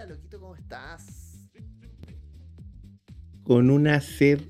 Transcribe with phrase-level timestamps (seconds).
[0.00, 1.50] Kalila, loquito, ¿cómo estás?
[3.42, 4.40] Con una sed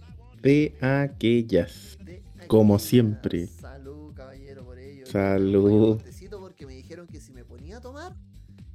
[0.43, 1.99] de aquellas.
[2.05, 2.89] De Como aquellas.
[2.89, 3.47] siempre.
[3.49, 5.07] Salud, caballero, por ello.
[5.07, 6.01] Salud.
[6.31, 8.15] Porque me dijeron que si me ponía a tomar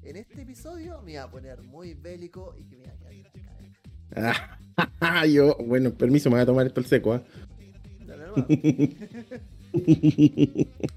[0.02, 3.32] en este episodio me iba a poner muy bélico y que me iba a quedar
[4.12, 4.60] cara.
[5.00, 8.48] Ah, yo, bueno, permiso, me voy a tomar esto al seco, nomás.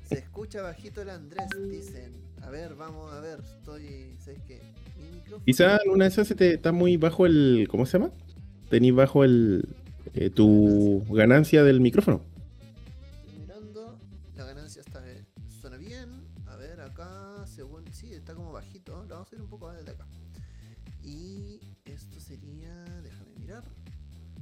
[0.09, 2.29] Se escucha bajito el Andrés, dicen.
[2.43, 4.16] A ver, vamos a ver, estoy.
[4.19, 4.60] ¿Sabes qué?
[5.45, 7.66] Quizá una de esas te está muy bajo el.
[7.70, 8.12] ¿Cómo se llama?
[8.70, 9.64] Tenís bajo el.
[10.14, 12.23] eh, tu ganancia del micrófono.
[13.27, 13.98] Estoy mirando,
[14.37, 15.24] la ganancia está eh,
[15.60, 16.09] suena bien.
[16.46, 17.84] A ver, acá, según.
[17.92, 19.04] Sí, está como bajito.
[19.09, 20.06] Lo vamos a ir un poco más desde acá.
[21.02, 22.84] Y esto sería.
[23.02, 23.65] Déjame mirar.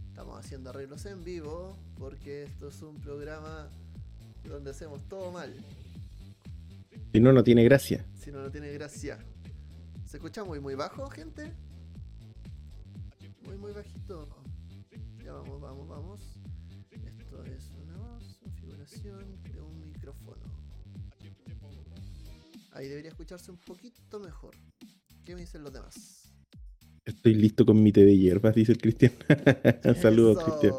[0.09, 3.69] Estamos haciendo arreglos en vivo porque esto es un programa
[4.49, 5.53] donde hacemos todo mal.
[7.13, 8.05] Si no, no tiene gracia.
[8.19, 9.19] Si no, no tiene gracia.
[10.17, 11.53] ¿Se escucha muy, muy bajo, gente?
[13.45, 14.27] Muy, muy bajito.
[15.23, 16.21] Ya vamos, vamos, vamos.
[16.91, 20.41] Esto es una voz, configuración de un micrófono.
[22.73, 24.55] Ahí debería escucharse un poquito mejor.
[25.23, 26.33] ¿Qué me dicen los demás?
[27.05, 29.13] Estoy listo con mi té de hierbas, dice el Cristian.
[30.01, 30.43] Saludos.
[30.43, 30.73] Cristian.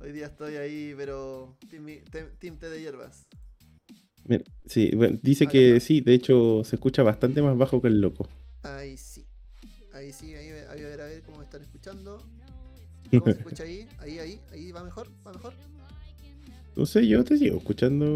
[0.00, 3.26] Hoy día estoy ahí, pero team, team- team té de hierbas.
[4.26, 5.86] Mira, sí, bueno, dice Acá que está.
[5.86, 8.28] sí, de hecho se escucha bastante más bajo que el loco.
[8.62, 9.24] Ahí sí.
[9.92, 12.22] Ahí sí, ahí, ahí a ver, a ver cómo me están escuchando.
[13.10, 13.88] ¿Cómo se escucha ahí?
[13.98, 15.54] Ahí, ahí, ahí va mejor, va mejor.
[16.76, 18.06] No sé, yo te sigo escuchando.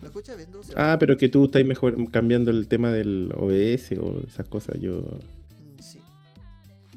[0.00, 0.48] ¿Me escuchas bien?
[0.74, 4.80] Ah, pero que tú estás mejor cambiando el tema del OBS o esas cosas.
[4.80, 5.00] Yo.
[5.02, 5.98] Mm, Sí.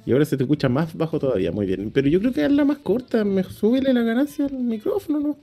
[0.06, 1.92] Y ahora se te escucha más bajo todavía, muy bien.
[1.92, 5.38] Pero yo creo que es la más corta, me súbele la ganancia al micrófono, ¿no?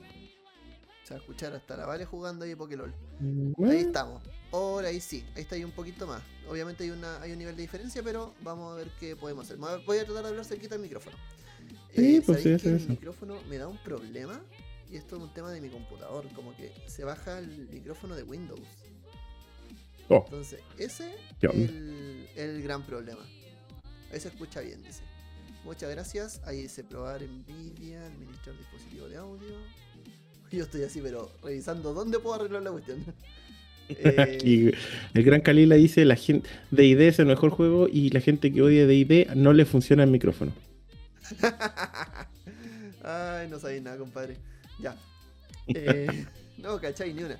[1.11, 2.93] Se va a escuchar hasta la Vale jugando ahí Pokélol.
[3.19, 4.23] Ahí eh, estamos.
[4.53, 6.21] Ahora ahí sí, ahí está ahí un poquito más.
[6.47, 9.57] Obviamente hay, una, hay un nivel de diferencia, pero vamos a ver qué podemos hacer.
[9.57, 11.17] Voy a- tratar de hablar cerquita del micrófono.
[11.93, 14.39] Sí, pues ¿sabéis sí, que eso, el micrófono me da un problema?
[14.89, 16.25] Y esto es un tema de mi computador.
[16.33, 18.61] Como que se baja el micrófono de Windows.
[20.07, 23.25] Oh, Entonces, ese ¿Qué es el gran problema.
[24.13, 25.03] Ahí se escucha bien, dice.
[25.65, 26.41] Muchas gracias.
[26.45, 29.57] Ahí dice probar NVIDIA, administrar dispositivo de audio.
[30.57, 33.03] Yo estoy así, pero revisando dónde puedo arreglar la cuestión.
[33.93, 34.71] Eh,
[35.13, 38.61] el gran Kalila dice: la gente DD es el mejor juego y la gente que
[38.61, 40.53] odia DD no le funciona el micrófono.
[43.03, 44.37] Ay, no sabéis nada, compadre.
[44.79, 44.95] Ya.
[45.67, 46.25] Eh,
[46.59, 47.37] no, cachai, ni una.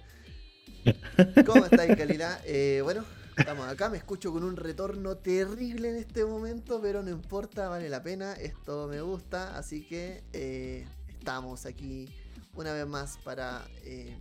[1.46, 2.42] ¿Cómo estáis, Kalila?
[2.44, 3.06] Eh, bueno,
[3.38, 3.88] estamos acá.
[3.88, 8.34] Me escucho con un retorno terrible en este momento, pero no importa, vale la pena.
[8.34, 12.10] Esto me gusta, así que eh, estamos aquí
[12.56, 14.16] una vez más para eh,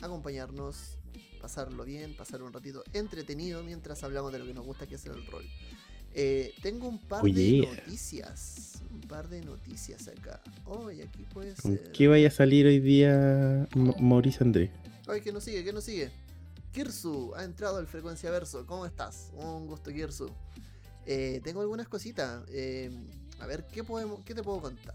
[0.00, 0.98] acompañarnos,
[1.40, 5.06] pasarlo bien, pasar un ratito entretenido mientras hablamos de lo que nos gusta, que es
[5.06, 5.44] el rol.
[6.18, 7.70] Eh, tengo un par Oh, de yeah.
[7.74, 8.80] noticias.
[8.90, 10.40] Un par de noticias acá.
[10.64, 11.92] Oh, y aquí puede ¿Con ser.
[11.92, 14.70] qué vaya a salir hoy día M- Maurice André?
[15.06, 16.10] Ay, que nos sigue, que nos sigue.
[16.72, 18.64] Kirsu ha entrado al Frecuencia Verso.
[18.66, 19.30] ¿Cómo estás?
[19.34, 20.30] Un gusto, Kirsu.
[21.04, 22.42] Eh, tengo algunas cositas.
[22.48, 22.90] eh,
[23.38, 24.94] a ver, ¿qué, podemos, ¿qué te puedo contar?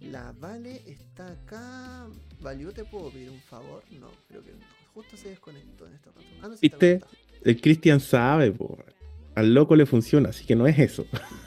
[0.00, 2.06] La Vale está acá.
[2.40, 3.82] Valió, ¿te puedo pedir un favor?
[3.90, 4.58] No, creo que no.
[4.94, 6.20] Justo se desconectó en este rato.
[6.42, 7.00] Ah, no, sí ¿Viste?
[7.42, 8.78] El Cristian sabe, po.
[9.34, 11.06] Al loco le funciona, así que no es eso.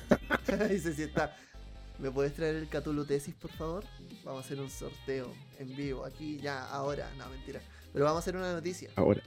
[0.69, 1.35] Dice si está.
[1.97, 3.83] ¿Me puedes traer el Cthulhu Tesis, por favor?
[4.23, 7.09] Vamos a hacer un sorteo en vivo, aquí, ya, ahora.
[7.17, 7.61] No, mentira.
[7.91, 8.89] Pero vamos a hacer una noticia.
[8.95, 9.21] Ahora.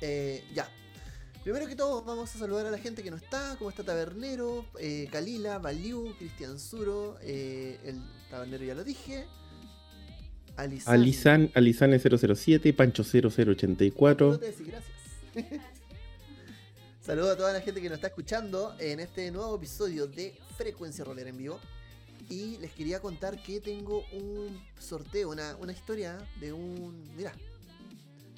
[0.00, 0.68] Eh, ya.
[1.42, 4.64] Primero que todo, vamos a saludar a la gente que no está, como está Tabernero,
[4.78, 9.26] eh, Kalila, Baliu, Cristian Suro, eh, el Tabernero ya lo dije.
[10.56, 10.94] Alisan.
[10.94, 14.38] Alisan, Alisane 007, Pancho 0084.
[14.38, 14.92] Tesis, gracias.
[17.00, 21.04] Saludos a toda la gente que nos está escuchando en este nuevo episodio de Frecuencia
[21.04, 21.58] Rolera en vivo.
[22.30, 27.02] Y les quería contar que tengo un sorteo, una, una historia de un.
[27.16, 27.32] Mira,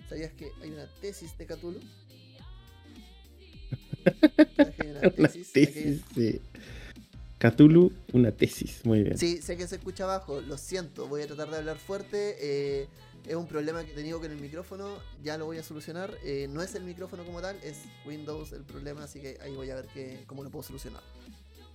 [0.09, 1.81] ¿sabías que hay una tesis de Cthulhu?
[4.57, 4.87] ¿Sabías que
[5.19, 6.03] una tesis?
[6.15, 6.41] Sí.
[7.39, 8.81] Cthulhu, una tesis.
[8.85, 9.19] Muy bien.
[9.19, 12.37] Sí, sé que se escucha abajo, lo siento, voy a tratar de hablar fuerte.
[12.41, 12.89] eh,
[13.27, 16.15] es un problema que he tenido con el micrófono, ya lo voy a solucionar.
[16.25, 19.71] eh, no es el micrófono como tal, es Windows el problema, así que ahí voy
[19.71, 21.03] a ver qué, cómo lo puedo solucionar.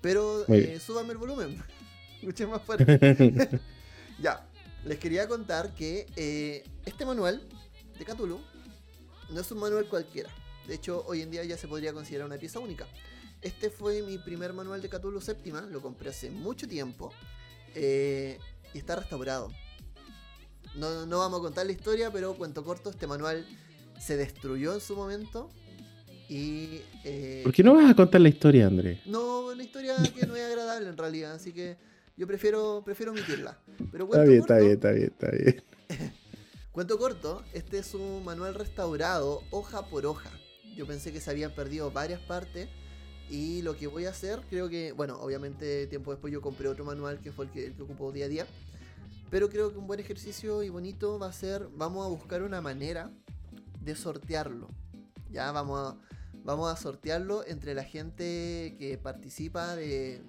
[0.02, 1.62] Pero eh, súbame el volumen,
[2.22, 3.50] escuchen más fuerte.
[4.22, 4.46] ya,
[4.86, 7.42] les quería contar que eh, este manual
[7.98, 8.40] de Cthulhu
[9.31, 10.30] no es un manual cualquiera.
[10.69, 12.86] De hecho, hoy en día ya se podría considerar una pieza única.
[13.42, 17.12] Este fue mi primer manual de Cthulhu séptima, lo compré hace mucho tiempo
[17.74, 18.38] eh,
[18.71, 19.51] y está restaurado.
[20.75, 23.48] No, no vamos a contar la historia, pero cuento corto, este manual
[24.00, 25.50] se destruyó en su momento
[26.30, 26.81] Y.
[27.04, 29.00] eh, ¿Por qué no vas a contar la historia, Andrés?
[29.07, 31.77] No, una historia que no es agradable en realidad, así que
[32.16, 33.57] yo prefiero, prefiero omitirla.
[33.92, 35.63] Pero Está bien, está bien, está bien, está bien.
[36.71, 40.30] Cuento corto, este es un manual restaurado hoja por hoja.
[40.80, 42.70] Yo pensé que se habían perdido varias partes
[43.30, 46.86] y lo que voy a hacer, creo que, bueno, obviamente tiempo después yo compré otro
[46.86, 48.48] manual que fue el que, el que ocupo día a día.
[49.30, 52.62] Pero creo que un buen ejercicio y bonito va a ser, vamos a buscar una
[52.62, 53.12] manera
[53.81, 54.70] de sortearlo.
[55.30, 55.98] Ya vamos a,
[56.46, 60.24] vamos a sortearlo entre la gente que participa de,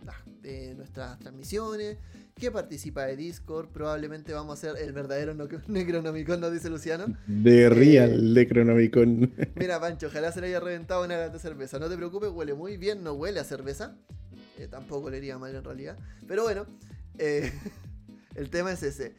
[0.75, 1.97] nuestras transmisiones,
[2.41, 3.69] que participa de Discord.
[3.69, 7.07] Probablemente vamos a hacer el verdadero no- Necronomicon, nos dice Luciano.
[7.27, 9.33] De Eh, Real, de Cronomicon.
[9.55, 11.79] Mira, Pancho, ojalá se le haya reventado una lata de cerveza.
[11.79, 13.97] No te preocupes, huele muy bien, no huele a cerveza.
[14.59, 15.97] Eh, tampoco le iría mal en realidad.
[16.27, 16.67] Pero bueno,
[17.19, 17.53] eh,
[18.35, 19.15] el tema es ese.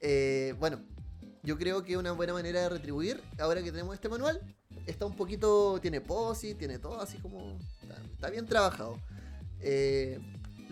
[0.00, 0.80] Eh, bueno,
[1.42, 4.40] yo creo que una buena manera de retribuir, ahora que tenemos este manual,
[4.86, 7.58] está un poquito, tiene posi, tiene todo así como...
[7.82, 8.96] Está, está bien trabajado.
[9.60, 10.18] Eh,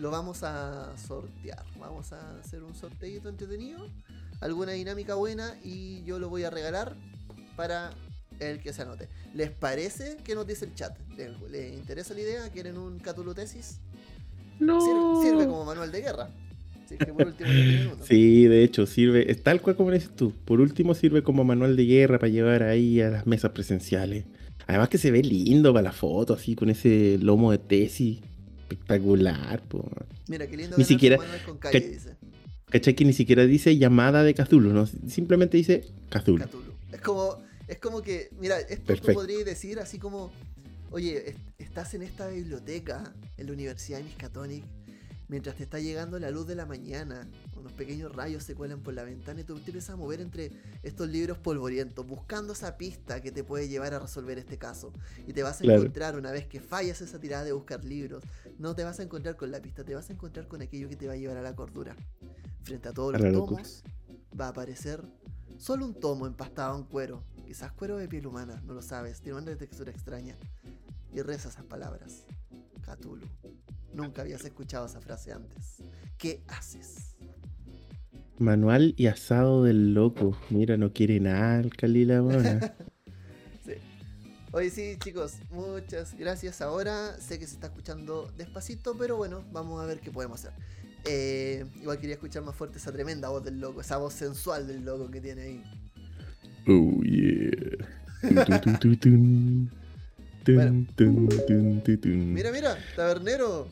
[0.01, 1.63] lo vamos a sortear.
[1.79, 3.87] Vamos a hacer un sorteito entretenido.
[4.39, 6.95] Alguna dinámica buena y yo lo voy a regalar
[7.55, 7.91] para
[8.39, 9.07] el que se anote.
[9.35, 10.97] ¿Les parece que nos dice el chat?
[11.15, 12.49] ¿Les, les interesa la idea?
[12.49, 13.79] ¿Quieren un Cthulhu tesis?
[14.59, 14.81] No.
[14.81, 16.29] Sirve, sirve como manual de guerra.
[16.83, 18.03] Así que por último ya tienen uno.
[18.03, 20.33] Sí, de hecho, sirve, es tal cual como dices tú.
[20.45, 24.25] Por último, sirve como manual de guerra para llevar ahí a las mesas presenciales.
[24.65, 28.19] Además que se ve lindo para la foto, así con ese lomo de tesis.
[28.71, 29.89] Espectacular, po.
[30.27, 32.15] Mira, qué lindo Ni siquiera- con calle, dice.
[32.69, 32.95] ¿Cachai?
[32.95, 34.85] Que ni siquiera dice llamada de Cthulhu, ¿no?
[35.07, 36.45] Simplemente dice Cthulhu.
[36.45, 36.71] Cthulhu.
[36.91, 37.37] Es como,
[37.67, 39.07] es como que, mira, esto Perfecto.
[39.07, 40.31] tú podrías decir así como,
[40.91, 44.63] oye, est- estás en esta biblioteca en la Universidad de Miskatonic,
[45.31, 47.25] mientras te está llegando la luz de la mañana,
[47.55, 50.51] unos pequeños rayos se cuelan por la ventana y tú te empiezas a mover entre
[50.83, 54.91] estos libros polvorientos, buscando esa pista que te puede llevar a resolver este caso.
[55.25, 55.79] Y te vas a Claro.
[55.79, 58.21] encontrar una vez que fallas esa tirada de buscar libros,
[58.59, 60.97] no te vas a encontrar con la pista, te vas a encontrar con aquello que
[60.97, 61.95] te va a llevar a la cordura.
[62.63, 63.83] Frente a todos A los tomos
[64.39, 65.01] va a aparecer
[65.57, 69.39] solo un tomo empastado en cuero, quizás cuero de piel humana, no lo sabes, tiene
[69.39, 70.35] una textura extraña.
[71.13, 72.25] Y reza esas palabras.
[72.81, 73.25] Cthulhu.
[73.93, 75.77] Nunca habías escuchado esa frase antes.
[76.17, 77.15] ¿Qué haces?
[78.37, 80.37] Manual y asado del loco.
[80.49, 82.21] Mira, no quiere nada el Calila.
[83.63, 83.73] Sí.
[84.51, 86.61] Oye, sí, chicos, muchas gracias.
[86.61, 90.53] Ahora sé que se está escuchando despacito, pero bueno, vamos a ver qué podemos hacer.
[91.05, 94.83] Eh, igual quería escuchar más fuerte esa tremenda voz del loco, esa voz sensual del
[94.83, 95.63] loco que tiene ahí.
[96.67, 97.87] Oh, yeah.
[100.45, 100.85] Bueno.
[102.33, 103.67] Mira, mira, tabernero.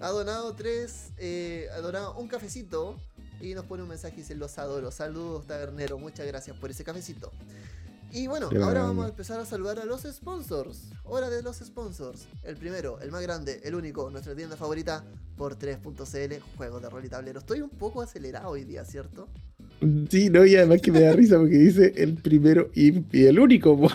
[0.00, 2.96] Ha donado tres, eh, ha donado un cafecito
[3.40, 4.90] y nos pone un mensaje y dice los adoro.
[4.90, 7.30] Saludos, tabernero, muchas gracias por ese cafecito.
[8.12, 8.88] Y bueno, Qué ahora grande.
[8.88, 10.90] vamos a empezar a saludar a los sponsors.
[11.04, 12.26] Hora de los sponsors.
[12.42, 15.04] El primero, el más grande, el único, nuestra tienda favorita
[15.36, 17.38] por 3.cl, juegos de rol y tablero.
[17.38, 19.28] Estoy un poco acelerado hoy día, ¿cierto?
[20.10, 23.38] Sí, no, y además que me da risa porque dice el primero y, y el
[23.38, 23.76] único.
[23.76, 23.94] Primero,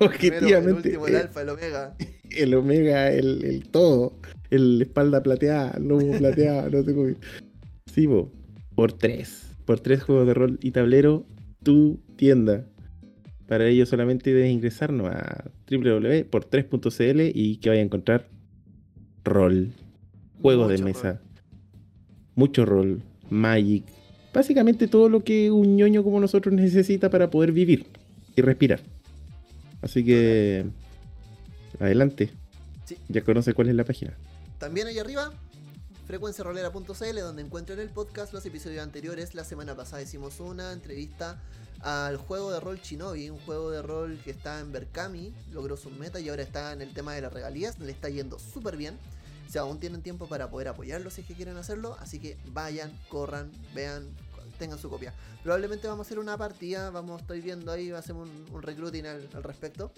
[0.00, 0.72] el Objetivamente.
[0.88, 1.96] último, el eh, alfa, el omega.
[2.30, 4.12] el omega, el, el todo,
[4.50, 7.14] el espalda plateada, el lomo plateado, no sé cómo.
[7.92, 8.30] Sí, po,
[8.74, 9.42] por tres.
[9.64, 11.24] Por tres juegos de rol y tablero,
[11.62, 12.66] tu tienda.
[13.48, 18.28] Para ello solamente debes ingresarnos a www.por3.cl y que vaya a encontrar
[19.24, 19.72] rol,
[20.42, 21.20] juegos de mesa, rol.
[22.34, 23.84] mucho rol, magic.
[24.32, 27.86] Básicamente todo lo que un ñoño como nosotros necesita para poder vivir
[28.36, 28.80] y respirar.
[29.80, 30.64] Así que...
[31.78, 32.30] Adelante.
[32.84, 32.96] Sí.
[33.08, 34.16] Ya conoce cuál es la página.
[34.58, 35.32] También ahí arriba,
[36.06, 39.34] frecuenciarolera.cl, donde encuentran el podcast, los episodios anteriores.
[39.34, 41.38] La semana pasada hicimos una entrevista
[41.80, 45.90] al juego de rol Shinobi, un juego de rol que está en Berkami, logró su
[45.90, 48.98] meta y ahora está en el tema de las regalías, le está yendo súper bien.
[49.50, 52.98] Sea, aún tienen tiempo para poder apoyarlo si es que quieren hacerlo, así que vayan,
[53.08, 54.08] corran, vean,
[54.56, 55.12] tengan su copia.
[55.42, 59.42] Probablemente vamos a hacer una partida, vamos, estoy viendo ahí, hacemos un, un recruiting al,
[59.42, 59.92] respecto.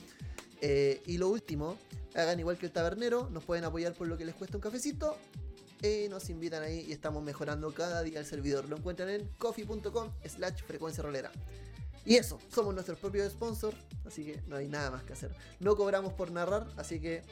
[0.60, 1.78] Eh, y lo último,
[2.14, 5.16] hagan igual que el tabernero, nos pueden apoyar por lo que les cuesta un cafecito.
[5.80, 8.68] Y nos invitan ahí y estamos mejorando cada día el servidor.
[8.68, 11.30] Lo encuentran en coffee.com slash frecuencia rolera.
[12.04, 15.30] Y eso, somos nuestros propios sponsors, así que no hay nada más que hacer.
[15.60, 17.22] No cobramos por narrar, así que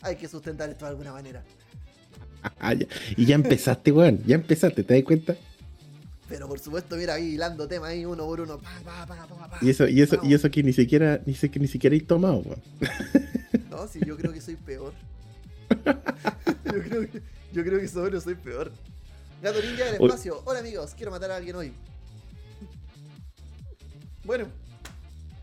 [0.00, 1.44] hay que sustentar esto de alguna manera.
[2.58, 2.74] Ah.
[3.16, 4.22] Y ya empezaste, weón.
[4.26, 5.36] Ya empezaste, ¿te das cuenta?
[6.32, 8.56] Pero por supuesto, mira ahí hilando temas ahí uno por uno.
[8.56, 9.58] Pa, pa, pa, pa, pa.
[9.60, 12.00] Y eso, y eso, y eso que ni siquiera, ni, sé que ni siquiera he
[12.00, 12.62] tomado, weón.
[13.68, 14.94] No, sí, yo creo que soy peor.
[15.84, 17.22] yo, creo que,
[17.52, 18.72] yo creo que sobre soy peor.
[19.42, 20.40] Gato Ninja del espacio.
[20.46, 21.74] Hola amigos, quiero matar a alguien hoy.
[24.24, 24.46] Bueno,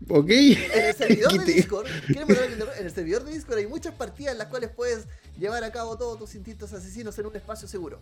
[0.08, 0.30] Ok.
[0.30, 1.52] En el servidor de.
[1.52, 5.04] Discord, en el servidor de Discord hay muchas partidas en las cuales puedes
[5.38, 8.00] llevar a cabo todos tus instintos asesinos en un espacio seguro.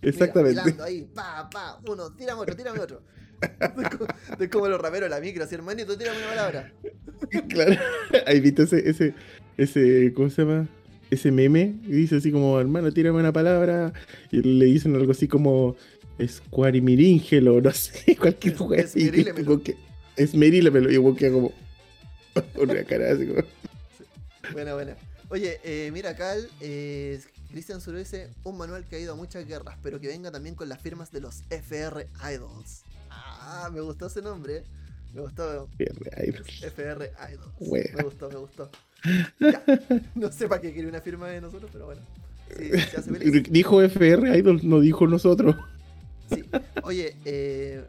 [0.00, 0.60] Mira, Exactamente.
[0.62, 3.02] hilando ahí, pa, pa, uno, tírame otro, tírame otro.
[3.40, 4.06] Es como-
[4.38, 6.72] Es los raperos de la micro, así, hermanito, tírame una palabra.
[7.48, 7.74] Claro.
[8.26, 9.14] ¿Has visto ese, ese,
[9.56, 10.68] ese, ¿cómo se llama?
[11.10, 13.92] Ese meme que dice así como, hermano, tírame una palabra.
[14.30, 15.74] Y le dicen algo así como
[16.24, 19.00] Squarimiríngelo, no sé, cualquier Es- juego así.
[20.16, 20.90] esmerílemelo.
[20.92, 21.52] Y como que como.
[22.56, 23.42] Una cara así como.
[24.52, 24.96] Buena, buena.
[25.30, 29.76] Oye, eh, mira, el, eh, Cristian dice un manual que ha ido a muchas guerras,
[29.82, 32.82] pero que venga también con las firmas de los FR Idols.
[33.10, 34.64] Ah, me gustó ese nombre.
[35.14, 37.52] Me gustó FR Idols.
[37.58, 37.90] Wea.
[37.96, 38.70] Me gustó, me gustó.
[39.40, 39.62] Ya.
[40.16, 42.02] No sé para qué quiere una firma de nosotros, pero bueno.
[42.56, 43.42] Sí, se hace feliz.
[43.50, 45.56] Dijo FR Idol, no dijo nosotros.
[46.28, 46.44] Sí.
[46.82, 47.84] Oye, eh,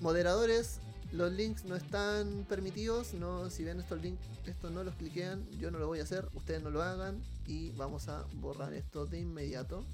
[0.00, 0.78] moderadores,
[1.14, 3.14] los links no están permitidos.
[3.14, 5.48] No, si ven estos links, estos no los cliquean.
[5.58, 7.22] Yo no lo voy a hacer, ustedes no lo hagan.
[7.46, 9.84] Y vamos a borrar esto de inmediato.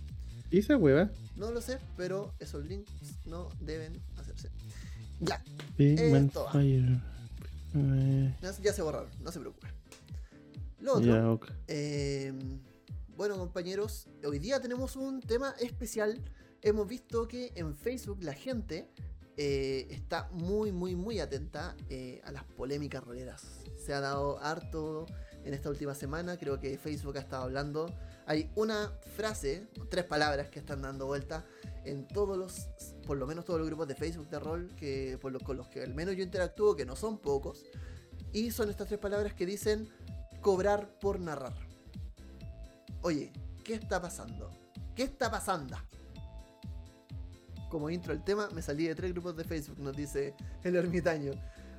[0.50, 1.10] ¿Y esa hueva?
[1.36, 2.90] No lo sé, pero esos links
[3.26, 4.50] no deben hacerse.
[5.20, 5.42] Ya,
[5.76, 6.62] Esto va.
[6.62, 9.70] Eh, ya, se borraron, no se preocupen.
[10.80, 11.52] Lo otro.
[11.68, 12.32] Eh,
[13.16, 16.18] bueno, compañeros, hoy día tenemos un tema especial.
[16.62, 18.88] Hemos visto que en Facebook la gente
[19.36, 23.64] eh, está muy, muy, muy atenta eh, a las polémicas roleras.
[23.76, 25.06] Se ha dado harto
[25.44, 26.36] en esta última semana.
[26.36, 27.86] Creo que Facebook ha estado hablando.
[28.26, 31.44] Hay una frase, tres palabras que están dando vuelta
[31.84, 32.68] en todos los,
[33.06, 35.94] por lo menos todos los grupos de Facebook de rol que, con los que al
[35.94, 37.64] menos yo interactúo, que no son pocos.
[38.32, 39.88] Y son estas tres palabras que dicen
[40.40, 41.54] cobrar por narrar.
[43.02, 43.32] Oye,
[43.64, 44.50] ¿qué está pasando?
[44.94, 45.76] ¿Qué está pasando?
[47.70, 50.34] Como intro al tema, me salí de tres grupos de Facebook, nos dice
[50.64, 51.32] el ermitaño.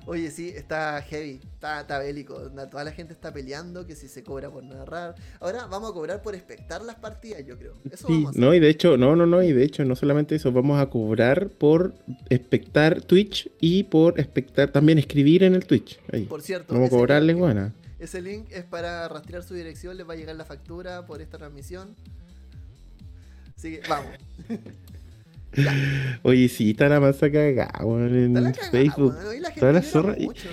[0.04, 2.34] Oye, sí, está heavy, está, está bélico.
[2.70, 5.14] Toda la gente está peleando que si se cobra por narrar.
[5.38, 7.74] Ahora vamos a cobrar por espectar las partidas, yo creo.
[7.88, 8.40] Eso Sí, vamos a hacer.
[8.42, 10.86] no, y de hecho, no, no, no, y de hecho, no solamente eso, vamos a
[10.90, 11.94] cobrar por
[12.30, 16.00] espectar Twitch y por espectar también escribir en el Twitch.
[16.12, 16.24] Ahí.
[16.24, 17.72] Por cierto, Vamos a cobrarles, buena.
[18.00, 21.38] Ese link es para rastrear su dirección, les va a llegar la factura por esta
[21.38, 21.94] transmisión.
[23.56, 24.10] Así que vamos.
[26.22, 29.14] Oye, sí, está la masa cagada, weón, en Está la cagada, Facebook.
[29.16, 30.48] weón, y la gente zorra mucho.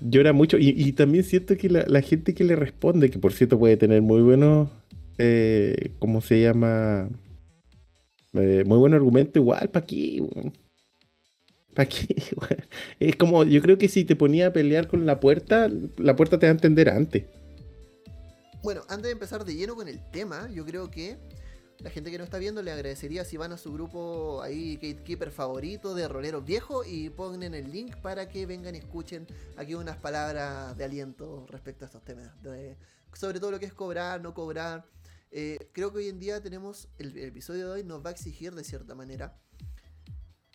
[0.00, 0.58] Llora mucho.
[0.58, 3.76] Y, y también siento que la, la gente que le responde, que por cierto puede
[3.76, 4.68] tener muy buenos,
[5.18, 7.08] eh, ¿cómo se llama?
[8.32, 10.24] Eh, muy buen argumento igual, ¿para qué?
[11.74, 12.06] ¿Para qué?
[12.36, 12.64] weón?
[12.98, 16.38] Es como, yo creo que si te ponía a pelear con la puerta, la puerta
[16.38, 17.24] te va a entender antes.
[18.62, 21.16] Bueno, antes de empezar de lleno con el tema, yo creo que
[21.82, 25.30] la gente que nos está viendo le agradecería si van a su grupo ahí, Gatekeeper
[25.30, 29.96] favorito de roleros viejos y ponen el link para que vengan y escuchen aquí unas
[29.96, 32.30] palabras de aliento respecto a estos temas.
[32.42, 32.76] de-
[33.14, 34.86] sobre todo lo que es cobrar, no cobrar.
[35.30, 38.12] Eh, creo que hoy en día tenemos, el, el episodio de hoy nos va a
[38.12, 39.36] exigir de cierta manera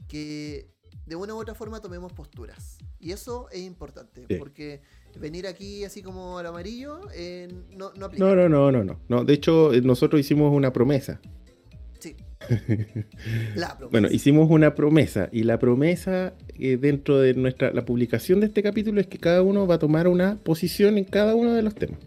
[0.08, 0.72] que
[1.06, 2.78] de una u otra forma tomemos posturas.
[3.00, 4.36] Y eso es importante, Sí.
[4.38, 4.82] porque
[5.20, 8.24] venir aquí así como al amarillo eh, no, no aplica.
[8.26, 9.00] No, no, no, no, no.
[9.10, 11.20] no de hecho, eh, nosotros hicimos una promesa.
[12.00, 12.16] Sí.
[13.56, 13.88] La promesa.
[13.92, 18.62] Bueno, hicimos una promesa y la promesa eh, dentro de nuestra la publicación de este
[18.64, 21.74] capítulo es que cada uno va a tomar una posición en cada uno de los
[21.76, 22.00] temas.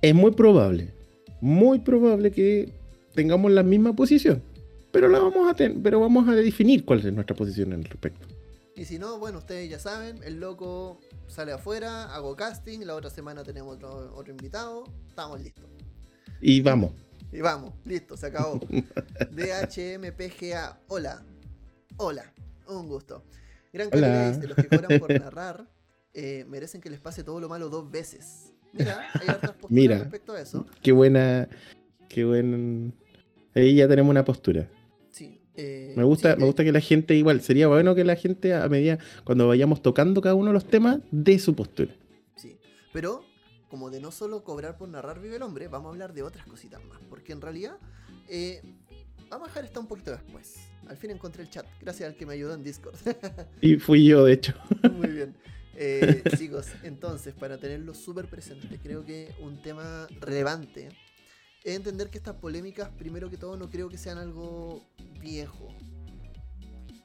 [0.00, 0.92] Es muy probable,
[1.40, 2.72] muy probable que
[3.14, 4.42] tengamos la misma posición,
[4.92, 7.84] pero la vamos a ten- pero vamos a definir cuál es nuestra posición en el
[7.84, 8.26] respecto.
[8.78, 13.10] Y si no, bueno, ustedes ya saben, el loco sale afuera, hago casting, la otra
[13.10, 15.64] semana tenemos otro, otro invitado, estamos listos.
[16.40, 16.92] Y vamos.
[17.32, 18.60] Y vamos, listo, se acabó.
[19.32, 21.24] DHMPGA, hola,
[21.96, 22.32] hola,
[22.68, 23.24] un gusto.
[23.72, 25.68] Gran calidad de los que cobran por narrar
[26.14, 28.52] eh, merecen que les pase todo lo malo dos veces.
[28.72, 29.98] Mira, hay hartas posturas Mira.
[29.98, 30.66] respecto a eso.
[30.80, 31.48] Qué buena,
[32.08, 32.94] qué buen.
[33.56, 34.70] Ahí ya tenemos una postura.
[35.60, 38.54] Eh, Me gusta, sí, me gusta que la gente igual, sería bueno que la gente
[38.54, 41.92] a medida, cuando vayamos tocando cada uno de los temas, dé su postura.
[42.36, 42.56] Sí,
[42.92, 43.24] pero
[43.68, 46.46] como de no solo cobrar por narrar vive el hombre, vamos a hablar de otras
[46.46, 47.00] cositas más.
[47.10, 47.76] Porque en realidad,
[48.28, 48.62] eh,
[49.28, 50.58] vamos a dejar esto un poquito después.
[50.86, 52.94] Al fin encontré el chat, gracias al que me ayudó en Discord.
[53.60, 54.54] Y fui yo, de hecho.
[54.92, 55.34] Muy bien.
[55.74, 60.90] Eh, chicos, entonces, para tenerlo súper presente, creo que un tema relevante
[61.64, 64.82] es entender que estas polémicas, primero que todo, no creo que sean algo
[65.20, 65.68] viejo.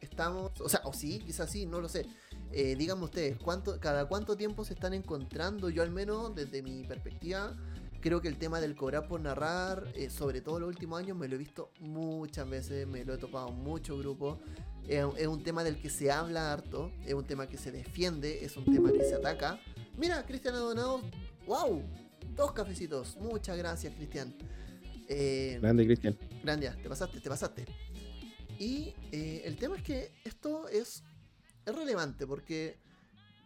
[0.01, 2.05] Estamos, o sea, o sí, quizás sí, no lo sé.
[2.51, 5.69] Eh, díganme ustedes, ¿cuánto, ¿cada cuánto tiempo se están encontrando?
[5.69, 7.55] Yo al menos, desde mi perspectiva,
[7.99, 11.27] creo que el tema del cobrar por narrar, eh, sobre todo los últimos años, me
[11.27, 14.37] lo he visto muchas veces, me lo he topado en muchos grupos.
[14.87, 18.55] es un tema del que se habla harto, es un tema que se defiende, es
[18.55, 19.59] un tema que se ataca.
[19.97, 21.01] Mira, Cristian ha donado,
[21.47, 21.81] wow,
[22.35, 23.17] dos cafecitos.
[23.17, 24.33] Muchas gracias, Cristian.
[25.07, 26.17] Eh, grande, Cristian.
[26.43, 27.65] Grande, te pasaste, te pasaste.
[28.59, 31.03] Y eh, el tema es que esto es,
[31.65, 32.77] es relevante porque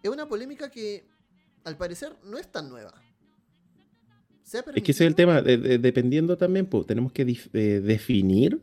[0.04, 1.06] es una polémica que
[1.64, 2.94] al parecer no es tan nueva.
[4.76, 8.62] es que ese es el tema, dependiendo también, pues, tenemos que eh, definir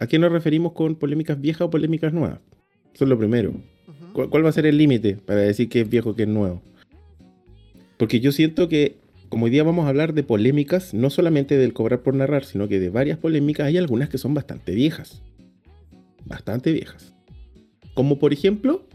[0.00, 2.40] a qué nos referimos con polémicas viejas o polémicas nuevas.
[2.94, 3.54] Eso es lo primero.
[4.12, 6.62] ¿Cuál, va a ser el límite para decir que es viejo que es nuevo?
[7.96, 8.96] Porque yo siento que,
[9.32, 12.68] como hoy día vamos a hablar de polémicas, no solamente del cobrar por narrar, sino
[12.68, 15.22] que de varias polémicas, hay algunas que son bastante viejas.
[16.26, 17.14] Bastante viejas.
[17.94, 18.86] Como por ejemplo,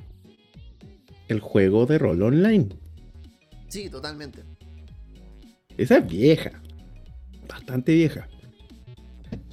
[1.27, 2.67] el juego de rol online.
[3.67, 4.43] Sí, totalmente.
[5.75, 6.61] Esa es vieja.
[7.49, 8.29] Bastante vieja.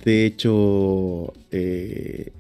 [0.05, 2.31] De hecho, eh,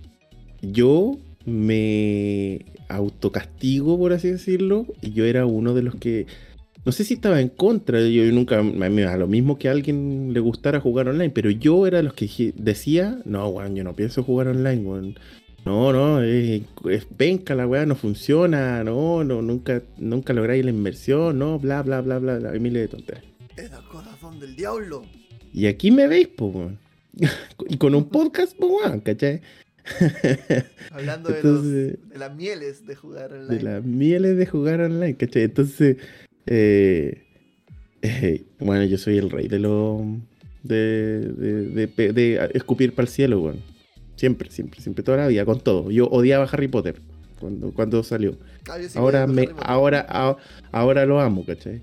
[0.60, 6.26] yo me autocastigo, por así decirlo, y yo era uno de los que,
[6.84, 10.40] no sé si estaba en contra, yo nunca, da lo mismo que a alguien le
[10.40, 14.22] gustara jugar online, pero yo era de los que decía, no, weón, yo no pienso
[14.22, 15.18] jugar online, weón.
[15.64, 16.62] No, no, es,
[17.16, 22.02] penca la weá, no funciona, no, no, nunca, nunca lográis la inversión, no, bla, bla,
[22.02, 23.24] bla, bla, bla, miles de tonterías.
[23.56, 25.06] Es el corazón del diablo.
[25.54, 26.72] Y aquí me veis, pues,
[27.68, 29.40] y con un podcast, pues, weón, ¿cachai?
[30.90, 33.54] Hablando de, las mieles de jugar online.
[33.54, 35.42] De las mieles de jugar online, ¿cachai?
[35.44, 35.96] Entonces,
[36.46, 37.24] eh,
[38.02, 40.04] eh, bueno, yo soy el rey de lo.
[40.62, 43.74] de, de, de escupir para el cielo, weón.
[44.16, 45.90] Siempre, siempre, siempre, toda la vida, con todo.
[45.90, 47.00] Yo odiaba Harry Potter
[47.40, 48.38] cuando, cuando salió.
[48.68, 50.36] Ah, ahora, me, ahora,
[50.72, 51.82] ahora lo amo, ¿cachai?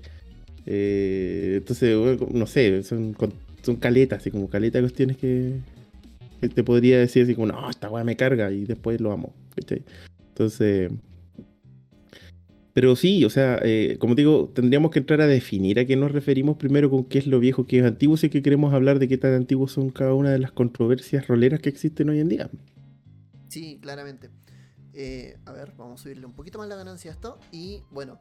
[0.66, 1.96] Eh, entonces,
[2.32, 3.16] no sé, son,
[3.62, 5.60] son caletas, así como caletas de cuestiones que,
[6.40, 9.82] te podría decir así como, no, esta weá me carga y después lo amo, ¿cachai?
[10.30, 10.90] Entonces,
[12.74, 16.10] pero sí, o sea, eh, como digo, tendríamos que entrar a definir a qué nos
[16.10, 18.98] referimos primero con qué es lo viejo, qué es antiguo, si es que queremos hablar
[18.98, 22.28] de qué tan antiguos son cada una de las controversias roleras que existen hoy en
[22.30, 22.50] día.
[23.48, 24.30] Sí, claramente.
[24.94, 27.38] Eh, a ver, vamos a subirle un poquito más la ganancia a esto.
[27.50, 28.18] Y bueno,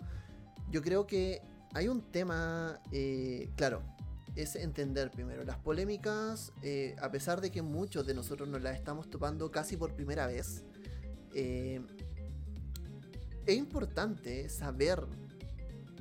[0.69, 1.39] yo creo que
[1.73, 3.83] hay un tema, eh, claro,
[4.35, 6.51] es entender primero las polémicas,
[7.01, 10.63] a pesar de que muchos de nosotros nos las estamos topando casi por primera vez
[13.45, 15.03] es importante saber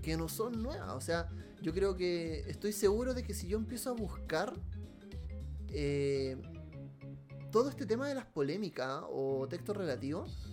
[0.03, 0.91] que no son nuevas.
[0.91, 1.29] O sea,
[1.63, 4.55] yo creo que estoy seguro de que si yo empiezo a buscar
[5.69, 6.37] eh,
[7.51, 10.51] todo este tema de las polémicas o textos relativos,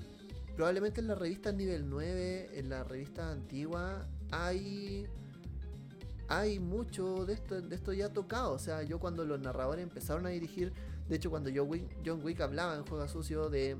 [0.55, 5.07] probablemente en la revista nivel 9, en la revista antigua, hay
[6.29, 8.51] hay mucho de esto, de esto ya tocado.
[8.51, 10.73] O sea, yo cuando los narradores empezaron a dirigir,
[11.07, 13.77] de hecho cuando John Wick hablaba en Juega Sucio de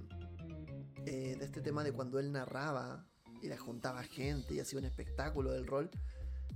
[1.07, 3.05] eh, de este tema de cuando él narraba
[3.41, 5.89] y le juntaba gente y hacía un espectáculo del rol,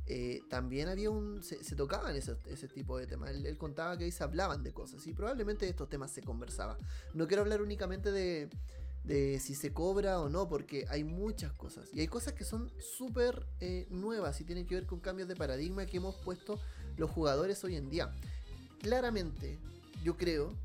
[0.08, 1.42] eh, también había un.
[1.42, 2.36] se, tocaban ese,
[2.68, 3.30] tipo de temas.
[3.30, 6.78] Él, contaba que ahí se hablaban de cosas y probablemente estos temas se conversaban.
[7.14, 8.50] No quiero hablar únicamente de,
[9.06, 11.90] de si se cobra o no, porque hay muchas cosas.
[11.94, 15.38] Y hay cosas que son súper eh, nuevas y tienen que ver con cambios de
[15.38, 16.60] paradigma que hemos puesto
[16.98, 18.14] los jugadores hoy en día.
[18.82, 19.60] Claramente,
[20.04, 20.58] yo creo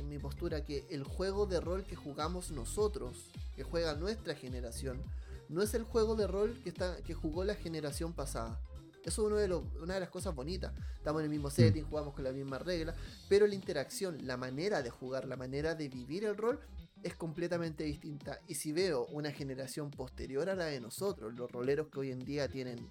[0.00, 5.02] en mi postura que el juego de rol que jugamos nosotros, que juega nuestra generación,
[5.48, 8.60] no es el juego de rol que, está, que jugó la generación pasada.
[9.04, 10.72] Eso es uno de una de las cosas bonitas.
[10.96, 12.94] Estamos en el mismo setting, jugamos con la misma regla,
[13.28, 16.58] pero la interacción, la manera de jugar, la manera de vivir el rol
[17.02, 18.40] es completamente distinta.
[18.48, 22.24] Y si veo una generación posterior a la de nosotros, los roleros que hoy en
[22.24, 22.90] día tienen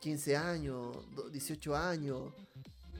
[0.00, 0.96] 15 años,
[1.32, 2.34] 18 años,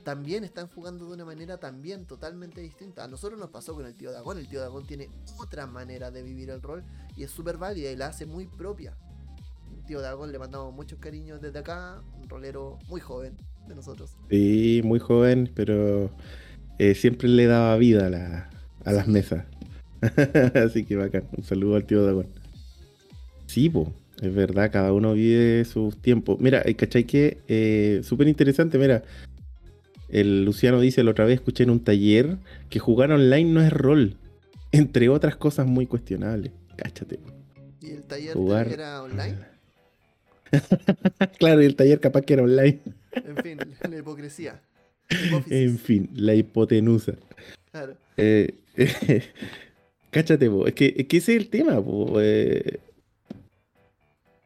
[0.03, 3.03] también están jugando de una manera también totalmente distinta.
[3.03, 4.37] A nosotros nos pasó con el tío Dagón.
[4.37, 6.83] El tío Dagón tiene otra manera de vivir el rol
[7.15, 8.95] y es súper válida y la hace muy propia.
[9.75, 13.37] El tío Dagón le mandamos muchos cariños desde acá, un rolero muy joven
[13.67, 14.15] de nosotros.
[14.29, 16.11] Sí, muy joven, pero
[16.79, 18.07] eh, siempre le daba vida
[18.85, 19.45] a, las mesas.
[20.55, 21.23] Así que bacán.
[21.35, 22.27] Un saludo al tío Dagón.
[23.47, 23.91] Sí, po.
[24.21, 26.39] Es verdad, cada uno vive sus tiempos.
[26.39, 27.39] Mira, ¿cachai que?
[27.47, 29.03] Eh, Súper interesante, mira.
[30.13, 32.37] El Luciano dice, la otra vez escuché en un taller
[32.69, 34.15] que jugar online no es rol.
[34.71, 36.51] Entre otras cosas muy cuestionables.
[36.75, 37.19] Cáchate.
[37.81, 38.37] ¿Y el taller
[38.71, 39.37] era online?
[41.39, 42.79] claro, y el taller capaz que era online.
[43.11, 44.61] en fin, la hipocresía.
[45.49, 47.13] en fin, la hipotenusa.
[47.71, 47.97] Claro.
[48.15, 48.53] Eh,
[50.11, 51.83] cáchate, Es, que, ese es el tema,
[52.21, 52.79] eh,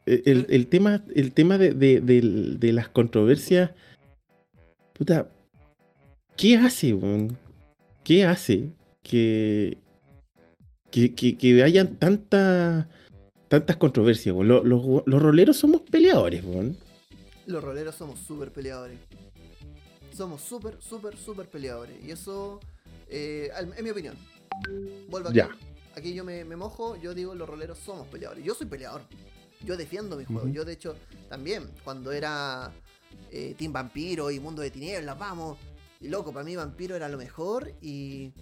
[0.05, 3.71] el, tema, el tema de, de las controversias.
[4.93, 5.29] Puta,
[6.37, 6.97] ¿Qué hace,
[8.03, 8.69] ¿Qué hace
[9.01, 9.77] que,
[10.91, 12.87] que, que, que hayan tantas
[13.47, 14.35] tantas controversias.
[14.35, 16.43] Los, los, los, roleros somos peleadores.
[16.43, 16.77] weón.
[17.45, 18.99] Los roleros somos súper peleadores.
[20.13, 21.95] Somos súper, súper, súper peleadores.
[22.03, 22.59] Y eso,
[23.09, 24.15] eh, en mi opinión.
[25.09, 25.37] Vuelvo aquí.
[25.37, 25.49] Ya.
[25.95, 28.43] Aquí yo me, me, mojo, yo digo los roleros somos peleadores.
[28.43, 29.01] Yo soy peleador.
[29.65, 30.47] Yo defiendo mi juego.
[30.47, 30.95] Yo de hecho
[31.29, 32.71] también, cuando era
[33.31, 35.57] eh, Team Vampiro y Mundo de Tinieblas, vamos.
[35.99, 38.33] Y loco, para mí Vampiro era lo mejor y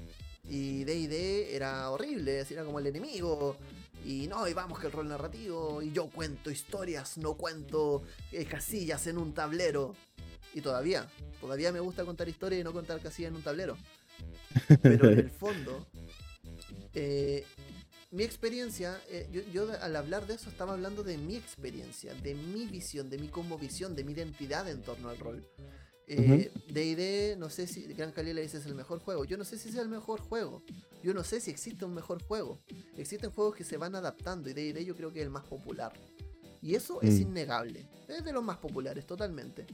[0.50, 3.58] y D&D era horrible, era como el enemigo.
[4.04, 8.46] Y no, y vamos que el rol narrativo, y yo cuento historias, no cuento eh,
[8.46, 9.96] casillas en un tablero.
[10.54, 11.08] Y todavía,
[11.42, 13.78] todavía me gusta contar historias y no contar casillas en un tablero.
[14.82, 15.88] Pero en el fondo,
[16.94, 17.46] eh,
[18.12, 22.36] mi experiencia, eh, yo, yo, al hablar de eso estaba hablando de mi experiencia, de
[22.36, 25.48] mi visión, de mi visión, de mi identidad en torno al rol.
[26.08, 29.26] Eh, DD, no sé si Gran Calila dice es el mejor juego.
[29.26, 30.64] Yo no sé si es el mejor juego.
[31.04, 32.60] Yo no sé si existe un mejor juego.
[32.98, 35.94] Existen juegos que se van adaptando y DD yo creo que es el más popular.
[36.62, 37.22] Y eso es mm.
[37.22, 37.86] innegable.
[38.08, 39.66] Es de los más populares, totalmente.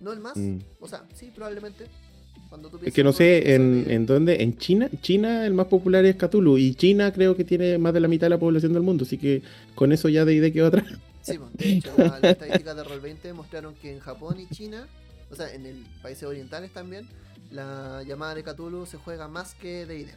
[0.00, 0.36] No el más.
[0.36, 0.58] Mm.
[0.80, 1.86] O sea, sí, probablemente.
[2.48, 4.42] Cuando tú es que no sé en, en, dónde.
[4.42, 4.90] En China.
[5.00, 6.58] China el más popular es Cthulhu.
[6.58, 9.04] Y China creo que tiene más de la mitad de la población del mundo.
[9.04, 9.42] Así que
[9.74, 10.86] con eso ya DD quedó atrás.
[11.22, 14.88] Sí, pues, de hecho, las estadísticas de Roll20 mostraron que en Japón y China
[15.32, 17.08] o sea, en el países orientales también,
[17.50, 20.12] la llamada de Cthulhu se juega más que D&D.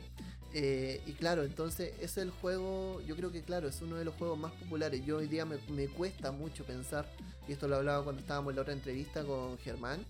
[0.54, 4.14] Eh, y claro, entonces es el juego, yo creo que claro, es uno de los
[4.16, 5.06] juegos más populares.
[5.06, 7.10] Yo hoy día me, cuesta mucho pensar,
[7.48, 10.06] y esto lo hablaba cuando estábamos en la otra entrevista con Germán,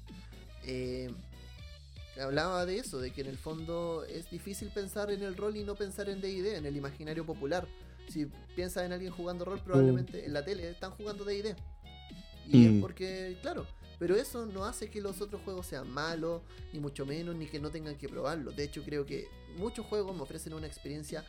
[0.65, 1.11] eh,
[2.19, 5.63] hablaba de eso, de que en el fondo es difícil pensar en el rol y
[5.63, 7.67] no pensar en D&D, en el imaginario popular.
[8.09, 10.25] Si piensas en alguien jugando rol, probablemente mm.
[10.25, 11.55] en la tele están jugando D&D.
[12.47, 12.81] Y es mm.
[12.81, 13.65] porque, claro,
[13.99, 16.41] pero eso no hace que los otros juegos sean malos,
[16.73, 18.51] ni mucho menos, ni que no tengan que probarlo.
[18.51, 19.27] De hecho, creo que
[19.57, 21.23] muchos juegos me ofrecen una experiencia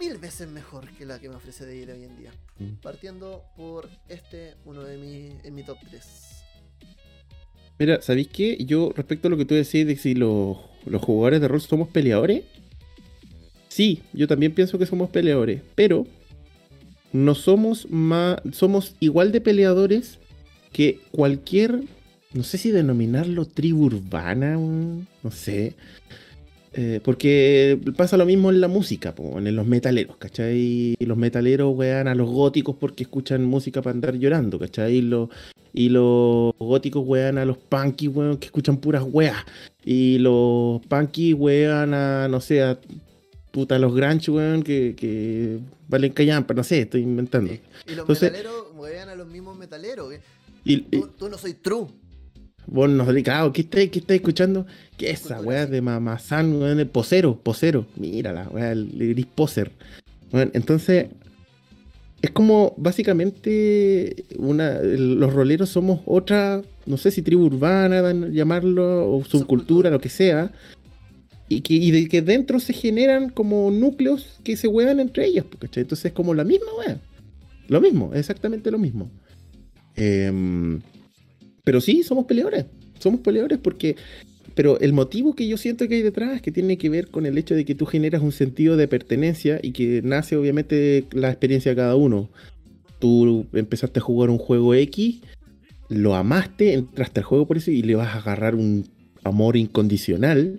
[0.00, 2.32] mil veces mejor que la que me ofrece de hoy en día.
[2.58, 2.80] Mm.
[2.82, 6.04] Partiendo por este, uno de mis, en mi top 3.
[7.78, 8.56] Mira, ¿sabéis qué?
[8.64, 11.88] Yo, respecto a lo que tú decís de si los, los jugadores de rol somos
[11.88, 12.44] peleadores,
[13.68, 16.06] sí, yo también pienso que somos peleadores, pero
[17.12, 20.18] no somos más, somos igual de peleadores
[20.72, 21.82] que cualquier,
[22.32, 25.74] no sé si denominarlo tribu urbana, no sé.
[26.74, 30.96] Eh, porque pasa lo mismo en la música, en los metaleros, ¿cachai?
[30.98, 34.96] Y los metaleros wean a los góticos porque escuchan música para andar llorando, ¿cachai?
[34.96, 35.28] Y los,
[35.72, 39.44] y los góticos wean a los punky, weón, que escuchan puras weas.
[39.84, 42.78] Y los punky wean a, no sé, a
[43.50, 47.52] puta los grunge, weón, que, que valen callampa, no sé, estoy inventando.
[47.86, 50.14] Y los metaleros wean a los mismos metaleros,
[50.76, 51.86] tú, no soy true.
[52.66, 54.66] Vos no claro, ¿qué estás qué escuchando?
[54.98, 56.78] ¿Qué es esa weá de mamazán, weón?
[56.78, 57.86] El posero, posero.
[57.96, 59.72] Mírala, weá, el gris poser.
[60.30, 61.06] Bueno, entonces,
[62.20, 69.24] es como básicamente una, los roleros somos otra, no sé si tribu urbana, llamarlo, o
[69.24, 70.52] subcultura, lo que sea,
[71.48, 75.46] y, que, y de que dentro se generan como núcleos que se huevan entre ellos,
[75.58, 75.82] ¿cachai?
[75.82, 77.00] Entonces es como la misma weá.
[77.68, 79.10] Lo mismo, exactamente lo mismo.
[79.98, 80.80] Em,
[81.64, 82.66] pero sí, somos peleadores.
[82.98, 83.96] Somos peleadores porque.
[84.54, 87.38] Pero el motivo que yo siento que hay detrás que tiene que ver con el
[87.38, 91.72] hecho de que tú generas un sentido de pertenencia y que nace obviamente la experiencia
[91.72, 92.28] de cada uno.
[92.98, 95.20] Tú empezaste a jugar un juego X,
[95.88, 98.88] lo amaste, entraste al juego por eso y le vas a agarrar un
[99.22, 100.58] amor incondicional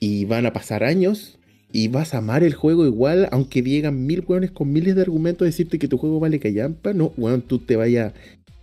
[0.00, 1.38] y van a pasar años
[1.72, 5.42] y vas a amar el juego igual, aunque llegan mil hueones con miles de argumentos
[5.42, 8.12] a decirte que tu juego vale callampa, no, bueno, tú te vayas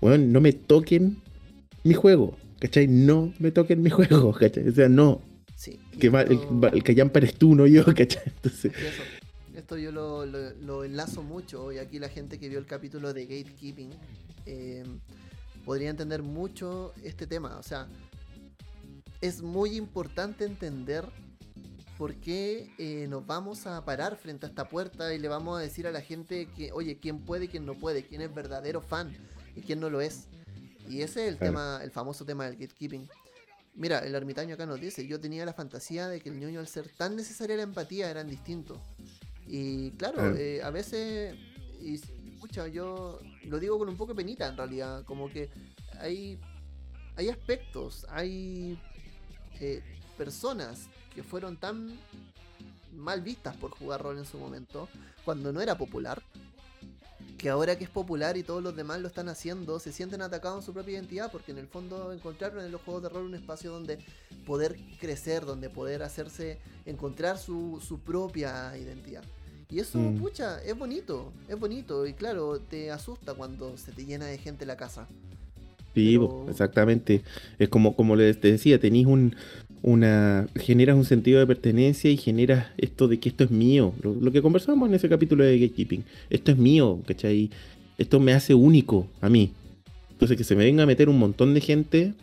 [0.02, 1.22] bueno, no me toquen
[1.84, 2.88] mi juego, ¿cachai?
[2.88, 4.68] No me toquen mi juego, ¿cachai?
[4.68, 5.22] O sea, no.
[5.56, 6.68] Sí, que esto...
[6.72, 8.24] el, que ya eres tú, no yo, ¿cachai?
[8.26, 8.72] Entonces...
[9.56, 13.26] esto yo lo, lo, enlazo mucho y aquí la gente que vio el capítulo de
[13.26, 13.90] Gatekeeping
[14.46, 14.84] eh,
[15.66, 17.58] podría entender mucho este tema.
[17.58, 17.88] O sea,
[19.20, 21.06] es muy importante entender
[21.98, 25.62] por qué eh, nos vamos a parar frente a esta puerta y le vamos a
[25.62, 28.82] decir a la gente que, oye, quién puede y quién no puede, quién es verdadero
[28.82, 29.12] fan
[29.58, 30.28] y quién no lo es.
[30.88, 33.10] Y ese es el tema, el famoso tema del gatekeeping.
[33.76, 36.68] Mira, el ermitaño acá nos dice, yo tenía la fantasía de que el ñoño al
[36.68, 38.80] ser tan necesaria la empatía eran distintos.
[39.46, 41.36] Y claro, eh, a veces,
[41.82, 42.00] y
[42.34, 45.50] escucha, yo lo digo con un poco de penita en realidad, como que
[46.00, 46.40] hay,
[47.16, 48.80] hay aspectos, hay
[49.60, 49.84] eh,
[50.18, 51.98] personas que fueron tan
[52.94, 54.90] mal vistas por jugar rol en su momento,
[55.24, 56.22] cuando no era popular,
[57.38, 60.60] que ahora que es popular y todos los demás lo están haciendo, se sienten atacados
[60.60, 63.36] en su propia identidad, porque en el fondo encontraron en los juegos de rol un
[63.36, 64.00] espacio donde
[64.46, 69.24] poder crecer, donde poder hacerse, encontrar su, propia identidad.
[69.70, 70.18] Y eso, Mm.
[70.20, 72.08] pucha, es bonito, es bonito.
[72.08, 75.08] Y claro, te asusta cuando se te llena de gente la casa.
[75.94, 77.24] Sí, Pero- exactamente.
[77.60, 79.36] Es como, como les te decía, tenés un,
[79.88, 83.94] una, generas un sentido de pertenencia y generas esto de que esto es mío.
[84.02, 86.04] Lo, lo que conversamos en ese capítulo de Gatekeeping.
[86.30, 87.50] Esto es mío, ¿cachai?
[87.98, 89.54] Esto me hace único a mí.
[90.12, 92.14] Entonces que se me venga a meter un montón de gente.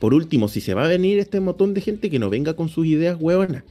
[0.00, 2.68] Por último, si se va a venir este montón de gente, que no venga con
[2.68, 3.62] sus ideas huevonas.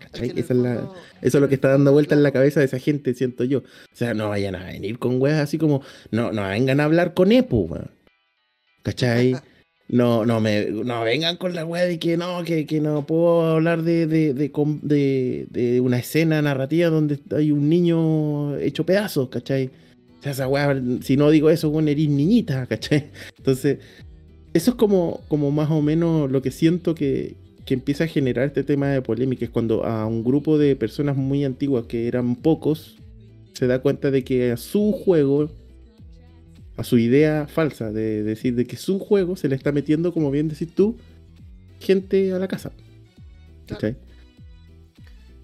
[0.00, 0.30] Es ¿Cachai?
[0.30, 2.66] que Esa es la- eso es lo que está dando vuelta en la cabeza de
[2.66, 3.58] esa gente, siento yo.
[3.58, 3.62] O
[3.96, 7.32] sea, no vayan a venir con weas así como, no, no vengan a hablar con
[7.32, 7.68] Epo.
[8.82, 9.36] ¿Cachai?
[9.88, 13.42] No, no me, no vengan con la wea de que no, que, que no puedo
[13.46, 19.70] hablar de, de, de, de- una escena narrativa donde hay un niño hecho pedazos, ¿cachai?
[20.18, 23.10] O sea, esa wea, si no digo eso, weón, eres niñita, ¿cachai?
[23.36, 23.78] Entonces,
[24.54, 28.46] eso es como, como más o menos lo que siento que, que empieza a generar
[28.46, 29.44] este tema de polémica.
[29.44, 32.96] Es cuando a un grupo de personas muy antiguas, que eran pocos,
[33.52, 35.50] se da cuenta de que a su juego,
[36.76, 40.30] a su idea falsa de decir de que su juego se le está metiendo, como
[40.30, 40.96] bien decís tú,
[41.80, 42.72] gente a la casa.
[43.66, 43.96] Claro.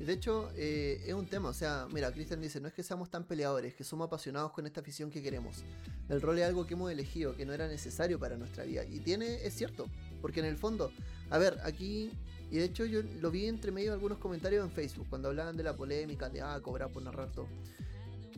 [0.01, 1.51] De hecho, eh, es un tema.
[1.51, 4.67] O sea, mira, Cristian dice: No es que seamos tan peleadores, que somos apasionados con
[4.67, 5.63] esta afición que queremos.
[6.09, 8.83] El rol es algo que hemos elegido, que no era necesario para nuestra vida.
[8.85, 9.87] Y tiene, es cierto,
[10.23, 10.91] porque en el fondo,
[11.29, 12.11] a ver, aquí.
[12.51, 15.57] Y de hecho, yo lo vi entre medio de algunos comentarios en Facebook, cuando hablaban
[15.57, 17.47] de la polémica, de ah, cobrar por narrar todo.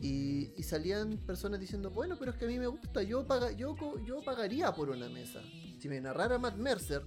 [0.03, 3.51] Y, y salían personas diciendo, bueno, pero es que a mí me gusta, yo, paga,
[3.53, 3.73] yo,
[4.05, 5.41] yo pagaría por una mesa.
[5.79, 7.03] Si me narrara Matt Mercer,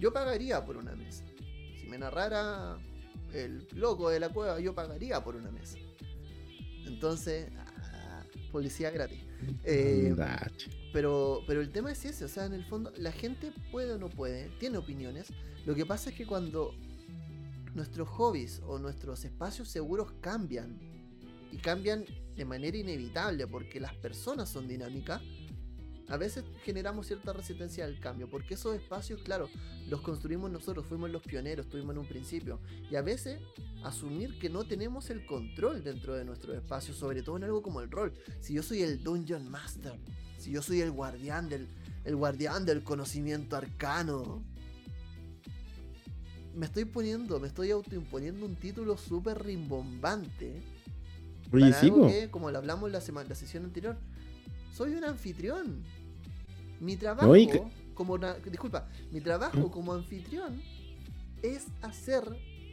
[0.00, 1.24] yo pagaría por una mesa.
[1.78, 2.78] Si me narrara
[3.34, 5.76] el loco de la cueva, yo pagaría por una mesa.
[6.86, 9.18] Entonces, ah, policía gratis.
[9.64, 10.14] Eh,
[10.92, 13.98] pero, pero el tema es ese, o sea, en el fondo, la gente puede o
[13.98, 15.32] no puede, tiene opiniones.
[15.66, 16.72] Lo que pasa es que cuando
[17.74, 20.78] nuestros hobbies o nuestros espacios seguros cambian,
[21.50, 22.04] y cambian
[22.36, 25.20] de manera inevitable porque las personas son dinámicas,
[26.08, 29.48] a veces generamos cierta resistencia al cambio, porque esos espacios, claro,
[29.88, 33.40] los construimos nosotros, fuimos los pioneros, estuvimos en un principio, y a veces
[33.82, 37.80] asumir que no tenemos el control dentro de nuestros espacios, sobre todo en algo como
[37.80, 38.12] el rol.
[38.40, 39.98] Si yo soy el Dungeon Master,
[40.38, 41.66] si yo soy el guardián del,
[42.04, 44.42] el guardián del conocimiento arcano,
[46.54, 50.60] me estoy poniendo, me estoy autoimponiendo un título súper rimbombante.
[51.52, 52.08] Oye, para sí, algo po.
[52.08, 53.96] que, como lo hablamos la, semana, la sesión anterior,
[54.74, 55.82] soy un anfitrión.
[56.80, 57.62] Mi trabajo, No, y que-
[57.94, 58.18] como
[58.50, 60.60] disculpa, mi trabajo como anfitrión
[61.42, 62.24] es hacer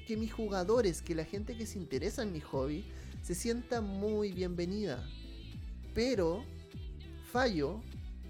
[0.07, 2.85] que mis jugadores, que la gente que se interesa en mi hobby,
[3.21, 5.05] se sienta muy bienvenida.
[5.93, 6.43] Pero
[7.31, 7.81] fallo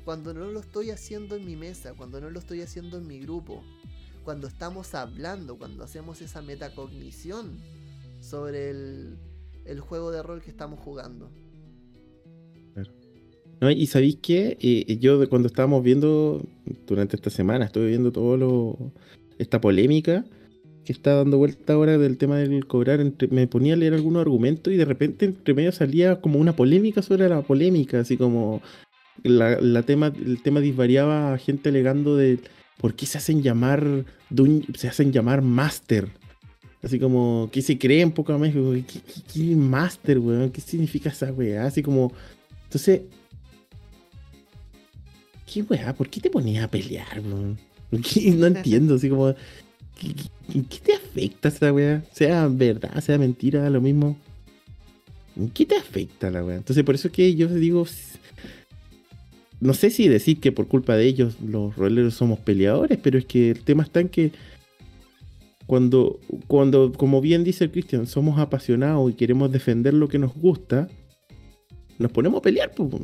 [0.03, 3.19] cuando no lo estoy haciendo en mi mesa, cuando no lo estoy haciendo en mi
[3.19, 3.63] grupo,
[4.23, 7.59] cuando estamos hablando, cuando hacemos esa metacognición
[8.19, 9.17] sobre el,
[9.69, 11.32] el juego de rol que estamos jugando.
[13.62, 14.58] No, y sabéis qué?
[14.62, 16.41] Eh, yo cuando estábamos viendo
[16.88, 18.93] durante esta semana, estuve viendo todo lo
[19.38, 20.25] esta polémica
[20.86, 24.73] que está dando vuelta ahora del tema del cobrar, me ponía a leer algunos argumentos
[24.73, 28.62] y de repente entre medio salía como una polémica sobre la polémica, así como
[29.23, 32.39] la, tema, el tema disvariaba a gente alegando de
[32.77, 34.05] por qué se hacen llamar
[34.75, 36.10] se hacen llamar master.
[36.82, 38.52] Así como, ¿qué se creen poca más?
[38.54, 39.00] ¿Qué, qué,
[39.34, 40.50] qué master, weón?
[40.50, 41.65] ¿Qué significa esa weá?
[41.65, 42.12] Así como.
[42.65, 43.02] Entonces,
[45.52, 45.94] ¿Qué weá?
[45.94, 47.58] ¿Por qué te ponías a pelear, weón?
[48.38, 49.34] No entiendo, así como.
[50.00, 52.04] ¿Qué, qué- qué te afecta esa weá?
[52.13, 54.18] Sea verdad, sea mentira, lo mismo.
[55.36, 56.58] ¿En ¿Qué te afecta la weá?
[56.58, 57.86] Entonces, por eso es que yo digo.
[59.60, 63.26] No sé si decir que por culpa de ellos los roleros somos peleadores, pero es
[63.26, 64.32] que el tema está en que.
[65.69, 70.34] Cuando, cuando, como bien dice el Cristian, somos apasionados y queremos defender lo que nos
[70.34, 70.88] gusta,
[71.99, 72.71] nos ponemos a pelear.
[72.79, 72.99] O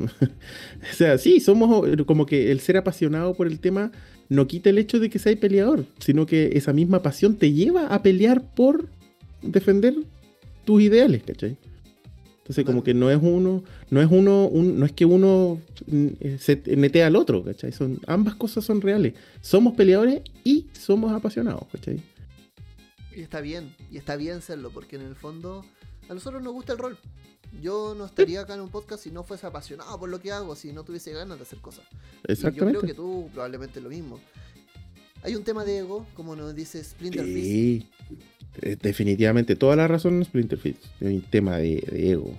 [0.92, 3.92] sea, sí, somos eh, como que el ser apasionado por el tema
[4.28, 7.86] no quita el hecho de que seas peleador, sino que esa misma pasión te lleva
[7.86, 8.88] a pelear por
[9.42, 9.94] defender
[10.64, 11.56] tus ideales, ¿cachai?
[12.38, 16.36] Entonces como que no es uno, no es uno, un- no es que uno eh,
[16.40, 17.70] se mete al otro, ¿cachai?
[17.70, 19.14] Son, ambas cosas son reales.
[19.40, 22.00] Somos peleadores y somos apasionados, ¿cachai?
[23.16, 25.64] Y está bien, y está bien serlo, porque en el fondo
[26.06, 26.98] a nosotros nos gusta el rol.
[27.62, 30.54] Yo no estaría acá en un podcast si no fuese apasionado por lo que hago,
[30.54, 31.86] si no tuviese ganas de hacer cosas.
[31.86, 32.86] Y yo creo Exactamente.
[32.88, 34.20] que tú probablemente lo mismo.
[35.22, 37.24] Hay un tema de ego, como nos dice Splinter.
[37.24, 37.88] Sí,
[38.60, 40.84] eh, definitivamente toda la razón en Splinter Fist.
[41.00, 42.38] Hay un tema de, de ego.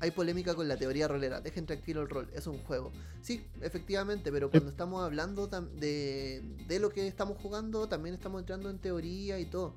[0.00, 1.40] Hay polémica con la teoría rolera.
[1.40, 2.90] Dejen tranquilo el rol, es un juego.
[3.22, 8.70] Sí, efectivamente, pero cuando estamos hablando de, de lo que estamos jugando, también estamos entrando
[8.70, 9.76] en teoría y todo.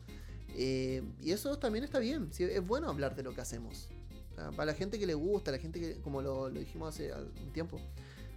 [0.55, 3.89] Eh, y eso también está bien, sí, es bueno hablar de lo que hacemos.
[4.35, 7.79] para la gente que le gusta, la gente que, como lo, dijimos hace un tiempo,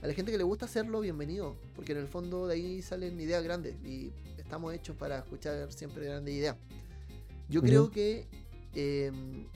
[0.02, 3.18] a la gente que le gusta hacerlo, bienvenido, porque en el fondo de ahí salen
[3.20, 6.56] ideas grandes y estamos hechos para escuchar siempre grandes ideas.
[7.48, 8.26] Yo creo que,
[8.74, 9.46] em,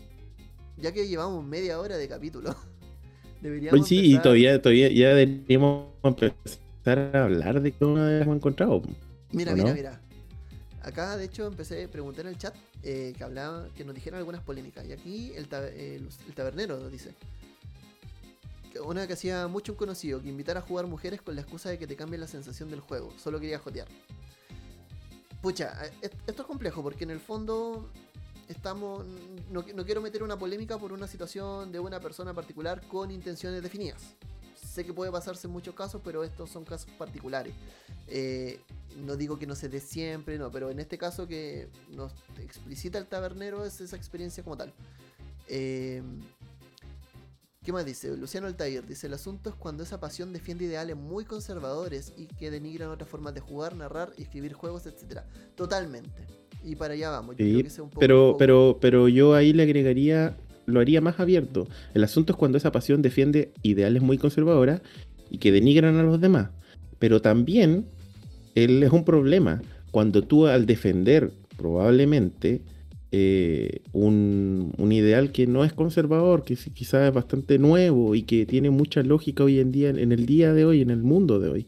[0.81, 2.55] ya que llevamos media hora de capítulo,
[3.41, 3.79] deberíamos.
[3.79, 8.83] Pues sí, y todavía, todavía ya deberíamos empezar a hablar de cómo hemos encontrado.
[9.33, 10.01] Mira, mira, mira.
[10.83, 14.19] Acá, de hecho, empecé a preguntar en el chat eh, que hablaba, que nos dijeran
[14.19, 14.87] algunas polémicas.
[14.87, 17.15] Y aquí el, el tabernero nos dice:
[18.85, 21.79] una que hacía mucho un conocido, que invitar a jugar mujeres con la excusa de
[21.79, 23.13] que te cambie la sensación del juego.
[23.19, 23.89] Solo quería jotear.
[25.43, 27.91] Pucha, eh, esto es complejo porque en el fondo
[28.51, 29.07] estamos.
[29.51, 34.03] No, quiero meter una polémica por una situación de una persona particular con intenciones definidas.
[34.55, 37.55] Sé que puede pasarse en muchos casos, pero estos son casos particulares.
[38.09, 38.61] Eh,
[38.99, 42.99] no digo que no se dé siempre, no, pero en este caso que nos explicita
[42.99, 44.73] el tabernero es esa experiencia como tal.
[45.49, 46.03] Eh,
[47.63, 48.17] ¿Qué más dice?
[48.17, 52.51] Luciano Altair dice: El asunto es cuando esa pasión defiende ideales muy conservadores y que
[52.51, 55.21] denigran otras formas de jugar, narrar escribir juegos, etc.
[55.57, 56.27] Totalmente.
[56.65, 57.37] Y para allá vamos.
[57.99, 61.69] pero, pero, pero yo ahí le agregaría, lo haría más abierto.
[61.95, 64.83] El asunto es cuando esa pasión defiende ideales muy conservadoras
[65.31, 66.51] y que denigran a los demás.
[66.99, 67.87] Pero también
[68.55, 72.63] él es un problema cuando tú al defender probablemente
[73.13, 78.71] eh, un, ideal que no es conservador, que quizás es bastante nuevo y que tiene
[78.71, 81.67] mucha lógica hoy en día, en el día de hoy, en el mundo de hoy,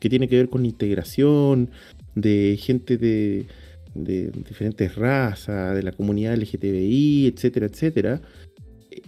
[0.00, 1.70] que tiene que ver con integración
[2.14, 3.46] de gente de,
[3.94, 8.20] diferentes razas, de la comunidad LGTBI, etcétera, etcétera.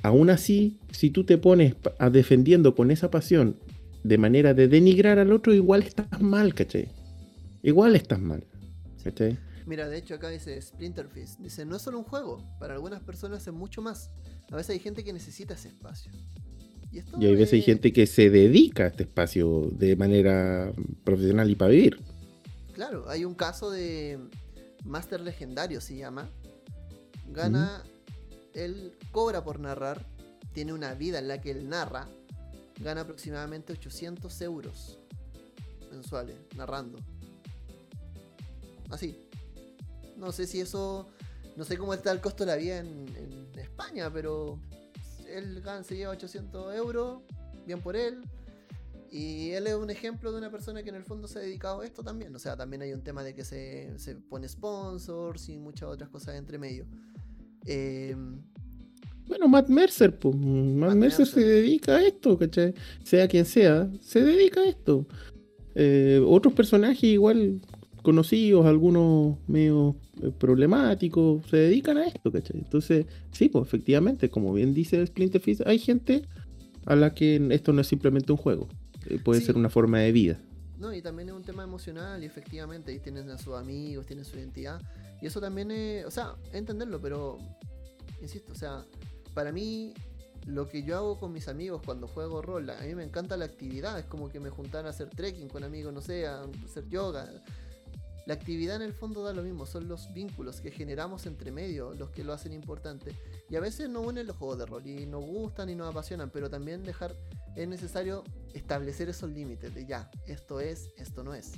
[0.02, 3.56] Aún así, si tú te pones a defendiendo con esa pasión
[4.02, 6.88] de manera de denigrar al otro, igual estás mal, ¿cachai?
[7.62, 8.44] Igual estás mal,
[9.02, 9.38] ¿cachai?
[9.66, 11.40] Mira, de hecho acá dice Splinter Fist.
[11.40, 14.10] Dice, no es solo un juego, para algunas personas es mucho más.
[14.50, 16.12] A veces hay gente que necesita ese espacio.
[16.92, 20.70] Y, esto hay veces hay gente que se dedica a este espacio de manera
[21.02, 21.98] profesional y para vivir.
[22.74, 24.18] Claro, hay un caso de
[24.84, 26.28] Master Legendario, se llama.
[27.28, 27.82] Gana,
[28.52, 30.04] él cobra por narrar,
[30.52, 32.06] tiene una vida en la que él narra,
[32.80, 34.98] gana aproximadamente 800 euros
[35.90, 36.98] mensuales narrando.
[38.90, 39.18] Así,
[40.16, 41.08] no sé si eso.
[41.56, 44.58] No sé cómo está el costo de la vida en, España, pero
[45.28, 47.22] él se lleva 800 euros,
[47.64, 48.22] bien por él.
[49.14, 51.82] Y él es un ejemplo de una persona que en el fondo se ha dedicado
[51.82, 52.34] a esto también.
[52.34, 53.94] O sea, también hay un tema de que se,
[54.28, 56.84] pone sponsors y muchas otras cosas entre medio.
[57.64, 58.40] Em,
[59.28, 60.34] bueno, Matt Mercer, pues.
[60.34, 62.74] Matt, Mercer, se dedica a esto, ¿cachai?
[63.04, 65.06] Sea quien sea, se dedica a esto.
[65.76, 67.60] Eh, otros personajes igual
[68.02, 72.58] conocidos, algunos medio eh, problemáticos, se dedican a esto, ¿cachai?
[72.58, 76.26] Entonces, sí, pues efectivamente, como bien dice Splinter Fist, hay gente
[76.84, 78.68] a la que esto no es simplemente un juego,
[79.06, 80.38] eh, puede ser una forma de vida.
[80.78, 84.24] No, y también es un tema emocional y efectivamente ahí tienen a sus amigos, tienen
[84.24, 84.80] su identidad.
[85.20, 87.38] Y eso también es, o sea, entenderlo, pero,
[88.20, 88.84] insisto, o sea,
[89.34, 89.94] para mí
[90.46, 93.46] lo que yo hago con mis amigos cuando juego rol, a mí me encanta la
[93.46, 96.88] actividad, es como que me juntan a hacer trekking con amigos, no sé, a hacer
[96.88, 97.30] yoga,
[98.26, 101.92] la actividad en el fondo da lo mismo, son los vínculos que generamos entre medio
[101.94, 103.12] los que lo hacen importante.
[103.50, 106.30] Y a veces no unen los juegos de rol y nos gustan y nos apasionan,
[106.30, 107.14] pero también dejar,
[107.54, 111.52] es necesario establecer esos límites de ya, esto es, esto no es.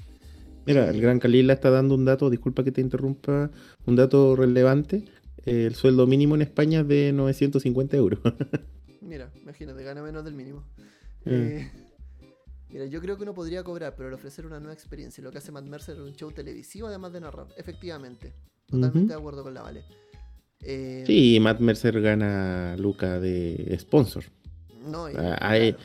[0.67, 3.51] Mira, el gran Kalila está dando un dato, disculpa que te interrumpa,
[3.85, 5.05] un dato relevante.
[5.45, 8.19] El sueldo mínimo en España es de 950 euros.
[9.01, 10.65] Mira, imagínate, gana menos del mínimo.
[11.25, 11.71] Eh.
[11.73, 11.86] eh
[12.77, 15.25] Mira, yo creo que uno podría cobrar, pero al ofrecer una nueva experiencia.
[15.25, 17.47] Lo que hace Matt Mercer es un show televisivo, además de narrar.
[17.57, 18.35] Efectivamente.
[18.67, 19.83] Totalmente de acuerdo con la Vale.
[20.61, 24.25] Eh, sí, Matt Mercer gana Luca de sponsor.
[24.85, 25.79] No, a, él,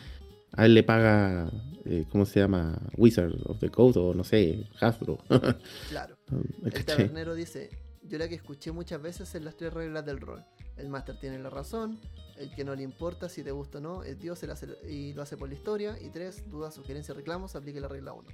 [0.68, 1.50] le paga,
[1.86, 2.78] eh, ¿cómo se llama?
[2.98, 5.18] Wizard of the Coast o no sé, Hasbro.
[5.90, 6.18] claro.
[6.66, 7.70] El tabernero dice:
[8.04, 10.44] Yo la que escuché muchas veces en las tres reglas del rol.
[10.82, 12.00] El Master tiene la razón,
[12.38, 14.42] el que no le importa si te gusta o no es Dios
[14.90, 15.98] y lo hace por la historia.
[16.02, 18.28] Y tres, dudas, sugerencias, reclamos, aplique la regla 1.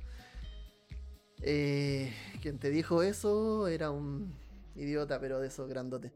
[1.42, 4.34] Eh, quien te dijo eso era un
[4.76, 6.14] idiota, pero de esos grandotes.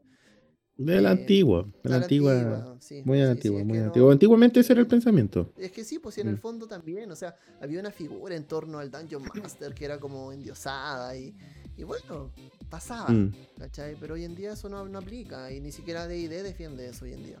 [0.76, 4.10] De la eh, antigua, de la, antigua, muy antigua, muy antigua.
[4.10, 5.52] Antiguamente ese era el pensamiento.
[5.58, 6.38] Es que sí, pues en el mm.
[6.38, 10.32] fondo también, o sea, había una figura en torno al Dungeon Master que era como
[10.32, 11.36] endiosada y,
[11.76, 12.30] y bueno,
[12.68, 13.34] pasaba, mm.
[13.58, 13.96] ¿cachai?
[13.98, 17.12] Pero hoy en día eso no, no aplica y ni siquiera DD defiende eso hoy
[17.12, 17.38] en día.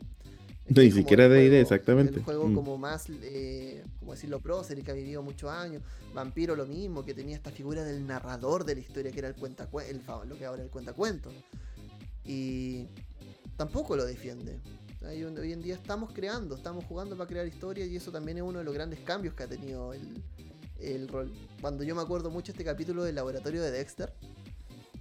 [0.68, 2.18] Ni siquiera idea, exactamente.
[2.18, 2.54] Un juego mm.
[2.54, 5.82] como más, eh, como decirlo, prócer y que ha vivido muchos años.
[6.14, 9.34] Vampiro lo mismo, que tenía esta figura del narrador de la historia, que era el
[9.34, 11.30] cuenta el, lo que ahora el cuentacuento.
[12.24, 12.86] y
[13.56, 14.60] tampoco lo defiende.
[15.02, 18.44] Hoy hoy en día estamos creando, estamos jugando para crear historias y eso también es
[18.44, 20.22] uno de los grandes cambios que ha tenido el,
[20.82, 21.32] el rol.
[21.60, 24.12] Cuando yo me acuerdo mucho este capítulo del laboratorio de Dexter,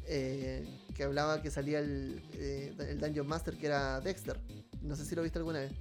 [0.06, 0.64] eh,
[0.96, 4.38] que hablaba que salía el, eh, el Dungeon Master que era Dexter.
[4.82, 5.72] No sé si lo viste alguna vez.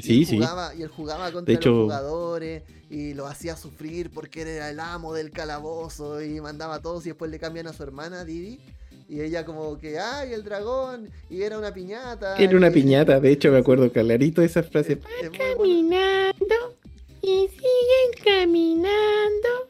[0.00, 0.36] Sí, y él sí.
[0.38, 4.80] jugaba, Y él jugaba contra hecho- los jugadores y los hacía sufrir porque era el
[4.80, 8.60] amo del calabozo y mandaba a todos y después le cambian a su hermana Didi.
[9.08, 12.36] Y ella como que, ay, el dragón, y era una piñata.
[12.38, 14.98] Era una y- piñata, de hecho me acuerdo clarito de esa frase.
[15.22, 16.78] Es- caminando
[17.22, 19.68] y siguen caminando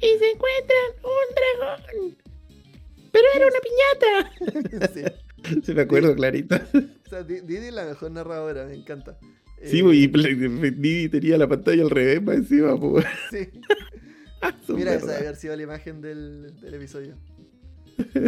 [0.00, 2.16] y se encuentran un dragón.
[3.12, 3.60] Pero era una
[4.70, 4.88] piñata.
[4.94, 5.02] Sí.
[5.64, 6.56] Sí, me acuerdo clarito.
[6.56, 9.16] O sea, Di- Didi es la mejor narradora, me encanta.
[9.64, 13.04] Sí, Eh, y Didi tenía la pantalla al revés más encima, pues.
[13.30, 13.48] sí.
[14.66, 17.16] Su Mira, esa debe haber sido la imagen del, del episodio.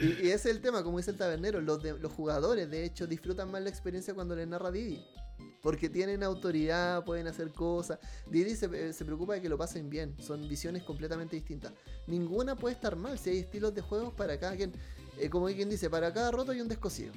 [0.00, 2.84] Y, y ese es el tema, como dice el tabernero, los, de- los jugadores de
[2.84, 5.00] hecho disfrutan más la experiencia cuando les narra Didi.
[5.62, 7.98] Porque tienen autoridad, pueden hacer cosas.
[8.30, 10.14] Didi se, se preocupa de que lo pasen bien.
[10.20, 11.72] Son visiones completamente distintas.
[12.06, 14.72] Ninguna puede estar mal si hay estilos de juegos para cada quien.
[15.18, 17.12] eh, como hay quien dice, para cada roto hay un descosido.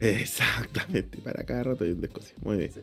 [0.00, 2.38] Exactamente, para cada rato hay un descosido.
[2.42, 2.72] Muy bien.
[2.72, 2.80] Sí.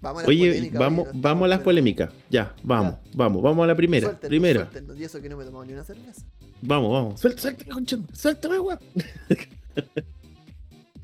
[0.00, 2.12] Vamos a las Oye, polémicas, vamos, no vamos a las polémicas.
[2.30, 4.06] Ya, vamos, vamos, vamos a la primera.
[4.08, 4.60] Suéltenos, primera.
[4.70, 4.98] suéltenos.
[4.98, 6.22] Y eso que no me he tomado ni una cerveza.
[6.62, 7.20] Vamos, vamos.
[7.20, 8.78] Suelta, suelta, concha, suéltame, weón.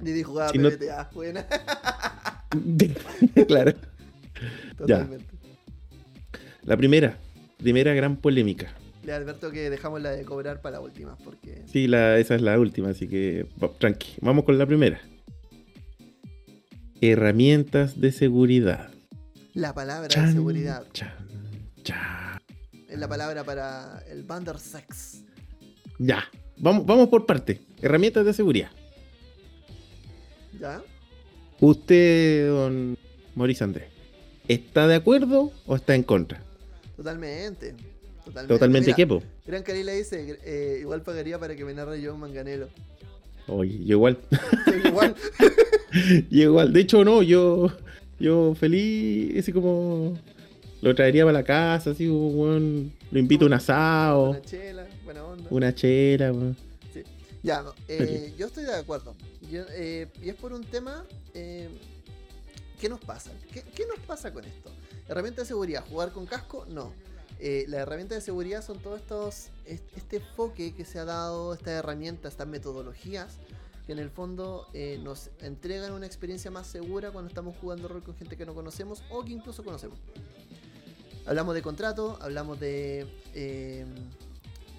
[0.00, 1.46] Didi jugaba Si no- PBTA, buena.
[3.46, 3.72] claro.
[4.76, 5.24] Totalmente.
[6.64, 7.18] La primera,
[7.58, 8.72] primera gran polémica.
[9.04, 12.42] Le adverto que dejamos la de cobrar para la última, porque Sí, la, esa es
[12.42, 13.46] la última, así que
[13.78, 14.14] tranqui.
[14.20, 15.00] Vamos con la primera.
[17.00, 18.90] Herramientas de seguridad.
[19.54, 21.12] la palabra de seguridad chan,
[21.82, 22.38] chan.
[22.88, 25.24] es la palabra para el Bander Sex.
[25.98, 26.24] Ya,
[26.58, 27.60] vamos, vamos por parte.
[27.80, 28.70] Herramientas de seguridad.
[30.60, 30.80] ¿Ya?
[31.64, 32.98] Usted, don
[33.36, 33.84] Maurice Andrés,
[34.48, 36.42] ¿está de acuerdo o está en contra?
[36.96, 37.76] Totalmente.
[38.24, 38.54] Totalmente.
[38.54, 39.22] Totalmente Mira, qué, po?
[39.46, 42.68] Gran Carila dice, eh, igual pagaría para que me narre John Manganelo.
[43.46, 44.18] Oye, yo igual.
[44.32, 45.14] Sí, igual.
[46.30, 46.72] yo igual.
[46.72, 47.70] De hecho, no, yo,
[48.18, 50.18] yo feliz, así como
[50.80, 55.24] lo traería para la casa, así weón, lo invito a un asado, Una chela, buena
[55.24, 55.44] onda.
[55.48, 56.56] una chela, weón.
[57.44, 59.14] Ya, no, eh, yo estoy de acuerdo.
[59.56, 61.04] Eh, y es por un tema.
[61.34, 61.68] eh,
[62.80, 63.30] ¿Qué nos pasa?
[63.52, 64.70] ¿Qué, qué nos pasa con esto?
[65.08, 66.92] Herramienta de seguridad, jugar con casco, no.
[67.38, 69.48] Eh, las herramientas de seguridad son todos estos.
[69.66, 73.38] est- Este enfoque que se ha dado, estas herramientas, estas metodologías,
[73.86, 78.02] que en el fondo eh, nos entregan una experiencia más segura cuando estamos jugando rol
[78.02, 79.98] con gente que no conocemos o que incluso conocemos.
[81.26, 83.06] Hablamos de contrato, hablamos de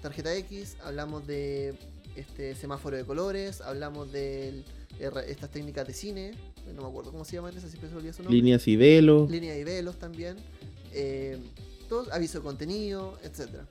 [0.02, 1.74] tarjeta X, hablamos de
[2.16, 4.64] este semáforo de colores, hablamos de
[5.26, 6.32] estas técnicas de cine,
[6.74, 8.36] no me acuerdo cómo se llaman esas, siempre se me olvida su nombre.
[8.36, 9.30] Líneas y velos.
[9.30, 10.36] Línea y velos también,
[10.92, 11.38] eh,
[11.88, 13.66] todo, aviso de contenido, etcétera.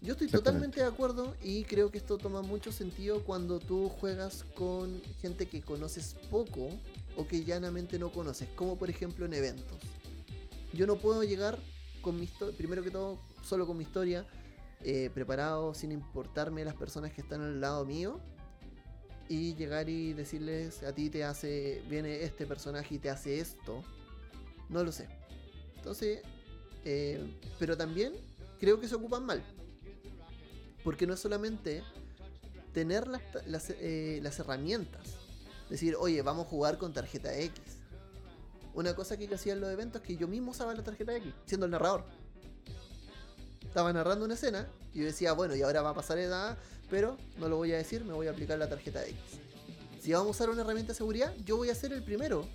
[0.00, 4.44] Yo estoy totalmente de acuerdo y creo que esto toma mucho sentido cuando tú juegas
[4.54, 6.70] con gente que conoces poco
[7.16, 9.78] o que llanamente no conoces, como por ejemplo en eventos.
[10.72, 11.56] Yo no puedo llegar
[12.00, 14.26] con mi historia, primero que todo, solo con mi historia,
[14.84, 18.20] eh, preparado, sin importarme las personas que están al lado mío,
[19.28, 23.82] y llegar y decirles, a ti te hace, viene este personaje y te hace esto.
[24.68, 25.08] No lo sé.
[25.76, 26.20] Entonces,
[26.84, 28.12] eh, pero también
[28.60, 29.42] creo que se ocupan mal.
[30.84, 31.82] Porque no es solamente
[32.72, 35.14] tener las, las, eh, las herramientas.
[35.70, 37.62] Decir, oye, vamos a jugar con tarjeta X.
[38.74, 41.16] Una cosa que yo hacía en los eventos es que yo mismo usaba la tarjeta
[41.16, 42.04] X, siendo el narrador.
[43.72, 46.58] Estaba narrando una escena y yo decía, bueno, y ahora va a pasar edad,
[46.90, 49.16] pero no lo voy a decir, me voy a aplicar la tarjeta X.
[49.98, 52.46] Si vamos a usar una herramienta de seguridad, yo voy a ser el primero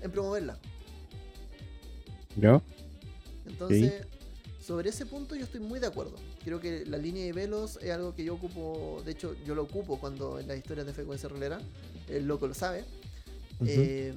[0.00, 0.58] en promoverla.
[2.34, 2.60] ¿Ya?
[3.46, 4.04] Entonces,
[4.60, 6.16] sobre ese punto yo estoy muy de acuerdo.
[6.42, 9.62] Creo que la línea de velos es algo que yo ocupo, de hecho yo lo
[9.62, 11.60] ocupo cuando en las historias de frecuencia rolera,
[12.08, 12.80] el loco lo sabe.
[13.60, 13.68] Ujú.
[13.68, 14.12] Eh,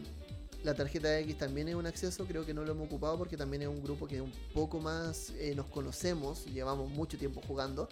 [0.63, 3.61] la tarjeta X también es un acceso, creo que no lo hemos ocupado porque también
[3.61, 7.87] es un grupo que un poco más eh, nos conocemos, llevamos mucho tiempo jugando.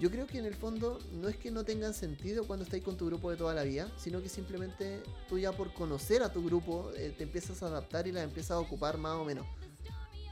[0.00, 2.96] Yo creo que en el fondo no es que no tengan sentido cuando estáis con
[2.96, 6.42] tu grupo de toda la vida, sino que simplemente tú ya por conocer a tu
[6.42, 9.46] grupo eh, te empiezas a adaptar y las empiezas a ocupar más o menos.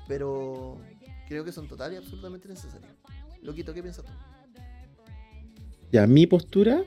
[0.07, 0.79] Pero
[1.29, 2.93] creo que son total y absolutamente necesarias.
[3.43, 4.13] Loquito, ¿qué piensas tú?
[5.93, 6.83] Ya, mi postura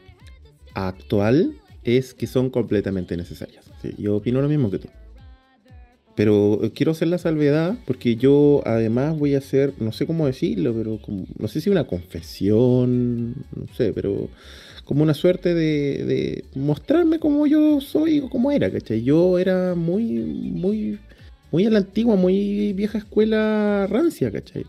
[0.74, 3.71] actual es que son completamente necesarias.
[3.98, 4.88] Yo opino lo mismo que tú.
[6.16, 10.26] Pero eh, quiero hacer la salvedad porque yo además voy a hacer, no sé cómo
[10.28, 11.00] decirlo, pero
[11.38, 14.30] no sé si una confesión, no sé, pero
[14.86, 19.04] como una suerte de, mostrarme como yo soy o como era, ¿cachai?
[19.04, 21.00] Yo era muy, muy,
[21.52, 24.66] muy a la antigua, muy vieja escuela rancia, ¿cachai?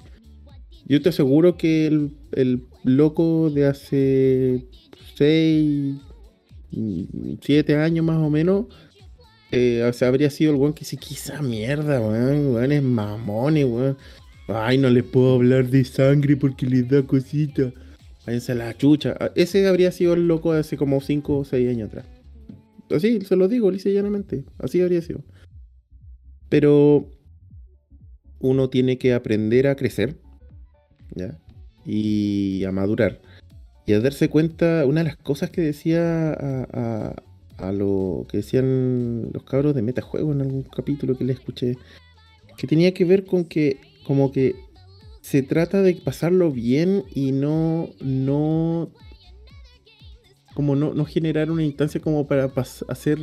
[0.86, 4.66] Yo te aseguro que el, el loco de hace
[5.16, 5.96] 6,
[7.40, 8.66] 7 años más o menos,
[9.52, 13.54] eh, o sea, habría sido el weón que sí, quizá mierda, weón, weón es mamón,
[13.54, 13.96] weón.
[14.48, 17.72] Ay, no le puedo hablar de sangre porque les da cosita.
[18.26, 19.16] Váyanse la chucha.
[19.20, 22.06] Ah, Ese habría sido el loco hace como 5 o 6 años atrás.
[22.90, 24.44] Así, se lo digo, lisa y llanamente.
[24.58, 25.22] Así habría sido.
[26.48, 27.08] Pero
[28.40, 30.16] uno tiene que aprender a crecer,
[31.14, 31.38] ¿ya?
[31.86, 33.20] Y a madurar.
[33.86, 37.14] Y a darse cuenta, una de las cosas que decía a-
[37.62, 41.78] a lo que decían los cabros de metajuego en algún capítulo que le escuché,
[42.56, 44.54] que tenía que ver con que como que
[45.20, 48.90] se trata de pasarlo bien y no, no,
[50.54, 52.52] como no, no generar una instancia como para
[52.88, 53.18] hacer,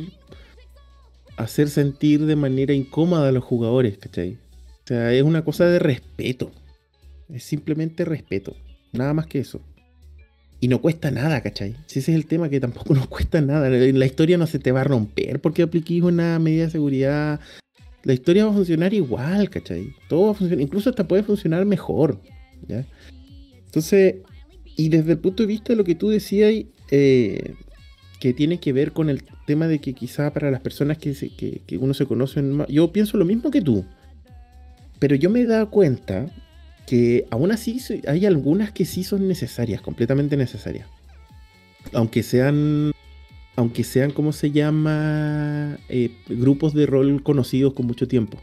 [1.36, 4.38] hacer sentir de manera incómoda a los jugadores, ¿cachai?
[4.84, 6.50] O sea, es una cosa de respeto.
[7.28, 8.56] Es simplemente respeto.
[8.92, 9.60] Nada más que eso.
[10.60, 11.74] Y no cuesta nada, ¿cachai?
[11.86, 13.68] Si ese es el tema que tampoco nos cuesta nada.
[13.70, 17.40] La, historia no se te va a romper porque apliquís una medida de seguridad.
[18.04, 19.94] La historia va a funcionar igual, ¿cachai?
[20.08, 20.62] Todo va a funcionar.
[20.62, 22.20] Incluso hasta puede funcionar mejor.
[22.68, 22.84] ¿ya?
[23.66, 24.16] Entonces,
[24.76, 26.52] y desde el punto de vista de lo que tú decías,
[26.90, 27.54] eh,
[28.20, 31.30] que tiene que ver con el tema de que quizá para las personas que, se-
[31.30, 33.84] que, que uno se conoce, yo pienso lo mismo que tú.
[34.98, 36.26] Pero yo me he dado cuenta
[36.90, 37.78] que aún así
[38.08, 40.88] hay algunas que sí son necesarias, completamente necesarias.
[41.92, 42.90] Aunque sean,
[43.54, 45.78] aunque sean, ¿cómo se llama?
[45.88, 48.38] Eh, grupos de rol conocidos con mucho tiempo.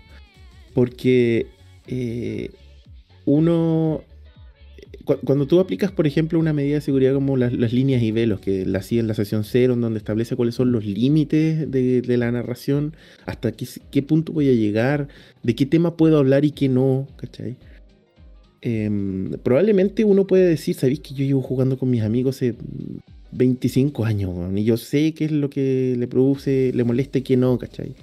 [0.73, 1.47] Porque
[1.87, 2.51] eh,
[3.25, 4.01] uno,
[5.03, 8.39] cu- cuando tú aplicas, por ejemplo, una medida de seguridad como las, líneas y velos,
[8.39, 12.01] que la hacía en la sesión 0, en donde establece cuáles son los límites de,
[12.01, 12.95] de la narración,
[13.25, 15.09] hasta qué, qué punto voy a llegar,
[15.43, 17.57] de qué tema puedo hablar y qué no, ¿cachai?
[18.61, 22.55] Em, probablemente uno puede decir, sabéis que yo llevo jugando con mis amigos hace
[23.31, 27.37] 25 años, y yo sé qué es lo que le produce, le molesta y qué
[27.37, 27.93] no, ¿cachai?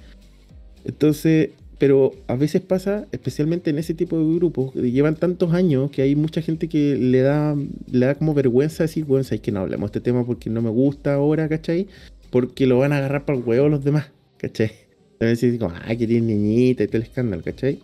[0.85, 5.91] Entonces, pero a veces pasa, especialmente en ese tipo de grupos, que llevan tantos años
[5.91, 7.57] que hay mucha gente que le da,
[7.91, 10.63] le da como vergüenza decir, bueno, sabéis que no hablemos de este tema porque no
[10.63, 11.89] me gusta ahora, ¿cachai?
[12.31, 14.71] Porque lo van a agarrar para el huevo los demás, ¿cachai?
[15.15, 17.81] Entonces decir como, ay, que tiene niñita y todo el escándalo, ¿cachai?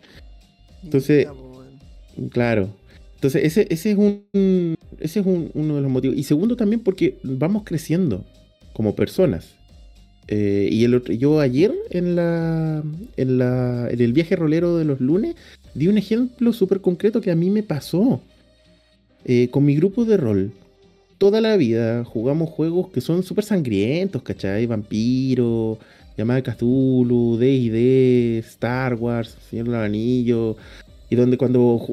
[0.85, 1.27] Entonces-.
[2.31, 2.71] Claro.
[3.17, 4.25] Entonces, ese, ese es, un,
[4.99, 6.17] ese es un- uno de los motivos.
[6.17, 8.25] Y segundo también porque vamos creciendo
[8.73, 9.55] como personas.
[10.29, 12.83] Eh, y el otro- yo ayer en, la,
[13.17, 15.37] en, la, en el viaje rolero de los lunes
[15.75, 18.21] di un ejemplo súper concreto que a mí me pasó.
[19.25, 20.53] Eh, con mi grupo de rol.
[21.19, 24.67] Toda la vida jugamos juegos que son súper sangrientos, ¿cachai?
[24.67, 25.79] Vampiro,
[26.17, 30.57] Llamada de Cthulhu, D&D, Star Wars, Señor del Anillo,
[31.11, 31.85] y donde cuando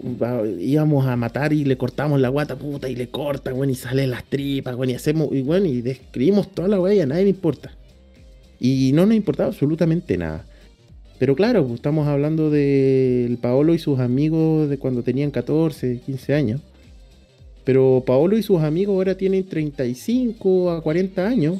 [0.59, 4.11] íbamos a matar y le cortamos la guata, puta, y le cortan, weón, y salen
[4.11, 7.23] las tripas, weón, y hacemos, y bueno, y describimos toda la weá y a nadie
[7.23, 7.75] le importa.
[8.59, 10.45] Y no nos importaba absolutamente nada.
[11.17, 16.33] Pero claro, pues, estamos hablando del Paolo y sus amigos de cuando tenían 14, 15
[16.35, 16.61] años.
[17.63, 21.57] Pero Paolo y sus amigos ahora tienen 35 a 40 años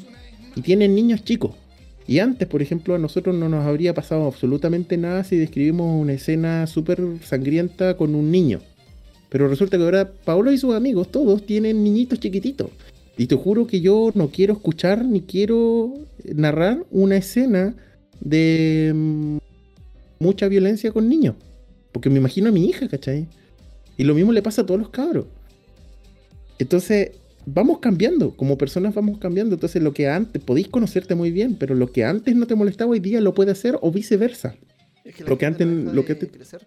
[0.54, 1.56] y tienen niños chicos.
[2.08, 6.14] Y antes, por ejemplo, a nosotros no nos habría pasado absolutamente nada si describimos una
[6.14, 8.60] escena súper sangrienta con un niño.
[9.28, 12.70] Pero resulta que ahora Paolo y sus amigos, todos tienen niñitos chiquititos.
[13.18, 15.92] Y te juro que yo no quiero escuchar ni quiero
[16.34, 17.74] narrar una escena
[18.20, 19.36] de mm,
[20.18, 21.34] mucha violencia con niños.
[21.92, 23.26] Porque me imagino a mi hija, ¿cachai?
[23.98, 25.26] Y lo mismo le pasa a todos los cabros.
[26.58, 27.10] Entonces,
[27.50, 29.54] vamos cambiando, como personas vamos cambiando.
[29.54, 32.90] Entonces, lo que antes, podéis conocerte muy bien, pero lo que antes no te molestaba
[32.92, 34.54] hoy día lo puede hacer o viceversa.
[35.04, 36.66] Es que la Lo que antes- no deja lo que de te- crecer.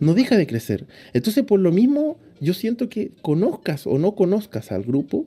[0.00, 0.86] No deja de crecer.
[1.12, 5.26] Entonces, por lo mismo, yo siento que conozcas o no conozcas al grupo,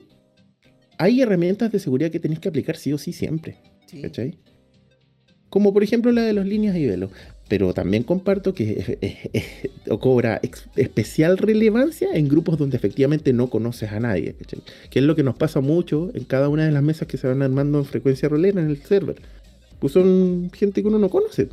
[0.98, 3.58] hay herramientas de seguridad que tenéis que aplicar sí o sí siempre.
[3.86, 4.02] Sí.
[4.02, 4.38] ¿Cachai?
[5.48, 7.10] Como por ejemplo la de las líneas y velos.
[7.48, 10.40] Pero también comparto que eh, cobra
[10.76, 14.34] especial relevancia en grupos donde efectivamente no conoces a nadie.
[14.34, 14.60] ¿cachai?
[14.90, 17.26] Que es lo que nos pasa mucho en cada una de las mesas que se
[17.26, 19.16] van armando en frecuencia rolera en el server.
[19.78, 21.48] Pues son gente que uno no conoce.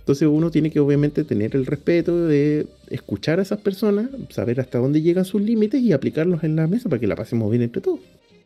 [0.00, 4.78] Entonces uno tiene que obviamente tener el respeto de escuchar a esas personas, saber hasta
[4.78, 7.80] dónde llegan sus límites y aplicarlos en la mesa para que la pasemos bien entre
[7.80, 8.00] todos.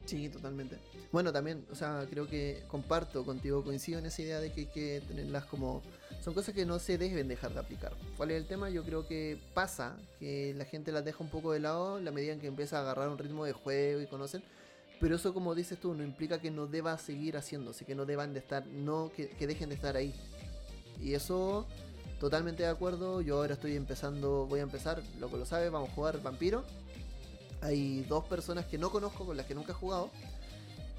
[0.05, 0.77] Sí, totalmente.
[1.11, 4.67] Bueno, también, o sea, creo que comparto contigo, coincido en esa idea de que hay
[4.67, 5.81] que tenerlas como...
[6.25, 7.93] Son cosas que no se deben dejar de aplicar.
[8.17, 8.71] ¿Cuál es el tema?
[8.71, 12.35] Yo creo que pasa que la gente las deja un poco de lado la medida
[12.39, 14.43] que empieza a agarrar un ritmo de juego y conocen.
[15.01, 18.33] Pero eso, como dices tú, no implica que no deba seguir haciéndose, que no deban
[18.33, 20.15] de estar, no que, que dejen de estar ahí.
[20.99, 21.67] Y eso,
[22.21, 23.21] totalmente de acuerdo.
[23.21, 26.65] Yo ahora estoy empezando, voy a empezar, lo que lo sabe, vamos a jugar Vampiro.
[27.61, 30.11] Hay dos personas que no conozco, con las que nunca he jugado.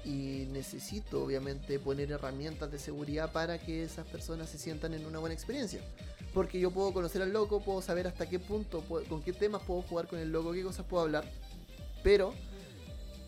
[0.06, 5.18] Y necesito, obviamente, poner herramientas de seguridad para que esas personas se sientan en una
[5.18, 5.80] buena experiencia.
[6.32, 9.62] Porque yo puedo conocer al loco, puedo saber hasta qué punto, puedo- con qué temas
[9.62, 11.24] puedo jugar con el loco, qué cosas puedo hablar.
[12.04, 12.32] Pero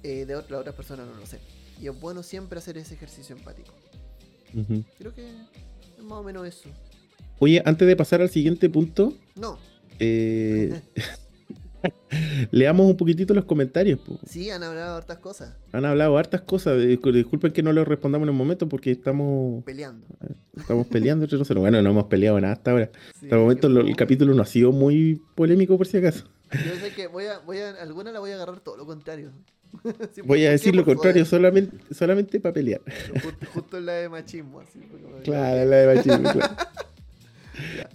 [0.04, 1.40] eh, de la otra persona no lo sé.
[1.80, 3.72] Y es bueno siempre hacer ese ejercicio empático.
[4.98, 6.68] Creo que es más o menos eso.
[7.40, 9.58] Oye, antes de pasar al siguiente punto, No,
[9.98, 10.80] eh,
[12.50, 13.98] leamos un poquitito los comentarios.
[14.00, 14.18] po.
[14.26, 15.54] sí, han hablado hartas cosas.
[15.72, 16.78] Han hablado hartas cosas.
[16.78, 20.06] discul- Disculpen que no les respondamos en el momento porque estamos, Peleando.
[20.56, 21.60] estamos peleando entre nosotros.
[21.60, 22.90] Bueno, no hemos peleado nada hasta ahora.
[23.18, 26.24] Sí, Hasta el momento lo- el capítulo no ha sido muy polémico por si acaso.
[26.52, 29.30] Yo sé que voy a, voy a, alguna la voy a agarrar todo lo contrario.
[30.24, 32.80] Voy a ¿por decir lo contrario, solamente, solamente para pelear.
[33.22, 34.80] Justo, justo en la de machismo, así.
[35.24, 36.54] Claro, la de machismo, claro.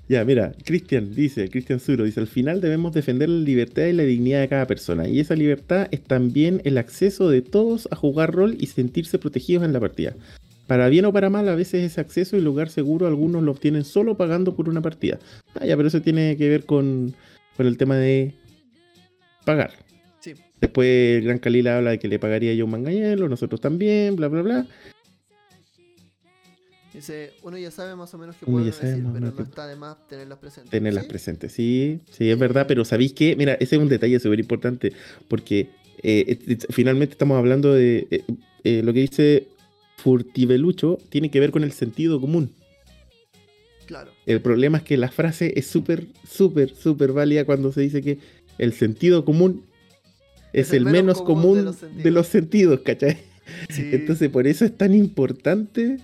[0.10, 4.04] Ya, mira, Cristian dice, Cristian Zuro dice, al final debemos defender la libertad y la
[4.04, 5.08] dignidad de cada persona.
[5.08, 9.64] Y esa libertad es también el acceso de todos a jugar rol y sentirse protegidos
[9.64, 10.14] en la partida.
[10.68, 13.86] Para bien o para mal, a veces ese acceso y lugar seguro algunos lo obtienen
[13.86, 15.20] solo pagando por una partida.
[15.56, 17.14] Ah, ya, pero eso tiene que ver con,
[17.56, 18.34] con el tema de
[19.46, 19.72] pagar.
[20.20, 20.34] Sí.
[20.60, 24.28] Después el Gran Kalila habla de que le pagaría yo un mangañelo, nosotros también, bla,
[24.28, 24.68] bla, bla.
[26.94, 29.76] Dice, uno ya sabe más o menos qué sabe decir, pero menos no está de
[29.76, 30.70] más tenerlas presentes.
[30.70, 31.10] tenerlas ¿Sí?
[31.10, 31.52] presentes.
[31.52, 33.36] Sí, sí, es verdad, pero ¿sabéis qué?
[33.36, 34.94] Mira, ese es un detalle súper importante,
[35.28, 35.70] porque
[36.04, 38.24] eh, finalmente estamos hablando de eh,
[38.64, 39.48] eh, lo que dice
[39.98, 42.52] Furtivelucho, tiene que ver con el sentido común.
[43.88, 44.12] Claro.
[44.28, 48.20] El problema es que la frase es súper, súper, súper válida cuando se dice que
[48.60, 49.66] el sentido común
[50.54, 53.18] es, el, menos común, de, los sentidos, ¿cachai?
[53.70, 53.90] Sí.
[53.92, 55.98] Entonces por eso es tan importante,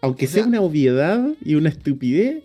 [0.00, 2.42] aunque O sea- sea una obviedad y una estupidez,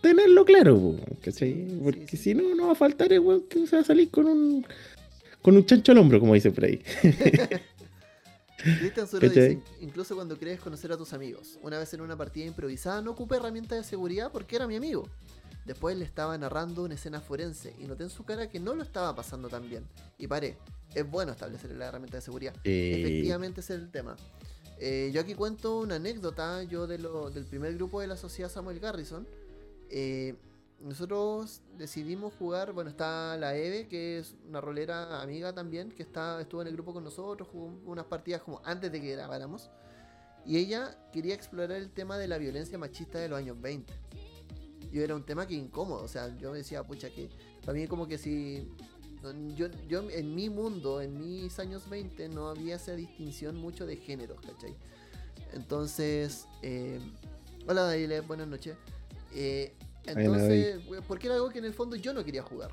[0.00, 1.66] tenerlo claro, ¿cachai?
[1.82, 2.22] Porque sí, sí.
[2.22, 4.66] si no, no va a faltar el weón que se va a salir con un
[5.42, 6.80] con un chancho al hombro, como dicen por ahí.
[8.56, 11.58] Cristian dice, incluso cuando crees conocer a tus amigos.
[11.62, 15.06] Una vez en una partida improvisada no ocupé herramientas de seguridad porque era mi amigo.
[15.66, 18.82] Después le estaba narrando una escena forense y noté en su cara que no lo
[18.82, 19.84] estaba pasando tan bien.
[20.18, 20.56] Y paré.
[20.94, 22.54] Es bueno establecer la herramienta de seguridad.
[22.64, 24.16] Efectivamente ese es el tema.
[24.86, 28.50] Eh, yo aquí cuento una anécdota, yo de lo- del primer grupo de la sociedad
[28.50, 29.26] Samuel Garrison.
[29.88, 30.34] Eh,
[30.78, 36.38] nosotros decidimos jugar, bueno, está la Eve, que es una rolera amiga también, que está,
[36.38, 39.70] estuvo en el grupo con nosotros, jugó unas partidas como antes de que grabáramos.
[40.44, 43.90] Y ella quería explorar el tema de la violencia machista de los años 20.
[44.92, 47.30] Y era un tema que incómodo, o sea, yo decía, pucha, que
[47.64, 48.68] para mí como que si...
[49.56, 53.96] Yo, yo en mi mundo, en mis años 20, no había esa distinción mucho de
[53.96, 54.74] géneros, ¿cachai?
[55.52, 57.00] Entonces, eh,
[57.66, 58.76] hola Daile, buenas noches.
[59.34, 59.72] Eh,
[60.06, 62.70] entonces, porque era algo que en el fondo yo no quería jugar.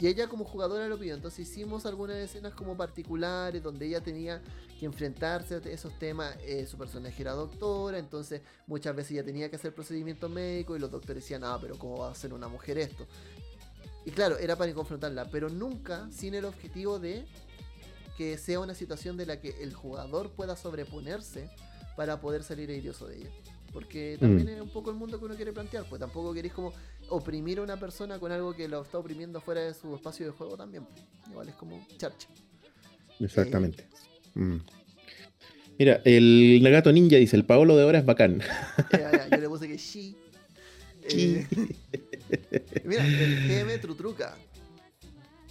[0.00, 1.14] Y ella como jugadora lo pidió.
[1.14, 4.40] Entonces hicimos algunas escenas como particulares donde ella tenía
[4.78, 6.36] que enfrentarse a esos temas.
[6.42, 10.80] Eh, su personaje era doctora, entonces muchas veces ella tenía que hacer procedimientos médicos y
[10.80, 13.06] los doctores decían, ah, pero ¿cómo va a hacer una mujer esto?
[14.08, 17.26] Y claro, era para confrontarla, pero nunca sin el objetivo de
[18.16, 21.50] que sea una situación de la que el jugador pueda sobreponerse
[21.94, 23.30] para poder salir airoso de ella.
[23.70, 24.50] Porque también Mm.
[24.56, 26.72] es un poco el mundo que uno quiere plantear, pues tampoco queréis como
[27.10, 30.32] oprimir a una persona con algo que lo está oprimiendo fuera de su espacio de
[30.32, 30.84] juego también.
[30.86, 31.02] pues.
[31.30, 32.28] Igual es como charcha.
[33.20, 33.86] Exactamente.
[34.34, 34.56] Mm.
[35.78, 38.40] Mira, el Nagato Ninja dice, el Paolo de ahora es bacán.
[38.92, 40.16] Eh, yo le puse que sí.
[41.10, 41.46] Eh,
[42.84, 44.36] mira, el GM Trutruca.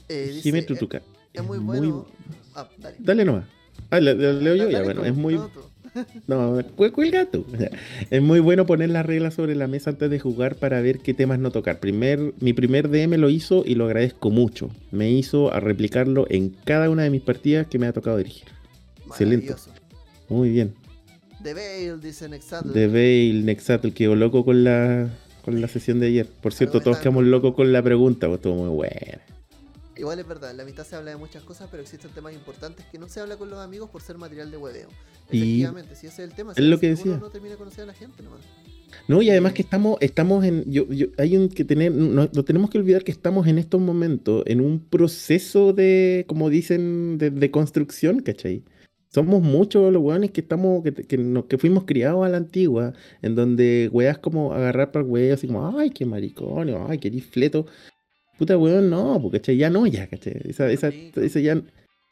[0.09, 1.01] Eh, Jime eh, Tutuca.
[1.33, 2.07] es muy bueno.
[2.55, 2.95] Ah, dale.
[2.99, 3.45] Dale nomás.
[3.89, 5.35] Ah, le- le- leo yo, Dale ya, bueno, tú, es muy...
[6.27, 6.55] no.
[6.57, 7.45] No, cu- cuelga tú.
[8.09, 11.13] Es muy bueno poner las reglas sobre la mesa antes de jugar para ver qué
[11.13, 11.79] temas no tocar.
[11.79, 14.69] Primer, mi primer DM lo hizo y lo agradezco mucho.
[14.91, 18.45] Me hizo a replicarlo en cada una de mis partidas que me ha tocado dirigir.
[19.07, 19.55] Excelente.
[20.29, 20.73] Muy bien.
[21.43, 22.71] The Veil, dice Nexatl.
[22.73, 25.09] The Veil, Nexatl, quedó loco con la,
[25.47, 26.27] con la sesión de ayer.
[26.41, 29.21] Por cierto, todos quedamos locos con la pregunta, pues estuvo muy buena.
[29.95, 32.85] Igual es verdad, en la mitad se habla de muchas cosas, pero existen temas importantes
[32.91, 34.89] que no se habla con los amigos por ser material de hueveo.
[35.31, 37.17] Y- Efectivamente, si ese es el tema, es si lo que uno decía.
[37.17, 38.41] no termina de conocer a la gente nomás.
[39.07, 40.69] No, y además que estamos, estamos en.
[40.69, 41.93] Yo, yo- hay un que tener.
[41.93, 46.49] No, no tenemos que olvidar que estamos en estos momentos en un proceso de, como
[46.49, 48.63] dicen, de, de construcción, ¿cachai?
[49.09, 52.93] Somos muchos los weones que estamos, que, que, nos- que fuimos criados a la antigua,
[53.21, 57.65] en donde weas como agarrar para el así como, ay, qué maricón, ay, qué fleto.
[58.37, 60.41] Puta weón, no, porque ya no, ya, ¿cachai?
[60.45, 61.61] Esa, esa, esa ya,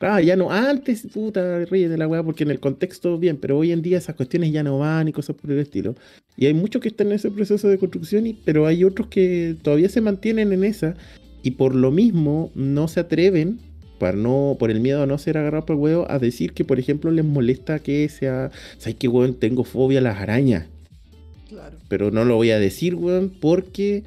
[0.01, 3.57] Ah, ya no, antes, puta, ríe de la weá, porque en el contexto bien, pero
[3.57, 5.95] hoy en día esas cuestiones ya no van y cosas por el estilo.
[6.35, 9.55] Y hay muchos que están en ese proceso de construcción, y, pero hay otros que
[9.61, 10.97] todavía se mantienen en esa,
[11.43, 13.59] y por lo mismo no se atreven,
[13.97, 16.65] para no, por el miedo a no ser agarrado por el huevo, a decir que,
[16.65, 19.35] por ejemplo, les molesta que sea, ¿sabes qué, weón?
[19.35, 20.65] Tengo fobia a las arañas.
[21.49, 21.77] Claro.
[21.87, 24.03] Pero no lo voy a decir, weón, porque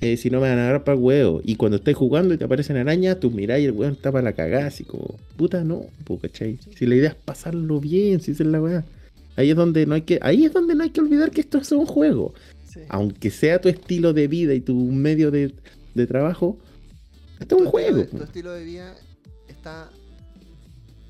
[0.00, 1.40] eh, si no me van a agarrar para el huevo.
[1.44, 4.22] Y cuando estés jugando y te aparecen arañas, tú mirás y el weón está para
[4.22, 6.58] la cagada, así como, puta, no, po, ¿cachai?
[6.76, 8.84] Si la idea es pasarlo bien, si es la weá.
[9.36, 11.58] Ahí es donde no hay que, ahí es donde no hay que olvidar que esto
[11.58, 12.34] es un juego.
[12.68, 12.80] Sí.
[12.88, 15.52] Aunque sea tu estilo de vida y tu medio de,
[15.94, 16.58] de trabajo,
[17.40, 18.04] esto es un juego.
[18.04, 18.94] tu estilo de vida
[19.68, 19.90] está,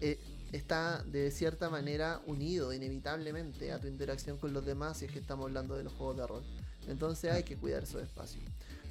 [0.00, 0.18] eh,
[0.52, 5.18] está de cierta manera unido inevitablemente a tu interacción con los demás si es que
[5.18, 6.42] estamos hablando de los juegos de rol.
[6.88, 8.42] Entonces hay que cuidar esos espacios.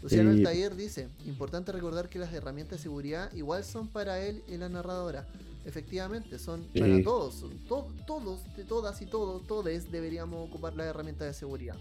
[0.03, 0.38] Luciano Sí.
[0.39, 4.70] Altair dice, importante recordar que las herramientas de seguridad igual son para él y la
[4.70, 5.28] narradora.
[5.65, 6.80] Efectivamente, son Sí.
[6.80, 7.43] para todos.
[7.68, 11.76] to- todos, de todas y todos, todos deberíamos ocupar las herramientas de seguridad.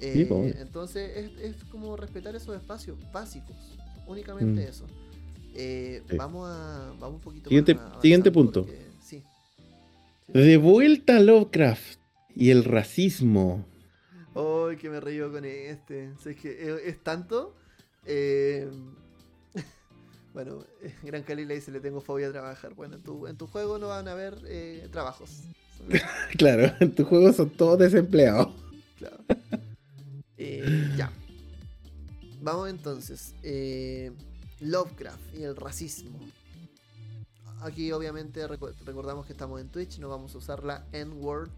[0.00, 3.56] Eh, entonces es, es como respetar esos espacios básicos.
[4.06, 4.68] Únicamente Mm.
[4.68, 4.86] eso.
[5.54, 6.16] Eh, Sí.
[6.16, 6.92] Vamos a.
[6.98, 8.62] Vamos un poquito Siguiente- más siguiente punto.
[8.64, 9.22] porque- sí.
[10.28, 11.98] De vuelta a Lovecraft
[12.34, 13.64] y el racismo.
[14.34, 16.12] Ay, que me río con este.
[16.12, 17.56] O sea, es que es, es tanto.
[18.06, 18.68] eh,
[20.34, 20.64] bueno,
[21.02, 22.74] Gran Cali le dice: Le tengo fobia a trabajar.
[22.74, 25.42] Bueno, en tu, en tu juego no van a haber eh, trabajos.
[26.36, 28.48] Claro, en tu juego son todos desempleados.
[28.98, 29.16] Claro.
[30.36, 31.10] Eh, ya.
[32.42, 33.34] Vamos entonces.
[34.60, 36.18] Lovecraft y el racismo.
[37.62, 41.50] Aquí obviamente recu- recordamos que estamos en Twitch, no vamos a usar la N-word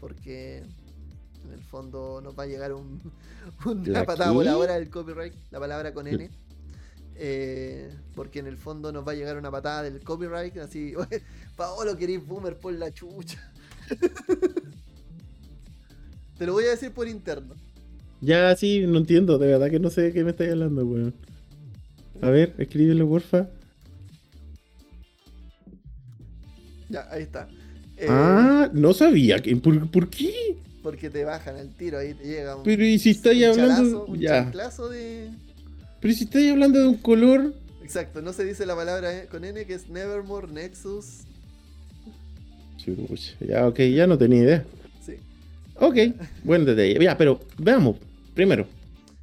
[0.00, 0.58] porque
[1.44, 3.00] en el fondo nos va a llegar un,
[3.64, 6.28] una ¿La patada voladora del copyright, la palabra con N.
[7.20, 10.94] Eh, porque en el fondo nos va a llegar una patada del copyright, así,
[11.56, 13.52] Paolo querís boomer por la chucha.
[16.38, 17.54] Te lo voy a decir por interno.
[18.20, 21.14] Ya, sí, no entiendo, de verdad que no sé de qué me estáis hablando, weón.
[22.20, 23.48] A ver, escríbelo, porfa.
[26.88, 27.48] Ya, ahí está.
[27.96, 29.38] Eh, ah, no sabía.
[29.40, 30.56] que- ¿Por, por qué?
[30.82, 34.06] Porque te bajan al tiro, ahí te llega un, Pero y si estáis hablando.
[34.06, 34.42] un ya.
[34.44, 35.30] chanclazo de.
[36.00, 37.54] Pero si estáis hablando de un color.
[37.82, 41.22] Exacto, no se dice la palabra eh, con N que es Nevermore, Nexus.
[42.76, 44.64] Chucha, Ya, ok, ya no tenía idea.
[45.04, 45.14] Sí.
[45.74, 45.96] Ok,
[46.44, 47.02] buen detalle.
[47.02, 47.96] Ya, pero veamos.
[48.34, 48.66] Primero,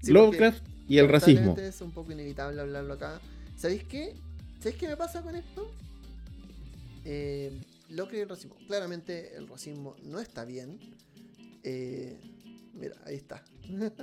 [0.02, 1.56] Sí, Lovecraft y el racismo.
[1.58, 3.20] Es un poco inevitable hablarlo acá.
[3.58, 4.16] ¿Sabéis qué?
[4.60, 5.72] ¿Sabéis qué me pasa con esto?
[7.04, 7.52] Eh,
[7.90, 8.56] Lovecraft y el racismo.
[8.68, 10.80] Claramente el racismo no está bien.
[11.64, 12.20] Eh,
[12.74, 13.44] mira, ahí está.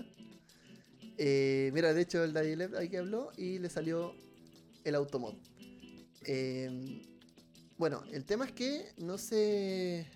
[1.19, 4.15] Eh, mira, de hecho el Daddy Left ahí que habló y le salió
[4.83, 5.35] el automod.
[6.23, 7.03] Eh,
[7.77, 10.07] bueno, el tema es que no sé...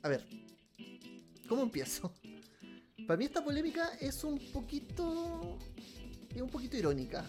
[0.00, 0.24] A ver,
[1.48, 2.14] ¿cómo empiezo?
[3.06, 5.58] Para mí esta polémica es un poquito.
[6.34, 7.24] es un poquito irónica.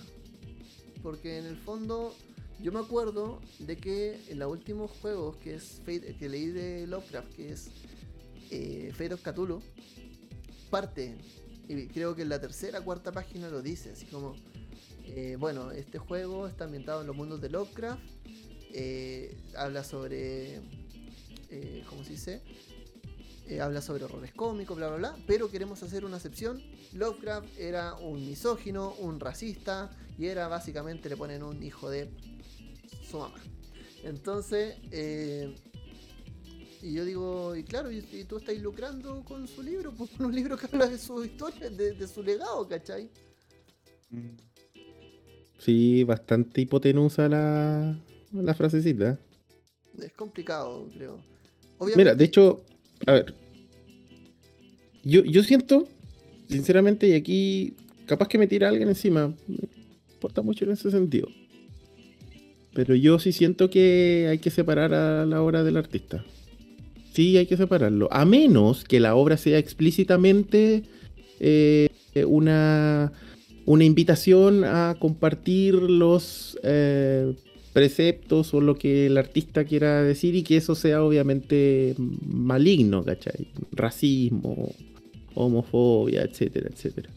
[1.04, 2.16] Porque en el fondo.
[2.62, 6.88] Yo me acuerdo de que en los últimos juegos que es Fate- que leí de
[6.88, 7.68] Lovecraft, que es
[8.50, 9.62] eh, Fate of Cthulhu,
[10.70, 11.18] parte,
[11.68, 14.36] y creo que en la tercera cuarta página lo dice, así como,
[15.04, 18.02] eh, bueno, este juego está ambientado en los mundos de Lovecraft,
[18.72, 20.62] eh, habla sobre,
[21.50, 22.42] eh, ¿cómo se dice?
[23.48, 26.62] Eh, habla sobre horrores cómicos, bla, bla, bla, pero queremos hacer una excepción.
[26.94, 32.10] Lovecraft era un misógino, un racista, y era básicamente le ponen un hijo de
[33.10, 33.36] su mamá.
[34.04, 35.56] Entonces, eh,
[36.82, 40.28] y yo digo, y claro, y, y tú estás lucrando con su libro, pues con
[40.28, 43.10] un libro que habla de su historia, de, de su legado, ¿cachai?
[45.58, 47.98] Sí, bastante hipotenusa la,
[48.32, 49.18] la frasecita.
[50.00, 51.20] Es complicado, creo.
[51.96, 52.64] Mira, de hecho,
[53.06, 53.34] a ver.
[55.04, 55.88] Yo, yo siento,
[56.50, 57.74] sinceramente, y aquí
[58.06, 59.34] capaz que me tira alguien encima.
[59.48, 59.58] Me
[60.14, 61.28] importa mucho en ese sentido.
[62.74, 66.26] Pero yo sí siento que hay que separar a la obra del artista.
[67.14, 68.10] Sí, hay que separarlo.
[68.12, 70.84] A menos que la obra sea explícitamente
[71.40, 71.88] eh,
[72.28, 73.14] una,
[73.66, 77.34] una invitación a compartir los eh,
[77.76, 81.94] preceptos o lo que el artista quiera decir y que eso sea obviamente
[82.26, 83.50] maligno, ¿cachai?
[83.74, 84.74] Racismo,
[85.34, 87.10] homofobia, etcétera, etcétera.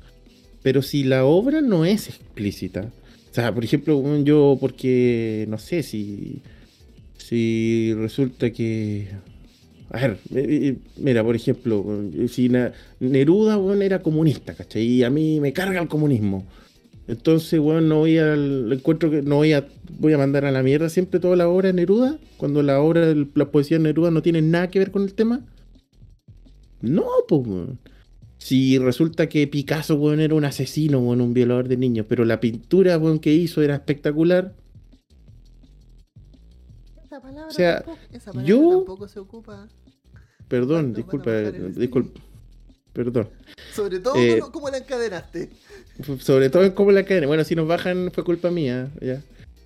[0.64, 2.90] Pero si la obra no es explícita,
[3.30, 6.40] o sea, por ejemplo, yo porque, no sé, si,
[7.18, 9.06] si resulta que...
[9.90, 12.50] A ver, eh, eh, mira, por ejemplo, si
[12.98, 14.82] Neruda era comunista, ¿cachai?
[14.82, 16.44] Y a mí me carga el comunismo.
[17.08, 19.66] Entonces, bueno, no voy al encuentro que no voy a
[19.98, 23.14] voy a mandar a la mierda siempre toda la obra de Neruda, cuando la obra
[23.34, 25.40] la poesía de Neruda no tiene nada que ver con el tema.
[26.82, 27.78] No, pues, weón.
[28.36, 32.40] Si resulta que Picasso, weón, era un asesino, weón, un violador de niños, pero la
[32.40, 34.54] pintura, weón, que hizo era espectacular.
[37.04, 39.66] Esa palabra, O sea, tampoco, esa palabra yo- tampoco se ocupa.
[40.46, 42.20] Perdón, Bueno, disculpa, bueno, disculpa.
[42.98, 43.28] Perdón.
[43.72, 45.50] Sobre todo, Eh, ¿cómo, la encadenaste?
[46.18, 47.28] Sobre todo en cómo la cadena.
[47.28, 49.22] Bueno, si nos bajan fue culpa mía, ya.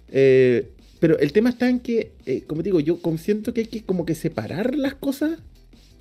[0.09, 0.69] Eh,
[1.01, 3.85] pero el tema está en que, eh, como digo, yo como siento que hay que
[3.85, 5.39] como que separar las cosas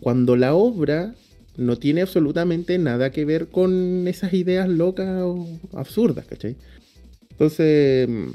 [0.02, 1.16] cuando la obra
[1.56, 6.58] no tiene absolutamente nada que ver con esas ideas locas o absurdas, ¿cachai?
[7.30, 8.32] Entonces, mm,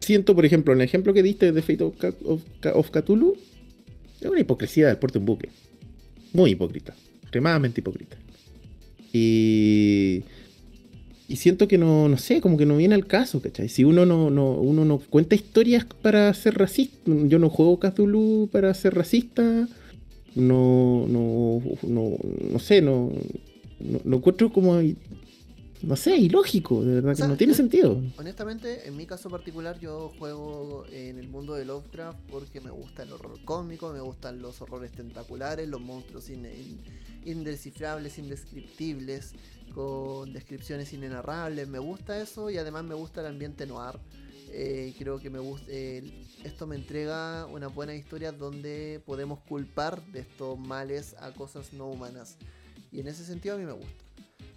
[0.00, 2.42] siento, por ejemplo, en el ejemplo que diste de Fate of,
[2.74, 3.36] of, Cthulhu,
[4.20, 5.48] es una hipocresía del porte un buque.
[6.32, 8.16] Muy hipócrita, extremadamente hipócrita.
[9.12, 10.22] Y,
[11.28, 13.68] y siento que no, no sé, como que no viene al caso, ¿cachai?
[13.68, 18.48] Si uno no, no, uno no cuenta historias para ser racista, yo no juego Cthulhu
[18.50, 19.68] para ser racista,
[20.34, 22.16] no, no, no,
[22.50, 23.12] no sé, no,
[23.80, 24.80] no, lo encuentro como,
[25.82, 28.00] no sé, ilógico, de verdad, O que no tiene sentido.
[28.16, 33.02] Honestamente, en mi caso particular, yo juego en el mundo de Lovecraft porque me gusta
[33.02, 36.80] el horror cómico, me gustan los horrores tentaculares, los monstruos in- in-
[37.24, 39.32] indescifrables, indescriptibles,
[39.74, 41.66] con descripciones inenarrables.
[41.68, 43.98] Me gusta eso y además me gusta el ambiente noir.
[44.54, 45.72] Eh, creo que me gusta.
[46.44, 51.88] esto me entrega una buena historia donde podemos culpar de estos males a cosas no
[51.88, 52.36] humanas.
[52.90, 54.04] Y en ese sentido a mí me gusta.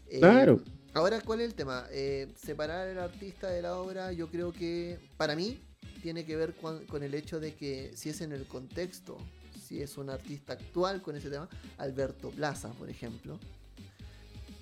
[0.09, 0.59] Eh, Claro.
[0.95, 1.87] Ahora, ¿cuál es el tema?
[1.91, 5.59] Eh, separar el artista de la obra, yo creo que para mí
[6.01, 9.17] tiene que ver con, el hecho de que si es en el contexto,
[9.61, 13.37] si es un artista actual con ese tema, Alberto Plaza, por ejemplo.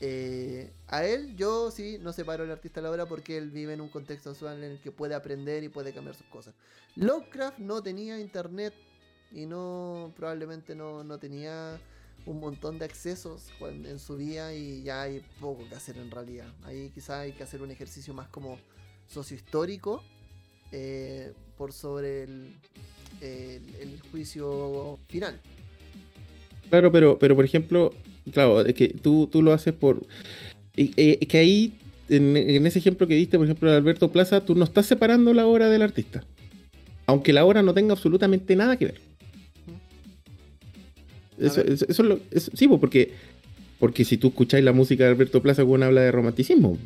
[0.01, 3.73] eh, a él yo sí no separo el artista de la obra porque él vive
[3.73, 6.55] en un contexto actual en el que puede aprender y puede cambiar sus cosas.
[6.95, 8.73] Lovecraft no tenía internet
[9.31, 11.79] y no probablemente no, no tenía
[12.25, 16.47] un montón de accesos en su vida y ya hay poco que hacer en realidad.
[16.63, 18.57] Ahí quizá hay que hacer un ejercicio más como
[19.07, 20.01] sociohistórico
[20.71, 22.55] eh, por sobre el,
[23.21, 25.39] el- juicio final.
[26.69, 27.93] Claro, pero, pero por ejemplo,
[28.31, 30.05] claro, es que tú, tú lo haces por.
[30.75, 31.73] eh, Es que ahí,
[32.09, 35.33] en, en ese ejemplo que diste, por ejemplo, de Alberto Plaza, tú no estás separando
[35.33, 36.23] la obra del artista.
[37.05, 39.01] Aunque la obra no tenga absolutamente nada que ver.
[41.39, 43.11] Eso, eso- eso es lo- eso- sí, porque,
[43.79, 46.77] porque si tú escucháis la música de Alberto Plaza, cuando habla de romanticismo.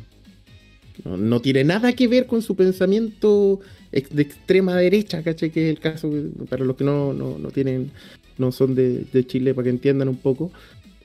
[1.04, 3.60] No, no tiene nada que ver con su pensamiento
[3.92, 5.50] ex- de extrema derecha, ¿cachai?
[5.50, 6.10] Que es el caso,
[6.50, 7.92] para los que no, no, no tienen,
[8.36, 10.50] no son de, de Chile, para que entiendan un poco,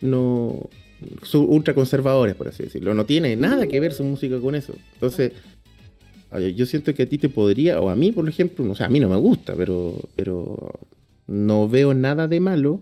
[0.02, 0.68] no
[1.22, 2.96] son ultraconservadores, por así decirlo.
[2.96, 4.74] No tiene nada que ver su música con eso.
[4.96, 5.34] Entonces,
[6.56, 8.90] yo siento que a ti te podría, o a mí, por ejemplo, o sea, a
[8.90, 10.72] mí no me gusta, pero, pero
[11.28, 12.82] no veo nada de malo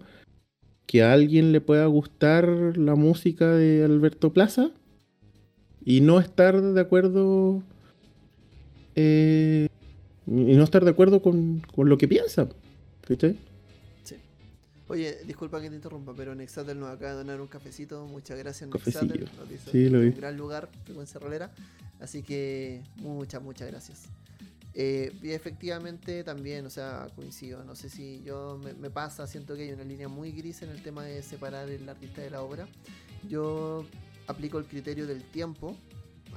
[0.86, 4.72] que a alguien le pueda gustar la música de Alberto Plaza
[5.84, 7.64] y no estar de acuerdo
[8.96, 9.68] eh,
[10.28, 12.48] y no estar de acuerdo con, con lo que piensa.
[13.08, 13.38] ¿Cachai?
[14.04, 14.16] Sí.
[14.88, 18.06] Oye, disculpa que te interrumpa, pero Nexatel nos acaba de donar un cafecito.
[18.06, 18.70] Muchas gracias.
[18.70, 19.30] Nexatel.
[19.38, 20.08] Nos dice Sí, lo vi.
[20.08, 21.52] Un gran lugar, frecuencia rolera.
[22.00, 24.10] Así que muchas, muchas gracias.
[24.74, 27.64] Eh, y efectivamente también, o sea, coincido.
[27.66, 30.70] No sé si yo me, me pasa, siento que hay una línea muy gris en
[30.70, 32.68] el tema de separar el artista de la obra.
[33.30, 33.86] Yo
[34.28, 35.76] aplico el criterio del tiempo.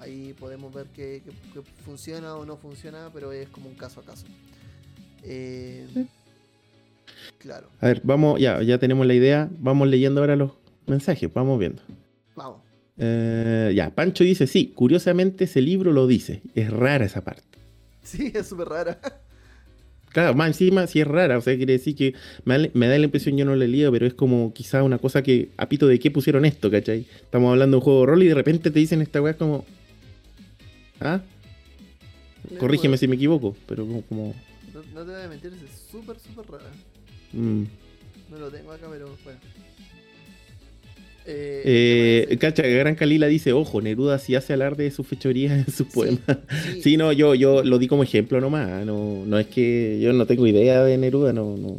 [0.00, 4.00] Ahí podemos ver que, que- que funciona o no funciona, pero es como un caso
[4.00, 4.26] a caso.
[5.22, 6.06] Eh, Sí.
[7.38, 9.48] Claro, A ver, vamos, ya, ya tenemos la idea.
[9.60, 10.52] Vamos leyendo ahora los
[10.86, 11.82] mensajes, vamos viendo.
[12.34, 12.60] vamos.
[12.98, 16.42] Eh, ya, Pancho dice, sí, curiosamente ese libro lo dice.
[16.54, 17.53] Es rara esa parte.
[18.04, 18.98] Sí, es súper rara.
[20.12, 22.96] Claro, más encima sí es rara, o sea, quiere decir que me da, me da
[22.96, 25.68] la impresión, yo no lo he leído, pero es como quizá una cosa que, a
[25.68, 27.06] pito de qué pusieron esto, ¿cachai?
[27.22, 29.36] Estamos hablando de un juego de rol y de repente te dicen esta weá es
[29.38, 29.64] como...
[31.00, 31.20] ¿Ah?
[32.60, 34.02] Corrígeme si me equivoco, pero como...
[34.02, 34.34] como,
[34.72, 36.70] No, no te voy a mentir, es súper, súper rara.
[37.32, 37.64] mm.
[38.30, 39.40] No lo tengo acá, pero bueno.
[41.26, 45.52] Eh, Eh, ¿qué cacha, Gran Calila dice, ojo, Neruda sí hace alarde de sus fechorías
[45.66, 46.20] en sus Sí, poemas.
[46.62, 50.12] sí, Sí, no, yo, yo lo di como ejemplo nomás, no, no es que yo
[50.12, 51.76] no tengo idea de Neruda, no, no.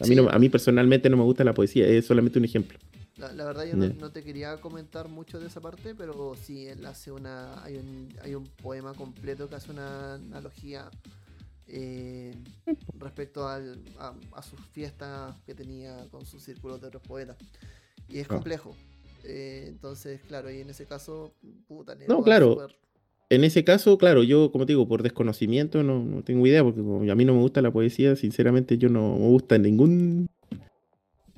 [0.00, 0.16] A mí, Sí.
[0.16, 2.76] no, a mí personalmente no me gusta la poesía, es solamente un ejemplo.
[3.16, 6.66] La, la verdad yo no, no te quería comentar mucho de esa parte, pero sí,
[6.66, 7.62] él hace una...
[7.62, 10.90] Hay un, hay un poema completo que hace una analogía
[11.68, 12.34] eh,
[12.98, 17.36] respecto al- a, a sus fiestas que tenía con sus círculos de otros poetas.
[18.08, 18.74] Y es complejo.
[19.24, 21.32] Eh, entonces, claro, y en ese caso,
[21.66, 22.68] puta, No, claro.
[23.30, 26.80] En ese caso, claro, yo, como te digo, por desconocimiento no, no tengo idea, porque
[26.80, 30.26] como a mí no me gusta la poesía, sinceramente yo no me gusta ningún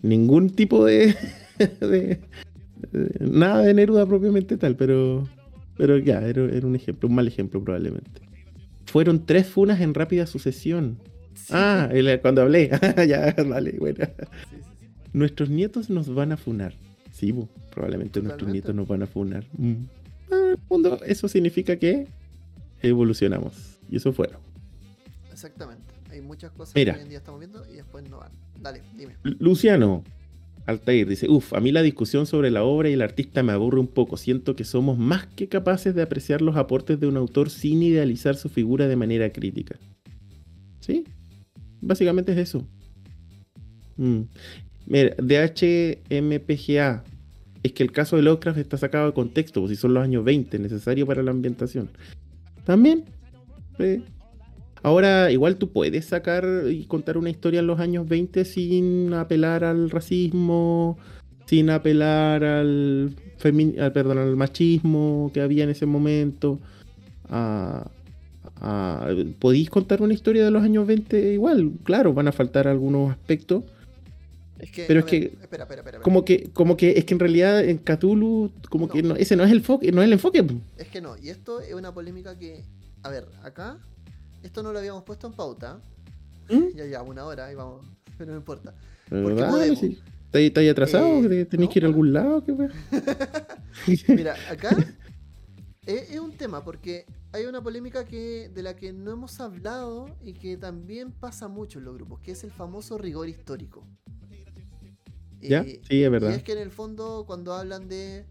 [0.02, 1.14] ningún tipo de,
[1.80, 2.20] de-
[2.92, 5.28] de- nada de Neruda propiamente tal, pero
[5.76, 8.22] pero ya, era, era un ejemplo, un mal ejemplo probablemente.
[8.86, 10.98] Fueron tres funas en rápida sucesión.
[11.34, 12.70] Sí, Ah, el- cuando hablé.
[13.08, 14.04] ya, vale, bueno.
[14.50, 14.56] sí.
[15.16, 16.74] Nuestros nietos nos van a funar.
[17.10, 19.44] Sí, bu, probablemente nuestros nietos nos van a funar.
[19.56, 19.72] Mm.
[20.30, 22.06] Ah, en el fondo, eso significa que
[22.82, 23.78] evolucionamos.
[23.90, 24.40] Y eso fueron.
[25.32, 25.82] Exactamente.
[26.10, 26.92] Hay muchas cosas Mira.
[26.92, 28.32] que hoy en día estamos viendo y después no van.
[28.60, 29.14] Dale, dime.
[29.22, 30.04] Lu- Luciano
[30.66, 33.80] Altair dice, uff, a mí la discusión sobre la obra y el artista me aburre
[33.80, 34.18] un poco.
[34.18, 38.36] Siento que somos más que capaces de apreciar los aportes de un autor sin idealizar
[38.36, 39.76] su figura de manera crítica.
[40.80, 41.04] ¿Sí?
[41.80, 42.66] Básicamente es eso.
[43.96, 44.22] Mm.
[44.86, 47.04] Mira, DHMPGA.
[47.62, 50.22] Es que el caso de Lovecraft está sacado de contexto, pues si son los años
[50.24, 51.88] 20, necesario para la ambientación.
[52.64, 53.04] También.
[54.82, 59.64] Ahora, igual tú puedes sacar y contar una historia en los años 20 sin apelar
[59.64, 60.96] al racismo,
[61.46, 66.60] sin apelar al, al, perdón, al machismo que había en ese momento.
[67.28, 67.90] a-
[68.60, 69.08] a-
[69.40, 73.64] podéis contar una historia de los años 20 igual, claro, van a faltar algunos aspectos,
[74.58, 75.80] Es que, Pero es ver, que- Espera, espera, espera.
[75.80, 76.00] espera.
[76.02, 78.92] como que, como que es que en realidad en Cthulhu, como No.
[78.92, 80.44] que no- ese no es el enfoque, no es el enfoque.
[80.78, 82.64] Es que no, y esto es una polémica que.
[83.02, 83.78] A ver, acá.
[84.42, 85.80] Esto no lo habíamos puesto en pauta.
[86.48, 86.76] ¿Mm?
[86.76, 87.84] Ya, ya, una hora, y vamos.
[88.18, 88.74] Pero no importa.
[89.10, 89.78] Podemos.
[89.78, 89.98] si
[90.32, 91.24] ¿Estáis atrasados?
[91.26, 92.44] Eh, ¿Que ¿Tenéis no, que ir a algún lado?
[92.44, 92.52] ¿Qué?
[94.08, 94.70] Mira, acá
[95.86, 100.08] es, es un tema porque hay una polémica que de la que no hemos hablado
[100.22, 103.84] y que también pasa mucho en los grupos, que es el famoso rigor histórico.
[105.40, 105.60] ¿Ya?
[105.62, 106.32] Eh, Sí, es Y verdad.
[106.32, 108.24] es que en el fondo cuando hablan de,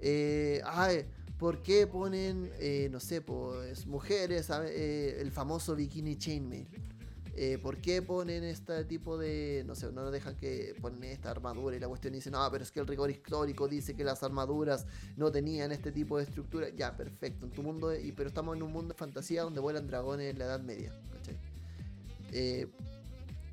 [0.00, 1.04] eh, ay,
[1.38, 6.66] ¿por qué ponen, eh, no sé, pues mujeres, eh, el famoso bikini chainmail?
[7.62, 11.76] ¿Por qué ponen este tipo de, no sé, no nos dejan que ponen esta armadura
[11.76, 14.86] y la cuestión dice, no, pero es que el rigor histórico dice que las armaduras
[15.18, 16.70] no tenían este tipo de estructura?
[16.74, 19.86] Ya, perfecto, en tu mundo, y, pero estamos en un mundo de fantasía donde vuelan
[19.86, 21.36] dragones en la Edad Media, ¿cachai?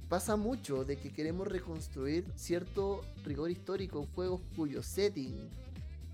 [0.03, 5.49] Eh, pasa mucho de que queremos reconstruir cierto rigor histórico en juegos cuyo setting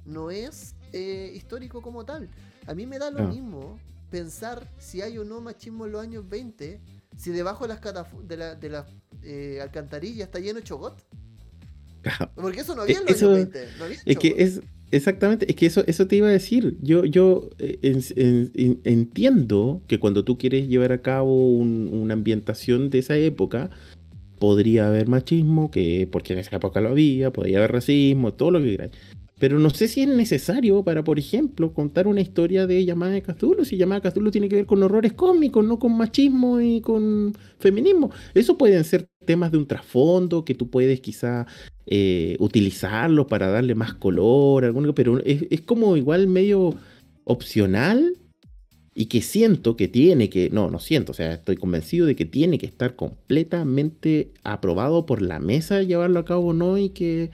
[0.05, 2.29] no es eh, histórico como tal.
[2.67, 3.27] A mí me da lo Ah.
[3.27, 3.79] mismo
[4.09, 6.79] pensar si hay o no machismo en los años 20,
[7.17, 7.81] si debajo de las,
[8.27, 8.85] de la- de las
[9.21, 11.03] eh, alcantarillas está lleno de chogot.
[12.35, 13.77] Porque eso no había en los Eso- años 20.
[13.77, 14.61] No había Es que es
[14.91, 16.77] exactamente, es que eso, eso te iba a decir.
[16.81, 21.89] Yo, yo eh, en- en- en- entiendo que cuando tú quieres llevar a cabo un-
[21.91, 23.69] una ambientación de esa época,
[24.39, 28.61] podría haber machismo, que porque en esa época lo había, podría haber racismo, todo lo
[28.61, 28.91] que queráis.
[29.39, 33.21] Pero no sé si es necesario para, por ejemplo, contar una historia de Llamada de
[33.21, 33.63] Cthulhu.
[33.63, 37.33] Si Llamada de Cthulhu tiene que ver con horrores cósmicos, no con machismo y con
[37.57, 38.11] feminismo.
[38.33, 41.45] Eso pueden ser temas de un trasfondo que tú puedes quizá
[41.85, 46.73] eh, utilizarlos para darle más color, alguna- pero es, es como igual medio
[47.25, 48.15] opcional
[48.95, 52.25] y que siento que tiene que, no, no siento, o sea, estoy convencido de que
[52.25, 57.29] tiene que estar completamente aprobado por la mesa llevarlo a cabo o no y que,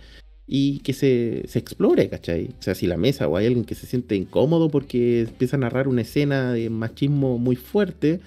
[0.47, 2.49] y que se, se explore, ¿cachai?
[2.59, 5.59] O sea, si la mesa o hay alguien que se siente incómodo porque empieza a
[5.59, 8.19] narrar una escena de machismo muy fuerte,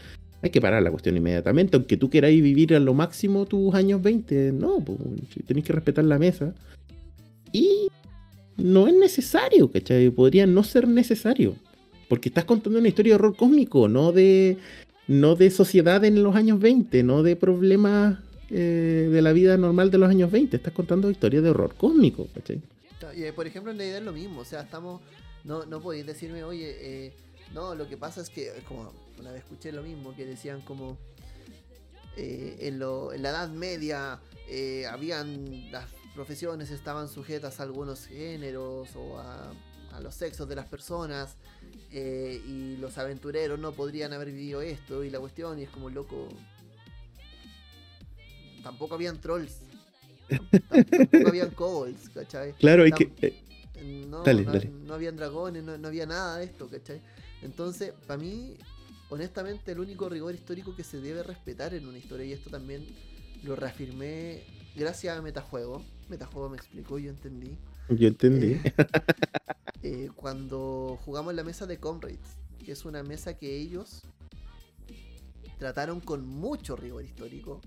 [0.42, 4.02] hay que parar la cuestión inmediatamente, aunque tú queráis vivir a lo máximo tus años
[4.02, 4.98] 20, no, pues,
[5.46, 6.54] tenéis que respetar la mesa.
[7.52, 7.88] Y
[8.56, 10.10] no es necesario, ¿cachai?
[10.10, 11.56] Podría no ser necesario.
[12.08, 14.58] Porque estás contando una historia de horror cósmico, no de,
[15.08, 18.18] no de sociedad en los años 20, no de problemas
[18.50, 20.56] eh, de la vida normal de los años 20.
[20.56, 22.62] Estás contando historias de horror cósmico, ¿cachai?
[23.14, 24.40] Eh, por ejemplo, en la idea es lo mismo.
[24.40, 25.00] O sea, estamos.
[25.44, 27.12] No, no podéis decirme, oye, eh,
[27.54, 30.98] no, lo que pasa es que, como una vez escuché lo mismo, que decían como.
[32.16, 35.70] eh, en, lo- en la Edad Media eh, habían.
[35.70, 39.52] Las profesiones estaban sujetas a algunos géneros o a,
[39.92, 41.36] a los sexos de las personas.
[41.92, 45.88] eh, y los aventureros no podrían haber vivido esto y la cuestión, y es como
[45.90, 46.28] loco.
[48.62, 49.60] Tampoco habían trolls.
[50.68, 52.52] Tampoco habían kobolds, ¿cachai?
[52.54, 53.48] Claro, hay Tam- que...
[54.08, 54.68] No, Dale, no, dale.
[54.70, 57.00] no habían dragones, no, no había nada de esto, ¿cachai?
[57.42, 58.56] Entonces, para mí,
[59.10, 62.86] honestamente, el único rigor histórico que se debe respetar en una historia, y esto también
[63.42, 64.42] lo reafirmé
[64.74, 65.82] gracias a Metajuego.
[66.08, 67.56] Metajuego me explicó, yo entendí.
[67.88, 68.52] yo entendí.
[68.52, 68.72] Eh,
[69.82, 74.02] eh, cuando jugamos la mesa de Comrades, que es una mesa que ellos
[75.58, 77.60] trataron con mucho rigor histórico.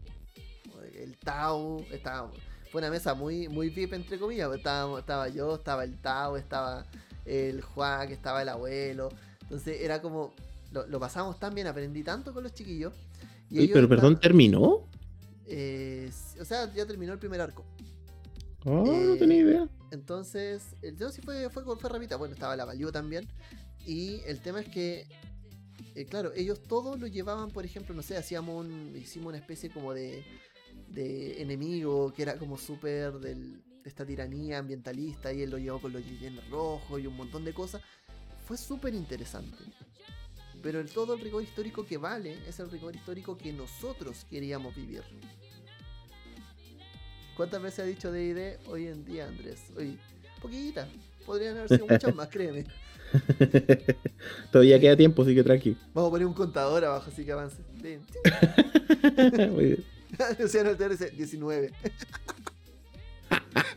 [0.96, 2.30] El Tau, está,
[2.72, 4.54] fue una mesa muy, muy VIP, entre comillas.
[4.56, 6.86] Estaba, estaba yo, estaba el Tao, estaba
[7.26, 9.10] el Juan, estaba el abuelo.
[9.42, 10.34] Entonces era como,
[10.72, 12.94] lo, lo pasamos tan bien, aprendí tanto con los chiquillos.
[13.50, 14.88] y Uy, pero perdón, estaban- ¿terminó?
[15.46, 16.10] eh,
[16.40, 17.66] o sea, ya terminó el primer arco.
[18.66, 19.70] Oh, no Eh, tenía idea.
[19.92, 22.16] Entonces, el no, sí fue, fue, fue rapidita.
[22.16, 23.28] Bueno, estaba la Value también.
[23.86, 25.08] Y el tema es que,
[25.96, 29.70] eh, claro, ellos todos lo llevaban, por ejemplo, no sé, hacíamos un, hicimos una especie
[29.70, 30.24] como de,
[30.90, 35.82] de enemigo que era como súper del- de esta tiranía ambientalista y él lo llevó
[35.82, 37.82] con los yenes rojos y un montón de cosas.
[38.46, 39.58] Fue súper interesante.
[40.62, 44.76] Pero el todo el rigor histórico que vale es el rigor histórico que nosotros queríamos
[44.76, 45.02] vivir.
[47.36, 49.64] ¿Cuántas veces ha dicho D&D hoy en día, Andrés?
[49.76, 49.98] Hoy,
[50.42, 50.88] poquita.
[51.26, 52.66] Podrían haber sido muchas más, créeme.
[54.52, 55.78] Todavía queda tiempo, así que tranqui.
[55.94, 57.62] Vamos a poner un contador abajo, así que avance.
[59.52, 59.84] Muy bien.
[60.40, 61.72] Luciano Altero dice 19.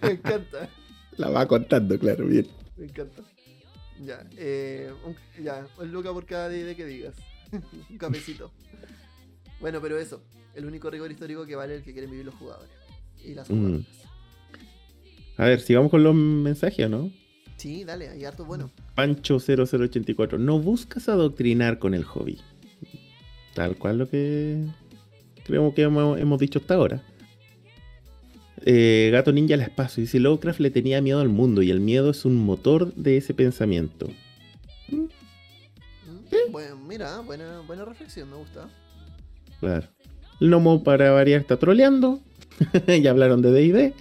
[0.02, 0.68] me encanta,
[1.16, 2.46] La va contando, claro, bien.
[2.76, 3.22] me encanta.
[4.00, 5.14] Ya, eh, un,
[5.44, 7.14] ya, un luca por cada D&D que digas.
[7.90, 8.50] un cafecito.
[9.60, 10.22] Bueno, pero eso.
[10.54, 12.70] El único rigor histórico que vale el que quieren vivir los jugadores.
[13.24, 13.54] Y las Mm.
[13.56, 13.86] jugadoras.
[15.36, 17.10] A ver, si vamos con los mensajes, ¿o ¿no?
[17.56, 18.70] Sí, dale, hay harto bueno.
[18.96, 20.38] Pancho0084.
[20.38, 22.40] No buscas adoctrinar con el hobby.
[23.54, 24.64] Tal cual lo que
[25.44, 27.02] creo que hemos, hemos dicho hasta ahora.
[28.66, 30.00] Eh, Gato Ninja al espacio.
[30.00, 33.34] Dice Lovecraft le tenía miedo al mundo y el miedo es un motor de ese
[33.34, 34.08] pensamiento.
[34.88, 35.04] Mm,
[36.50, 38.68] Bueno, mira, buena, buena reflexión, me gusta.
[39.60, 39.86] Claro.
[40.40, 42.20] Lomo para variar está troleando.
[43.02, 43.94] ya hablaron de DD.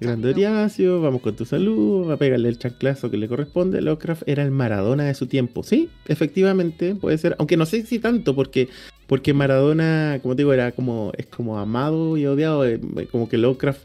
[0.00, 3.80] Grande Horacio, vamos con tu salud, va a pegarle el chanclazo que le corresponde.
[3.80, 5.62] Lovecraft era el Maradona de su tiempo.
[5.62, 7.36] Sí, efectivamente, puede ser.
[7.38, 8.68] Aunque no sé si tanto, porque,
[9.06, 12.66] porque Maradona, como te digo, era como, es como amado y odiado.
[12.66, 12.80] eh,
[13.10, 13.82] Como que Lovecraft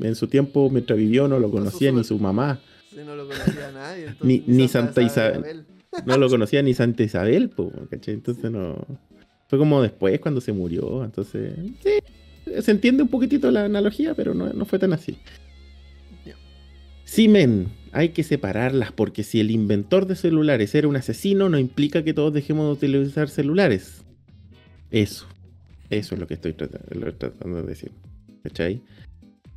[0.00, 2.60] en su tiempo, mientras vivió, no lo conocía ni su mamá.
[2.90, 4.06] Si no lo conocía nadie.
[4.06, 5.38] Entonces, Ni- ni Santa Isabel.
[5.40, 5.64] Isabel.
[6.06, 8.14] No lo conocía ni Santa Isabel, po, ¿cachai?
[8.14, 8.76] Entonces no.
[9.48, 11.04] Fue como después cuando se murió.
[11.04, 11.54] Entonces.
[11.82, 11.90] Sí,
[12.62, 15.18] se entiende un poquitito la analogía, pero no, no fue tan así.
[17.08, 17.14] Ya.
[17.14, 21.58] Sí, men, hay que separarlas porque si el inventor de celulares era un asesino, no
[21.58, 24.04] implica que todos dejemos de utilizar celulares.
[24.90, 25.26] Eso.
[25.90, 27.92] Eso es lo que estoy tratando de decir.
[28.42, 28.82] ¿Cachai?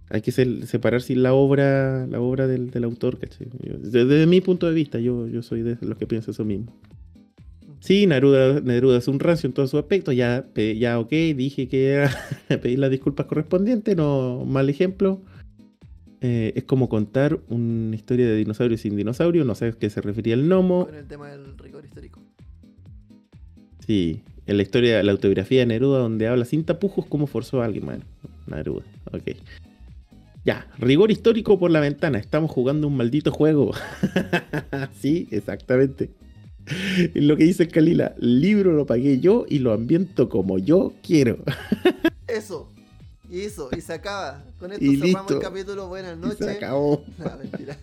[0.09, 3.47] Hay que se- separar si la obra, la obra del, autor, ¿cachai?
[3.79, 6.73] Desde, mi punto de vista, yo, soy de los que piensa eso mismo.
[7.79, 10.11] Sí, Neruda, Neruda es un rancio en todo su aspecto.
[10.11, 12.07] Ya, ya ok, dije que
[12.61, 15.21] pedir las disculpas correspondientes, no mal ejemplo.
[16.23, 20.35] Eh, es como contar una historia de dinosaurio sin dinosaurio, no sabes qué se refería
[20.35, 20.85] el gnomo.
[20.85, 22.19] Con el tema del rigor histórico.
[23.85, 27.65] Sí, en la historia, la autobiografía de Neruda, donde habla sin tapujos cómo forzó a
[27.65, 28.03] alguien, bueno,
[28.45, 29.35] Neruda, ok.
[30.45, 33.71] Ya, rigor histórico por la ventana, estamos jugando un maldito juego.
[34.99, 36.11] sí, exactamente.
[37.15, 41.39] Lo que dice Kalila, libro lo pagué yo y lo ambiento como yo quiero.
[42.27, 42.70] Eso.
[43.31, 43.69] Y eso.
[43.75, 44.43] Y se acaba.
[44.59, 45.33] Con esto Y cerramos listo.
[45.37, 45.87] el capítulo.
[45.87, 46.37] Buenas Y noches.
[46.45, 47.03] se acabó.
[47.17, 47.77] No, mentira.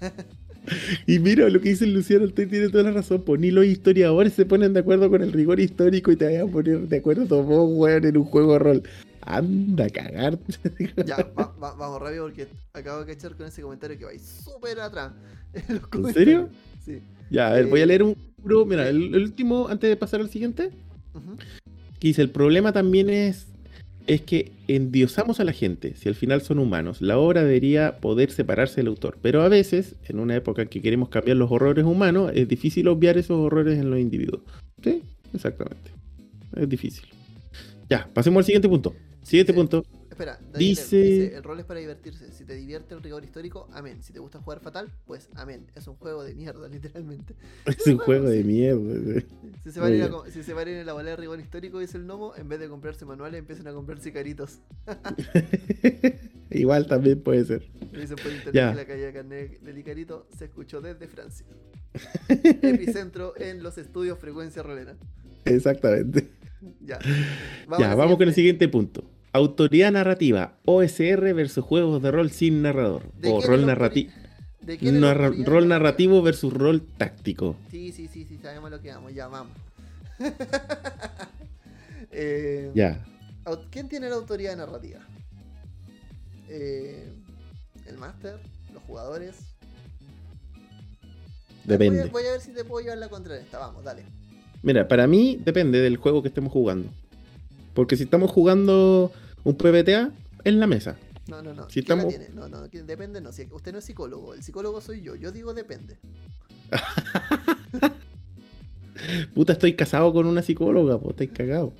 [1.06, 4.34] Y mira lo que dice Luciano, usted tiene toda la razón, pues ni los historiadores
[4.34, 7.42] se ponen de acuerdo con el rigor histórico y te vayan a poner de acuerdo
[7.42, 8.82] vos, weón, en un juego de rol.
[9.22, 10.38] Anda a cagar.
[11.06, 14.18] Ya, va- va- vamos rápido porque acabo de cachar con ese comentario que va ahí
[14.18, 15.12] súper atrás.
[15.54, 16.14] En, los ¿En comentarios.
[16.14, 16.48] serio?
[16.84, 17.02] Sí.
[17.30, 18.66] Ya, a ver, voy a Eh, leer un puro.
[18.66, 20.70] Mira, el, el último, antes de pasar al siguiente,
[21.98, 23.46] que dice: el problema también es,
[24.08, 27.00] es que endiosamos a la gente, si al final son humanos.
[27.02, 29.18] La obra debería poder separarse del autor.
[29.22, 32.88] Pero a veces, en una época en que queremos cambiar los horrores humanos, es difícil
[32.88, 34.40] obviar esos horrores en los individuos.
[34.82, 35.02] Sí,
[35.34, 35.90] exactamente.
[36.56, 37.04] Es difícil.
[37.88, 38.94] Ya, pasemos al siguiente punto.
[39.22, 39.56] Siguiente Sí.
[39.58, 39.84] punto.
[40.18, 42.32] Espera, Daniel, Dice- el rol es para divertirse.
[42.32, 44.02] Si te divierte el rigor histórico, amén.
[44.02, 45.66] Si te gusta jugar fatal, pues amén.
[45.76, 47.34] Es un juego de mierda, literalmente.
[47.66, 49.22] Es un juego de mierda.
[49.62, 50.92] Si se van a ir a, Muy co- si se van a ir en la
[50.92, 54.12] bola de rigor histórico, dice el gnomo, en vez de comprarse manuales, empiezan a comprarse
[54.12, 54.58] caritos.
[56.50, 57.68] Igual también puede ser.
[57.92, 58.70] Me dicen por internet Ya.
[58.70, 61.46] que la caída de carnet del Icarito se escuchó desde Francia.
[62.28, 64.96] Epicentro en los estudios Frecuencia Rolera.
[65.44, 66.28] Exactamente.
[66.84, 66.98] Ya.
[67.78, 69.08] ya, al vamos con el siguiente punto.
[69.38, 73.12] Autoridad narrativa, OSR versus juegos de rol sin narrador.
[73.12, 74.10] ¿De O rol narrativo.
[74.10, 77.54] autori- ¿De quién es la Narra- rol narrativo versus rol táctico.
[77.70, 79.52] Sí, sí, sí, sí, sabemos lo que vamos, ya vamos.
[82.10, 83.04] Eh, Ya.
[83.70, 84.98] ¿Quién tiene la autoridad narrativa?
[86.48, 87.08] Eh,
[87.86, 88.38] ¿El máster?
[88.74, 89.36] ¿Los jugadores?
[91.64, 92.04] Voy a, Depende.
[92.06, 94.02] voy a ver si te puedo llevar la contra esta, vamos, dale.
[94.62, 96.90] Mira, para mí depende del juego que estemos jugando.
[97.74, 99.12] Porque si estamos jugando
[99.44, 100.10] un PBTA,
[100.44, 100.96] en la mesa.
[101.28, 101.68] No, no, no.
[101.68, 102.28] Si ¿Quién la estamos- tiene?
[102.34, 103.32] No, no, depende, no.
[103.32, 105.14] Si usted no es psicólogo, el psicólogo soy yo.
[105.14, 105.98] Yo digo depende.
[109.34, 111.72] Puta, estoy casado con una psicóloga, pues estoy cagado.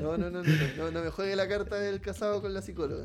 [0.00, 3.04] No, no, no, no, no, no, me juegue la carta del casado con la psicóloga.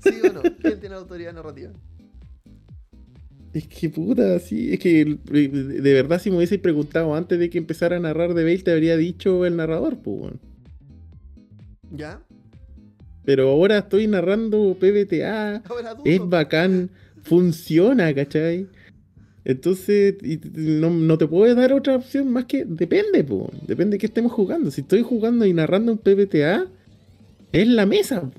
[0.00, 0.42] ¿Sí o no?
[0.60, 1.70] ¿Quién tiene autoridad narrativa?
[3.52, 7.58] Es que puta, sí, es que de verdad si me hubiese preguntado antes de que
[7.58, 10.34] empezara a narrar de Bale te habría dicho el narrador, pues.
[11.90, 12.20] ¿Ya?
[13.28, 15.62] Pero ahora estoy narrando PBTA,
[16.06, 16.88] es bacán,
[17.24, 18.66] funciona, ¿cachai?
[19.44, 23.50] Entonces, y no, no te puedes dar otra opción más que depende, po.
[23.66, 24.70] Depende de qué estemos jugando.
[24.70, 26.68] Si estoy jugando y narrando un PBTA,
[27.52, 28.32] es la mesa, po.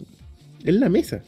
[0.66, 1.22] es la mesa.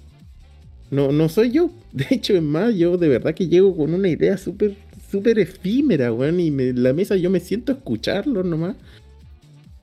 [0.89, 1.69] No, no soy yo.
[1.93, 4.75] De hecho, es más, yo de verdad que llego con una idea súper,
[5.11, 6.39] súper efímera, weón.
[6.39, 8.75] Y me- la mesa yo me siento a escucharlo nomás.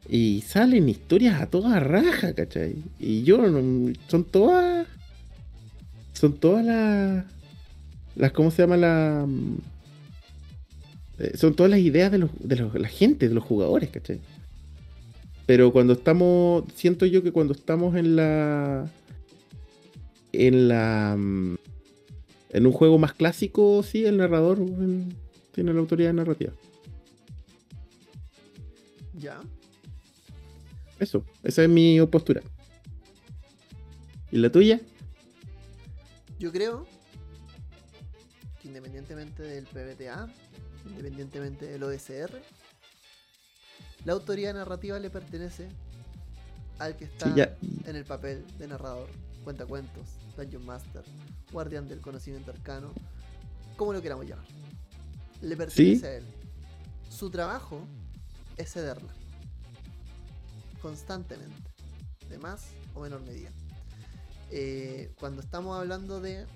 [0.09, 2.77] Y salen historias a toda raja, ¿cachai?
[2.99, 3.39] Y yo,
[4.09, 4.87] son todas.
[6.15, 7.25] Son todas las.
[8.17, 9.25] Las, ¿cómo se llama la.?
[9.29, 9.57] mm,
[11.19, 14.21] eh, son todas las ideas de, los, de los- la gente, de los jugadores, ¿cachai?
[15.47, 16.65] Pero cuando estamos.
[16.75, 18.91] Siento yo que cuando estamos en la.
[20.33, 21.17] En la.
[21.19, 21.57] mm,
[22.51, 25.11] En un juego más clásico, sí, el narrador mm,
[25.53, 26.53] tiene la autoridad narrativa.
[29.19, 29.41] ¿Ya?
[30.99, 32.43] Eso, esa es mi postura.
[34.31, 34.81] ¿Y la tuya?
[36.39, 36.87] Yo creo
[38.61, 40.29] que independientemente del PBTA,
[40.91, 42.41] independientemente del OSR,
[44.05, 45.69] la autoridad narrativa le pertenece
[46.79, 47.41] al que está Sí,
[47.87, 49.09] en el papel de narrador,
[49.45, 50.07] cuentacuentos,
[50.37, 51.03] Dungeon Master,
[51.53, 52.93] guardián del conocimiento arcano,
[53.77, 54.47] como lo queramos llamar.
[55.43, 56.07] Le pertenece Sí.
[56.07, 56.25] a él.
[57.09, 57.81] Su trabajo
[58.57, 59.13] es cederla.
[60.81, 61.71] Constantemente.
[62.29, 63.51] De más o menor medida.
[64.51, 66.47] Eh, cuando estamos hablando de.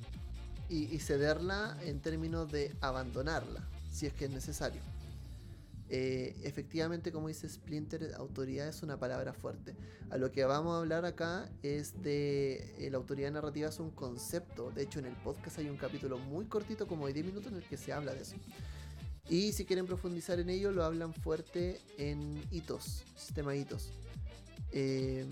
[0.68, 4.80] Y, cederla en términos de abandonarla, si es que es necesario.
[5.90, 9.76] Eh, efectivamente, como dice Splinter, autoridad es una palabra fuerte.
[10.08, 13.90] A lo que vamos a hablar acá es de eh, la autoridad narrativa es un
[13.90, 14.70] concepto.
[14.70, 17.58] De hecho, en el podcast hay un capítulo muy cortito, como de 10 minutos, en
[17.58, 18.36] el que se habla de eso.
[19.28, 23.90] Y si quieren profundizar en ello, lo hablan fuerte en hitos, sistema hitos.
[24.72, 25.26] Eh,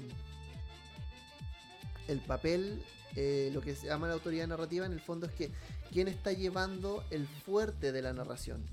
[2.09, 2.83] el papel,
[3.17, 5.51] eh, lo que se llama la autoridad narrativa, en el fondo es que
[5.91, 8.65] quién está llevando el fuerte de la narración.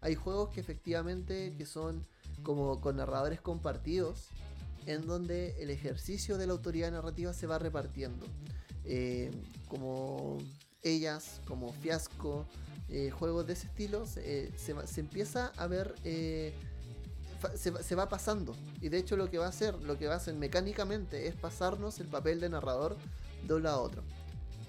[0.00, 2.06] Hay juegos que efectivamente que son
[2.42, 4.28] como con narradores compartidos,
[4.86, 8.26] en donde el ejercicio de la autoridad narrativa se va repartiendo.
[8.84, 9.30] Eh,
[9.66, 10.38] como
[10.82, 12.46] ellas, como fiasco,
[13.12, 14.50] juegos de ese estilo, se,
[14.96, 15.94] empieza a ver,
[17.56, 18.54] se, va- se va pasando.
[18.80, 21.34] Y de hecho lo que va a hacer, lo que va a hacer mecánicamente es
[21.34, 22.96] pasarnos el papel de narrador
[23.46, 24.02] de un lado a otro.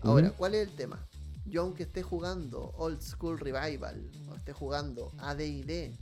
[0.01, 0.31] Ahora.
[0.31, 1.05] ¿cuál es el tema?
[1.45, 5.93] Yo aunque esté jugando Old School Revival o esté jugando AD&D,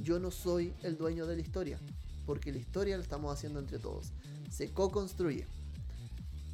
[0.00, 1.78] yo no soy el dueño de la historia,
[2.26, 4.12] porque la historia la estamos haciendo entre todos.
[4.50, 5.46] Se co-construye.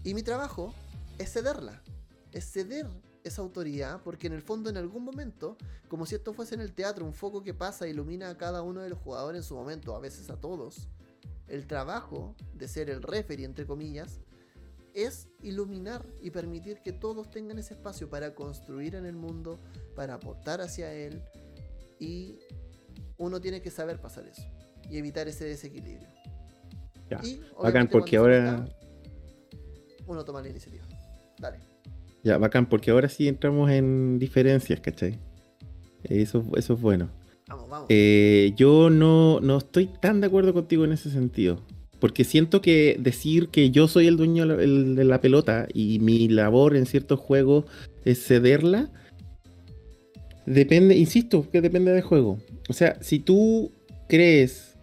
[0.05, 0.75] Y mi trabajo
[1.19, 1.81] es cederla,
[2.33, 2.87] es ceder
[3.25, 5.57] esa autoridad, porque en el fondo en algún momento,
[5.89, 8.63] como si esto fuese en el teatro, un foco que pasa e ilumina a cada
[8.63, 10.89] uno de los jugadores en su momento, a veces a todos,
[11.47, 14.21] el trabajo de ser el referee, entre comillas,
[14.95, 19.61] es iluminar y permitir que todos tengan ese espacio para construir en el mundo,
[19.95, 21.23] para aportar hacia él,
[21.99, 22.39] y
[23.19, 24.43] uno tiene que saber pasar eso
[24.89, 26.09] y evitar ese desequilibrio.
[27.11, 28.67] Ya, Y, Bacán, porque ahora.
[30.07, 30.85] uno toma la iniciativa.
[31.39, 31.59] Dale.
[32.23, 35.19] Ya, bacán, porque ahora sí entramos en diferencias, ¿cachai?
[36.05, 37.11] Eso, eso es bueno.
[37.49, 37.87] Vamos, vamos.
[37.89, 41.63] Eh, yo no, no estoy tan de acuerdo contigo en ese sentido.
[41.99, 46.75] Porque siento que decir que yo soy el dueño de la- pelota y mi labor
[46.77, 47.67] en ciertos juegos
[48.07, 48.91] es cederla,
[50.47, 52.39] depende, insisto, que depende del juego.
[52.69, 53.73] O sea, si tú
[54.09, 54.77] crees,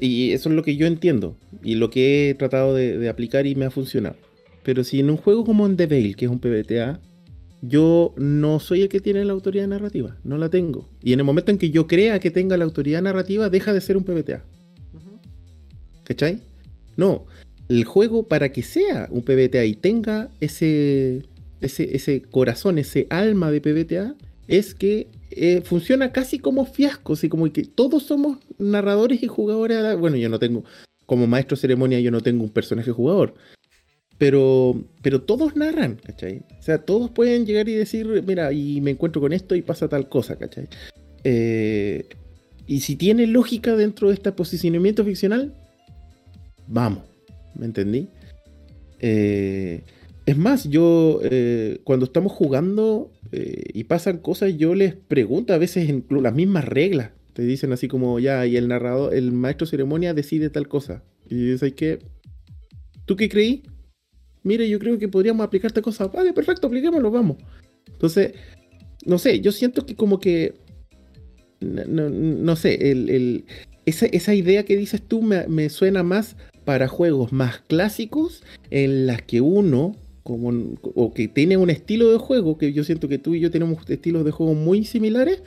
[0.00, 3.46] y eso es lo que yo entiendo, y lo que he tratado de, de aplicar
[3.46, 4.16] y me ha funcionado.
[4.68, 7.00] Pero si en un juego como en The Veil, que es un PBTA,
[7.62, 10.86] yo no soy el que tiene la autoridad narrativa, no la tengo.
[11.02, 13.80] Y en el momento en que yo crea que tenga la autoridad narrativa, deja de
[13.80, 14.44] ser un PBTA.
[16.04, 16.40] ¿Cachai?
[16.98, 17.24] No,
[17.70, 21.22] el juego para que sea un PBTA y tenga ese,
[21.62, 24.16] ese, ese corazón, ese alma de PBTA,
[24.48, 29.78] es que eh, funciona casi como fiasco, así como que todos somos narradores y jugadores.
[29.78, 30.62] a la- Bueno, yo no tengo,
[31.06, 33.32] como maestro de ceremonia, yo no tengo un personaje jugador.
[34.18, 36.42] Pero, pero todos narran, ¿cachai?
[36.58, 39.88] O sea, todos pueden llegar y decir, mira, y me encuentro con esto y pasa
[39.88, 40.68] tal cosa, ¿cachai?
[41.24, 42.06] Eh,
[42.66, 45.54] y si tiene lógica dentro de este posicionamiento ficcional,
[46.66, 47.04] vamos,
[47.54, 48.08] ¿me entendí?
[48.98, 49.84] Eh,
[50.26, 55.58] Es más, yo eh, cuando estamos jugando eh, y pasan cosas, yo les pregunto a
[55.58, 57.12] veces en las mismas reglas.
[57.32, 61.02] Te dicen así como ya, y el narrador, el maestro ceremonia decide tal cosa.
[61.30, 62.00] Y dices, que
[63.06, 63.62] ¿Tú qué creí?
[64.42, 66.06] Mire, yo creo que podríamos aplicar esta cosa.
[66.06, 67.38] Vale, perfecto, apliquémoslo, vamos.
[67.86, 68.32] Entonces,
[69.04, 70.54] no sé, yo siento que como que.
[71.60, 73.44] No, sé, el,
[73.84, 79.22] esa, idea que dices tú me, me suena más para juegos más clásicos en las
[79.22, 83.34] que uno como, o que tiene un estilo de juego, que yo siento que tú
[83.34, 85.42] y yo tenemos estilos de juego muy similares,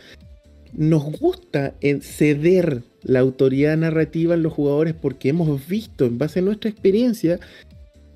[0.73, 6.41] nos gusta ceder la autoridad narrativa en los jugadores porque hemos visto en base a
[6.41, 7.39] nuestra experiencia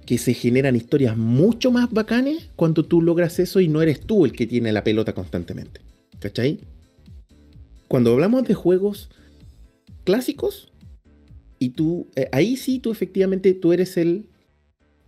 [0.05, 4.25] que se generan historias mucho más bacanes cuando tú logras eso y no eres tú
[4.25, 5.81] el que tiene la pelota constantemente.
[6.19, 6.59] ¿Cachai?
[7.87, 9.09] Cuando hablamos de juegos
[10.03, 10.71] clásicos,
[11.59, 14.27] y tú, eh, ahí sí tú efectivamente tú eres el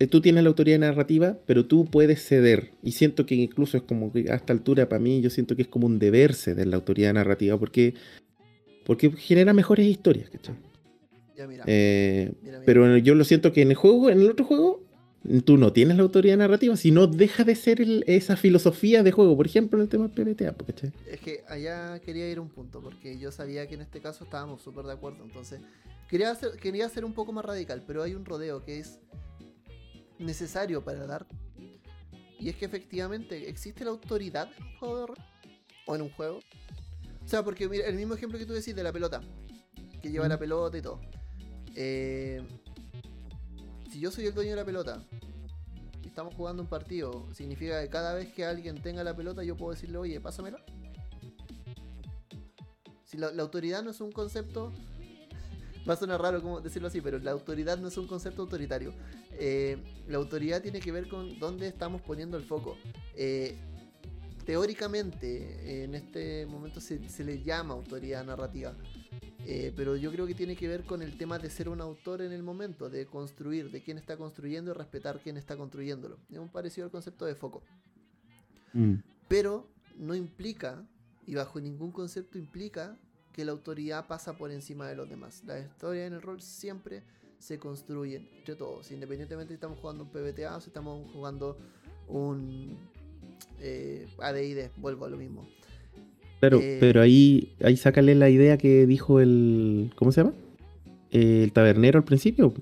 [0.00, 2.70] eh, tú tienes la autoridad narrativa, pero tú puedes ceder.
[2.82, 5.62] Y siento que incluso es como que a esta altura para mí yo siento que
[5.62, 7.94] es como un deber ceder la autoridad narrativa porque,
[8.86, 10.30] porque genera mejores historias,
[11.66, 12.32] eh,
[12.64, 14.82] pero yo lo siento que en el juego, en el otro juego,
[15.44, 19.46] tú no tienes la autoridad narrativa, sino deja de ser esa filosofía de juego, por
[19.46, 20.54] ejemplo en el tema del PBTA.
[21.10, 24.24] Es que allá quería ir a un punto, porque yo sabía que en este caso
[24.24, 25.60] estábamos súper de acuerdo, entonces
[26.08, 28.98] quería, quería ser un poco más radical, pero hay un rodeo que es
[30.18, 31.26] necesario para dar.
[32.40, 35.18] Y es que efectivamente existe la autoridad en un juego de rol
[35.86, 36.38] o en un juego.
[37.24, 39.20] O sea, porque mira, el mismo ejemplo que tú decís de la pelota,
[40.00, 41.00] que lleva la pelota y todo.
[41.74, 42.42] Eh,
[43.90, 45.02] si yo soy el dueño de la pelota
[46.02, 49.56] y estamos jugando un partido, significa que cada vez que alguien tenga la pelota yo
[49.56, 50.58] puedo decirle, oye, pásamela.
[53.04, 54.72] Si la autoridad no es un concepto
[55.88, 58.92] va a sonar raro decirlo así, pero la autoridad no es un concepto autoritario.
[59.32, 59.78] Eh,
[60.08, 62.76] la autoridad tiene que ver con dónde estamos poniendo el foco.
[63.14, 63.56] Eh,
[64.48, 68.74] teóricamente, en este momento se, le llama autoridad narrativa.
[69.44, 72.22] Eh, pero yo creo que tiene que ver con el tema de ser un autor
[72.22, 76.16] en el momento, de construir, de quién está construyendo y respetar quién está construyéndolo.
[76.32, 77.62] Es un parecido al concepto de foco.
[78.72, 78.94] Mm.
[79.28, 79.68] Pero
[79.98, 80.82] no implica,
[81.26, 82.96] y bajo ningún concepto implica,
[83.34, 85.42] que la autoridad pasa por encima de los demás.
[85.44, 87.02] La historia en el rol siempre
[87.38, 91.58] se construyen entre todos, independientemente si estamos jugando un PBTA o si estamos jugando
[92.08, 92.78] un
[93.60, 95.48] eh, ADID, vuelvo a lo mismo.
[96.40, 99.92] Claro, eh, pero ahí, ahí sácale la idea que dijo el.
[99.96, 100.34] ¿Cómo se llama?
[101.10, 102.54] El tabernero al principio.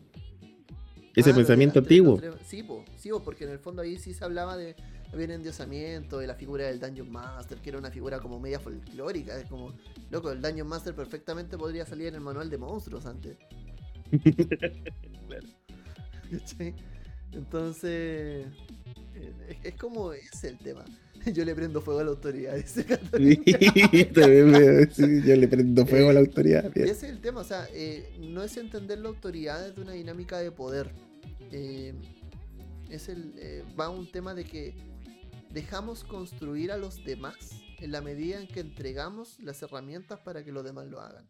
[1.15, 2.21] Ese ah, pensamiento antiguo.
[2.45, 2.65] Sí,
[2.97, 4.77] sí, porque en el fondo ahí sí se hablaba de
[5.13, 8.59] había un endiosamiento de la figura del Dungeon Master, que era una figura como media
[8.59, 9.39] folclórica.
[9.39, 9.73] Es como,
[10.11, 13.39] loco, el Dungeon Master perfectamente podría salir en el manual de monstruos antes.
[17.33, 18.47] Entonces,
[19.63, 20.85] es, como es el tema.
[21.33, 22.87] Yo le prendo fuego a la autoridad, dice
[25.27, 26.67] yo le prendo fuego a la autoridad.
[26.77, 30.39] ese es el tema, o sea, eh, no es entender la autoridad desde una dinámica
[30.39, 30.93] de poder.
[31.51, 31.95] Eh,
[32.91, 34.75] es el, va un tema de que
[35.51, 40.53] dejamos construir a los demás en la medida en que entregamos las herramientas para que
[40.53, 41.27] los demás lo hagan.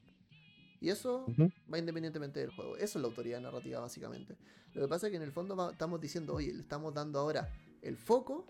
[0.80, 1.24] Y eso
[1.72, 2.76] va independientemente del juego.
[2.76, 4.36] Eso es la autoridad narrativa, básicamente.
[4.74, 7.48] Lo que pasa es que en el fondo estamos diciendo, oye, le estamos dando ahora
[7.82, 8.46] el foco.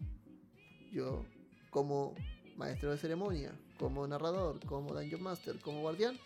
[0.93, 1.25] Yo,
[1.71, 2.15] como
[2.57, 6.17] maestro de ceremonia, como narrador, como Dungeon Master, como guardián,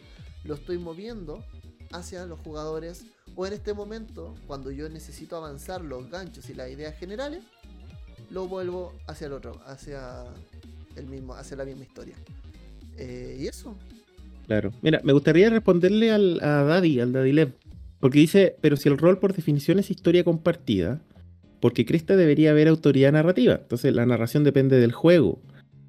[0.45, 1.45] lo estoy moviendo
[1.93, 3.05] hacia los jugadores.
[3.37, 7.43] O en este momento, cuando yo necesito avanzar los ganchos y las ideas generales,
[8.31, 10.25] lo vuelvo hacia el otro, hacia
[10.97, 12.15] el mismo, hacia la misma historia.
[12.97, 13.77] Eh, y eso.
[14.47, 14.73] Claro.
[14.83, 17.53] Mira, me gustaría responderle al, a Daddy, al Daddy Lev.
[18.01, 21.01] Porque dice, pero si el rol por definición es historia compartida,
[21.61, 23.55] porque Cresta debería haber autoridad narrativa.
[23.55, 25.41] Entonces la narración depende del juego.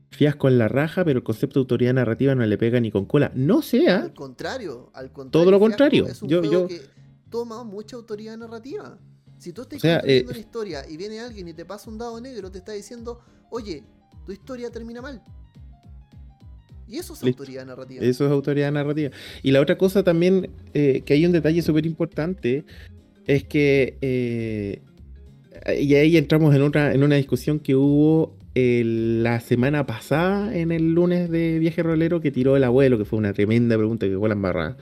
[0.09, 3.05] Fiasco en la raja, pero el concepto de autoridad narrativa no le pega ni con
[3.05, 3.31] cola.
[3.33, 4.01] No sea.
[4.01, 5.31] Al contrario, al contrario.
[5.31, 6.07] Todo lo contrario.
[6.07, 6.81] Es un yo, juego que
[7.29, 8.99] toma mucha autoridad narrativa.
[9.39, 12.19] Si tú estás o eh, una historia y viene alguien y te pasa un dado
[12.21, 13.83] negro, te está diciendo, oye,
[14.25, 15.23] tu historia termina mal.
[16.87, 18.03] Y eso es autoridad narrativa.
[18.03, 19.11] Eso es autoridad narrativa.
[19.41, 22.65] Y la otra cosa también, eh, que hay un detalle súper importante,
[23.25, 24.81] es que, eh,
[25.79, 30.93] y ahí entramos en, otra, en una discusión que hubo la semana pasada, en el
[30.93, 34.27] lunes de Viaje Rolero, que tiró el abuelo, que fue una tremenda pregunta que fue
[34.27, 34.77] la embarrada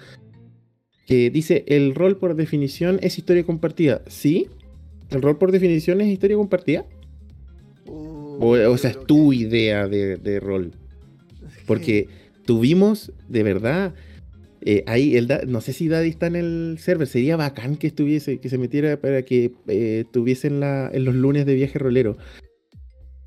[1.10, 4.03] que dice, el rol por definición es historia compartida.
[4.06, 4.47] ¿Sí?
[5.10, 6.85] ¿El rol por definición es historia compartida?
[7.88, 10.72] Uh, o, sea, es tu idea de, rol.
[11.65, 12.10] Porque
[12.45, 13.95] tuvimos, de verdad,
[14.61, 17.88] eh, ahí, el Da- no sé si Daddy está en el server, sería bacán que
[17.88, 21.80] estuviese, que se metiera para que eh, estuviese en, la, en los lunes de viaje
[21.80, 22.18] rolero.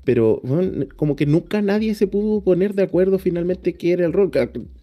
[0.05, 4.11] Pero bueno, como que nunca nadie se pudo poner de acuerdo finalmente qué era el
[4.11, 4.31] rol.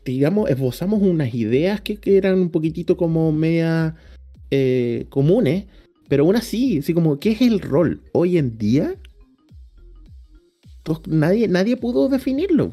[0.05, 3.97] Digamos, esbozamos unas ideas que, que eran un poquitito como media
[4.51, 5.67] eh, comunes,
[6.09, 8.01] pero aún así, así como, ¿qué es el rol?
[8.13, 8.95] Hoy en día,
[11.07, 12.71] nadie, nadie pudo definirlo.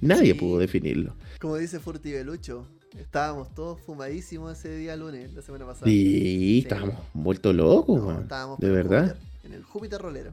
[0.00, 0.38] Nadie Sí.
[0.38, 1.14] pudo definirlo.
[1.40, 2.66] Como dice Furtivelucho,
[2.96, 5.86] estábamos todos fumadísimos ese día lunes, la semana pasada.
[5.86, 9.08] Sí, estábamos vueltos locos, No, estábamos De verdad.
[9.16, 10.30] Júpiter, en el Júpiter rolero.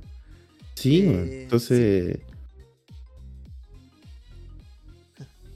[0.76, 2.20] Sí, Eh, entonces.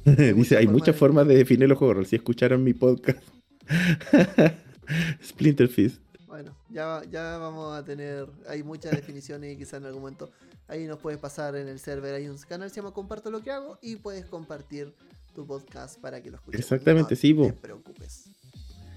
[0.35, 1.95] Dice, hay muchas formas de definir los juegos.
[1.95, 2.05] de rol".
[2.05, 3.19] Si escucharon mi podcast.
[5.23, 6.01] Splinter Fist.
[6.25, 8.27] Bueno, ya, ya vamos a tener.
[8.47, 10.31] Hay muchas definiciones y quizás en algún momento.
[10.67, 12.13] Ahí nos puedes pasar en el server.
[12.15, 14.93] Hay un canal que se llama Comparto lo que hago y puedes compartir
[15.39, 16.59] tu podcast para que lo escuches.
[16.59, 17.45] Exactamente, no sí, po.
[17.45, 18.25] te preocupes.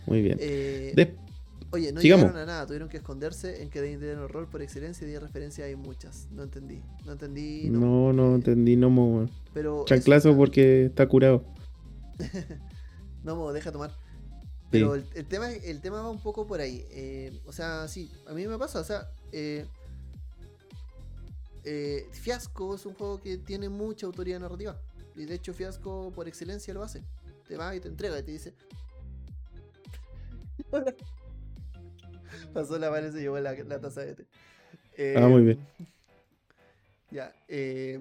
[0.06, 0.36] Muy bien.
[0.40, 1.14] Eh, De-
[1.70, 2.24] Oye, no sigamos.
[2.27, 5.64] llegaron a nada, tuvieron que esconderse en que de rol por excelencia y de referencia
[5.64, 6.27] hay muchas.
[6.32, 6.82] No entendí.
[7.06, 7.70] No entendí.
[7.70, 8.12] No.
[8.12, 9.28] no, no Eh, entendí, no mo.
[9.55, 11.44] Pero Chanclazo porque está curado.
[13.24, 13.93] No, mo, deja tomar.
[14.73, 16.85] Pero el, el tema, el tema va un poco por ahí.
[16.90, 18.81] eh, o sea, sí, a mí me pasa.
[18.81, 19.64] O sea, eh,
[21.64, 24.77] eh, Fiasco es un juego que tiene mucha autoridad narrativa.
[25.16, 27.02] Y de hecho, Fiasco por excelencia lo hace.
[27.47, 28.55] Te va y te entrega y te dice.
[32.55, 34.26] Pasó la mano y se llevó la, la taza de té.
[34.97, 35.59] Eh, Ah, muy bien.
[37.10, 37.32] Ya.
[37.48, 37.98] eh,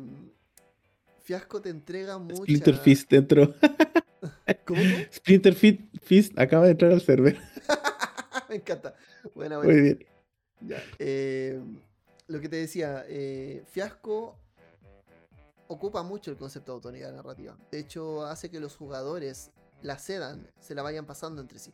[1.24, 2.44] Fiasco te entrega mucha.
[2.44, 3.54] Splinter Fist dentro.
[4.66, 4.82] ¿Cómo?
[5.14, 7.38] Splinter Fist, Fist acaba de entrar al server.
[8.50, 8.96] Me encanta.
[9.36, 9.72] Buena, buena.
[9.74, 10.06] Muy bien.
[10.62, 11.60] Ya, eh,
[12.28, 14.38] lo que te decía, eh, Fiasco
[15.72, 17.58] ocupa mucho el concepto de autoridad narrativa.
[17.72, 21.72] De hecho, hace que los jugadores la cedan, se la vayan pasando entre sí.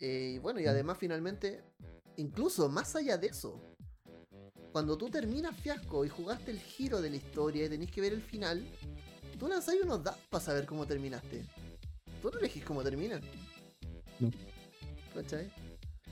[0.00, 1.62] Eh, y bueno, y además finalmente,
[2.16, 3.60] incluso más allá de eso,
[4.72, 8.14] cuando tú terminas Fiasco y jugaste el giro de la historia y tenés que ver
[8.14, 8.64] el final,
[9.38, 11.44] tú lanzás unos dados para saber cómo terminaste.
[12.22, 13.20] Tú no elegís cómo terminan.
[14.18, 14.30] No.
[15.14, 15.50] ¿Cachai?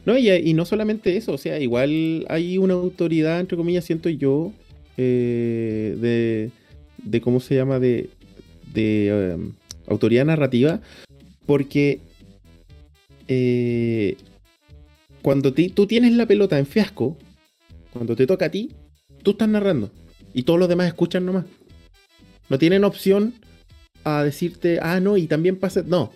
[0.04, 4.08] No, y, y no solamente eso, o sea, igual hay una autoridad, entre comillas, siento
[4.10, 4.52] yo,
[5.00, 6.50] eh, de,
[7.10, 7.78] de, ¿cómo se llama?
[7.78, 8.10] De,
[8.72, 9.52] de
[9.86, 10.80] autoridad narrativa,
[11.46, 12.00] porque
[13.26, 14.16] eh,
[15.22, 17.16] cuando tú tienes la pelota en fiasco,
[17.92, 18.72] cuando te toca a ti,
[19.22, 19.90] tú estás narrando
[20.32, 21.44] y todos los demás escuchan nomás.
[22.48, 23.34] No tienen opción
[24.04, 26.12] a decirte, ah, no, y también pasa, no,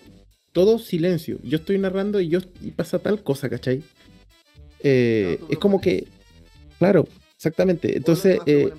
[0.51, 1.39] todo silencio.
[1.43, 3.83] Yo estoy narrando y yo y pasa tal cosa, ¿cachai?
[4.81, 6.07] Eh, es como que,
[6.79, 7.97] claro, exactamente.
[7.97, 8.71] Entonces, eh.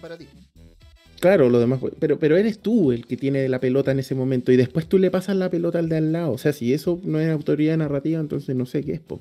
[1.29, 4.53] Claro, lo demás, pero, pero eres tú el que tiene la pelota en ese momento
[4.53, 6.33] y después tú le pasas la pelota al de al lado.
[6.33, 9.21] O sea, si eso no es autoridad narrativa, entonces no sé qué es, po.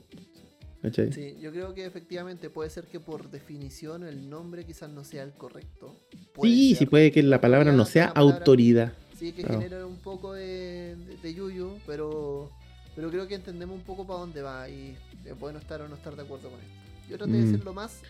[0.82, 1.14] ¿Cachai?
[1.14, 5.24] Sí, yo creo que efectivamente puede ser que por definición el nombre quizás no sea
[5.24, 5.96] el correcto.
[6.34, 6.78] Puede Sí, ser.
[6.80, 8.94] sí puede que la palabra no sea palabra- autoridad.
[9.18, 9.62] Sí, que Claro.
[9.62, 12.52] genera un poco de, de, de yuyu, pero,
[12.98, 15.96] pero creo que entendemos un poco para dónde va y es bueno estar o no
[15.96, 16.74] estar de acuerdo con esto.
[17.10, 17.52] Yo traté de Mm.
[17.52, 18.02] ser lo más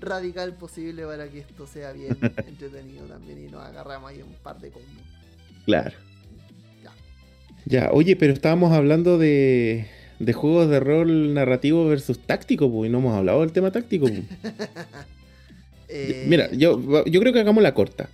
[0.00, 2.16] radical posible para que esto sea bien
[2.46, 4.90] entretenido también y nos agarramos ahí un par de combos.
[5.66, 5.96] Claro.
[6.82, 6.92] Ya.
[7.66, 9.86] Ya, oye, pero estábamos hablando de,
[10.18, 14.06] de juegos de rol narrativo versus táctico, pues, y no hemos hablado del tema táctico.
[14.06, 14.22] pues.
[15.92, 18.08] Eh, Mira, yo, yo creo que hagamos la corta.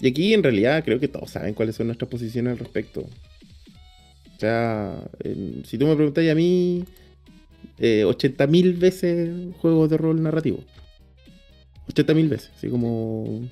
[0.00, 3.02] Y aquí en realidad creo que todos saben cuáles son nuestras posiciones al respecto.
[3.02, 6.84] O sea, en- si tú me preguntas a mí,
[7.78, 10.58] eh, 80.000 veces juegos de rol narrativo.
[11.92, 13.48] 80.000 veces, así como...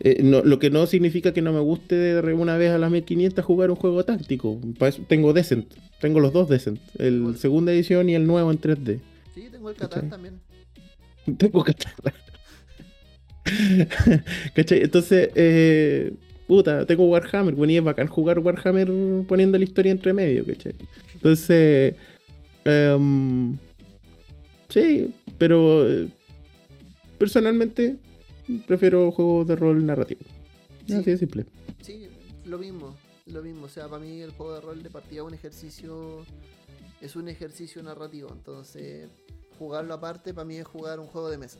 [0.00, 3.44] eh, no- lo que no significa que no me guste una vez a las 1500
[3.44, 4.58] jugar un juego táctico.
[4.78, 8.58] Para eso tengo Descent, tengo los dos Descent, el segunda edición y el nuevo en
[8.60, 9.00] 3D.
[9.34, 10.08] Sí, tengo el ¿Cachai?
[10.08, 10.40] también.
[11.38, 11.92] Tengo que estar.
[14.54, 14.82] ¿Cachai?
[14.82, 16.12] Entonces, eh,
[16.46, 17.54] puta, tengo Warhammer.
[17.54, 18.88] Bueno, y es bacán jugar Warhammer
[19.26, 20.74] poniendo la historia entre medio, ¿cachai?
[21.14, 21.94] Entonces,
[22.66, 23.56] em,
[24.68, 26.08] sí, pero eh,
[27.18, 27.96] personalmente
[28.66, 30.20] prefiero juegos de rol narrativo.
[30.86, 30.94] Sí.
[30.94, 31.46] Así de simple.
[31.82, 32.06] Sí,
[32.44, 33.66] lo mismo, lo mismo.
[33.66, 36.24] O sea, para mí el juego de rol de partida es un ejercicio,
[37.00, 38.28] es un ejercicio narrativo.
[38.32, 39.08] Entonces,
[39.58, 41.58] jugarlo aparte para mí es jugar un juego de mesa.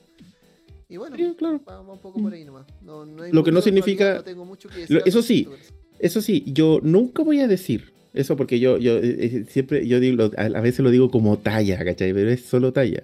[0.89, 1.61] Y bueno, Sí, claro.
[1.69, 2.65] va, va un poco por ahí nomás.
[2.83, 5.49] No, no hay Lo que no significa- no tengo mucho que decir Lo- eso sí,
[5.99, 10.01] Eso sí, yo nunca voy a decir eso porque yo, yo eh, eh, siempre, yo
[10.01, 12.13] digo, a, veces lo digo como talla, ¿cachai?
[12.13, 13.03] Pero es solo talla.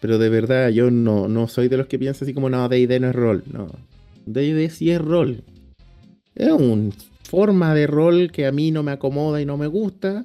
[0.00, 3.00] Pero de verdad, yo no, no soy de los que piensan así como, no, D&D
[3.00, 3.42] no es rol.
[3.50, 3.68] No,
[4.26, 5.42] D&D sí es rol.
[6.34, 10.24] Es una forma de rol que a mí no me acomoda y no me gusta,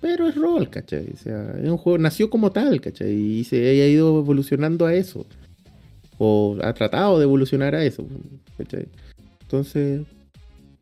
[0.00, 1.10] pero es rol, ¿cachai?
[1.14, 3.12] O sea, es un juego, nació como tal, ¿cachai?
[3.12, 5.24] Y se ha ido evolucionando a eso.
[6.18, 8.04] O ha tratado de evolucionar a eso,
[8.58, 8.86] ¿cachai?
[9.42, 10.02] Entonces,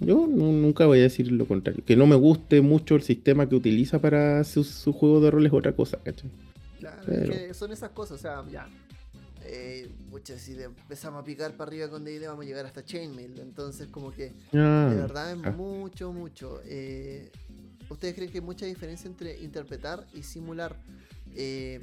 [0.01, 1.85] yo nunca voy a decir lo contrario.
[1.85, 5.52] Que no me guste mucho el sistema que utiliza para su, juego de rol es
[5.52, 6.31] otra cosa, ¿cachai?
[6.78, 8.68] Claro, es que son esas cosas, o sea, ya.
[9.44, 9.90] Eh,
[10.36, 13.40] si empezamos a picar para arriba con DD vamos a llegar hasta Chainmail.
[13.40, 15.51] Entonces, como que ah, de verdad es ah.
[15.51, 16.60] mucho, mucho.
[16.64, 17.31] Eh,
[17.89, 20.77] ¿Ustedes creen que hay mucha diferencia entre interpretar y simular?
[21.35, 21.81] Eh,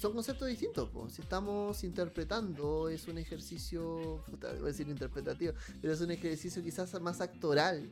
[0.00, 0.88] son conceptos distintos.
[1.12, 5.52] Si estamos interpretando, es un ejercicio, voy a decir interpretativo,
[5.82, 7.90] pero es un ejercicio quizás más actoral.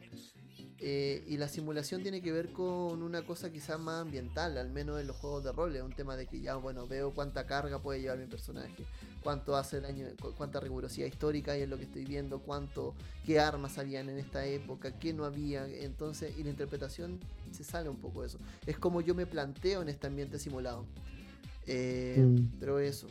[0.81, 5.01] Eh, y la simulación tiene que ver con una cosa quizás más ambiental, al menos
[5.01, 5.77] en los juegos de rol.
[5.77, 8.87] Es un tema de que ya, bueno, veo cuánta carga puede llevar mi personaje,
[9.23, 10.07] cuánto hace daño,
[10.37, 12.95] cuánta rigurosidad histórica hay en lo que estoy viendo, cuánto,
[13.27, 15.67] qué armas habían en esta época, qué no había.
[15.67, 17.21] Entonces, y la interpretación
[17.51, 18.39] se sale un poco de eso.
[18.65, 20.87] Es como yo me planteo en este ambiente simulado.
[21.69, 22.59] Eh, mm.
[22.59, 23.07] Pero eso.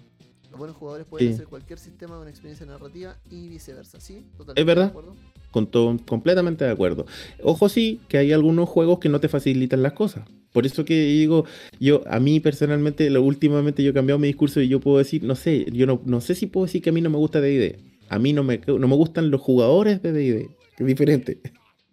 [0.50, 4.26] Los buenos jugadores pueden hacer cualquier sistema de una experiencia narrativa y viceversa, ¿sí?
[4.38, 4.86] Totalmente es verdad.
[4.86, 5.16] De acuerdo.
[5.52, 7.06] Con todo, completamente de acuerdo.
[7.44, 10.26] Ojo sí, que hay algunos juegos que no te facilitan las cosas.
[10.54, 11.46] Por eso que digo,
[11.80, 15.24] yo, a mí personalmente, lo, últimamente yo he cambiado mi discurso y yo puedo decir,
[15.24, 17.42] no sé, yo no, no sé si puedo decir que a mí no me gusta
[17.42, 17.78] D&D.
[18.10, 20.50] A mí no me, no me gustan los jugadores de D&D.
[20.78, 21.42] Es diferente.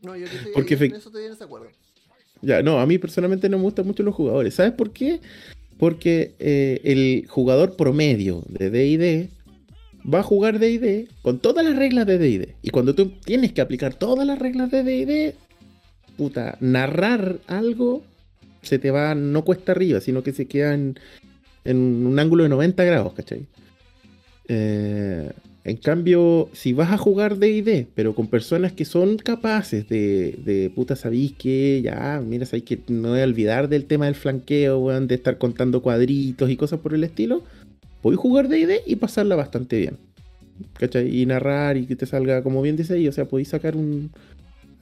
[0.03, 1.67] No, yo estoy, Porque en eso estoy en desacuerdo.
[2.43, 4.55] Ya, no, a mí personalmente no me gustan mucho los jugadores.
[4.55, 5.21] ¿Sabes por qué?
[5.85, 9.29] Porque eh, el jugador promedio de DD
[10.11, 12.55] va a jugar DD con todas las reglas de DD.
[12.63, 15.35] Y cuando tú tienes que aplicar todas las reglas de DD,
[16.17, 18.03] puta, narrar algo
[18.63, 20.99] se te va, no cuesta arriba, sino que se queda en,
[21.65, 23.45] en un ángulo de 90 grados, ¿cachai?
[24.49, 25.31] Eh,
[25.65, 30.69] en cambio, si vas a jugar DD, pero con personas que son capaces de, de
[30.69, 35.15] puta, sabéis que ya, mira, hay que no voy olvidar del tema del flanqueo, de
[35.15, 37.43] estar contando cuadritos y cosas por el estilo,
[38.03, 39.97] podéis jugar DD y pasarla bastante bien.
[40.75, 41.19] ¿Cachai?
[41.19, 44.11] Y narrar y que te salga, como bien dice ahí, o sea, podéis sacar un,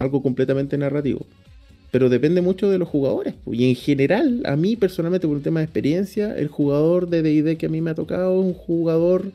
[0.00, 1.26] algo completamente narrativo.
[1.92, 3.34] Pero depende mucho de los jugadores.
[3.46, 7.56] Y en general, a mí personalmente, por un tema de experiencia, el jugador de DD
[7.56, 9.32] que a mí me ha tocado es un jugador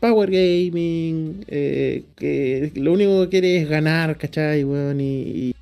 [0.00, 4.64] Power Gaming, eh, que lo único que quiere es ganar, ¿cachai?
[4.64, 5.54] y,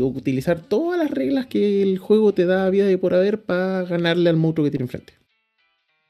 [0.00, 4.30] utilizar todas las reglas que el juego te da vida de por haber para ganarle
[4.30, 5.14] al monstruo que tiene enfrente.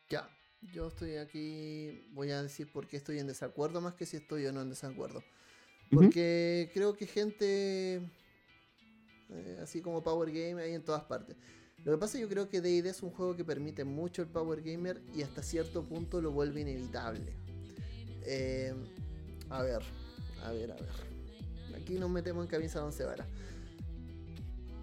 [0.08, 0.28] Ya,
[0.72, 4.46] yo estoy aquí, voy a decir por qué estoy en desacuerdo más que si estoy
[4.46, 5.22] o no en desacuerdo.
[5.90, 8.00] Porque creo que gente
[9.34, 11.36] eh, así como Power Game hay en todas partes.
[11.84, 14.62] Lo que pasa yo creo que D&D es un juego que permite mucho el Power
[14.62, 17.32] Gamer y hasta cierto punto lo vuelve inevitable.
[18.24, 18.72] Eh,
[19.50, 19.82] a ver,
[20.44, 21.12] a ver, a ver.
[21.76, 23.04] Aquí nos metemos en camisa de once.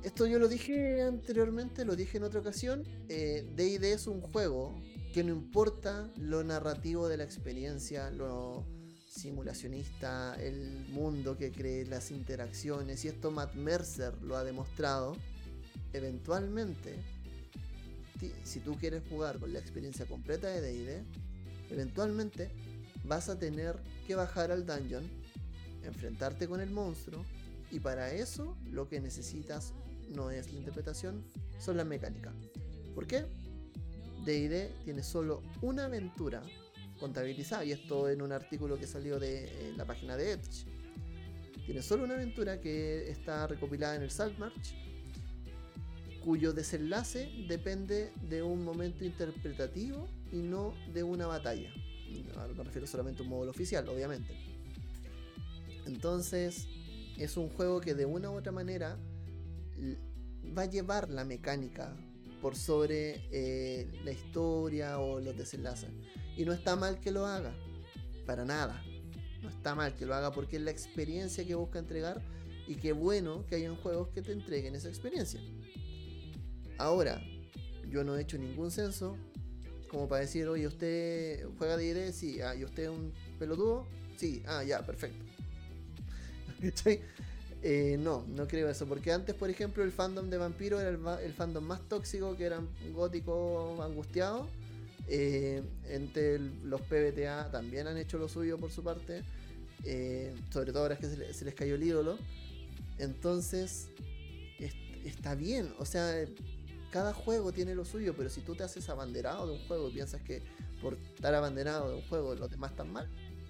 [0.04, 2.84] Esto yo lo dije anteriormente, lo dije en otra ocasión.
[3.08, 4.76] Eh, es un juego
[5.14, 8.66] que no importa lo narrativo de la experiencia, lo
[9.08, 15.18] simulacionista, el mundo que cree, las interacciones, y esto Matt Mercer lo ha demostrado
[15.94, 16.96] eventualmente,
[18.44, 21.04] si tú quieres jugar con la experiencia completa de DD,
[21.72, 22.50] eventualmente
[23.06, 25.08] vas a tener que bajar al dungeon,
[25.84, 27.26] enfrentarte con el monstruo,
[27.72, 29.74] y para eso lo que necesitas
[30.10, 31.24] no es la interpretación,
[31.60, 32.34] son las mecánicas.
[32.96, 33.26] ¿Por qué?
[34.26, 36.42] DD tiene solo una aventura
[37.00, 40.66] contabilizada, y esto en un artículo que salió de la página de Edge.
[41.66, 44.89] Tiene solo una aventura que está recopilada en el Saltmarch
[46.24, 51.72] cuyo desenlace depende de un momento interpretativo y no de una batalla.
[52.56, 54.34] me refiero solamente a un módulo oficial, obviamente.
[55.86, 56.68] Entonces,
[57.18, 58.98] es un juego que de una u otra manera
[60.58, 61.96] va a llevar la mecánica
[62.42, 65.90] por sobre eh, la historia o los desenlaces.
[66.38, 67.54] Y no está mal que lo haga,
[68.26, 68.82] para nada.
[69.42, 72.22] No está mal que lo haga porque es la experiencia que busca entregar
[72.68, 75.42] y qué bueno que hayan juegos que te entreguen esa experiencia.
[76.80, 77.22] Ahora,
[77.90, 79.18] yo no he hecho ningún censo
[79.90, 82.14] como para decir, oye, ¿usted juega D&D?
[82.14, 83.86] Sí, ah, ¿y usted es un pelotudo?
[84.18, 85.26] Sí, ah, ya, perfecto.
[87.62, 90.88] Eh, no, no creo eso, porque antes, por ejemplo, el fandom de Vampiro era
[91.22, 94.48] el, fandom más tóxico, que eran góticos angustiados.
[95.10, 99.24] Eh, entre los PBTA también han hecho lo suyo por su parte,
[99.84, 102.18] eh, sobre todo ahora es que se, les cayó el ídolo.
[102.98, 103.90] Entonces,
[105.04, 106.16] está bien, o sea,
[106.92, 109.94] cada juego tiene lo suyo, pero si tú te haces abanderado de un juego y
[109.94, 110.42] piensas que
[110.82, 113.08] por estar abanderado de un juego los demás están mal,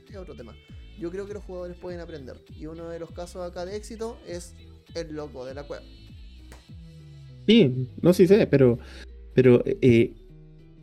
[0.09, 0.55] es otro tema.
[0.99, 2.35] Yo creo que los jugadores pueden aprender.
[2.57, 4.53] Y uno de los casos acá de éxito es
[4.95, 5.83] el loco de la cueva.
[7.47, 8.79] Sí, no sí sé, pero,
[9.33, 10.13] pero eh,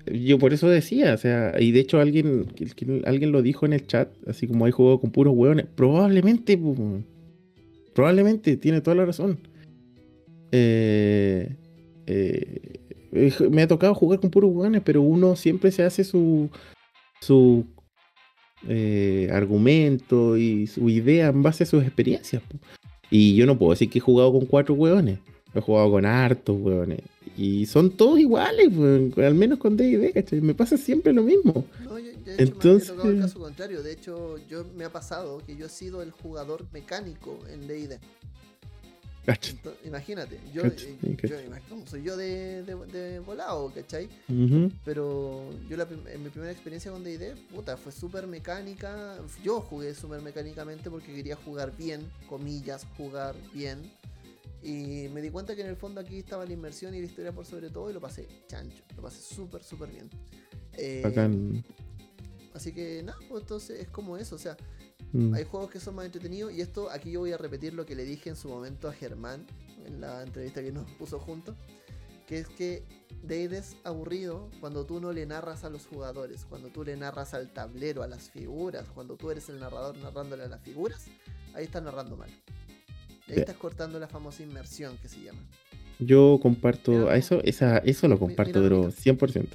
[0.06, 2.46] yo por eso decía, o sea, y de hecho alguien,
[3.04, 6.58] alguien lo dijo en el chat, así como hay juego con puros hueones, probablemente,
[7.94, 9.38] probablemente, tiene toda la razón.
[10.52, 11.56] Eh,
[12.06, 12.80] eh,
[13.50, 16.50] me ha tocado jugar con puros hueones, pero uno siempre se hace su,
[17.20, 17.66] su
[19.32, 22.42] argumento y su idea en base a sus experiencias.
[23.10, 25.18] Y yo no puedo decir que he jugado con cuatro hueones.
[25.56, 26.96] He jugado con hartos, weón.
[27.36, 28.68] Y son todos iguales.
[29.16, 30.40] Al menos con DD, ¿cachai?
[30.40, 31.64] Me pasa siempre lo mismo.
[31.84, 32.90] No, yo, Entonces...
[32.90, 33.82] me ha tocado el caso contrario.
[33.82, 37.98] De hecho, yo me ha pasado que yo he sido el jugador mecánico en DD.
[39.84, 41.36] Imagínate, yo, eh, yo
[41.86, 44.08] soy yo de, de, volado, ¿cachai?
[44.84, 45.76] Pero yo
[46.10, 49.18] en mi primera experiencia con DD, puta, fue súper mecánica.
[49.42, 53.78] Yo jugué súper mecánicamente porque quería jugar bien, comillas, jugar bien.
[54.62, 57.32] Y me di cuenta que en el fondo aquí estaba la inmersión y la historia
[57.32, 60.10] por sobre todo y lo pasé chancho, lo pasé súper, súper bien.
[60.72, 61.62] Eh,
[62.52, 64.56] así que nada, pues entonces es como eso, o sea,
[65.12, 65.34] mm.
[65.34, 67.94] hay juegos que son más entretenidos y esto aquí yo voy a repetir lo que
[67.94, 69.46] le dije en su momento a Germán
[69.86, 71.54] en la entrevista que nos puso juntos,
[72.26, 72.82] que es que
[73.22, 77.34] Deid es aburrido cuando tú no le narras a los jugadores, cuando tú le narras
[77.34, 81.06] al tablero, a las figuras, cuando tú eres el narrador narrándole a las figuras,
[81.54, 82.30] ahí está narrando mal.
[83.28, 85.40] Ahí estás cortando la famosa inmersión que se llama.
[85.98, 89.48] Yo comparto, a eso, esa, eso lo comparto, pero 100%.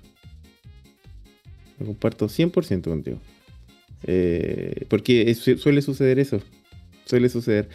[1.80, 3.20] Lo comparto 100% contigo.
[4.03, 6.41] Eh, porque suele suceder eso.
[7.06, 7.69] Suele suceder.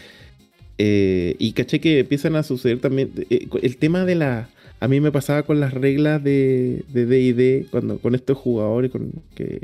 [0.78, 3.10] Eh, y caché que empiezan a suceder también.
[3.30, 4.48] Eh, el tema de la.
[4.78, 9.62] A mí me pasaba con las reglas de DD cuando con estos jugadores con, que,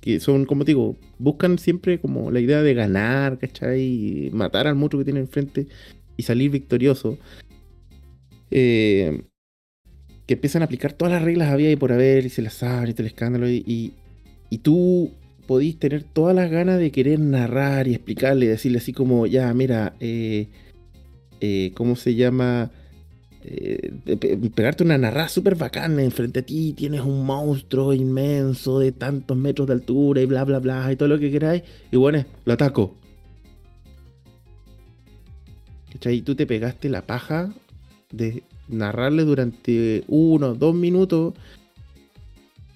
[0.00, 3.82] que son, como digo, buscan siempre como la idea de ganar, ¿cachai?
[3.82, 5.66] Y matar al monstruo que tiene enfrente
[6.16, 7.18] y salir victorioso.
[8.50, 9.22] Eh,
[10.26, 12.90] que empiezan a aplicar todas las reglas había y por haber y se las saben
[12.90, 13.92] y todo el escándalo y,
[14.50, 15.10] y, tú
[15.46, 19.94] podís tener todas las ganas de querer narrar y explicarle, decirle así como, ya, mira,
[20.00, 20.48] eh,
[21.40, 22.70] eh, ¿cómo se llama?
[23.44, 23.92] Eh,
[24.54, 29.68] pegarte una narrada súper bacana enfrente a ti, tienes un monstruo inmenso de tantos metros
[29.68, 31.62] de altura y bla bla bla y todo lo que queráis,
[31.92, 32.96] y bueno, lo ataco.
[36.04, 37.52] Y tú te pegaste la paja
[38.12, 41.34] de narrarle durante uno, dos minutos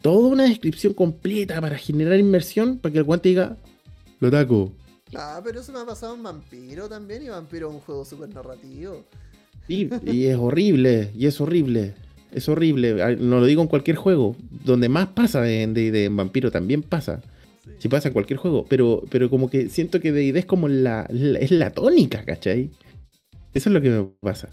[0.01, 3.57] toda una descripción completa para generar inmersión para que el guante diga,
[4.21, 4.73] lo ataco.
[5.15, 8.29] Ah, pero eso me ha pasado en Vampiro también, y Vampiro es un juego súper
[8.29, 9.05] narrativo
[9.71, 11.95] y es horrible, y es horrible.
[12.33, 13.17] Es horrible.
[13.17, 14.37] No lo digo en cualquier juego.
[14.65, 17.21] Donde más pasa de, de, Vampiro también pasa.
[17.79, 18.67] Si pasa en cualquier juego.
[18.69, 22.71] Pero, pero como que siento que de es como la, es la tónica, ¿cachai?
[23.55, 24.49] Eso es lo que me pasa.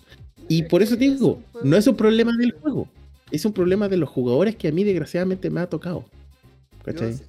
[0.48, 2.88] Y por eso te digo, no es un problema del juego.
[3.32, 6.06] Es un problema de los jugadores que a mí desgraciadamente me ha tocado.
[6.84, 7.20] ¿Cachai?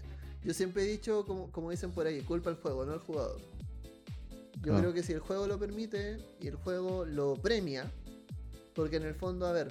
[0.45, 3.41] Yo, siempre he dicho, como, como dicen por ahí, culpa al juego, no al jugador.
[4.63, 4.81] Yo ah.
[4.81, 7.91] creo que si el juego lo permite y el juego lo premia,
[8.75, 9.69] porque en el fondo, a ver,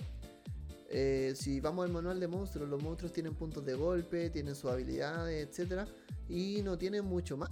[0.89, 4.71] eh, si vamos al manual de monstruos, los monstruos tienen puntos de golpe, tienen sus
[4.71, 5.87] habilidades, etcétera,
[6.29, 7.49] y no tienen mucho más.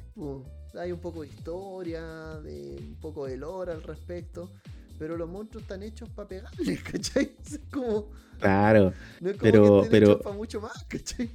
[0.73, 4.49] Hay un poco de historia, de un poco de lore al respecto,
[4.97, 7.31] pero los monstruos están hechos para pegarles, ¿cachai?
[7.45, 8.07] Es como.
[8.39, 8.93] Claro.
[9.21, 10.19] No es como pero, que pero...
[10.19, 11.29] para mucho más, ¿cachai?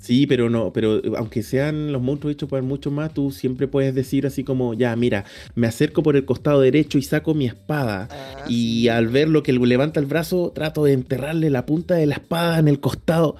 [0.00, 3.94] Sí, pero no, pero aunque sean los monstruos hechos por mucho más, tú siempre puedes
[3.94, 5.24] decir así como, ya, mira,
[5.54, 8.08] me acerco por el costado derecho y saco mi espada.
[8.10, 12.06] Ah, y al ver lo que levanta el brazo, trato de enterrarle la punta de
[12.06, 13.36] la espada en el costado.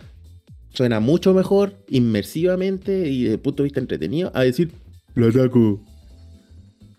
[0.71, 4.73] Suena mucho mejor, inmersivamente y desde el punto de vista entretenido, a decir,
[5.15, 5.81] lo ataco.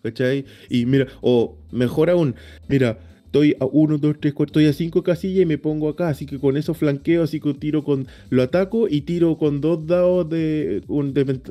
[0.04, 0.46] ¿Cachai?
[0.70, 2.36] Y mira, o mejor aún,
[2.68, 6.10] mira, estoy a 1, 2, 3, 4, estoy a 5 casillas y me pongo acá,
[6.10, 9.86] así que con eso flanqueo, así que tiro con, lo ataco y tiro con dos
[9.86, 10.84] dados de,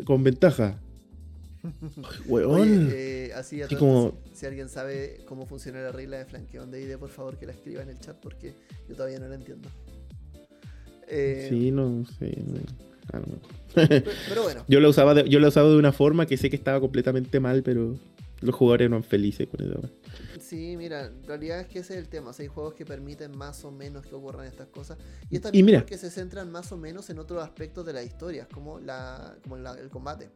[0.05, 0.81] con ventaja.
[2.27, 2.91] Weón.
[2.93, 4.15] Eh, así a como...
[4.33, 7.53] si, alguien sabe cómo funciona la regla de flanqueo de ID, por favor que la
[7.53, 8.55] escriba en el chat porque
[8.89, 9.69] yo todavía no la entiendo.
[11.09, 12.39] Eh, sí, no sé.
[13.75, 14.65] pero, bueno.
[14.69, 17.41] Yo lo, usaba yo lo he usado de una forma que sé que estaba completamente
[17.41, 17.97] mal, pero
[18.41, 19.91] los jugadores no han felices con eso.
[20.41, 22.33] Sí, mira, en realidad es que ese es el tema.
[22.39, 24.99] hay juegos que permiten más o menos que ocurran estas cosas.
[25.31, 28.49] Y es también porque se centran más o menos en otros aspectos de la historia,
[28.53, 30.31] como, la, como el combate.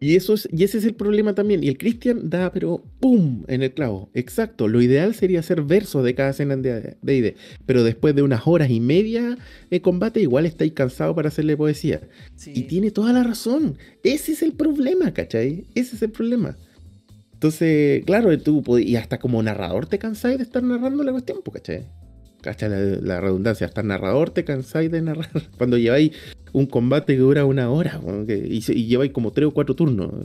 [0.00, 1.64] Y, eso es, y ese es el problema también.
[1.64, 3.44] Y el Christian da, pero ¡pum!
[3.48, 4.10] en el clavo.
[4.14, 4.68] Exacto.
[4.68, 7.36] Lo ideal sería hacer versos de cada escena de D&D.
[7.66, 9.36] Pero después de unas horas y media
[9.70, 12.00] de combate, igual estáis cansados para hacerle poesía.
[12.46, 13.76] Y tiene toda la razón.
[14.04, 15.66] Ese es el problema, ¿cachai?
[15.74, 16.56] Ese es el problema.
[17.38, 21.58] Entonces, claro, tú y hasta como narrador te cansáis de estar narrando la cuestión, pues,
[21.58, 21.86] ¿cachai?
[22.40, 23.00] ¿Cachai?
[23.00, 25.30] La, redundancia, hasta narrador te cansáis de narrar.
[25.56, 26.10] Cuando lleváis
[26.52, 30.10] un combate que dura una hora y, lleváis como tres o cuatro turnos.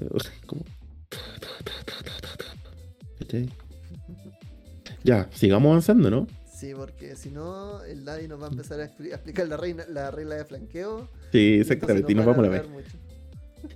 [5.04, 6.28] Ya, sigamos avanzando, ¿no?
[6.52, 10.12] Sí, porque si no, el Daddy nos va a empezar a, explicar la, reina, la
[10.12, 11.10] regla de flanqueo.
[11.32, 12.66] Sí, exactamente, y nos, vamos a ver.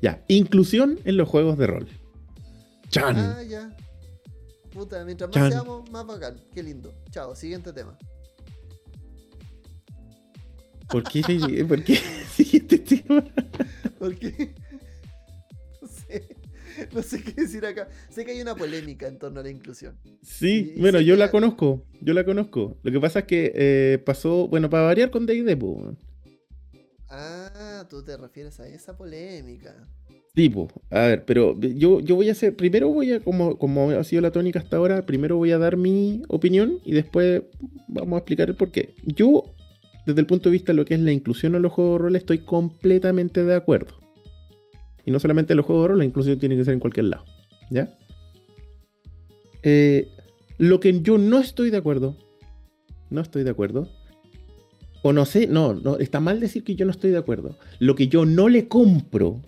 [0.01, 1.87] Ya, inclusión en los juegos de rol.
[2.89, 3.17] Chan.
[3.17, 3.75] Ah, ya.
[4.71, 6.39] Puta, mientras más seamos, más bacán.
[6.53, 6.93] Qué lindo.
[7.11, 7.97] Chao, siguiente tema.
[10.89, 11.21] ¿Por qué?
[11.67, 11.95] ¿Por qué?
[12.35, 13.23] Siguiente tema.
[13.99, 14.53] ¿Por qué?
[15.81, 16.35] No sé.
[16.93, 17.87] No sé qué decir acá.
[18.09, 19.97] Sé que hay una polémica en torno a la inclusión.
[20.21, 21.85] Sí, bueno, yo la conozco.
[22.01, 22.77] Yo la conozco.
[22.83, 25.57] Lo que pasa es que eh, pasó, bueno, para variar con D&D,
[27.09, 29.87] Ah, tú te refieres a esa polémica.
[30.37, 34.03] Tipo, a ver, pero yo, yo voy a hacer, primero voy a, como, como ha
[34.03, 37.41] sido la tónica hasta ahora, primero voy a dar mi opinión y después
[37.87, 38.93] vamos a explicar el por qué.
[39.03, 39.45] Yo,
[40.05, 42.03] desde el punto de vista de lo que es la inclusión en los juegos de
[42.03, 43.95] rol, estoy completamente de acuerdo.
[45.07, 47.05] Y no solamente en los juegos de rol, la inclusión tiene que ser en cualquier
[47.05, 47.25] lado.
[47.71, 47.97] ¿Ya?
[49.63, 50.07] Eh,
[50.59, 52.15] lo que yo no estoy de acuerdo,
[53.09, 53.89] no estoy de acuerdo,
[55.01, 57.57] o no sé, no, no, está mal decir que yo no estoy de acuerdo.
[57.79, 59.41] Lo que yo no le compro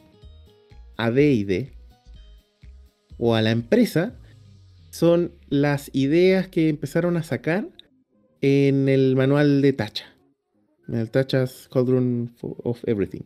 [1.00, 1.72] a D&D
[3.18, 4.14] o a la empresa
[4.92, 7.68] son las ideas que empezaron a sacar
[8.42, 10.06] en el manual de Tacha.
[10.88, 13.22] En el Tacha's Cauldron of Everything.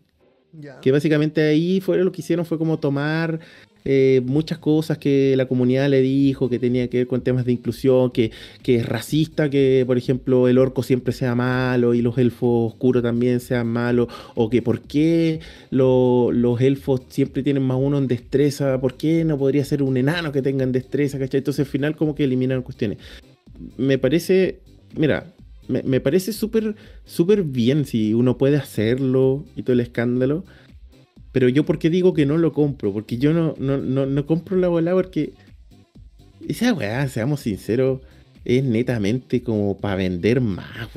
[0.82, 3.40] Que básicamente ahí fue lo que hicieron fue como tomar
[3.86, 7.52] eh, muchas cosas que la comunidad le dijo, que tenía que ver con temas de
[7.52, 8.32] inclusión, que,
[8.66, 13.40] es racista, que por ejemplo el orco siempre sea malo y los elfos oscuros también
[13.40, 15.40] sean malos, o que por qué
[15.70, 20.32] los elfos siempre tienen más uno en destreza, por qué no podría ser un enano
[20.32, 21.40] que tenga en destreza, ¿cachai?
[21.40, 22.98] Entonces al final como que eliminan cuestiones.
[23.78, 24.60] Me parece,
[24.96, 25.34] mira,
[25.68, 30.44] me, parece súper, súper bien si uno puede hacerlo y todo el escándalo.
[31.34, 32.94] Pero yo, ¿por qué digo que no lo compro?
[32.94, 35.34] Porque yo no, no, compro la bola porque
[36.48, 38.02] esa weá, seamos sinceros,
[38.46, 40.90] es netamente como para vender más.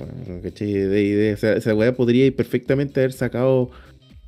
[0.61, 3.71] De, esa weá podría perfectamente haber sacado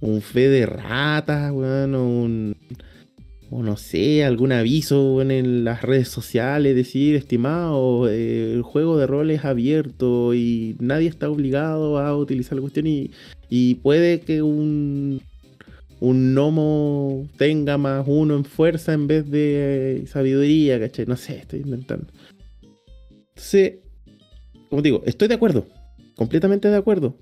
[0.00, 2.56] un fe de ratas, weón, o un.
[3.50, 9.06] O no sé, algún aviso en las redes sociales, decir, estimado, eh, el juego de
[9.06, 13.10] rol es abierto y nadie está obligado a utilizar la cuestión y,
[13.48, 15.22] y puede que un
[16.00, 21.06] un gnomo tenga más uno en fuerza en vez de sabiduría, ¿cachai?
[21.06, 22.06] No sé, estoy inventando.
[23.30, 23.78] Entonces,
[24.68, 25.66] como digo, estoy de acuerdo,
[26.16, 27.16] completamente de acuerdo.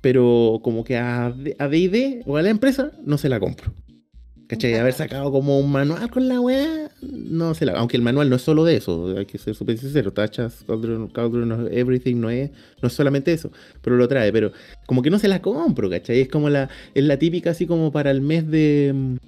[0.00, 3.72] Pero como que a DD o a la empresa no se la compro.
[4.46, 4.74] ¿Cachai?
[4.74, 7.72] Haber sacado como un manual con la weá, no se la.
[7.72, 10.12] Aunque el manual no es solo de eso, hay que ser súper sincero.
[10.12, 12.50] Tachas, Cauldron, Everything no es,
[12.80, 13.50] no es solamente eso,
[13.82, 14.32] pero lo trae.
[14.32, 14.52] Pero
[14.86, 16.20] como que no se la compro, ¿cachai?
[16.20, 19.18] Es como la, es la típica así como para el mes de.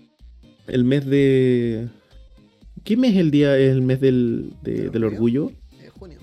[0.69, 1.89] El mes de.
[2.85, 3.57] ¿Qué mes es el día?
[3.57, 5.51] el mes del, del orgullo?
[5.83, 6.19] Eh, junio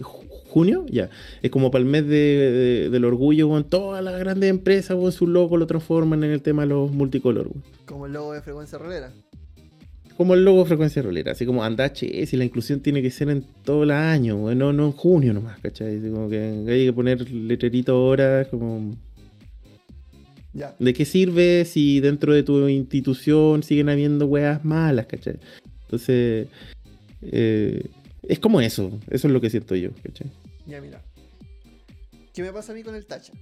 [0.56, 1.10] junio, ya.
[1.42, 5.28] Es como para el mes de, del orgullo, con todas las grandes empresas, con su
[5.28, 7.52] logo lo transforman en el tema de los multicolor,
[7.86, 9.12] Como el logo de frecuencia rolera.
[10.16, 13.30] Como el logo de frecuencia rolera, así como andache, si la inclusión tiene que ser
[13.30, 16.00] en todo el año, no, no en junio nomás, ¿cachai?
[16.10, 18.96] como que hay que poner letrerito ahora, como.
[20.54, 20.74] Ya.
[20.80, 25.36] ¿De qué sirve si dentro de tu institución siguen habiendo weas malas, ¿cachai?
[25.82, 26.48] Entonces,
[27.24, 27.90] eh,
[28.24, 30.28] es como eso, eso es lo que siento yo, ¿cachai?
[30.66, 31.04] Ya, mira.
[32.34, 33.34] ¿Qué me pasa a mí con el tacha?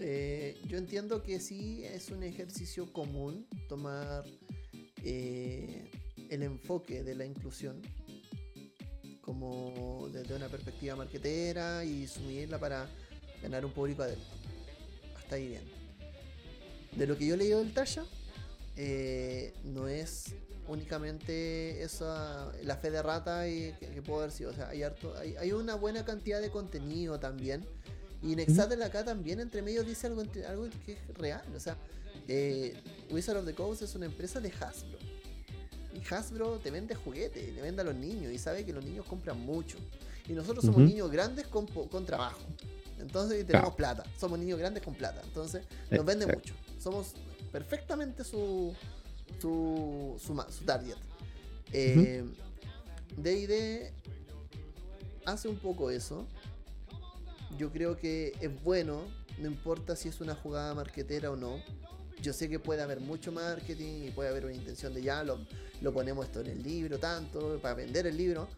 [0.00, 4.24] Eh, yo entiendo que sí es un ejercicio común tomar
[5.02, 5.90] eh,
[6.30, 7.80] el enfoque de la inclusión
[9.22, 12.86] como desde una perspectiva marketera y sumirla para
[13.42, 14.28] ganar un público adentro.
[15.16, 15.62] Hasta ahí bien.
[16.96, 18.04] De lo que yo he leído del Tasha,
[18.76, 20.34] eh, no es
[20.68, 24.50] únicamente esa la fe de rata y que, puede haber sido.
[24.50, 27.64] O sea, hay, harto, hay, una buena cantidad de contenido también.
[28.22, 31.42] Y Nexatel acá también entre medio dice algo, algo que es real.
[31.54, 31.76] O sea,
[32.26, 32.74] eh,
[33.10, 34.98] Wizard of the Coast es una empresa de Hasbro.
[35.94, 39.04] Y Hasbro te vende juguetes, le vende a los niños y sabe que los niños
[39.06, 39.76] compran mucho.
[40.26, 42.40] Y nosotros somos niños grandes con, con trabajo.
[42.98, 44.04] Entonces tenemos plata.
[44.18, 45.20] Somos niños grandes con plata.
[45.24, 46.54] Entonces nos vende mucho.
[46.78, 47.12] Somos
[47.52, 48.74] perfectamente su,
[49.40, 50.96] su, su, su target.
[51.72, 52.24] Eh,
[53.16, 53.92] D&D
[55.24, 56.26] hace un poco eso.
[57.58, 59.02] Yo creo que es bueno,
[59.38, 61.58] no importa si es una jugada marquetera o no.
[62.22, 65.38] Yo sé que puede haber mucho marketing y puede haber una intención de ya lo,
[65.82, 68.48] lo ponemos esto en el libro, tanto, para vender el libro.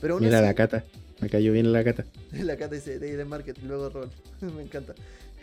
[0.00, 0.84] Pero Mira así- la cata.
[1.20, 2.04] Me cayó bien la cata.
[2.32, 4.10] la cata dice D&D Marketing, luego rol.
[4.40, 4.94] Me encanta.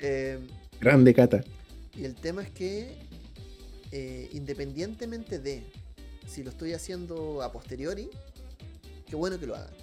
[0.01, 0.39] Eh,
[0.79, 1.43] Grande cata.
[1.95, 2.95] y el tema es que,
[3.91, 5.63] eh, independientemente de
[6.27, 8.09] si lo estoy haciendo a posteriori,
[9.07, 9.73] qué bueno que lo hagan.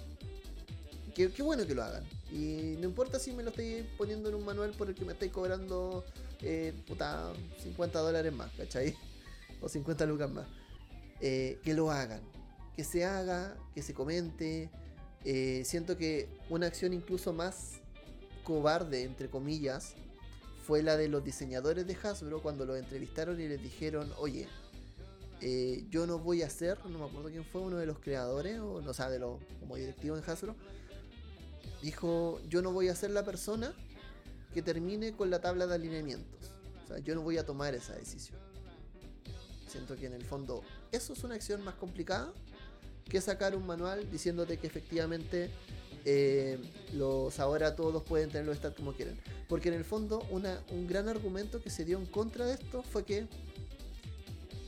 [1.15, 2.03] Qué, bueno que lo hagan.
[2.29, 5.13] Y no importa si me lo estoy poniendo en un manual por el que me
[5.13, 6.03] estoy cobrando
[6.41, 7.31] eh, puta,
[7.63, 8.95] 50 dólares más, ¿cachai?
[9.61, 10.45] O 50 lucas más.
[11.21, 12.19] Eh, que lo hagan.
[12.75, 14.69] Que se haga, que se comente.
[15.23, 17.79] Eh, siento que una acción incluso más
[18.43, 19.95] cobarde, entre comillas,
[20.65, 24.47] fue la de los diseñadores de Hasbro cuando los entrevistaron y les dijeron, oye,
[25.41, 28.59] eh, yo no voy a ser, no me acuerdo quién fue, uno de los creadores,
[28.59, 30.55] o no de los como directivo en Hasbro,
[31.83, 33.73] dijo, yo no voy a ser la persona
[34.55, 36.51] que termine con la tabla de alineamientos.
[36.83, 38.39] O sea, yo no voy a tomar esa decisión.
[39.67, 42.33] Siento que en el fondo eso es una acción más complicada
[43.03, 45.51] que sacar un manual diciéndote que efectivamente
[46.05, 46.59] eh,
[46.93, 49.19] los ahora todos pueden tener los stats como quieren.
[49.49, 52.83] Porque en el fondo una, un gran argumento que se dio en contra de esto
[52.83, 53.27] fue que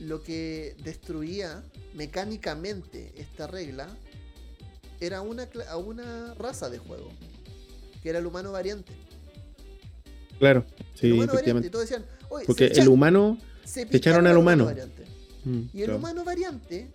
[0.00, 1.62] lo que destruía
[1.94, 3.88] mecánicamente esta regla
[5.00, 5.48] era una,
[5.84, 7.10] una raza de juego,
[8.02, 8.92] que era el humano variante.
[10.38, 10.64] Claro.
[10.78, 11.60] el Sí, humano variante.
[11.60, 11.70] Y efectivamente.
[11.70, 13.38] todos decían, oye, Porque el humano.
[13.64, 14.64] se echaron al humano.
[14.66, 15.04] variante.
[15.44, 15.96] Mm, Y el claro.
[15.98, 16.88] humano variante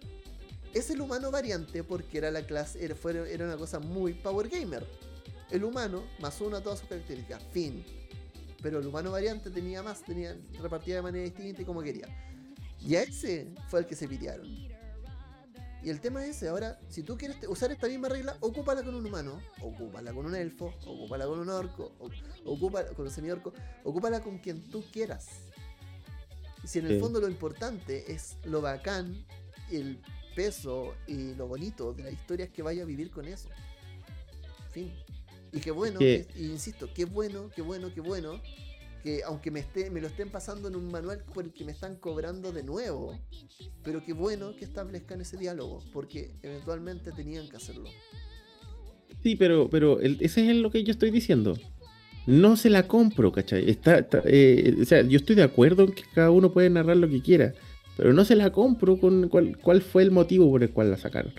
[0.73, 4.49] es el humano variante porque era la clase, era, fue- era una cosa muy power
[4.49, 4.85] gamer.
[5.51, 7.85] El humano más uno a todas sus características, fin.
[8.61, 12.07] Pero el humano variante tenía más, tenía repartida de manera distinta y como quería.
[12.79, 14.47] Y a ese fue el que se pitearon.
[15.83, 18.95] Y el tema es ese, ahora, si tú quieres usar esta misma regla, ocúpala con
[18.95, 21.91] un humano, ocúpala con un elfo, ocúpala con un orco,
[22.45, 25.27] ocúpala con un semiorco, ocúpala con quien tú quieras.
[26.63, 26.99] Si en el Sí.
[27.01, 29.25] fondo lo importante es lo bacán,
[29.71, 29.99] el
[30.35, 33.49] peso y lo bonito de la historia es que vaya a vivir con eso.
[34.71, 34.91] Fin.
[35.51, 38.41] Y qué bueno, que- insisto, qué bueno, qué bueno, qué bueno,
[39.03, 41.71] que aunque me, esté, me lo estén pasando en un manual por el que me
[41.71, 43.19] están cobrando de nuevo,
[43.83, 47.89] pero qué bueno que establezcan ese diálogo, porque eventualmente tenían que hacerlo.
[49.21, 51.57] Sí, pero, pero el- ese es lo que yo estoy diciendo.
[52.25, 53.69] No se la compro, ¿cachai?
[53.69, 56.95] Está, está, eh, o sea, yo estoy de acuerdo en que cada uno puede narrar
[56.97, 57.53] lo que quiera,
[57.97, 60.97] pero no se la compro con cuál, cuál fue el motivo por el cual la
[60.97, 61.33] sacaron.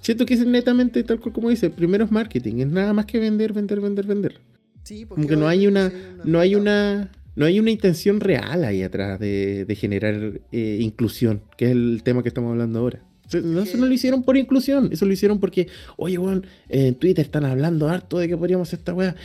[0.00, 3.18] Siento que es netamente, tal cual como dice, primero es marketing, es nada más que
[3.18, 4.40] vender, vender, vender, vender.
[4.82, 5.90] Sí, Como que no hay una,
[6.24, 11.42] no hay una, no hay una intención real ahí atrás de, de generar eh, inclusión,
[11.56, 13.02] que es el tema que estamos hablando ahora.
[13.42, 17.24] No, eso no lo hicieron por inclusión, eso lo hicieron porque, oye, weón, en Twitter
[17.24, 19.16] están hablando harto de que podríamos hacer esta weá.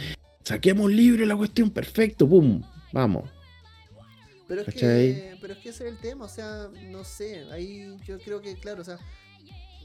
[0.43, 2.61] Saquemos libre la cuestión, perfecto, pum,
[2.93, 3.29] vamos.
[4.49, 7.95] Pero es, que, pero es que ese es el tema, o sea, no sé, ahí
[8.03, 8.97] yo creo que, claro, o sea,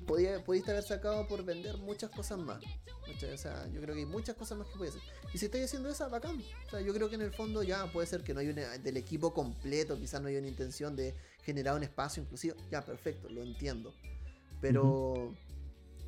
[0.07, 2.62] podía, pudiste haber sacado por vender muchas cosas más.
[3.07, 3.35] ¿cachai?
[3.35, 5.07] O sea, yo creo que hay muchas cosas más que puedes hacer.
[5.35, 6.43] Y si estáis haciendo esa, bacán.
[6.66, 8.78] O sea, yo creo que en el fondo ya puede ser que no hay una,
[8.78, 12.57] del equipo completo, quizás no hay una intención de generar un espacio inclusivo.
[12.70, 13.93] Ya, perfecto, lo entiendo.
[14.62, 15.36] Pero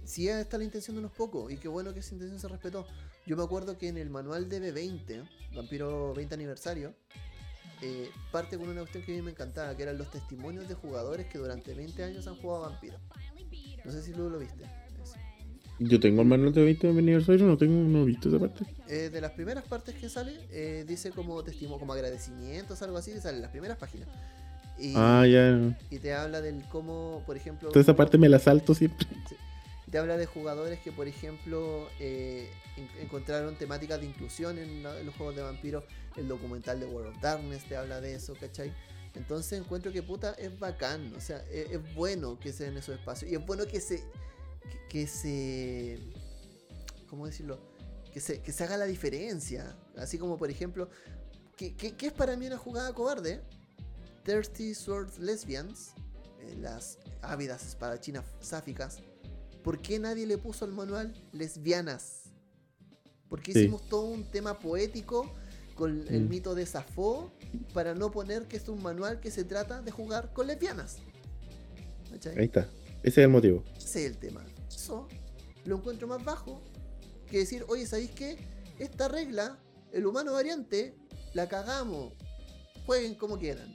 [0.04, 2.86] sí está la intención de unos pocos, y qué bueno que esa intención se respetó.
[3.26, 6.94] Yo me acuerdo que en el manual de B20, Vampiro 20 aniversario,
[7.82, 10.74] eh, parte con una cuestión que a mí me encantaba, que eran los testimonios de
[10.74, 12.98] jugadores que durante 20 años han jugado a Vampiro.
[13.84, 14.64] No sé si luego lo viste.
[15.02, 15.14] Eso.
[15.78, 18.64] Yo tengo el manual de 20 de aniversario, no tengo, no he visto esa parte.
[18.88, 23.12] Eh, de las primeras partes que sale, eh, dice como testimonio, como agradecimientos, algo así,
[23.20, 24.08] sale en las primeras páginas.
[24.78, 25.76] Y, Ah, ya.
[25.90, 27.68] y te habla del cómo, por ejemplo.
[27.70, 29.06] Toda esa parte me la salto siempre.
[29.90, 35.14] Te habla de jugadores que, por ejemplo, eh, en- encontraron temáticas de inclusión en, los
[35.16, 35.84] juegos de vampiros.
[36.16, 38.72] El documental de World of Darkness te habla de eso, ¿cachai?
[39.14, 42.98] Entonces encuentro que puta es bacán, o sea, es, es bueno que se den esos
[42.98, 43.30] espacios.
[43.30, 44.02] Y es bueno que se.
[44.88, 45.98] que, se.
[47.08, 47.58] ¿Cómo decirlo?
[48.12, 49.76] Que se, que se haga la diferencia.
[49.96, 50.88] Así como, por ejemplo,
[51.56, 53.40] ¿qué, qué- qué es para mí una jugada cobarde?
[54.24, 55.92] Thirsty Sword Lesbians,
[56.40, 58.98] eh, las ávidas espadachinas sáficas.
[59.66, 62.30] ¿Por qué nadie le puso al manual lesbianas?
[63.28, 63.58] ¿Por qué Sí.
[63.62, 65.28] hicimos todo un tema poético
[65.74, 66.28] con el Mm.
[66.28, 67.32] mito de Safo
[67.74, 70.98] para no poner que es un manual que se trata de jugar con lesbianas?
[72.12, 72.38] ¿Cachai?
[72.38, 72.60] Ahí está.
[73.02, 73.64] Ese es el motivo.
[73.76, 74.46] Ese es el tema.
[74.68, 75.08] Eso
[75.64, 76.62] lo encuentro más bajo
[77.28, 78.38] que decir, oye, ¿sabéis qué?
[78.78, 79.58] Esta regla,
[79.92, 80.94] el humano variante,
[81.34, 82.12] la cagamos.
[82.86, 83.66] jueguen como quieran.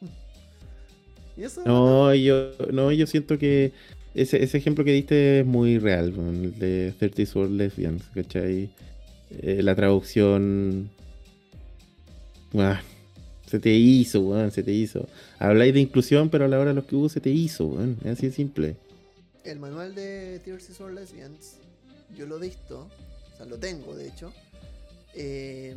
[1.36, 1.62] ¿Y eso?
[1.66, 3.74] No, yo, no, yo siento que
[4.14, 8.70] ese, ese ejemplo que diste es muy real, el de 30 Sword Lesbians, ¿cachai?
[9.30, 10.90] Eh, la traducción.
[12.54, 12.80] Ah,
[13.46, 15.08] se te hizo, weón, se te hizo.
[15.38, 17.96] Habláis de inclusión, pero a la hora de los que hubo se te hizo, weón.
[18.04, 18.76] Es así de simple.
[19.44, 21.56] El manual de Tears for Lesbians,
[22.16, 22.88] yo lo he visto,
[23.32, 24.32] o sea, lo tengo de hecho.
[25.14, 25.74] eh,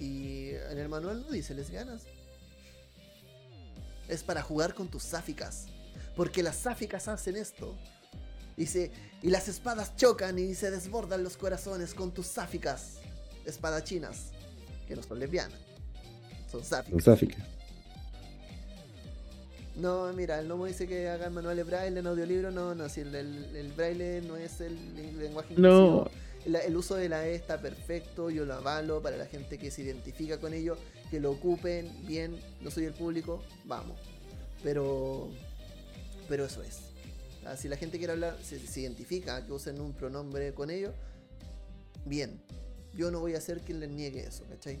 [0.00, 2.02] y en el manual no dice lesbianas.
[4.08, 5.66] Es para jugar con tus sáficas.
[6.16, 7.74] Porque las sáficas hacen esto.
[8.56, 8.90] Dice,
[9.22, 12.98] y las espadas chocan y se desbordan los corazones con tus sáficas.
[13.46, 14.30] Espadachinas.
[14.86, 15.58] Que no son lesbianas.
[16.50, 17.02] Son sáficas.
[17.04, 17.36] Sáfica.
[19.76, 22.50] No, mira, el Nomo dice que hagan manuales braille en audiolibro.
[22.50, 25.68] No, no, si el, el- el braille no es el, el lenguaje No.
[25.70, 26.10] inclusivo.
[26.44, 29.70] La- el uso de la E está perfecto, yo lo avalo para la gente que
[29.70, 30.76] se identifica con ello,
[31.10, 32.38] que lo ocupen bien.
[32.60, 33.98] No soy el público, vamos.
[34.62, 35.30] Pero,
[36.28, 36.80] pero eso es.
[37.44, 40.92] Ah, Si la gente quiere hablar, se, se identifica, que usen un pronombre con ello,
[42.04, 42.40] bien.
[42.94, 44.78] Yo no voy a hacer quien les niegue eso, ¿cachai?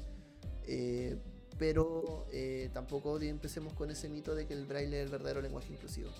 [0.66, 1.16] Eh,
[1.58, 5.72] pero eh, tampoco empecemos con ese mito de que el braille es el verdadero lenguaje
[5.72, 6.10] inclusivo.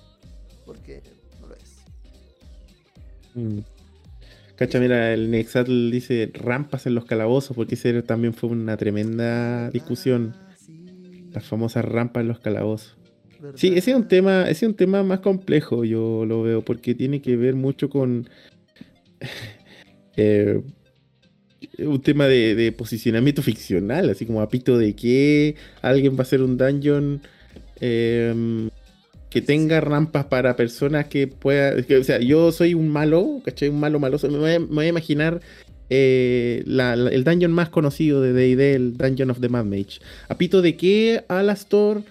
[0.65, 1.03] Porque
[1.41, 1.77] no lo es.
[3.35, 3.59] Mm.
[4.57, 9.71] Cacha, mira, el Nexatl dice rampas en los calabozos, porque ese también fue una tremenda
[9.71, 10.35] discusión.
[10.37, 12.97] Ah, sí, Las famosas rampas en los calabozos.
[13.43, 13.59] ¿Verdad?
[13.59, 16.95] Sí, ese es un tema, ese es un tema más complejo, yo lo veo, porque
[16.95, 18.29] tiene que ver mucho con
[20.17, 20.61] eh,
[21.79, 26.23] un tema de, de posicionamiento ficcional, así como a pito de que alguien va a
[26.23, 27.23] hacer un dungeon
[27.81, 28.69] em,
[29.31, 31.85] que tenga rampas para personas que puedan.
[31.99, 33.69] O sea, yo soy un malo, ¿cachai?
[33.71, 34.29] Un malo maloso.
[34.29, 35.41] Me voy a, me voy a imaginar
[35.89, 40.01] eh, la- la- el dungeon más conocido de DD, el Dungeon of the Mad Mage.
[40.29, 42.03] A pito de que Alastor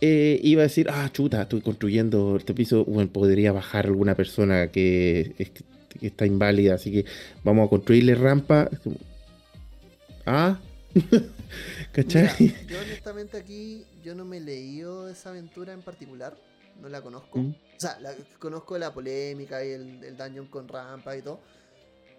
[0.00, 4.68] eh, iba a decir, ah, chuta, estoy construyendo este piso, bueno, podría bajar alguna persona
[4.68, 7.04] que, es- que está inválida, así que
[7.44, 8.68] vamos a construirle rampa.
[10.26, 10.58] Ah,
[11.92, 12.30] ¿cachai?
[12.38, 16.36] Mira, yo honestamente aquí, yo no me he leído esa aventura en particular,
[16.80, 17.38] no la conozco.
[17.38, 17.50] Mm.
[17.50, 21.40] O sea, la- conozco la polémica y el, el dungeon con rampa y todo,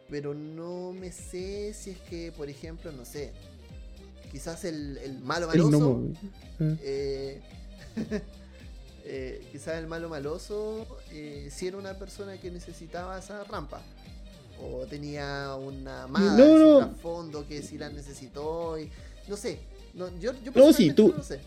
[0.10, 3.32] pero no me sé si es que, por ejemplo, no sé,
[4.32, 6.03] quizás el, el malo maloso,
[6.60, 7.40] eh,
[9.05, 13.81] eh, quizás el malo maloso eh, si era una persona que necesitaba esa rampa.
[14.63, 16.77] O tenía una maga No, no.
[16.80, 18.77] trasfondo que si la necesitó.
[18.80, 18.89] Y,
[19.27, 19.57] no sé.
[19.95, 21.39] No, yo, yo No, sí, tú- no lo sé.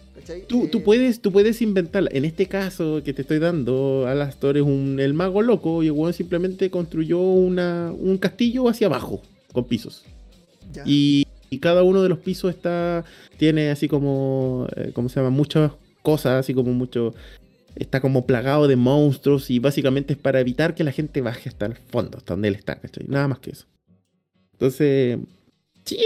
[0.49, 2.11] Tú, tú Eh, puedes, tú puedes inventarla.
[2.13, 5.93] En este caso que te estoy dando, Alastor es un, el mago loco y el
[5.93, 9.23] weón simplemente construyó una, un castillo hacia abajo,
[9.53, 10.03] con pisos.
[10.73, 10.83] ya.
[10.85, 13.05] Y, y cada uno de los pisos está
[13.39, 15.31] tiene así como, eh, ¿cómo se llama?
[15.31, 15.71] Muchas
[16.05, 17.15] cosas, así como mucho...
[17.75, 21.67] Está como plagado de monstruos y básicamente es para evitar que la gente baje hasta
[21.67, 23.05] el fondo, hasta donde él está, ¿cachai?
[23.09, 23.67] Nada más que eso.
[24.53, 25.19] Entonces,
[25.85, 25.97] sí,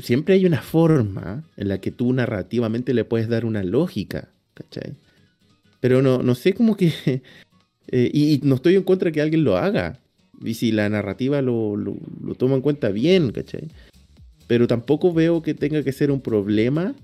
[0.00, 4.92] siempre hay una forma en la que tú narrativamente le puedes dar una lógica, ¿cachai?
[5.80, 6.92] Pero no, no sé cómo que...
[7.88, 9.98] eh, y, y no estoy en contra de que alguien lo haga.
[10.44, 13.68] Y si la narrativa lo, lo, lo toma en cuenta bien, ¿cachai?
[14.46, 16.94] Pero tampoco veo que tenga que ser un problema,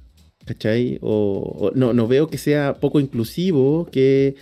[0.49, 0.99] ¿cachai?
[1.03, 4.35] O, o no, no veo que sea poco inclusivo, que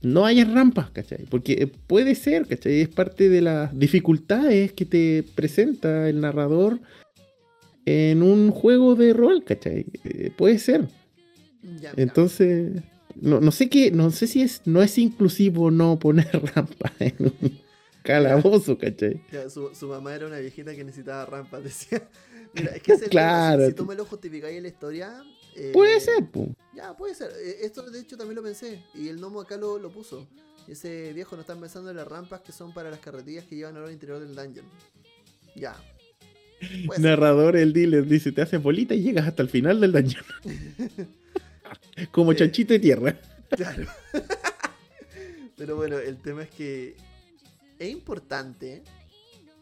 [0.00, 1.24] no haya rampas, ¿cachai?
[1.28, 2.80] Porque puede ser, ¿cachai?
[2.80, 6.80] Es parte de las dificultades que te presenta el narrador
[7.84, 9.86] en un juego de rol, ¿cachai?
[10.04, 10.88] Eh, puede ser.
[11.80, 11.92] Ya.
[11.96, 12.82] Entonces,
[13.20, 17.14] no, no sé qué, no sé si es, no es inclusivo no poner rampa en
[17.18, 17.58] un
[18.02, 19.20] calabozo, ¿cachai?
[19.32, 22.02] Ya, su, su mamá era una viejita que necesitaba rampas, decía.
[22.54, 23.62] Mira, es que ese es el Claro.
[23.64, 25.22] Si, si tú me lo justificáis en la historia.
[25.56, 26.48] eh, Puede ser, po.
[26.74, 27.30] Ya, puede ser.
[27.42, 28.82] Eh, Esto de hecho también lo pensé.
[28.94, 30.26] Y el gnomo acá lo, lo puso.
[30.66, 33.76] Ese viejo no está pensando en las rampas que son para las carretillas que llevan
[33.76, 34.66] al interior del dungeon.
[35.54, 35.74] Ya.
[36.98, 40.24] Narrador, el dealer, dice, te haces bolita y llegas hasta el final del dungeon.
[42.10, 43.18] Como chanchito de tierra.
[43.50, 43.86] Claro.
[45.56, 46.96] Pero bueno, el tema es que
[47.78, 48.82] es importante.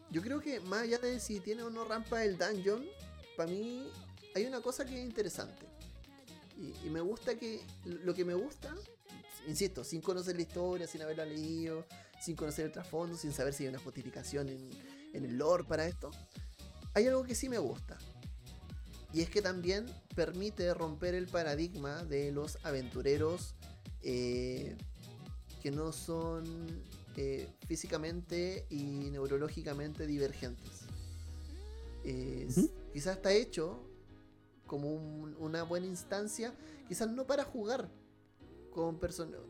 [0.09, 2.85] Yo creo que más allá de si tiene o no rampa el dungeon,
[3.35, 3.89] para mí
[4.35, 5.65] hay una cosa que es interesante.
[6.57, 7.61] Y, me gusta que.
[7.85, 8.73] Lo que me gusta,
[9.47, 11.85] insisto, sin conocer la historia, sin haberla leído,
[12.19, 14.69] sin conocer el trasfondo, sin saber si hay una justificación en,
[15.13, 16.09] en el lore para esto,
[16.93, 17.97] hay algo que sí me gusta.
[19.13, 19.85] Y es que también
[20.15, 23.55] permite romper el paradigma de los aventureros
[24.01, 24.75] eh,
[25.61, 26.43] que no son
[27.17, 30.81] eh, físicamente y neurológicamente divergentes.
[32.05, 32.47] Eh.
[32.93, 33.79] Quizás está hecho
[34.65, 36.53] como un- una buena instancia,
[36.87, 37.89] quizás no para jugar
[38.71, 38.99] con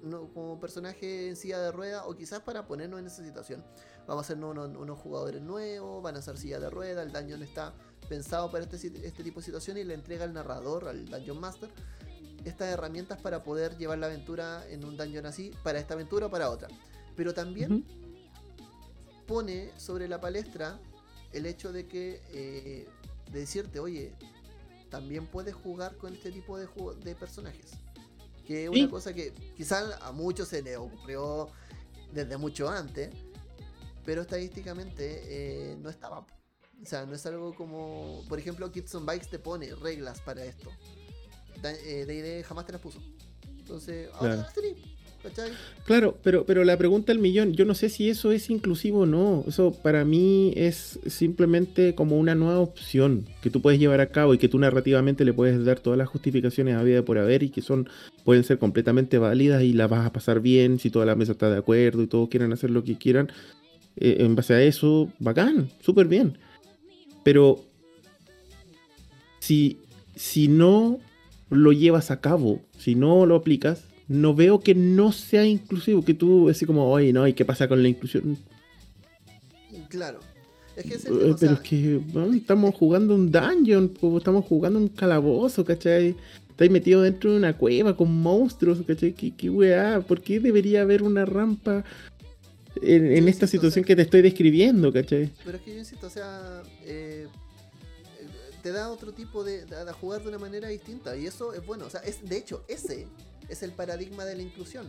[0.03, 3.63] no, como personaje en silla de rueda o quizás para ponernos en esa situación.
[4.07, 7.43] Vamos a ser unos, unos jugadores nuevos, van a ser silla de rueda, el dungeon
[7.43, 7.73] está
[8.07, 11.69] pensado para este, este tipo de situación y le entrega al narrador, al dungeon master,
[12.45, 16.31] estas herramientas para poder llevar la aventura en un dungeon así, para esta aventura o
[16.31, 16.69] para otra.
[17.17, 17.83] Pero también
[19.27, 20.79] pone sobre la palestra
[21.33, 22.87] el hecho de que eh,
[23.31, 24.13] de decirte, oye,
[24.89, 26.67] también puedes jugar con este tipo de,
[27.03, 27.71] de personajes.
[28.45, 28.79] Que es Sí.
[28.81, 31.49] una cosa que quizás a muchos se le ocurrió
[32.13, 33.09] desde mucho antes,
[34.05, 36.19] pero estadísticamente eh, no estaba.
[36.81, 40.45] O sea, no es algo como, por ejemplo, Kids on Bikes te pone reglas para
[40.45, 40.71] esto.
[41.61, 42.99] Da- eh, D&D jamás te las puso.
[43.57, 44.41] Entonces, ahora Claro.
[44.43, 44.77] las tenés,
[45.23, 45.51] ¿cachai?
[45.85, 49.05] Claro, pero, pero la pregunta del millón, yo no sé si eso es inclusivo o
[49.05, 49.43] no.
[49.47, 54.33] Eso para mí es simplemente como una nueva opción que tú puedes llevar a cabo
[54.33, 57.49] y que tú narrativamente le puedes dar todas las justificaciones a vida por haber y
[57.49, 57.89] que son
[58.23, 61.49] pueden ser completamente válidas y las vas a pasar bien si toda la mesa está
[61.49, 63.31] de acuerdo y todos quieren hacer lo que quieran.
[63.97, 66.37] eh, en base a eso, bacán, súper bien.
[67.23, 67.65] Pero
[69.39, 69.79] si,
[70.15, 70.99] si no
[71.49, 76.13] lo llevas a cabo, si no lo aplicas, no veo que no sea inclusivo, que
[76.13, 78.37] tú así como, oye, no, ¿y qué pasa con la inclusión?
[79.89, 80.19] Claro.
[80.75, 83.31] Es que Eh, es el tema, o pero sea, es que bueno, estamos jugando un
[83.31, 86.15] dungeon, estamos jugando un calabozo, ¿cachai?
[86.49, 89.13] Estáis metido dentro de una cueva con monstruos, ¿cachai?
[89.13, 90.01] ¿Qué, qué weá?
[90.01, 91.83] ¿Por qué debería haber una rampa
[92.81, 95.31] en, en Sí, esta sí, o situación sea- que te estoy describiendo, ¿cachai?
[95.43, 97.27] Pero es que yo insisto, o sea, eh, eh,
[98.63, 101.65] te da otro tipo de, de- de jugar de una manera distinta y eso es
[101.65, 101.85] bueno.
[101.85, 103.07] O sea, es, de hecho, ese
[103.49, 104.87] es el paradigma de la inclusión.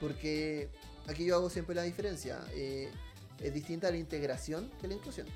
[0.00, 0.68] Porque
[1.06, 2.40] aquí yo hago siempre la diferencia.
[2.54, 2.88] eh,
[3.40, 5.26] es distinta la integración que la inclusión.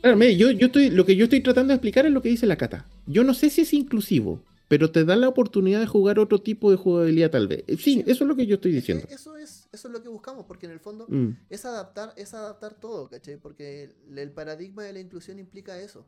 [0.00, 2.28] Claro, mire, yo, yo estoy, lo que yo estoy tratando de explicar es lo que
[2.30, 2.84] dice la Cata.
[3.06, 6.70] Yo no sé si es inclusivo, pero te da la oportunidad de jugar otro tipo
[6.70, 7.62] de jugabilidad tal vez.
[7.68, 8.04] Sí, Sí.
[8.08, 9.06] eso es lo que yo estoy Es que diciendo.
[9.14, 12.34] eso es, eso es lo que buscamos, porque en el fondo Mm, es adaptar, es
[12.34, 13.36] adaptar todo, ¿cachai?
[13.36, 16.04] Porque el, el paradigma de la inclusión implica eso.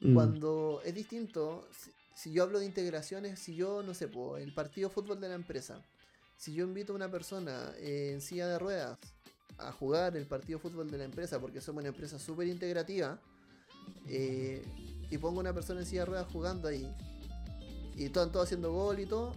[0.00, 0.14] Mm.
[0.14, 4.52] Cuando es distinto, si, si yo hablo de integraciones, si yo, no sé, po, el
[4.52, 5.80] partido fútbol de la empresa,
[6.36, 8.98] si yo invito a una persona eh, en silla de ruedas
[9.58, 13.20] a jugar el partido fútbol de la empresa, porque somos una empresa súper integrativa,
[14.06, 14.64] eh,
[15.10, 16.88] y pongo a una persona en silla de ruedas jugando ahí,
[17.96, 19.34] y todo, todo haciendo gol y todo,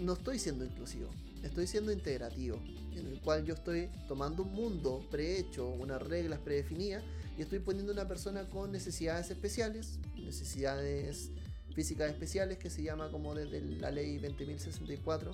[0.00, 1.10] no estoy siendo inclusivo,
[1.42, 2.58] estoy siendo integrativo,
[2.92, 7.04] en el cual yo estoy tomando un mundo prehecho, unas reglas predefinidas,
[7.36, 11.30] y estoy poniendo una persona con necesidades especiales, necesidades
[11.74, 15.32] físicas especiales, que se llama como desde la ley 20.064,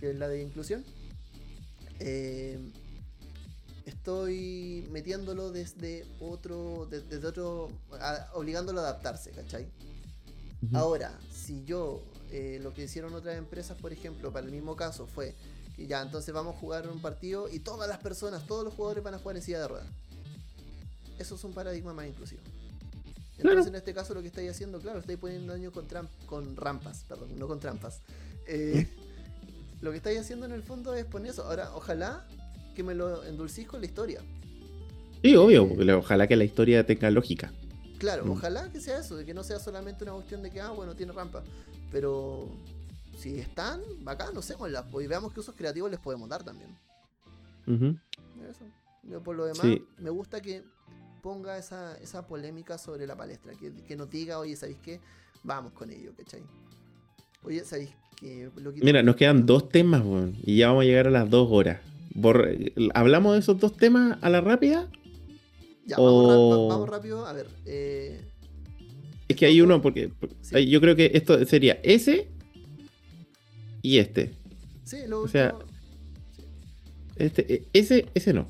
[0.00, 0.84] que es la de inclusión.
[2.00, 2.58] Eh,
[3.86, 9.66] estoy metiéndolo desde otro, de- desde otro, a- obligándolo a adaptarse, ¿cachai?
[10.74, 15.06] Ahora, si yo, eh, lo que hicieron otras empresas, por ejemplo, para el mismo caso,
[15.06, 15.34] fue
[15.76, 19.02] que ya, entonces vamos a jugar un partido y todas las personas, todos los jugadores
[19.02, 19.88] van a jugar en silla de ruedas.
[21.20, 22.40] Eso es un paradigma más inclusivo.
[23.36, 23.64] Entonces, Claro.
[23.68, 27.46] en este caso, lo que estáis haciendo, claro, estáis poniendo daño con, rampas, perdón, no
[27.46, 28.00] con trampas.
[28.46, 28.86] Eh,
[29.82, 31.44] lo que estáis haciendo en el fondo es poner eso.
[31.44, 32.26] Ahora, ojalá
[32.74, 34.20] que me lo endulcís con la historia.
[35.22, 37.52] Sí, obvio, porque la- ojalá que la historia tenga lógica.
[37.98, 38.30] Claro, Mm.
[38.30, 40.96] ojalá que sea eso, de que no sea solamente una cuestión de que, ah, bueno,
[40.96, 41.42] tiene rampa.
[41.92, 42.48] Pero
[43.18, 46.74] si están, bacán, usémoslas, pues, y veamos qué usos creativos les podemos dar también.
[47.66, 47.96] Ujú.
[48.48, 48.64] Eso.
[49.02, 49.82] Yo, por lo demás, Sí.
[49.98, 50.62] me gusta que
[51.20, 55.00] ponga esa, esa polémica sobre la palestra, que, que nos diga, oye, ¿sabéis qué?
[55.42, 56.42] Vamos con ello, ¿cachai?
[57.42, 58.50] Oye, ¿sabéis qué?
[58.56, 58.84] Loquito?
[58.84, 60.02] Mira, nos quedan dos temas,
[60.44, 61.80] y ya vamos a llegar a las dos horas.
[62.14, 62.50] Borra-
[62.94, 64.88] ¿Hablamos de esos dos temas a la rápida?
[65.86, 67.46] Ya, o- va- vamos rápido, a ver.
[67.66, 68.20] Eh,
[69.28, 70.56] Es que hay uno, porque porque- Sí.
[70.56, 72.28] ay, yo creo que esto sería ese
[73.82, 74.34] y este.
[74.84, 75.54] sí, lo O sea-
[77.16, 78.48] este eh, ese, ese no.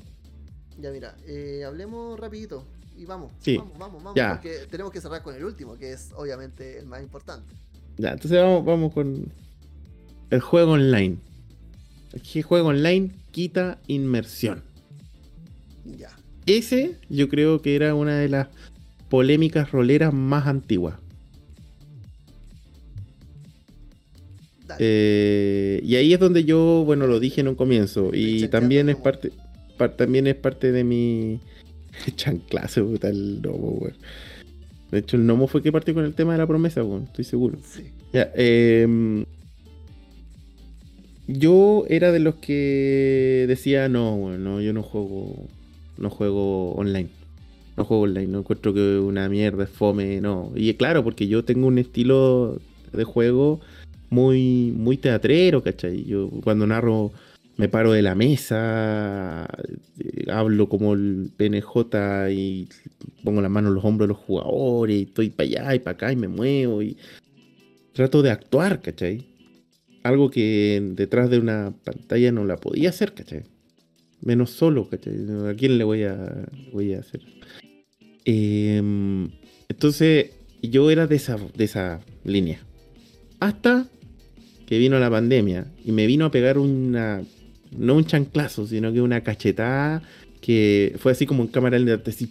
[0.81, 2.65] Ya, mira, eh, hablemos rapidito
[2.97, 3.31] y vamos.
[3.39, 3.57] Sí.
[3.57, 4.15] Vamos, vamos, vamos.
[4.15, 4.33] Ya.
[4.33, 7.53] Porque tenemos que cerrar con el último, que es obviamente el más importante.
[7.97, 9.31] Ya, entonces vamos, vamos con
[10.31, 11.17] el juego online.
[12.33, 14.63] El juego online quita inmersión.
[15.85, 16.09] Ya.
[16.45, 18.47] Ese yo creo que era una de las
[19.09, 20.95] polémicas roleras más antiguas.
[24.79, 28.11] Eh, y ahí es donde yo, bueno, lo dije en un comienzo.
[28.13, 29.40] Y también es parte, par-
[29.89, 31.39] también es parte de mi
[32.15, 33.95] chanclazo, puta, el gnomo, weón.
[34.91, 37.25] De hecho, el gnomo fue que partió con el tema de la promesa, weón, estoy
[37.25, 37.57] seguro.
[37.63, 37.91] Sí.
[38.13, 39.25] Ya, em,
[41.27, 45.47] yo era de los que decía, no, weón, no, yo no juego,
[45.97, 47.09] no juego online.
[47.77, 50.51] No juego online, no encuentro que una mierda es fome, no.
[50.55, 52.59] Y claro, porque yo tengo un estilo
[52.91, 53.61] de juego
[54.09, 56.03] muy, muy teatrero, ¿cachai?
[56.03, 57.11] Yo cuando narro
[57.57, 59.47] me paro de la mesa,
[59.99, 62.67] eh, hablo como el PNJ y
[63.23, 65.95] pongo las manos en los hombros de los jugadores y estoy para allá y para
[65.95, 66.97] acá y me muevo y
[67.93, 69.27] trato de actuar, ¿cachai?
[70.03, 73.43] Algo que detrás de una pantalla no la podía hacer, ¿cachai?
[74.21, 75.15] Menos solo, ¿cachai?
[75.47, 77.21] ¿A quién le voy a, voy a hacer?
[78.25, 79.29] Em,
[79.67, 82.59] entonces, yo era de esa, de esa línea.
[83.39, 83.87] Hasta
[84.67, 87.21] que vino la pandemia y me vino a pegar una.
[87.77, 90.01] No un chanclazo, sino que una cachetada
[90.41, 92.29] que fue así como en cámara lenta, así.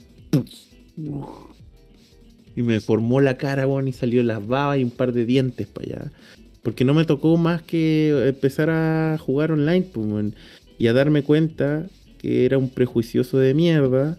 [2.56, 5.66] Y me formó la cara, bueno, y salió las babas y un par de dientes
[5.66, 6.12] para allá.
[6.62, 10.34] Porque no me tocó más que empezar a jugar online pues,
[10.78, 11.86] y a darme cuenta
[12.18, 14.18] que era un prejuicioso de mierda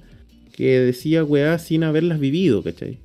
[0.54, 2.98] que decía weá sin haberlas vivido, ¿cachai?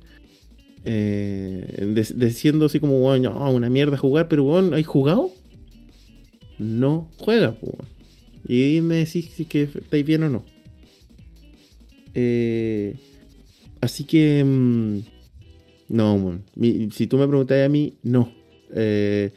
[0.85, 5.31] Eh, diciendo así como, bueno, una mierda jugar, pero bueno, ¿hay jugado?
[6.57, 7.73] No juega, pues.
[8.47, 10.45] Y me decís si que estáis bien o no.
[12.13, 12.95] Eh,
[13.81, 14.43] así que...
[14.43, 14.99] Mm,
[15.89, 16.41] no,
[16.91, 18.33] si tú me preguntas a mí, no.
[18.73, 19.31] Eh,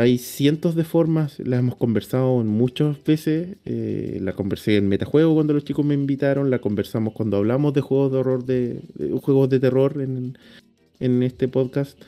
[0.00, 3.58] hay cientos de formas, las hemos conversado muchas veces.
[3.66, 7.82] Eh, la conversé en Metajuego cuando los chicos me invitaron, la conversamos cuando hablamos de
[7.82, 8.80] juegos de horror, de,
[9.20, 12.00] juegos de terror en, este podcast.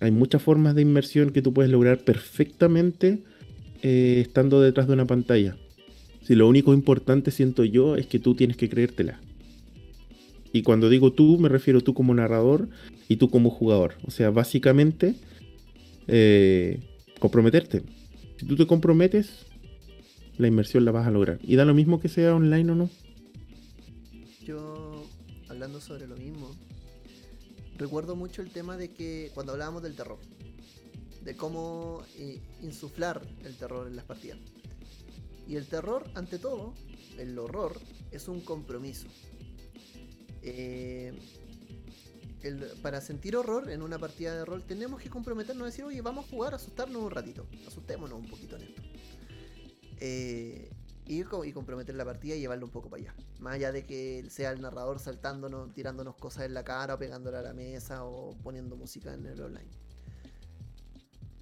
[0.00, 3.24] Hay muchas formas de inmersión que tú puedes lograr perfectamente
[3.82, 5.56] eh, estando detrás de una pantalla.
[6.22, 9.20] Si lo único importante siento yo es que tú tienes que creértela.
[10.52, 12.68] Y cuando digo tú, me refiero tú como narrador
[13.08, 13.94] y tú como jugador.
[14.06, 15.14] O sea, básicamente,
[16.08, 16.80] eh,
[17.18, 17.82] comprometerte.
[18.38, 19.46] Si tú te comprometes,
[20.38, 21.38] la inmersión la vas a lograr.
[21.42, 22.90] Y da lo mismo que sea online o no.
[24.44, 25.04] Yo,
[25.48, 26.54] hablando sobre lo mismo,
[27.78, 30.18] recuerdo mucho el tema de que cuando hablábamos del terror,
[31.26, 34.38] de cómo eh, insuflar el terror en las partidas.
[35.48, 36.72] Y el terror, ante todo,
[37.18, 37.78] el horror,
[38.12, 39.08] es un compromiso.
[40.42, 41.18] Eh,
[42.80, 46.26] para sentir horror en una partida de rol tenemos que comprometernos a decir, oye, vamos
[46.26, 48.82] a jugar, asustarnos un ratito, asustémonos un poquito en esto.
[49.98, 50.70] Eh,
[51.06, 53.14] y, y, comprometer la partida y llevarlo un poco para allá.
[53.40, 57.38] Más allá de que sea el narrador saltándonos, tirándonos cosas en la cara o pegándole
[57.38, 59.85] a la mesa o poniendo música en el online.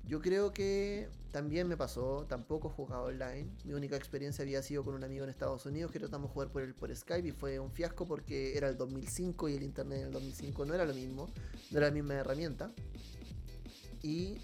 [0.07, 3.51] Yo creo que también me pasó, tampoco he jugado online.
[3.65, 6.49] Mi única experiencia había sido con un amigo en Estados Unidos que tratamos de jugar
[6.51, 10.01] por, el, por Skype y fue un fiasco porque era el 2005 y el internet
[10.01, 11.31] en el 2005 no era lo mismo,
[11.71, 12.71] no era la misma herramienta.
[14.03, 14.37] Y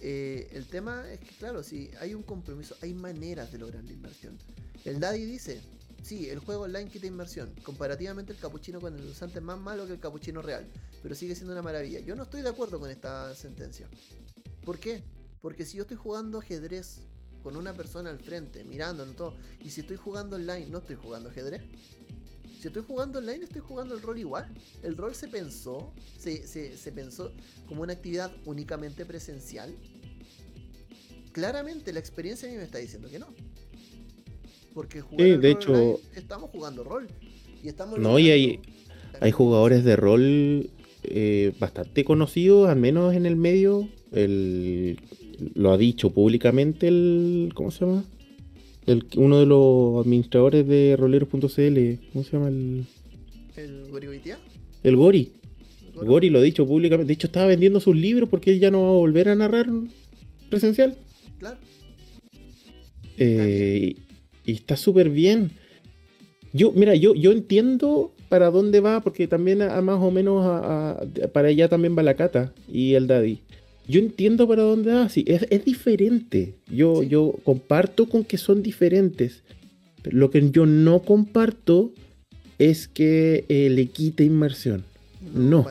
[0.00, 3.92] eh, el tema es que, claro, si hay un compromiso, hay maneras de lograr la
[3.92, 4.38] inversión.
[4.84, 5.60] El Daddy dice,
[6.02, 7.52] sí, el juego online quita inversión.
[7.64, 10.66] Comparativamente el capuchino con el usante es más malo que el capuchino real,
[11.02, 12.00] pero sigue siendo una maravilla.
[12.00, 13.88] Yo no estoy de acuerdo con esta sentencia.
[14.68, 15.02] ¿Por qué?
[15.40, 17.00] Porque si yo estoy jugando ajedrez
[17.42, 19.34] con una persona al frente, mirando en todo,
[19.64, 21.62] y si estoy jugando online, no estoy jugando ajedrez.
[22.60, 24.46] Si estoy jugando online, estoy jugando el rol igual.
[24.82, 27.32] El rol se pensó, se, se, pensó
[27.66, 29.74] como una actividad únicamente presencial.
[31.32, 33.28] Claramente la experiencia a mí me está diciendo que no.
[34.74, 37.08] Porque jugando de hecho, estamos jugando rol.
[37.64, 38.60] Y estamos no, y hay,
[39.18, 40.70] hay jugadores de rol
[41.04, 44.98] eh, bastante conocidos, al menos en el medio, el,
[45.54, 47.50] lo ha dicho públicamente el.
[47.54, 48.04] ¿Cómo se llama?
[48.86, 51.38] El, uno de los administradores de roleros.cl.
[52.12, 52.84] ¿Cómo se llama el.
[53.56, 54.06] ¿El Gori
[54.82, 55.32] El Gori.
[55.94, 57.08] Gori lo ha dicho públicamente.
[57.08, 59.66] De hecho, estaba vendiendo sus libros porque él ya no va a volver a narrar
[60.48, 60.96] presencial.
[61.38, 61.58] Claro.
[63.16, 63.96] Eh,
[64.44, 65.50] y, está súper bien.
[66.52, 70.44] Yo, mira, yo, yo entiendo para dónde va, porque también a, más o menos
[71.32, 73.40] para allá también va la Cata y el Daddy
[73.88, 76.54] yo entiendo para dónde va, sí, es, diferente.
[76.70, 79.42] Yo, yo comparto con que son diferentes.
[80.04, 81.92] lo que yo no comparto
[82.58, 84.84] es que eh, le quite inmersión.
[85.34, 85.66] No,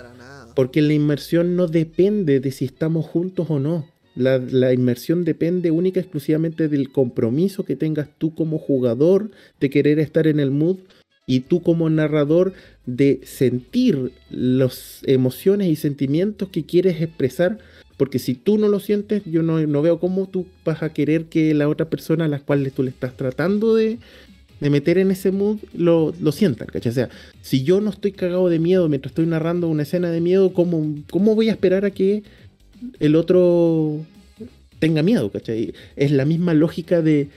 [0.55, 3.87] porque la inmersión no depende de si estamos juntos o no.
[4.15, 9.29] La, la, inmersión depende única y exclusivamente del compromiso que tengas tú como jugador
[9.59, 10.77] de querer estar en el mood
[11.27, 12.53] y tú como narrador
[12.87, 17.59] de sentir las emociones y sentimientos que quieres expresar
[17.97, 21.53] porque si tú no lo sientes, yo no, veo cómo tú vas a querer que
[21.53, 23.97] la otra persona a la cual tú le estás tratando de,
[24.59, 26.91] meter en ese mood lo, lo sientan, ¿cachai?
[26.91, 27.09] O sea,
[27.41, 30.95] si yo no estoy cagado de miedo mientras estoy narrando una escena de miedo, ¿cómo,
[31.09, 32.23] cómo voy a esperar a que
[32.99, 34.05] el otro
[34.79, 35.31] tenga miedo.
[35.95, 37.29] Es la misma lógica de,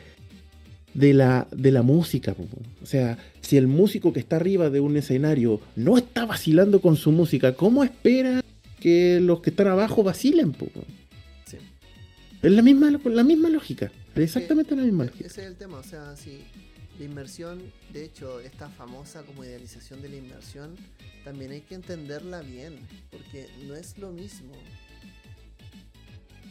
[0.94, 2.34] de la, de la música.
[2.82, 6.96] O sea, si el músico que está arriba de un escenario no está vacilando con
[6.96, 8.42] su música, ¿cómo espera
[8.80, 10.52] que los que están abajo vacilen?
[10.52, 10.66] po?
[11.46, 11.58] Sí.
[12.42, 13.92] Es la misma, la misma lógica.
[14.16, 15.26] Exactamente la misma lógica.
[15.26, 16.42] Ese es el tema, o sea, si
[16.98, 17.62] la inmersión,
[17.92, 20.76] de hecho, esta famosa como idealización de la inmersión,
[21.24, 22.78] también hay que entenderla bien,
[23.10, 24.52] porque no es lo mismo.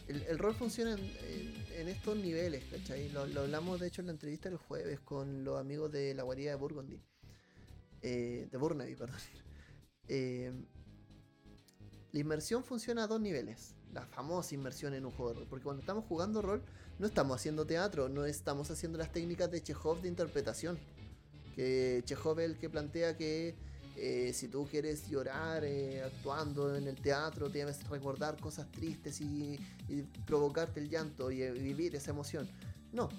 [0.08, 3.10] El, el rol funciona en, en- en estos niveles, ¿cachai?
[3.10, 6.24] Lo, lo hablamos de hecho en la entrevista el jueves con los amigos de la
[6.24, 7.00] guarida de Burgundy.
[8.02, 9.18] Eh, de Burnaby, perdón.
[10.12, 10.52] Eh,
[12.12, 13.76] la inmersión funciona a dos niveles.
[13.94, 15.48] La famosa inmersión en un juego de rol.
[15.50, 16.64] Porque cuando estamos jugando rol,
[16.98, 20.80] no estamos haciendo teatro, no estamos haciendo las técnicas de Chekhov de interpretación.
[21.56, 23.56] Que Chekhov es el que plantea que
[23.96, 29.60] eh, si tú quieres llorar eh, actuando en el teatro, debes recordar cosas tristes y,
[29.88, 32.50] y provocarte el llanto y eh, vivir esa emoción.
[32.92, 33.10] No,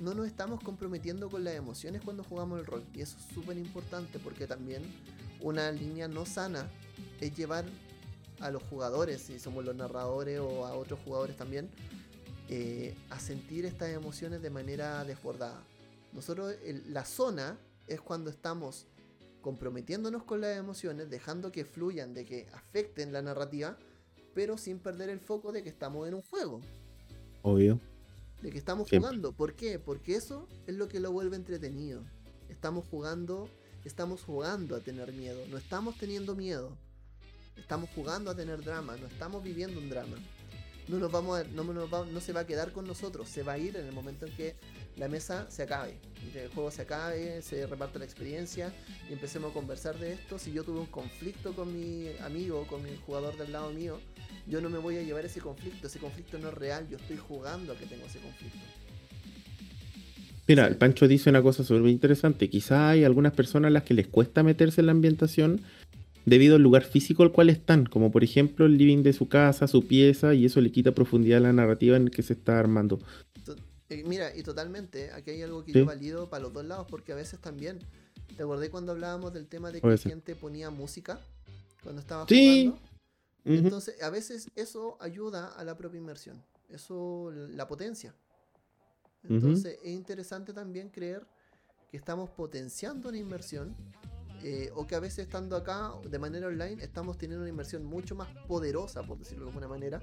[0.00, 2.84] no nos estamos comprometiendo con las emociones cuando jugamos el rol.
[2.94, 4.82] Y eso es súper importante porque también
[5.40, 6.68] una línea no sana
[7.20, 7.64] es llevar
[8.40, 11.68] a los jugadores, si somos los narradores o a otros jugadores también,
[12.48, 15.62] eh, a sentir estas emociones de manera desbordada.
[16.12, 18.86] Nosotros, el- la zona es cuando estamos
[19.42, 23.76] comprometiéndonos con las emociones, dejando que fluyan, de que afecten la narrativa,
[24.34, 26.60] pero sin perder el foco de que estamos en un juego,
[27.42, 27.80] Obvio.
[28.42, 29.08] de que estamos Siempre.
[29.08, 29.32] jugando.
[29.32, 29.78] ¿Por qué?
[29.78, 32.02] Porque eso es lo que lo vuelve entretenido.
[32.48, 33.48] Estamos jugando,
[33.84, 36.76] estamos jugando a tener miedo, no estamos teniendo miedo.
[37.58, 40.16] Estamos jugando a tener drama, no estamos viviendo un drama.
[40.88, 43.42] No, nos vamos a- no, nos va- no se va a quedar con nosotros, se
[43.42, 44.56] va a ir en el momento en que
[44.96, 45.98] la mesa se acabe,
[46.34, 48.72] el juego se acabe, se reparte la experiencia
[49.08, 50.38] y empecemos a conversar de esto.
[50.38, 54.00] Si yo tuve un conflicto con mi amigo, con mi jugador del lado mío,
[54.46, 57.18] yo no me voy a llevar ese conflicto, ese conflicto no es real, yo estoy
[57.18, 58.58] jugando a que tengo ese conflicto.
[60.46, 62.48] Mira, el Pancho dice una cosa súper interesante.
[62.48, 65.60] Quizá hay algunas personas a las que les cuesta meterse en la ambientación
[66.28, 69.66] debido al lugar físico al cual están, como por ejemplo el living de su casa,
[69.66, 72.58] su pieza, y eso le quita profundidad a la narrativa en el que se está
[72.58, 72.98] armando.
[73.90, 75.78] Eh, mira, y totalmente, aquí hay algo que Sí.
[75.78, 77.78] yo valido para los dos lados, porque a veces también,
[78.36, 81.20] ¿te acordé cuando hablábamos del tema de que la gente ponía música
[81.82, 82.66] cuando estaba Sí.
[82.66, 82.88] jugando?
[83.46, 88.14] Entonces, a veces eso ayuda a la propia inmersión, eso la potencia.
[89.26, 91.26] Entonces, es interesante también creer
[91.90, 93.74] que estamos potenciando una inmersión,
[94.42, 98.14] eh, o que a veces estando acá de manera online estamos teniendo una inmersión mucho
[98.14, 100.00] más poderosa, por decirlo de alguna manera,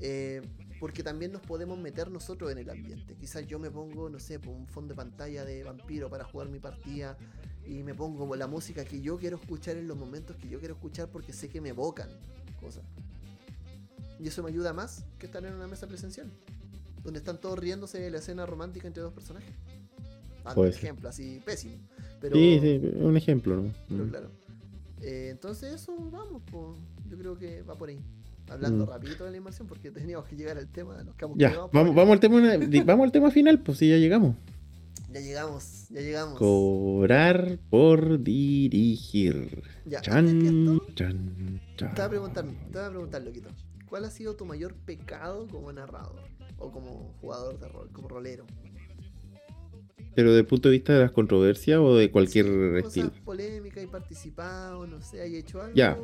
[0.00, 0.42] eh,
[0.80, 3.14] porque también nos podemos meter nosotros en el ambiente.
[3.16, 6.58] Quizás yo me pongo, no sé, un fondo de pantalla de vampiro para jugar mi
[6.58, 7.16] partida
[7.66, 10.74] y me pongo la música que yo quiero escuchar en los momentos que yo quiero
[10.74, 12.08] escuchar porque sé que me evocan
[12.60, 12.84] cosas.
[14.18, 16.30] Y eso me ayuda más que estar en una mesa presencial,
[17.04, 19.54] donde están todos riéndose de la escena romántica entre dos personajes.
[20.44, 20.66] Ah, ser.
[20.68, 21.74] ejemplo así pésimo.
[22.20, 23.72] Pero, Sí, sí, un ejemplo, ¿no?
[23.88, 24.30] pero claro.
[25.00, 26.74] Eh, entonces eso, vamos, po.
[27.08, 27.98] yo creo que va por ahí.
[28.50, 28.88] Hablando Mm.
[28.88, 32.12] rapidito de la inmersión porque teníamos que llegar al tema, nos quedamos Ya, vamos, vamos,
[32.14, 32.40] al tema,
[32.84, 34.34] vamos al tema final, pues si ya llegamos.
[35.12, 36.38] Ya llegamos, ya llegamos.
[36.38, 39.62] Cobrar por dirigir.
[39.86, 41.34] Ya, chan, chan.
[41.76, 43.48] te voy a preguntar, te voy a preguntar, loquito.
[43.88, 46.20] ¿Cuál ha sido tu mayor pecado como narrador?
[46.58, 48.44] O como jugador de rol, como rolero.
[50.14, 53.08] Pero desde el punto de vista de las controversias o de cualquier Sí, estilo.
[53.08, 55.96] Cosas polémicas, y participado, no sé, hay hecho algo Ya.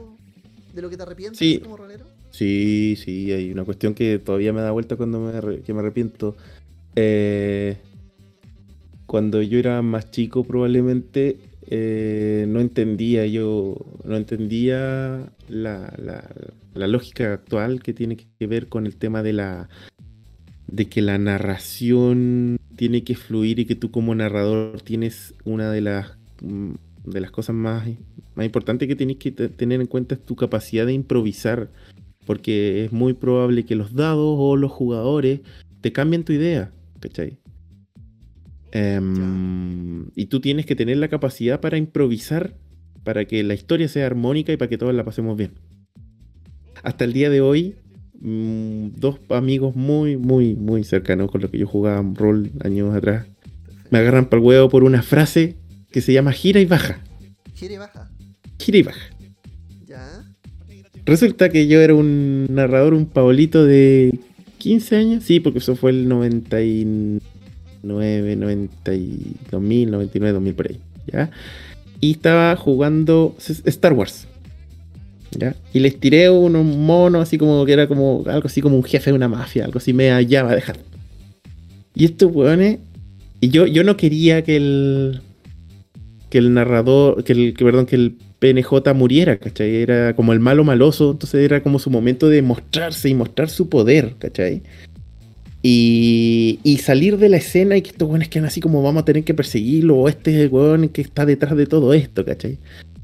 [0.75, 1.59] de lo que te arrepientes Sí.
[1.59, 2.05] como rolero.
[2.31, 6.37] Sí, sí, hay una cuestión que todavía me da vuelta cuando me, que me arrepiento.
[6.97, 7.77] Eh,
[9.07, 16.31] cuando yo era más chico probablemente eh, no entendía yo, no entendía la, la-
[16.75, 19.69] la lógica actual que tiene que ver con el tema de la
[20.67, 25.81] de que la narración tiene que fluir y que tú como narrador tienes una de
[25.81, 26.73] las mm,
[27.07, 27.89] de las cosas más,
[28.35, 31.71] más importantes que tienes que te- tener en cuenta es tu capacidad de improvisar
[32.27, 35.41] porque es muy probable que los dados o los jugadores
[35.81, 37.39] te cambien tu idea, ¿cachai?
[38.73, 42.55] Em, y tú tienes que tener la capacidad para improvisar
[43.03, 45.53] para que la historia sea armónica y para que todos la pasemos bien.
[46.83, 47.77] Hasta el día de hoy,
[48.25, 53.27] mm, dos amigos muy, muy, muy cercanos con los que yo jugaba rol años atrás,
[53.91, 55.57] me agarran para el huevo por una frase
[55.93, 56.99] que se llama gira y baja.
[57.55, 58.11] Gira y baja.
[58.59, 59.11] Gira y baja.
[59.87, 60.25] Ya.
[61.07, 64.19] Resulta que yo era un narrador, un Paolito de
[64.59, 65.25] 15 años.
[65.25, 70.81] Sí, porque eso fue el 99, 90 y 2000, 99, 2000 por ahí.
[71.07, 71.31] ¿Ya?
[72.01, 74.27] Y estaba jugando Star Wars.
[75.73, 79.11] Y les tiré unos monos así como que era como algo así como un jefe
[79.11, 80.77] de una mafia, algo así me allá va a dejar.
[81.95, 82.79] Y estos weones
[83.41, 85.21] Y yo, yo no quería que el.
[86.31, 87.23] Que el narrador.
[87.25, 89.77] Que el, que, perdón, que el PNJ muriera, ¿cachai?
[89.77, 93.69] Era como el malo maloso, entonces era como su momento de mostrarse y mostrar su
[93.69, 94.63] poder, ¿cachai?
[95.63, 99.05] Y, y salir de la escena y que estos weones quedan así como vamos a
[99.07, 102.59] tener que perseguirlo, o este weón que está detrás de todo esto, ¿cachai?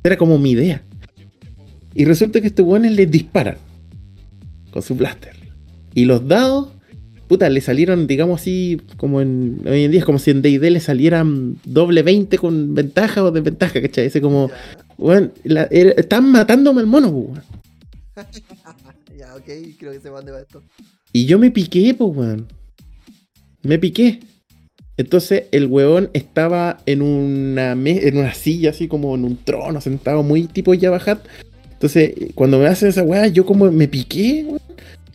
[0.05, 0.83] Era como mi idea.
[1.95, 3.57] Y resulta que estos weones les disparan
[4.71, 5.35] con su blaster.
[5.95, 6.69] Y los dados,
[7.27, 9.61] puta, le salieron, digamos así, como en.
[9.67, 13.31] Hoy en día es como si en DD le salieran doble 20 con ventaja o
[13.33, 14.07] desventaja, ¿cachai?
[14.07, 14.51] Ese como.
[14.99, 17.43] Weón, la- era- están matándome al mono, weón.
[19.19, 19.49] ya, ok,
[19.79, 20.63] creo que se van de esto.
[21.13, 22.47] Y yo me piqué, pues, weón.
[23.63, 24.21] Me piqué.
[24.97, 30.23] Entonces el weón estaba en una, en una silla, así como en un trono, sentado
[30.23, 31.01] muy tipo Jabba
[31.81, 34.61] Entonces, cuando me hacen esa weá, yo como me piqué, weón.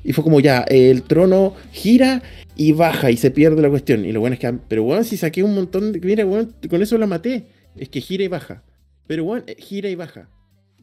[0.04, 2.24] Y fue como ya, el trono gira
[2.56, 4.04] y baja y se pierde la cuestión.
[4.04, 6.00] Y lo bueno es que, pero weón, si saqué un montón de.
[6.00, 7.44] Mira, weón, con eso la maté.
[7.78, 8.64] Es que gira y baja.
[9.06, 10.28] Pero weón, eh, gira y baja.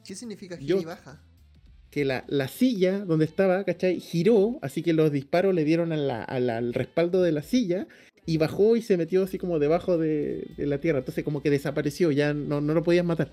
[0.06, 1.20] ¿Qué significa gira Yo- y baja?
[1.90, 3.98] que la, la silla donde estaba, ¿cachai?
[4.00, 7.42] Giró, así que los disparos le dieron a la- a la- al respaldo de la
[7.42, 7.86] silla
[8.24, 11.00] y bajó y se metió así como debajo de, de la tierra.
[11.00, 13.30] Entonces como que desapareció, ya no, no lo podías matar.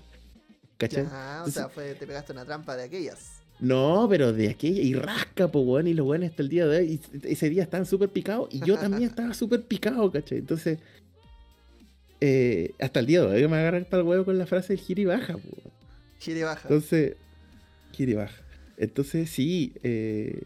[0.80, 1.04] ¿Cachai?
[1.04, 3.36] Ya, o Entonces- sea, fue, te pegaste una trampa de aquellas.
[3.60, 6.78] No, pero de aquella, y rasca, pues, weón, y los weones hasta el día de
[6.78, 10.38] hoy, y ese día estaban súper picados, y yo también estaba súper picado, ¿cachai?
[10.38, 10.78] Entonces,
[12.22, 14.82] eh, hasta el día de hoy me agarran para el huevo con la frase del
[14.82, 15.62] gira y baja, pues.
[16.20, 16.62] Gira y baja.
[16.62, 17.16] Entonces,
[17.92, 18.42] gira y baja.
[18.78, 20.42] Entonces, sí, eh,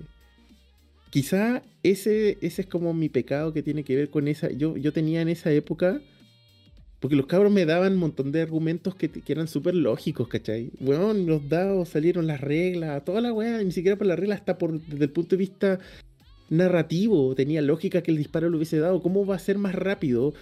[1.10, 4.50] quizá ese, ese es como mi pecado que tiene que ver con esa.
[4.50, 6.00] Yo, yo tenía en esa época,
[7.04, 10.70] porque los cabros me daban un montón de argumentos que, que eran súper lógicos, ¿cachai?
[10.80, 14.56] Bueno, los dados salieron las reglas, toda la weá, ni siquiera por la regla, hasta
[14.56, 15.78] por, desde el punto de vista
[16.48, 19.02] narrativo, tenía lógica que el disparo lo hubiese dado.
[19.02, 20.32] ¿Cómo va a ser más rápido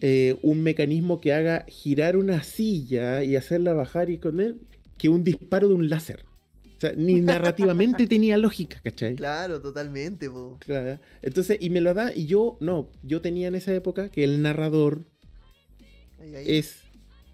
[0.00, 4.56] eh, un mecanismo que haga girar una silla y hacerla bajar y con él
[4.96, 6.24] que un disparo de un láser?
[6.76, 9.16] O sea, ni narrativamente tenía lógica, ¿cachai?
[9.16, 10.56] Claro, totalmente, po.
[10.60, 11.00] Claro.
[11.20, 14.40] Entonces, y me lo da, y yo, no, yo tenía en esa época que el
[14.40, 15.04] narrador.
[16.34, 16.86] Es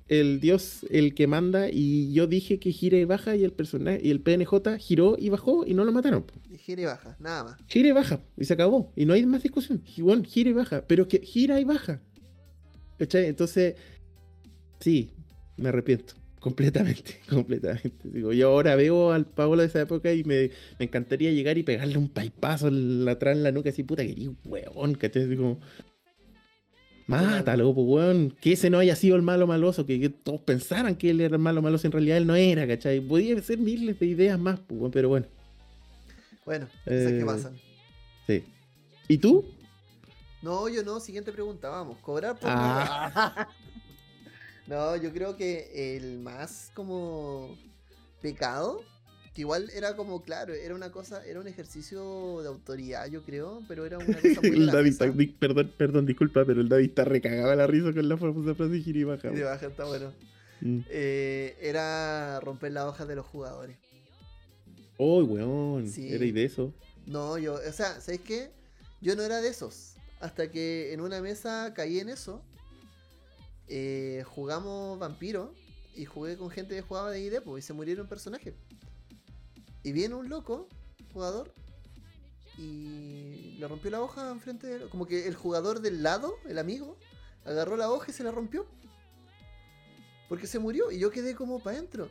[0.08, 4.00] el dios el que manda, y yo dije que gira y baja, y el personaje,
[4.02, 6.24] y el PNJ giró y bajó, y no lo mataron.
[6.50, 7.56] Y gira y baja, nada más.
[7.66, 9.82] Gira y baja, y se acabó, y no hay más discusión.
[9.98, 12.00] Bueno, gira y baja, pero que gira y baja.
[12.98, 13.26] ¿Cachai?
[13.26, 13.76] Entonces,
[14.80, 15.12] sí,
[15.56, 16.14] me arrepiento.
[16.40, 18.10] Completamente, completamente.
[18.10, 21.62] Digo, yo ahora veo al Pablo de esa época y me, me encantaría llegar y
[21.62, 22.68] pegarle un paipazo
[23.08, 25.36] atrás en la nuca, así, puta, que eres weón, ¿cachai?
[25.36, 25.60] Como,
[27.06, 30.96] mátalo, pues weón, que ese no haya sido el malo maloso, que, que todos pensaran
[30.96, 33.00] que él era el malo maloso, en realidad él no era, ¿cachai?
[33.00, 35.26] Podía ser miles de ideas más, pues, weón, pero bueno,
[36.44, 37.56] Bueno, esas que Eh, pasan.
[38.26, 38.44] sí.
[39.08, 39.44] ¿Y tú?
[40.42, 40.98] No, yo no.
[40.98, 41.98] Siguiente pregunta, vamos.
[41.98, 43.46] ¿Cobrar por Ah.
[44.66, 47.56] No, yo creo que el más como
[48.20, 48.80] pecado,
[49.34, 53.62] que igual era como, claro, era una cosa, era un ejercicio de autoridad, yo creo,
[53.66, 55.04] pero era una cosa muy El David graciosa.
[55.06, 58.54] está- di- perdón, perdón, disculpa, pero el David está recagado la risa con la famosa
[58.54, 60.12] frase de baja está bueno.
[60.60, 60.80] Mm.
[60.90, 63.76] Eh, era romper las hojas de los jugadores.
[64.98, 65.88] ¡Oh, weón!
[65.88, 66.12] Sí.
[66.12, 66.72] Era y de eso.
[67.06, 68.50] No, yo, o sea, ¿sabes qué?
[69.00, 69.94] Yo no era de esos.
[70.20, 72.44] Hasta que en una mesa caí en eso.
[73.68, 75.54] Eh, jugamos vampiro.
[75.94, 78.54] Y jugué con gente que jugaba de ID, pues, y se murieron personajes.
[79.82, 80.68] Y viene un loco,
[81.12, 81.52] jugador,
[82.58, 86.96] y le rompió la hoja enfrente de Como que el jugador del lado, el amigo,
[87.44, 88.66] agarró la hoja y se la rompió.
[90.28, 92.08] Porque se murió y yo quedé como para adentro.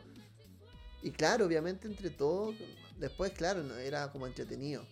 [1.02, 2.54] Y claro, obviamente entre todos,
[2.98, 4.86] después, claro, era como entretenido.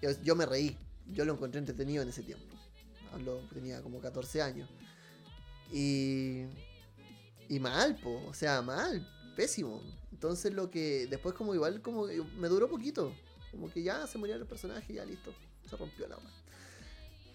[0.00, 2.54] Yo, yo me reí, yo lo encontré entretenido en ese tiempo.
[3.12, 4.68] Hablo, tenía como 14 años.
[5.70, 6.44] Y,
[7.48, 9.82] y mal, po, o sea, mal, pésimo.
[10.12, 12.06] Entonces lo que después como igual como
[12.38, 13.12] me duró poquito.
[13.50, 15.32] Como que ya se murió el personaje, ya listo,
[15.68, 16.28] se rompió la hoja.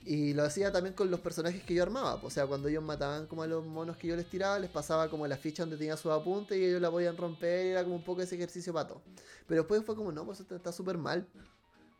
[0.06, 2.16] Y lo hacía también con los personajes que yo armaba.
[2.24, 5.10] O sea, cuando ellos mataban como a los monos que yo les tiraba, les pasaba
[5.10, 7.68] como la ficha donde tenía sus apuntes y ellos la podían romper.
[7.68, 9.02] Era como un poco ese ejercicio pato.
[9.48, 11.28] Pero después fue como, no, pues esto está súper mal.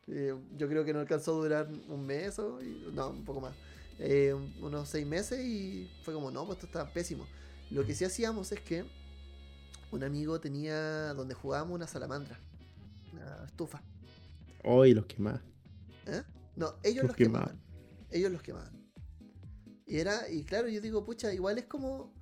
[0.08, 2.58] Eh, yo creo que no alcanzó a durar un mes o.
[2.92, 3.54] no, un poco más.
[3.98, 7.26] Eh, un- unos seis meses y fue como, no, pues esto está pésimo.
[7.70, 8.84] Lo que sí hacíamos es que
[9.90, 12.38] un amigo tenía donde jugábamos una salamandra,
[13.12, 13.82] una estufa.
[14.64, 15.40] ¡Ay, los que más!
[16.06, 16.22] ¿eh?
[16.56, 17.48] No, ellos Los los quemaban.
[17.48, 17.60] quemaban.
[18.10, 18.72] Ellos los quemaban.
[19.86, 22.12] Y era, y claro, yo digo, pucha, igual es como.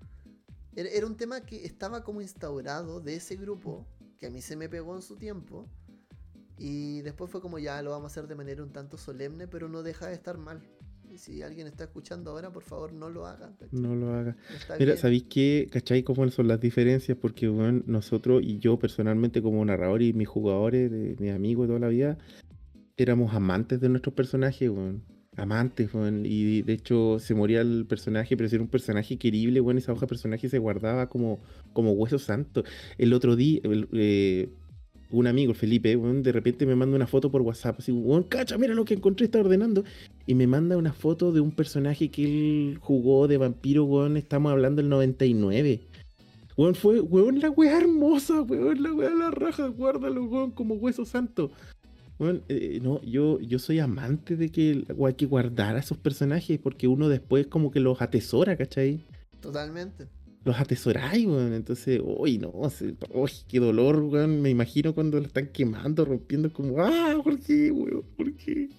[0.75, 3.87] Era, era un tema que estaba como instaurado de ese grupo,
[4.19, 5.67] que a mí se me pegó en su tiempo.
[6.57, 9.69] Y después fue como ya lo vamos a hacer de manera un tanto solemne, pero
[9.69, 10.61] no deja de estar mal.
[11.11, 13.23] Y si alguien está escuchando ahora, por favor no lo.
[13.25, 13.69] ¿cachai?
[13.73, 14.37] No lo haga.
[14.55, 14.99] Está Mira, bien.
[14.99, 15.69] ¿sabéis qué?
[15.71, 17.17] ¿Cachai cómo son las diferencias?
[17.19, 21.69] Porque weón, nosotros y yo personalmente como narrador y mis jugadores, de, mis amigos de
[21.69, 22.19] toda la vida,
[22.97, 25.03] éramos amantes de nuestros personajes, weón.
[25.37, 26.27] Amantes, weón.
[26.27, 29.93] Y de hecho se moría el personaje, pero si era un personaje querible, weón, esa
[29.93, 31.41] hoja de personaje se guardaba como,
[31.73, 32.65] como hueso santo.
[32.99, 34.51] El otro día, el, eh,
[35.11, 38.59] un amigo, el Felipe, de repente me manda una foto por WhatsApp, así, weón, cacha,
[38.59, 39.85] mira lo que encontré, está ordenando.
[40.27, 44.53] Y me manda una foto de un personaje que él jugó de vampiro, weón, estamos
[44.53, 45.81] hablando del 99.
[46.57, 51.05] Weón, fue, weón, la weá hermosa, weón, la weá la raja, guárdalo, weón, como hueso
[51.05, 51.51] santo.
[52.19, 56.59] Weón, eh, no, yo, yo soy amante de que hay que guardar a esos personajes
[56.59, 59.05] porque uno después como que los atesora, ¿cachai?
[59.41, 60.09] Totalmente.
[60.49, 61.53] Los atesoráis, weón.
[61.53, 62.51] Entonces, uy, no,
[63.13, 64.41] uy, qué dolor, weón.
[64.41, 68.03] Me imagino cuando lo están quemando, rompiendo, como, ah, ¿por qué, weón?
[68.17, 68.71] ¿Por qué?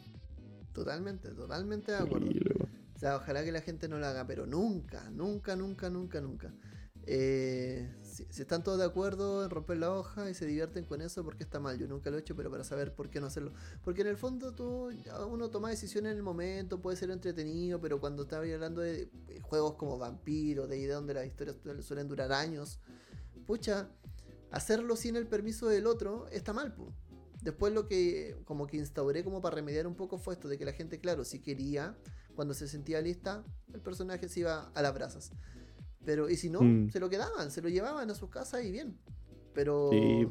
[0.74, 2.28] Totalmente, totalmente de acuerdo.
[2.96, 6.52] O sea, ojalá que la gente no lo haga, pero nunca, nunca, nunca, nunca, nunca.
[7.06, 7.88] Eh,
[8.30, 11.44] si, están todos de acuerdo en romper la hoja y se divierten con eso, porque
[11.44, 11.78] está mal?
[11.78, 13.54] Yo nunca lo he hecho, pero para saber por qué no hacerlo.
[13.84, 14.90] Porque en el fondo tú,
[15.30, 19.10] uno toma decisiones en el momento, puede ser entretenido, pero cuando estás hablando de
[19.42, 22.80] juegos como Vampiro, de idea donde las historias su- suelen durar años,
[23.46, 23.90] pucha,
[24.52, 26.92] hacerlo sin el permiso del otro está mal, pu.
[27.42, 30.66] Después lo que como que instauré como para remediar un poco fue esto de que
[30.66, 31.98] la gente, claro, si quería,
[32.36, 35.32] cuando se sentía lista, el personaje se iba a las brasas.
[36.06, 36.90] Pero, y si no, Mm.
[36.92, 38.98] se lo quedaban, se lo llevaban a sus casas y bien.
[39.54, 40.28] Pero, Sí.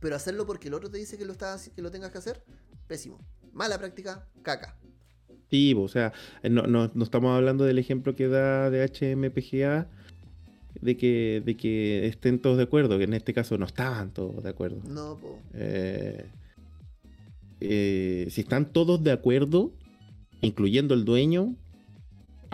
[0.00, 2.42] pero hacerlo porque el otro te dice que lo, estás, que lo tengas que hacer,
[2.86, 3.18] pésimo.
[3.52, 4.76] Mala práctica, caca.
[5.50, 6.12] Sí, o sea,
[6.48, 9.88] no, no, no estamos hablando del ejemplo que da de HMPGA
[10.80, 14.42] de que, de que estén todos de acuerdo, que en este caso no estaban todos
[14.42, 14.80] de acuerdo.
[14.88, 15.38] No, po.
[15.54, 16.26] Eh,
[17.60, 19.72] eh, si están todos de acuerdo,
[20.40, 21.54] incluyendo el dueño,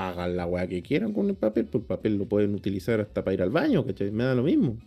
[0.08, 3.22] hagan la weá que quieran con el papel, pues el papel lo pueden utilizar hasta
[3.24, 4.10] para ir al baño, ¿cachai?
[4.10, 4.78] Me da lo mismo.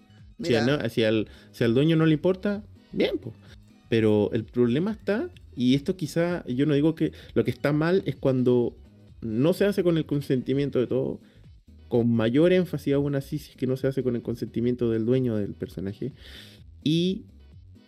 [0.41, 3.35] Si, a no- si al, si al dueño no le importa, bien, pues.
[3.89, 8.01] Pero el problema está, y esto quizá, yo no digo que lo que está mal
[8.05, 8.75] es cuando
[9.21, 11.19] no se hace con el consentimiento de todo,
[11.87, 15.05] con mayor énfasis aún así, si es que no se hace con el consentimiento del
[15.05, 16.13] dueño del personaje.
[16.83, 17.25] Y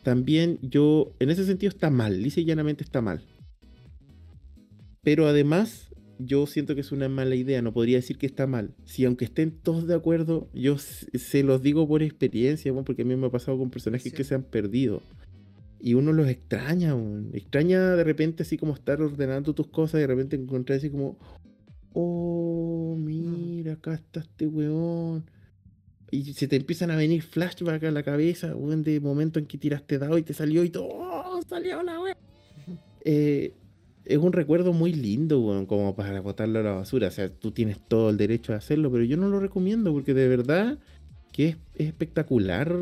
[0.03, 3.21] también yo, en ese sentido está mal, y llanamente está mal.
[5.01, 5.89] Pero además,
[6.19, 8.73] yo siento que es una mala idea, no podría decir que está mal.
[8.85, 13.15] Si aunque estén todos de acuerdo, yo se los digo por experiencia, porque a mí
[13.15, 14.15] me ha pasado con personajes Sí.
[14.17, 15.01] que se han perdido.
[15.81, 16.95] Y uno los extraña,
[17.33, 21.17] extraña de repente así como estar ordenando tus cosas y de repente encontrar así como,
[21.93, 25.29] oh, mira, acá está este weón.
[26.11, 29.57] Y se te empiezan a venir flashbacks a la cabeza, weón, de momento en que
[29.57, 32.15] tiraste dado y te salió y todo, oh, salió la weón.
[33.07, 33.53] Eh,
[34.05, 37.07] es un recuerdo muy lindo, weón, como para botarlo a la basura.
[37.07, 40.13] O sea, tú tienes todo el derecho a hacerlo, pero yo no lo recomiendo porque
[40.13, 40.77] de verdad
[41.31, 42.73] que es, es espectacular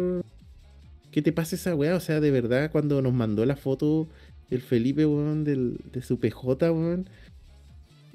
[1.12, 1.96] que te pase esa weá.
[1.96, 4.08] O sea, de verdad, cuando nos mandó la foto
[4.50, 7.10] el Felipe, weón, del, de su PJ, weón,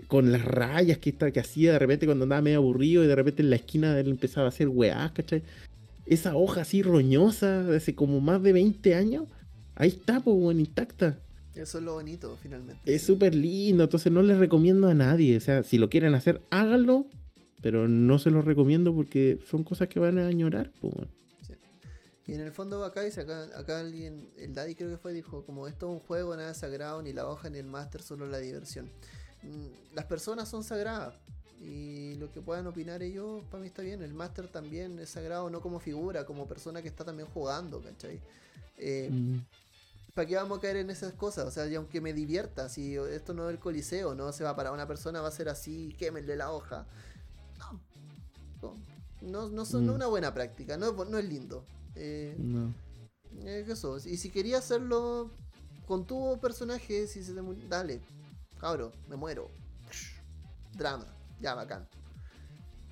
[0.07, 3.15] con las rayas que, está, que hacía de repente cuando andaba medio aburrido y de
[3.15, 5.43] repente en la esquina él empezaba a hacer weá, ¿cachai?
[6.07, 9.25] Esa hoja así roñosa de hace como más de 20 años,
[9.75, 11.19] ahí está, pues, weón, intacta.
[11.63, 12.95] Eso es lo bonito, finalmente.
[12.95, 15.37] Es súper lindo, entonces no les recomiendo a nadie.
[15.37, 17.07] O sea, si lo quieren hacer, háganlo,
[17.63, 20.71] pero no se los recomiendo porque son cosas que van a añorar.
[22.27, 25.45] Y en el fondo acá dice, acá, acá alguien, el Daddy creo que fue, dijo,
[25.47, 28.39] como esto es un juego, nada sagrado, ni la hoja ni el máster, solo la
[28.39, 28.91] diversión.
[29.43, 31.15] Mm, Las personas son sagradas.
[31.61, 34.03] Y lo que puedan opinar ellos, para mí está bien.
[34.03, 38.21] El máster también es sagrado, no como figura, como persona que está también jugando, ¿cachai?
[38.77, 39.39] Eh, Mm.
[40.15, 41.47] ¿Para qué vamos a caer en esas cosas?
[41.47, 44.57] O sea, y aunque me divierta, si esto no es el coliseo, no se va
[44.57, 46.87] para una persona, va a ser así, quémenle la hoja.
[48.63, 48.77] No.
[49.21, 49.91] No, no, son- Mm.
[49.91, 51.65] una buena práctica, no, es bo- no es lindo.
[51.95, 52.73] Eh, No.
[53.45, 53.97] es eso.
[53.99, 55.31] Y si quería hacerlo
[55.87, 58.01] con tu personaje, si se te dale,
[58.61, 59.51] cabro, me muero.
[60.77, 61.07] Drama,
[61.41, 61.87] ya bacán.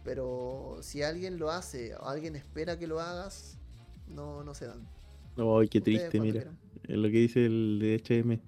[0.05, 3.57] Pero si alguien lo hace o alguien espera que lo hagas,
[4.09, 4.87] no, no se dan.
[5.37, 6.41] Ay, qué triste, mira.
[6.43, 6.59] quieran.
[6.89, 8.41] Es lo que dice el de HM.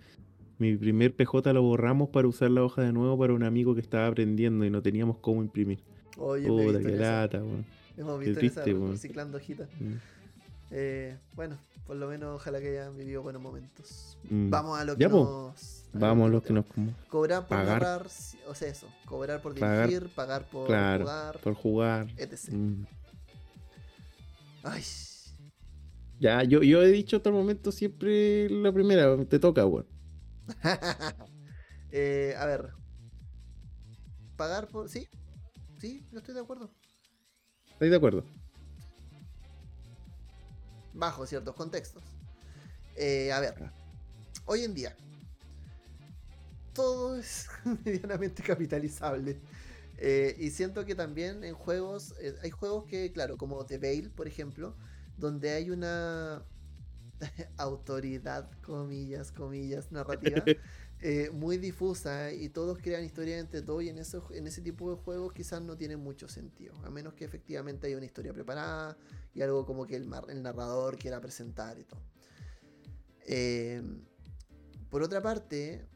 [0.59, 3.81] Mi primer PJ lo borramos para usar la hoja de nuevo para un amigo que
[3.81, 5.81] estaba aprendiendo y no teníamos cómo imprimir.
[6.16, 7.20] Oye, visto qué esa.
[7.23, 7.65] lata, weón.
[7.97, 8.93] Hemos visto esa triste, weón.
[8.93, 9.69] reciclando hojitas.
[9.81, 9.93] Mm.
[10.73, 11.56] Eh, bueno,
[11.86, 14.19] por lo menos ojalá que hayan vivido buenos momentos.
[14.28, 14.51] Mm.
[14.51, 15.85] Vamos a lo que Ya, nos.
[15.94, 16.65] a Vamos a lo que nos.
[17.09, 17.81] Cobrar por pagar.
[17.82, 18.06] narrar,
[18.48, 18.89] o sea, eso.
[19.05, 19.89] Cobrar por Pagar.
[19.89, 22.06] dirigir, pagar por Claro, jugar, por jugar.
[22.16, 22.51] etc.
[22.52, 22.82] Mm.
[24.65, 24.82] Ay,
[26.20, 29.86] Ya, yo, yo he dicho hasta el momento siempre la primera, te toca, weón.
[31.90, 32.69] Eh, a ver.
[34.36, 34.90] pagar por.
[34.90, 35.09] Sí,
[35.78, 36.70] sí, yo estoy de acuerdo.
[37.73, 38.24] ¿Estáis de acuerdo?
[40.93, 42.03] Bajo ciertos contextos.
[42.95, 43.73] Eh, a ver, Ah.
[44.45, 44.95] hoy en día,
[46.74, 47.49] todo es
[47.85, 49.40] medianamente capitalizable.
[49.97, 54.28] Eh, y siento que también en juegos, hay juegos que, claro, como The Veil, por
[54.28, 54.77] ejemplo,
[55.19, 56.43] donde hay una
[57.59, 60.43] autoridad, comillas, comillas, narrativa,
[61.01, 64.90] eh, muy difusa y todos crean historias entre todos y en, eso, en ese tipo
[64.90, 68.97] de juegos quizás no tiene mucho sentido, a menos que efectivamente haya una historia preparada
[69.35, 72.03] y algo como que el, narrador quiera presentar y todo.
[73.27, 73.82] Eh,
[74.89, 75.86] por otra parte,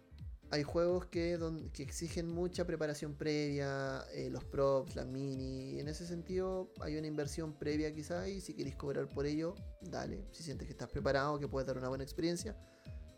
[0.52, 1.38] hay juegos que,
[1.78, 5.80] exigen mucha preparación previa, eh, los props, las mini.
[5.80, 10.28] En ese sentido, hay una inversión previa quizás y si queréis cobrar por ello, dale.
[10.30, 12.54] Si sientes que estás preparado, que puedes dar una buena experiencia,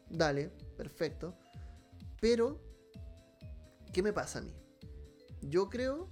[0.09, 1.37] dale, perfecto.
[2.21, 2.63] Pero,
[3.93, 4.55] ¿qué me pasa a mí?
[5.43, 6.09] Yo creo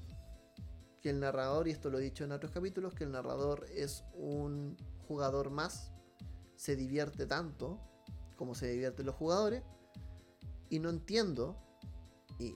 [1.01, 4.03] que el narrador, y esto lo he dicho en otros capítulos, que el narrador es
[4.13, 4.77] un
[5.07, 5.93] jugador más,
[6.57, 7.79] se divierte tanto
[8.35, 9.63] como se divierten los jugadores,
[10.73, 11.55] y no entiendo,
[12.39, 12.55] y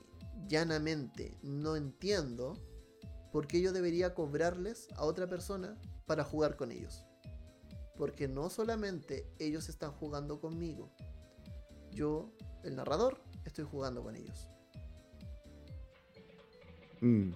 [0.49, 2.57] llanamente no entiendo,
[3.31, 5.77] por qué yo debería cobrarles a otra persona
[6.07, 7.05] para jugar con ellos.
[7.95, 10.89] Porque no solamente ellos están jugando conmigo,
[11.91, 12.33] yo,
[12.63, 14.47] el narrador, estoy jugando con ellos.
[17.01, 17.33] Mm.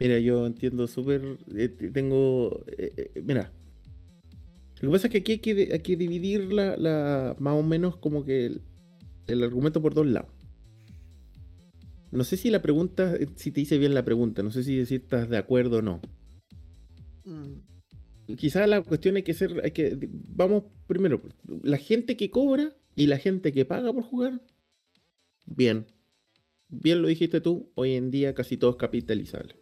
[0.00, 1.38] Mira, yo entiendo súper.
[1.54, 2.64] eh, tengo.
[2.66, 3.52] eh, eh, mira.
[4.80, 7.62] Lo que pasa es que aquí hay que, hay que dividir la, la- más o
[7.62, 8.60] menos como que
[9.28, 10.30] el, argumento por dos lados.
[12.10, 14.84] No sé si la pregunta, eh, si te hice bien la pregunta, no sé si,
[14.86, 16.00] si estás de acuerdo o no.
[17.24, 17.68] Mm,
[18.36, 21.22] Quizás la cuestión hay que ser, hay que, vamos primero,
[21.62, 24.42] la gente que cobra y la gente que paga por jugar,
[25.46, 25.86] bien,
[26.68, 29.56] bien lo dijiste tú, hoy en día casi todo es capitalizable.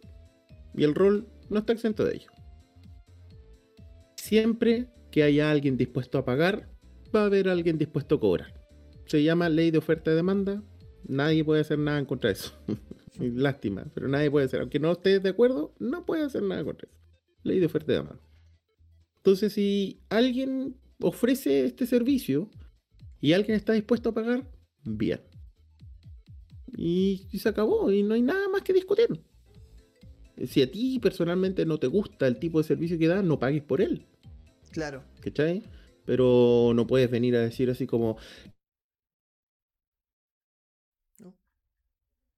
[0.75, 2.29] Y el rol no está exento de ello.
[4.17, 6.69] Siempre que haya alguien dispuesto a pagar,
[7.15, 8.56] va a haber alguien dispuesto a cobrar.
[9.07, 10.61] Se llama ley de oferta y demanda,
[11.07, 12.53] nadie puede hacer nada en contra de eso.
[13.19, 16.87] Lástima, pero nadie puede hacer, aunque no estés de acuerdo, no puede hacer nada contra
[16.89, 16.99] eso.
[17.43, 18.21] Ley de oferta y demanda.
[19.17, 22.49] Entonces, si alguien ofrece este servicio
[23.19, 24.49] y alguien está dispuesto a pagar,
[24.83, 25.21] bien.
[26.75, 29.07] Y, y se acabó, y no hay nada más que discutir.
[30.45, 33.63] Si a ti personalmente no te gusta el tipo de servicio que da, no pagues
[33.63, 34.05] por él,
[34.71, 35.03] claro.
[35.21, 35.63] ¿cachai?
[36.05, 38.17] Pero no puedes venir a decir así como...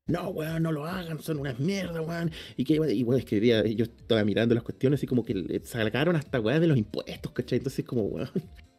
[0.09, 2.31] No, weón, no lo hagan, son unas mierdas, weón.
[2.57, 5.61] Y que, y bueno, es que día, yo estaba mirando las cuestiones y como que
[5.63, 7.57] sacaron hasta weón de los impuestos, ¿cachai?
[7.59, 8.29] Entonces como, weón.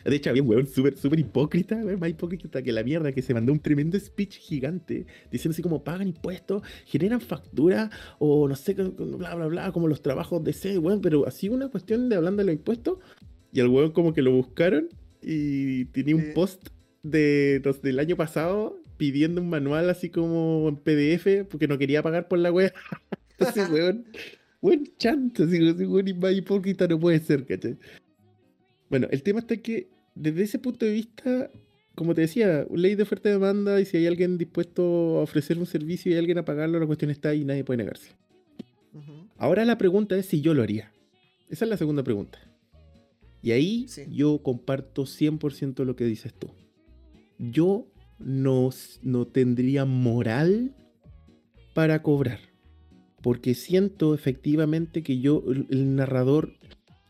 [0.05, 3.23] De hecho, había un weón súper, súper hipócrita, weón, más hipócrita que la mierda, que
[3.23, 8.57] se mandó un tremendo speech gigante, diciendo así como pagan impuestos, generan factura, o no
[8.57, 12.17] sé, bla, bla, bla, como los trabajos de sed, weón, pero así una cuestión de
[12.17, 12.99] hablando de los impuestos,
[13.53, 14.89] y al weón como que lo buscaron
[15.23, 16.69] y tenía un post
[17.03, 22.29] de, del año pasado pidiendo un manual así como en PDF porque no quería pagar
[22.29, 22.71] por la wea.
[23.39, 24.05] Entonces, weón,
[24.61, 26.07] buen chanta, así, weón,
[26.37, 27.79] hipócrita no puede ser, ¿cachai?
[28.91, 31.51] Bueno, el tema está que desde ese punto de vista,
[31.95, 34.83] como te decía, ley de oferta y demanda, y si hay alguien dispuesto
[35.19, 37.65] a ofrecer un servicio y hay alguien a pagarlo, la cuestión está ahí y nadie
[37.65, 38.11] puede negarse.
[38.93, 39.29] Ujú.
[39.39, 40.93] Ahora la pregunta es si yo lo haría.
[41.49, 42.39] Esa es la segunda pregunta.
[43.43, 44.03] Y ahí Sí.
[44.11, 46.51] yo comparto 100% lo que dices tú.
[47.39, 47.87] Yo
[48.21, 48.71] no,
[49.03, 50.75] no tendría moral
[51.75, 52.39] para cobrar.
[53.23, 56.55] Porque siento efectivamente que yo, el, el narrador,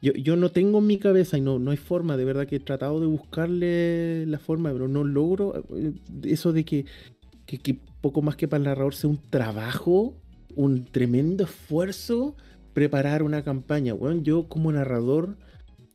[0.02, 2.56] yo, yo no tengo en mi cabeza y no, no hay forma, de verdad que
[2.56, 5.92] he tratado de buscarle la forma, pero no logro eh,
[6.24, 6.86] eso de que,
[7.46, 10.14] que, que poco más que para el narrador sea un trabajo,
[10.56, 12.36] un tremendo esfuerzo
[12.72, 13.92] preparar una campaña.
[13.94, 15.36] Bueno, yo como narrador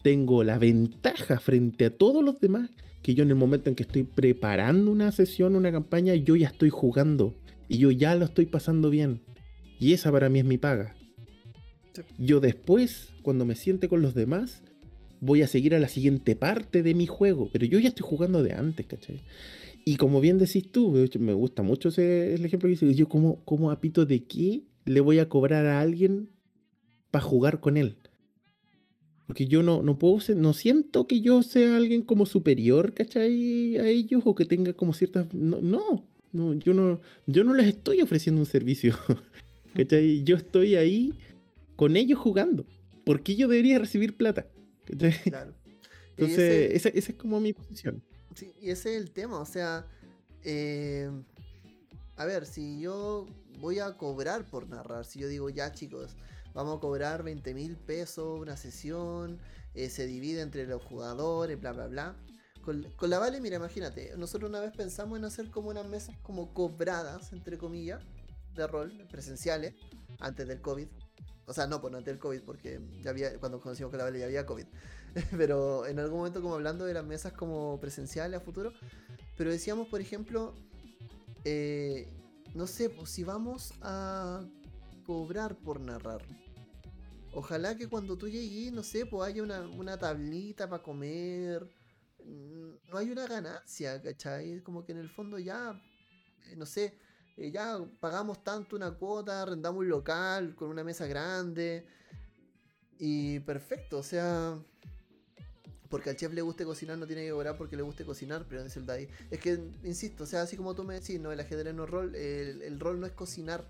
[0.01, 2.69] tengo la ventaja frente a todos los demás
[3.05, 6.47] que yo en el momento en que estoy preparando una sesión, una campaña, yo ya
[6.47, 7.35] estoy jugando
[7.67, 9.21] y yo ya lo estoy pasando bien.
[9.79, 10.95] Y esa para mí es mi paga.
[12.17, 14.63] Yo después, cuando me siente con los demás,
[15.21, 18.41] voy a seguir a la siguiente parte de mi juego, pero yo ya estoy jugando
[18.41, 19.21] de antes, ¿cachai?
[19.85, 23.45] Y como bien decís tú, me gusta mucho ese el ejemplo que dices, yo como,
[23.45, 26.31] como a pito de qué le voy a cobrar a alguien
[27.11, 27.97] para jugar con él.
[29.27, 33.77] Porque yo no, no puedo ser, no siento que yo sea alguien como superior, ¿cachai?
[33.77, 35.33] A ellos o que tenga como ciertas.
[35.33, 38.95] No, no, no, yo no, yo no les estoy ofreciendo un servicio.
[39.75, 40.23] ¿Cachai?
[40.23, 41.13] Yo estoy ahí
[41.75, 42.65] con ellos jugando.
[43.03, 44.47] ¿Por qué yo debería recibir plata?
[44.85, 45.13] ¿Cachai?
[45.23, 45.53] Claro.
[46.17, 48.01] Entonces, ese- esa, esa es como mi posición.
[48.35, 49.85] Sí, y ese es el tema, o sea,
[50.43, 51.09] eh,
[52.17, 53.25] a ver, si yo
[53.59, 56.15] voy a cobrar por narrar, si yo digo, ya chicos,
[56.55, 59.37] vamos a cobrar 20 mil pesos una sesión,
[59.75, 62.15] eh, se divide entre los jugadores, bla, bla, bla.
[62.63, 66.51] Con, la Vale, mira, imagínate, nosotros una vez pensamos en hacer como unas mesas como
[66.51, 68.01] cobradas, entre comillas,
[68.55, 69.75] de rol, presenciales,
[70.19, 70.87] antes del COVID.
[71.45, 74.17] O sea, no, pues antes del COVID, porque ya había, cuando conocimos con la Vale
[74.17, 74.65] ya había COVID.
[75.37, 78.71] Pero en algún momento como hablando de las mesas como presenciales a futuro.
[79.37, 80.55] Pero decíamos, por ejemplo,
[81.43, 82.07] eh,
[82.55, 84.43] no sé, pues si vamos a
[85.05, 86.21] cobrar por narrar.
[87.35, 91.69] Ojalá que cuando tú llegues, no sé, pues haya una, una tablita para comer.
[92.23, 94.61] Mm, no hay una ganancia, ¿cachai?
[94.63, 95.79] Como que en el fondo ya,
[96.49, 96.97] eh, no sé,
[97.37, 101.85] eh, ya pagamos tanto una cuota, arrendamos un local con una mesa grande.
[102.97, 104.57] Y perfecto, o sea,
[105.89, 108.63] porque al chef le guste cocinar no tiene que cobrar porque le guste cocinar, pero
[108.63, 109.09] es el ahí.
[109.29, 111.89] Es que, insisto, o sea, así como tú me decís, no, el ajedrez no es
[111.89, 113.69] rol, el, rol no es cocinar.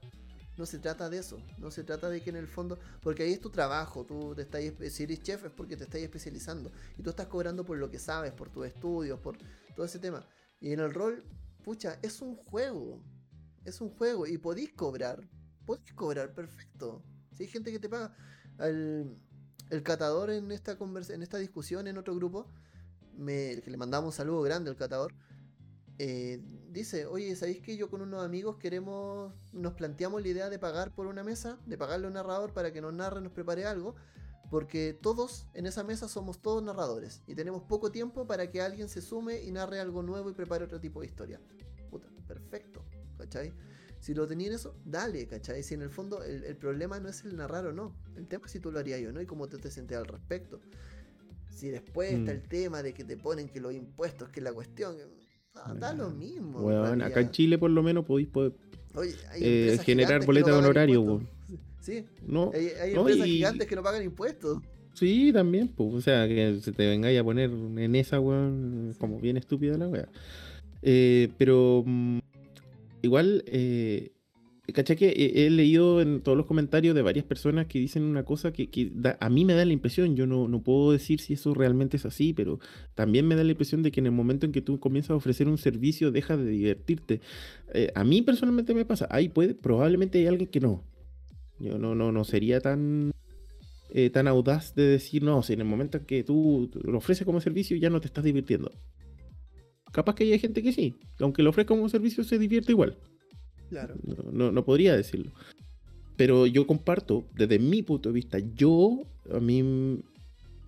[0.57, 3.33] No se trata de eso, no se trata de que en el fondo, porque ahí
[3.33, 4.61] es tu trabajo, tú te estás,
[4.93, 7.99] si eres chef es porque te estás especializando y tú estás cobrando por lo que
[7.99, 9.37] sabes, por tus estudios, por
[9.75, 10.25] todo ese tema.
[10.61, 11.23] Y en el rol,
[11.63, 13.01] pucha, es un juego,
[13.65, 15.27] es un juego y podéis cobrar,
[15.65, 17.03] podéis cobrar, perfecto.
[17.33, 18.15] Si hay gente que te paga,
[18.57, 19.17] al,
[19.69, 20.77] el catador en esta,
[21.09, 22.47] en esta discusión en otro grupo,
[23.17, 25.13] me, que le mandamos un saludo grande al catador,
[25.97, 26.41] eh,
[26.71, 30.93] dice, oye, ¿sabéis que yo con unos amigos queremos, nos planteamos la idea de pagar
[30.93, 33.95] por una mesa, de pagarle a un narrador para que nos narre, nos prepare algo?
[34.49, 38.89] Porque todos en esa mesa somos todos narradores y tenemos poco tiempo para que alguien
[38.89, 41.39] se sume y narre algo nuevo y prepare otro tipo de historia.
[41.89, 42.83] Puta, perfecto,
[43.17, 43.53] ¿cachai?
[43.99, 45.63] Si lo tenían eso, dale, ¿cachai?
[45.63, 47.95] Si en el fondo el, problema no es el narrar o no.
[48.15, 50.07] El tema es si tú lo harías o no y cómo te, te sentías al
[50.07, 50.61] respecto.
[51.49, 52.35] Si después está mm.
[52.35, 54.97] el tema de que te ponen que los impuestos, que la cuestión.
[55.79, 56.59] Da lo mismo.
[56.59, 58.53] Bueno, acá en Chile por lo menos podéis poder
[59.35, 61.21] eh, generar boleta de honorario.
[61.81, 64.59] Sí, no, hay, empresas gigantes que no pagan impuestos.
[64.95, 69.19] Sí, también, pues, o sea, que se te vengáis a poner en esa, weón, como
[69.19, 70.07] bien estúpida la weá.
[70.81, 72.19] Eh, pero mm,
[73.01, 74.13] igual, eh,
[74.73, 78.51] caché que he, leído en todos los comentarios de varias personas que dicen una cosa
[78.51, 81.97] que, a mí me da la impresión, yo no, no, puedo decir si eso realmente
[81.97, 82.59] es así, pero
[82.95, 85.15] también me da la impresión de que en el momento en que tú comienzas a
[85.15, 87.21] ofrecer un servicio, dejas de divertirte.
[87.73, 90.83] Eh, a mí personalmente me pasa, ahí puede, probablemente hay alguien que no.
[91.59, 93.11] Yo no, no, no sería tan...
[93.91, 97.23] Eh, tan audaz de decir, no, si en el momento en que tú lo ofreces
[97.23, 98.69] como servicio ya no te estás divirtiendo.
[99.93, 102.97] Capaz que hay gente que sí, aunque lo ofrezca como servicio se divierte igual.
[103.69, 103.95] Claro.
[104.31, 105.31] No, no, podría decirlo.
[106.17, 110.01] Pero yo comparto, desde mi punto de vista, yo, a mí,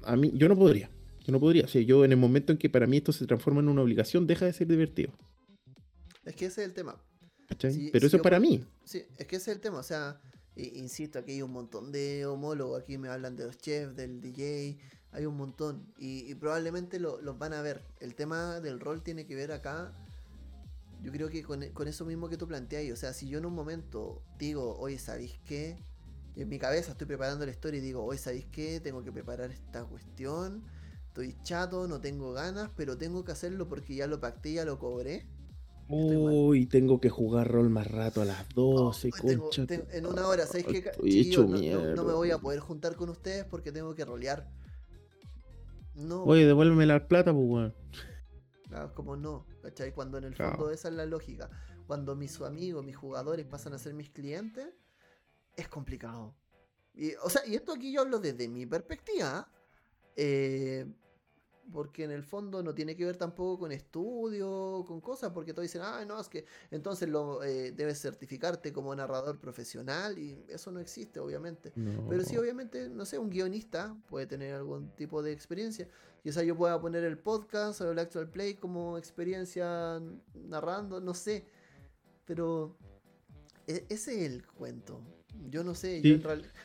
[0.03, 0.89] a mí, yo no podría.
[1.25, 1.65] Yo no podría.
[1.65, 3.81] O sea, yo en el momento en que para mí esto se transforma en una
[3.81, 5.11] obligación, deja de ser divertido.
[6.25, 7.01] Es que ese es el tema.
[7.47, 8.63] Pero eso es para mí.
[8.83, 9.79] Sí, es que ese es el tema.
[9.79, 10.19] O sea,
[10.55, 12.81] insisto, aquí hay un montón de homólogos.
[12.81, 14.77] Aquí me hablan de los chefs, del DJ,
[15.11, 15.85] hay un montón.
[15.97, 17.81] Y, probablemente los van a ver.
[17.99, 19.93] El tema del rol tiene que ver acá.
[21.01, 22.91] Yo creo que con, eso mismo que tú planteas.
[22.91, 25.77] O sea, si yo en un momento digo, oye, ¿sabéis qué?
[26.35, 28.79] en mi cabeza estoy preparando la historia y digo, oye, ¿sabéis qué?
[28.79, 30.63] Tengo que preparar esta cuestión.
[31.07, 34.77] Estoy chato, no tengo ganas, pero tengo que hacerlo porque ya lo pacté, ya lo
[34.77, 35.25] cobré.
[35.89, 39.65] Uy, tengo que jugar rol más rato a las 12, concha.
[39.69, 40.91] en una hora, ¿sabéis qué?
[41.37, 44.47] no, no, me voy a poder juntar con ustedes porque tengo que rolear.
[45.95, 46.23] No.
[46.23, 47.73] Oye, devuélveme la plata, pues, weón.
[48.77, 49.91] Claro, como no, ¿cachai?
[49.91, 51.49] Cuando en el fondo esa es la lógica.
[51.87, 54.67] Cuando mis amigos, mis jugadores pasan a ser mis clientes,
[55.55, 56.35] es complicado.
[56.93, 59.49] Y, o sea, y esto aquí yo hablo desde mi perspectiva.
[60.15, 60.85] Eh,
[61.71, 65.63] porque en el fondo no tiene que ver tampoco con estudio, con cosas, porque todos
[65.63, 70.71] dicen, ah, no, es que entonces lo eh, debes certificarte como narrador profesional y eso
[70.71, 71.73] no existe, obviamente.
[72.09, 75.89] Pero sí, obviamente, no sé, un guionista puede tener algún tipo de experiencia.
[76.23, 80.01] Quizá yo pueda poner el podcast o el actual play como experiencia
[80.33, 81.45] narrando, no sé.
[82.25, 82.75] Pero
[83.67, 85.01] e-, ese es el cuento.
[85.49, 86.01] Yo no sé,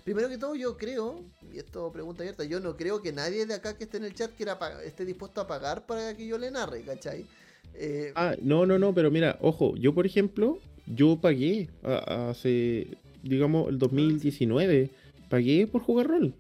[0.02, 1.20] primero que todo yo creo,
[1.52, 4.14] y esto pregunta abierta, yo no creo que nadie de acá que esté en el
[4.14, 7.26] chat quiera esté dispuesto a pagar para que yo le narre, ¿cachai?
[7.74, 12.88] Eh, ah, no, no, no, pero mira, ojo, yo por ejemplo, yo pagué hace,
[13.22, 14.90] digamos, el 2019,
[15.28, 16.34] pagué por jugar rol.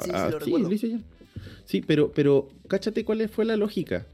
[0.00, 1.04] Sí, sí, ah, lo sí,
[1.64, 4.06] sí, pero, pero, cáchate cuál fue la lógica.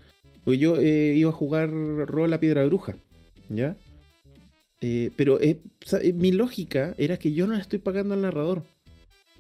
[0.47, 2.97] Yo eh, iba a jugar rol a piedra bruja,
[3.49, 3.77] ¿ya?
[4.81, 5.61] Eh, pero eh,
[6.15, 8.65] mi lógica era que yo no le estoy pagando al narrador.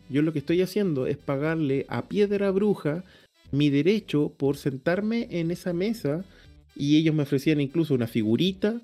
[0.08, 3.02] Yo lo que estoy haciendo es pagarle a Piedra Bruja
[3.50, 6.24] mi derecho por sentarme en esa mesa
[6.76, 8.80] y ellos me ofrecían incluso una figurita,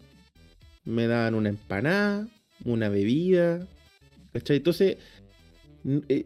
[0.84, 2.28] me daban una empanada,
[2.64, 3.66] una bebida,
[4.32, 4.58] ¿cachai?
[4.58, 4.98] Entonces,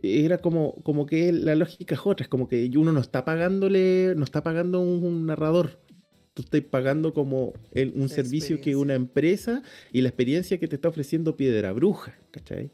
[0.02, 4.15] era como, como que la lógica es otra, es como que uno no está pagándole,
[4.16, 5.78] no está pagando un, narrador.
[6.34, 7.52] Tú estás pagando como
[7.94, 12.70] un servicio que una empresa y la experiencia que te está ofreciendo Piedra Bruja, ¿cachai?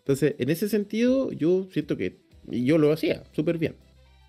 [0.00, 3.74] Entonces, en ese sentido, yo siento que yo lo hacía súper bien.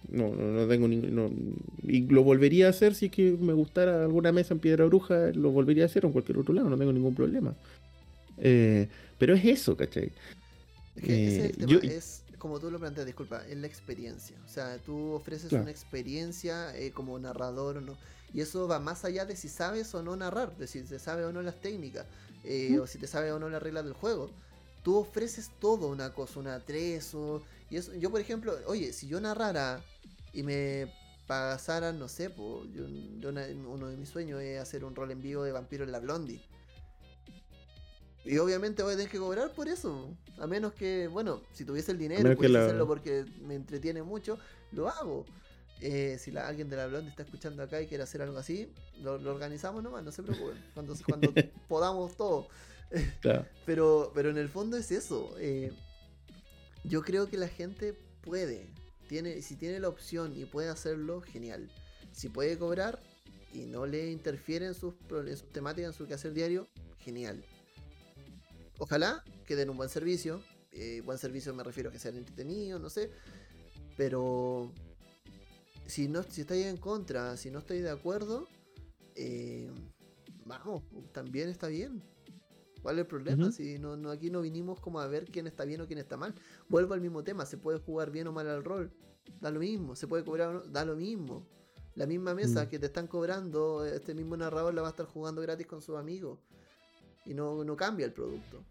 [0.10, 1.56] No, no, tengo ningún.
[1.84, 5.32] y lo volvería a hacer si es que me gustara alguna mesa en Piedra Bruja,
[5.34, 7.56] lo volvería a hacer en cualquier otro lado, no tengo ningún problema.
[8.38, 10.12] Eh, pero es eso, ¿cachai?
[11.02, 14.36] Ese es el eh, es como tú lo planteas, disculpa, es la experiencia.
[14.46, 17.98] O sea, tú ofreces una experiencia eh, como narrador o no.
[18.34, 21.26] Y eso va más allá de si sabes o no narrar, de si te sabe
[21.26, 22.06] o no las técnicas,
[22.80, 24.32] o si te sabe o no las reglas del juego.
[24.84, 27.44] Tú ofreces todo una cosa, una tres o...
[27.70, 29.84] Y eso, yo, por ejemplo, oye, si yo narrara
[30.34, 30.92] y me
[31.28, 35.44] pasaran, no sé, pues, yo, uno de mis sueños es hacer un rol en vivo
[35.44, 36.42] de vampiro en la Blondie.
[38.24, 40.16] Y obviamente voy a tener que cobrar por eso.
[40.38, 44.38] A menos que, bueno, si tuviese el dinero, pudiese hacerlo porque me entretiene mucho,
[44.72, 45.26] lo hago.
[45.82, 48.72] Eh, si la, alguien de la Blondie está escuchando acá y quiere hacer algo así,
[49.02, 50.64] lo, organizamos nomás, no se preocupen.
[50.76, 51.34] Cuando, cuando
[51.68, 52.48] podamos todo.
[53.66, 55.34] pero, pero en el fondo es eso.
[55.40, 55.72] Eh,
[56.84, 58.68] yo creo que la gente puede.
[59.08, 61.70] Tiene, si tiene la opción y puede hacerlo, genial.
[62.12, 63.00] Si puede cobrar
[63.54, 64.94] y no le interfiere en sus,
[65.52, 66.68] temáticas, en su quehacer diario,
[67.00, 67.44] genial.
[68.82, 70.42] Ojalá que den un buen servicio.
[70.72, 73.12] Eh, buen servicio me refiero a que sean entretenidos, no sé.
[73.96, 74.72] Pero
[75.86, 78.48] si no si estáis en contra, si no estoy de acuerdo,
[79.14, 79.70] eh,
[80.46, 82.02] vamos, también está bien.
[82.82, 83.52] ¿Cuál es el problema?
[83.52, 86.18] Si no, no, aquí no vinimos como a ver quién está bien o quién está
[86.18, 86.34] mal.
[86.68, 88.92] Vuelvo al mismo tema, se puede jugar bien o mal al rol.
[89.40, 91.46] Da lo mismo, se puede cobrar da lo mismo.
[91.94, 92.68] La misma mesa mm.
[92.68, 95.98] que te están cobrando, este mismo narrador la va a estar jugando gratis con sus
[95.98, 96.40] amigos.
[97.28, 98.66] Y no, no cambia el producto.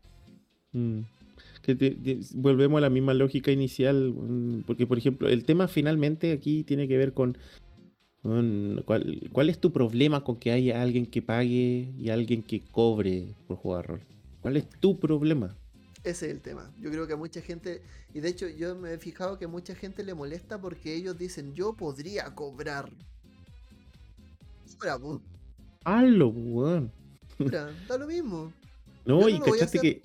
[0.72, 1.00] Mm.
[1.62, 6.64] Que volvemos a la misma lógica inicial, mm, porque por ejemplo, el tema finalmente aquí
[6.64, 7.36] tiene que ver con
[8.22, 13.56] ¿Cuál, es tu problema con que haya alguien que pague y alguien que cobre por
[13.56, 14.00] jugar rol?
[14.42, 15.56] ¿Cuál es tu problema?
[16.04, 16.70] Ese es el tema.
[16.78, 17.82] Yo creo que a mucha gente,
[18.12, 21.16] y de hecho yo me he fijado que a mucha gente le molesta porque ellos
[21.16, 22.90] dicen, yo podría cobrar.
[25.84, 26.92] Hazlo, weón.
[27.38, 28.52] Da lo mismo.
[29.06, 30.02] No, y cachaste que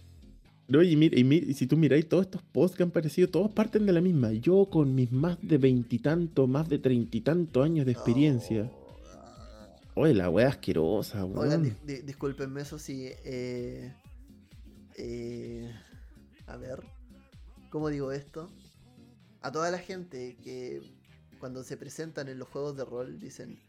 [0.67, 3.85] no, y, mira, y, si tú miráis todos estos posts que han aparecido, todos parten
[3.85, 4.31] de la misma.
[4.33, 8.71] Yo con mis más de veintitantos, más de treinta y tantos años de experiencia.
[8.73, 10.01] Oh.
[10.01, 11.77] Oye, la wea asquerosa, weón.
[11.85, 13.09] discúlpenme eso sí.
[13.23, 13.93] Eh,
[14.97, 15.71] eh,
[16.47, 16.83] a ver,
[17.69, 18.49] ¿cómo digo esto?
[19.41, 20.81] A toda la gente que
[21.39, 23.59] cuando se presentan en los juegos de rol dicen,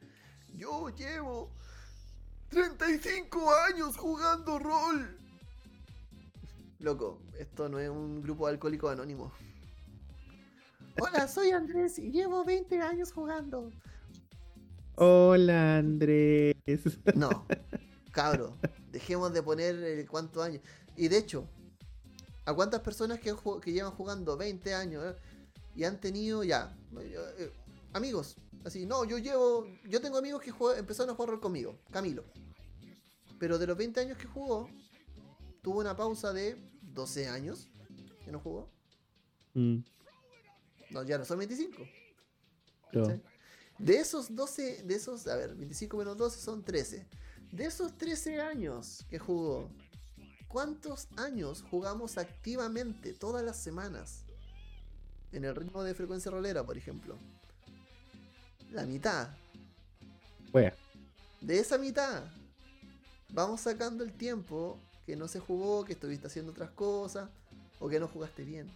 [0.57, 1.50] yo llevo
[2.49, 5.25] 35 años jugando rol
[6.78, 9.32] Loco, esto no es un grupo alcohólico anónimo.
[11.00, 13.70] Hola, soy Andrés y llevo 20 años jugando.
[14.96, 16.55] Hola, Andrés.
[17.14, 17.46] No,
[18.12, 18.56] cabro,
[18.92, 20.62] dejemos de poner el cuántos años.
[20.96, 21.48] Y de hecho,
[22.44, 25.16] ¿a cuántas personas que, que llevan jugando 20 años eh,
[25.74, 27.52] y han tenido ya eh,
[27.94, 28.36] amigos?
[28.64, 32.24] Así, no, yo llevo, yo tengo amigos que empezaron a jugar conmigo, Camilo.
[33.38, 34.68] Pero de los 20 años que jugó,
[35.67, 37.69] tuvo una pausa de 12 años
[38.25, 38.70] que no jugó.
[39.55, 39.78] Mm.
[40.91, 41.83] No, ya no son 25.
[43.77, 47.05] De esos 12, de esos, a ver, 25 menos 12 son 13.
[47.51, 49.69] De esos 13 años que jugó,
[50.47, 54.25] ¿cuántos años jugamos activamente todas las semanas?
[55.33, 57.17] En el ritmo de frecuencia rolera, por ejemplo.
[58.70, 59.31] La mitad.
[61.41, 62.23] De esa mitad,
[63.31, 67.31] vamos sacando el tiempo que no se jugó, que estuviste haciendo otras cosas
[67.78, 68.68] o que no jugaste bien.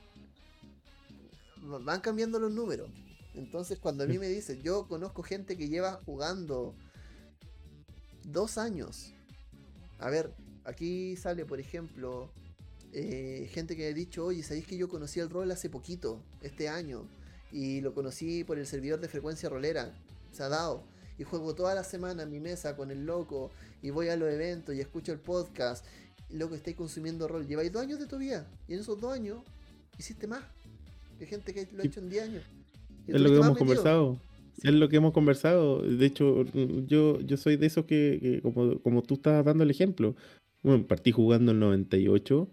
[1.85, 2.89] Van cambiando los números.
[3.35, 6.75] Entonces cuando a mí me dicen, yo conozco gente que lleva jugando
[8.25, 9.13] dos años.
[9.99, 10.33] A ver,
[10.65, 12.31] aquí sale, por ejemplo,
[12.93, 16.69] eh, gente que ha dicho, oye, ¿sabéis que yo conocí el rol hace poquito, este
[16.69, 17.07] año?
[17.53, 19.93] Y lo conocí por el servidor de frecuencia rolera.
[20.33, 20.85] Se ha dado.
[21.19, 23.51] Y juego toda la semana en mi mesa con el loco.
[23.83, 25.85] Y voy a los eventos y escucho el podcast
[26.33, 27.47] lo que estáis consumiendo rol.
[27.47, 29.39] Lleváis dos años de tu vida y en esos dos años
[29.99, 30.43] hiciste más
[31.19, 32.43] que gente que lo ha hecho en 10 años.
[33.07, 34.19] Es lo que hemos conversado.
[34.63, 35.83] Es lo que hemos conversado.
[35.83, 36.45] De hecho,
[36.87, 40.17] yo, yo soy de esos que, como, como, tú estás dando el ejemplo,
[40.63, 42.49] bueno, partí jugando el 98,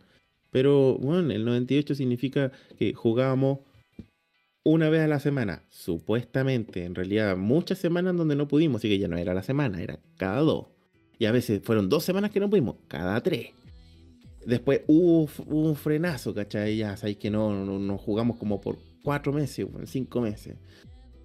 [0.51, 3.59] pero bueno, el 98 significa que jugábamos
[4.63, 8.99] una vez a la semana, supuestamente, en realidad muchas semanas donde no pudimos, así que
[8.99, 10.67] ya no era la semana, era cada dos.
[11.19, 13.51] Y a veces fueron dos semanas que no pudimos, cada tres.
[14.47, 16.77] Después hubo, un frenazo, ¿cachai?
[16.77, 20.55] Ya sabéis que no, no, jugamos como por cuatro meses, cinco meses.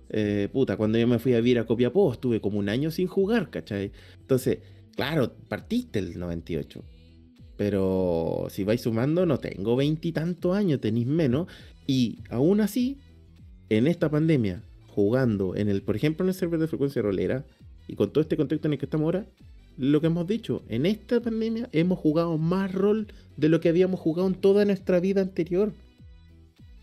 [0.09, 3.07] Eh, puta, cuando yo me fui a vivir a Copiapó, estuve como un año sin
[3.07, 3.93] jugar, ¿cachai?
[4.19, 4.59] Entonces,
[4.97, 6.83] claro, partiste el 98.
[7.57, 11.47] Pero si vais sumando, no tengo veintitantos años, tenéis menos.
[11.87, 12.99] Y aún así,
[13.69, 17.47] en esta pandemia, jugando en el, por ejemplo, en el server de frecuencia rolera,
[17.87, 19.29] y con todo este contexto en el que estamos ahora,
[19.77, 24.01] lo que hemos dicho, en esta pandemia hemos jugado más rol de lo que habíamos
[24.01, 25.73] jugado en toda nuestra vida anterior.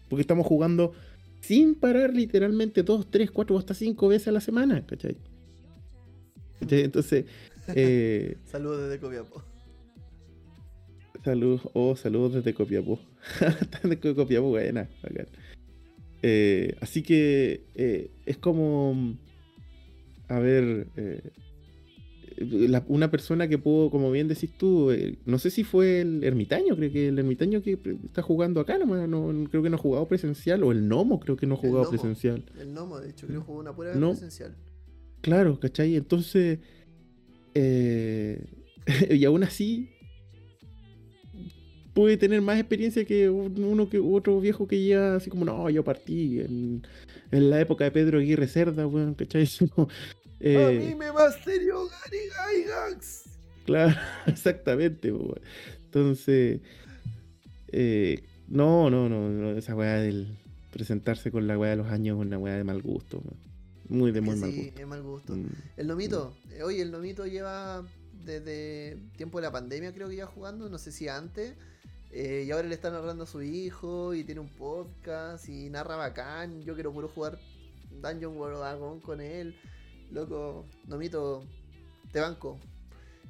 [0.10, 0.94] Porque estamos jugando
[1.42, 5.18] sin parar literalmente dos, tres, cuatro hasta cinco veces a la semana, ¿cachai?
[6.62, 7.26] Entonces...
[7.76, 9.44] Eh, saludos desde Copiapó.
[11.24, 13.00] Saludos, oh, saludos desde Copiapó.
[13.84, 14.90] desde Copiapó, buena,
[16.22, 19.16] eh, así que eh, es como...
[20.28, 20.88] A ver...
[22.88, 26.76] Una persona que pudo, como bien decís tú, eh, no sé si fue el ermitaño,
[26.78, 30.08] creo que el ermitaño que está jugando acá, no, no creo que no ha jugado
[30.08, 32.46] presencial, o el gnomo creo que no ha jugado presencial.
[32.58, 34.12] El gnomo, de hecho, creo que jugó una prueba no.
[34.12, 34.56] presencial.
[35.22, 35.96] Claro, ¿cachai?
[35.96, 36.60] Entonces,
[37.56, 38.46] eh,
[39.10, 39.90] y aún así,
[41.94, 45.84] puede tener más experiencia que uno que otro viejo que ya así como, no, yo
[45.84, 46.88] partí en,
[47.32, 49.46] en la época de Pedro Aguirre Cerda, weón, ¿cachai?
[50.40, 53.26] Eh, a mí me va serio Gary Gygax.
[53.66, 55.14] Claro, exactamente.
[55.86, 56.62] Entonces,
[57.68, 60.38] eh, no, no, no, esa weá del
[60.72, 63.22] presentarse con la weá de los años es una weá de mal gusto.
[63.90, 64.64] Muy de muy mal gusto.
[64.64, 65.36] Sí, es mal gusto.
[65.36, 65.48] Mm.
[65.78, 67.86] El Nomito, eh, oye, el Nomito lleva
[68.24, 71.56] desde tiempo de la pandemia creo que ya jugando, no sé si antes.
[72.14, 76.62] y ahora le está narrando a su hijo y tiene un podcast y narra bacán.
[76.64, 77.40] Yo quiero puro jugar
[78.02, 79.56] Dungeon World Dragon con él
[80.12, 81.44] loco, Nomito,
[82.12, 82.60] te banco.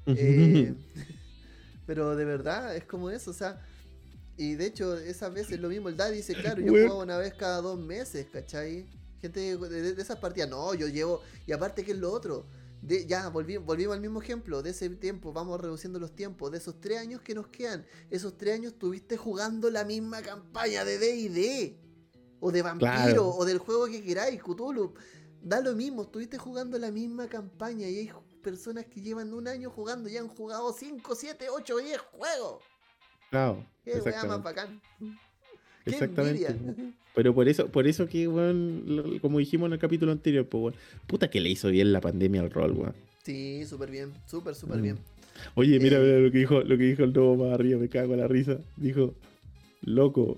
[0.06, 0.74] Eh,
[1.86, 3.62] pero de verdad, es como eso, o sea.
[4.38, 7.34] Y de hecho, esas veces lo mismo, el Daddy dice, claro, yo juego una vez
[7.34, 8.88] cada dos meses, ¿cachai?
[9.22, 12.46] Gente de, esas partidas, no, yo llevo, y aparte que es lo otro,
[12.82, 16.60] de, ya volvimos, volvimos al mismo ejemplo, de ese tiempo, vamos reduciendo los tiempos, de
[16.60, 21.00] esos tres años que nos quedan, esos tres años estuviste jugando la misma campaña de
[21.00, 21.78] D&D,
[22.40, 24.94] o de Vampiro, o del juego que queráis, Cthulhu,
[25.42, 28.12] da lo mismo, estuviste jugando la misma campaña y hay
[28.42, 32.64] personas que llevan un año jugando y han jugado 5, 7, 8, 10 juegos.
[33.30, 33.66] Claro.
[33.84, 34.82] Qué weá más bacán.
[35.86, 36.56] Exactamente.
[37.16, 40.76] Pero por eso, por eso que, weón, como dijimos en el capítulo anterior, pues,
[41.08, 42.96] puta que le hizo bien la pandemia al rol, weón.
[43.24, 44.82] Sí, súper bien, súper, súper mm.
[44.82, 45.00] bien.
[45.56, 47.90] Oye, mira, eh, mira lo que dijo, lo que dijo el nuevo más arriba, me
[47.90, 48.60] cago en la risa.
[48.78, 49.14] Dijo,
[49.82, 50.38] loco,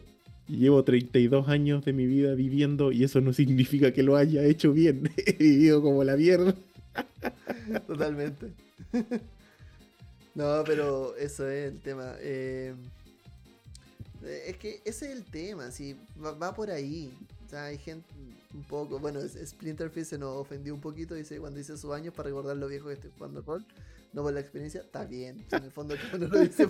[0.52, 4.74] Llevo 32 años de mi vida viviendo y eso no significa que lo haya hecho
[4.74, 5.10] bien.
[5.26, 6.56] He vivido como la mierda.
[7.88, 8.52] Totalmente.
[10.34, 12.16] No, pero eso es el tema.
[12.20, 12.74] Eh,
[14.48, 17.12] es que ese es el tema, sí, va, por ahí.
[17.46, 18.08] O sea, hay gente
[18.54, 18.98] un poco.
[18.98, 21.16] Bueno, Splinterfield se nos ofendió un poquito.
[21.16, 23.66] Dice cuando dice sus años para recordar lo viejo que estoy jugando rol
[24.14, 25.46] no por la experiencia, está bien.
[25.52, 26.68] En el fondo uno lo dice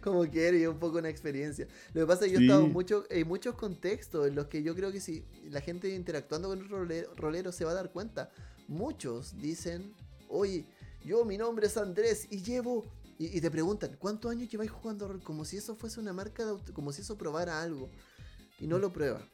[0.00, 1.66] como quiere y es un poco una experiencia.
[1.92, 4.62] Lo que pasa es que yo he estado mucho, en muchos contextos en los que
[4.62, 6.68] yo creo que si la gente interactuando con el
[7.16, 8.30] rolero, se va a dar cuenta.
[8.68, 9.92] Muchos dicen,
[10.28, 10.66] oye,
[11.04, 12.84] yo mi nombre es Andrés y llevo...
[13.16, 15.22] Y, te preguntan, ¿cuántos años lleváis jugando rol?
[15.22, 17.88] Como si eso fuese una marca, de como si eso probara algo.
[18.58, 19.24] Y no lo prueba.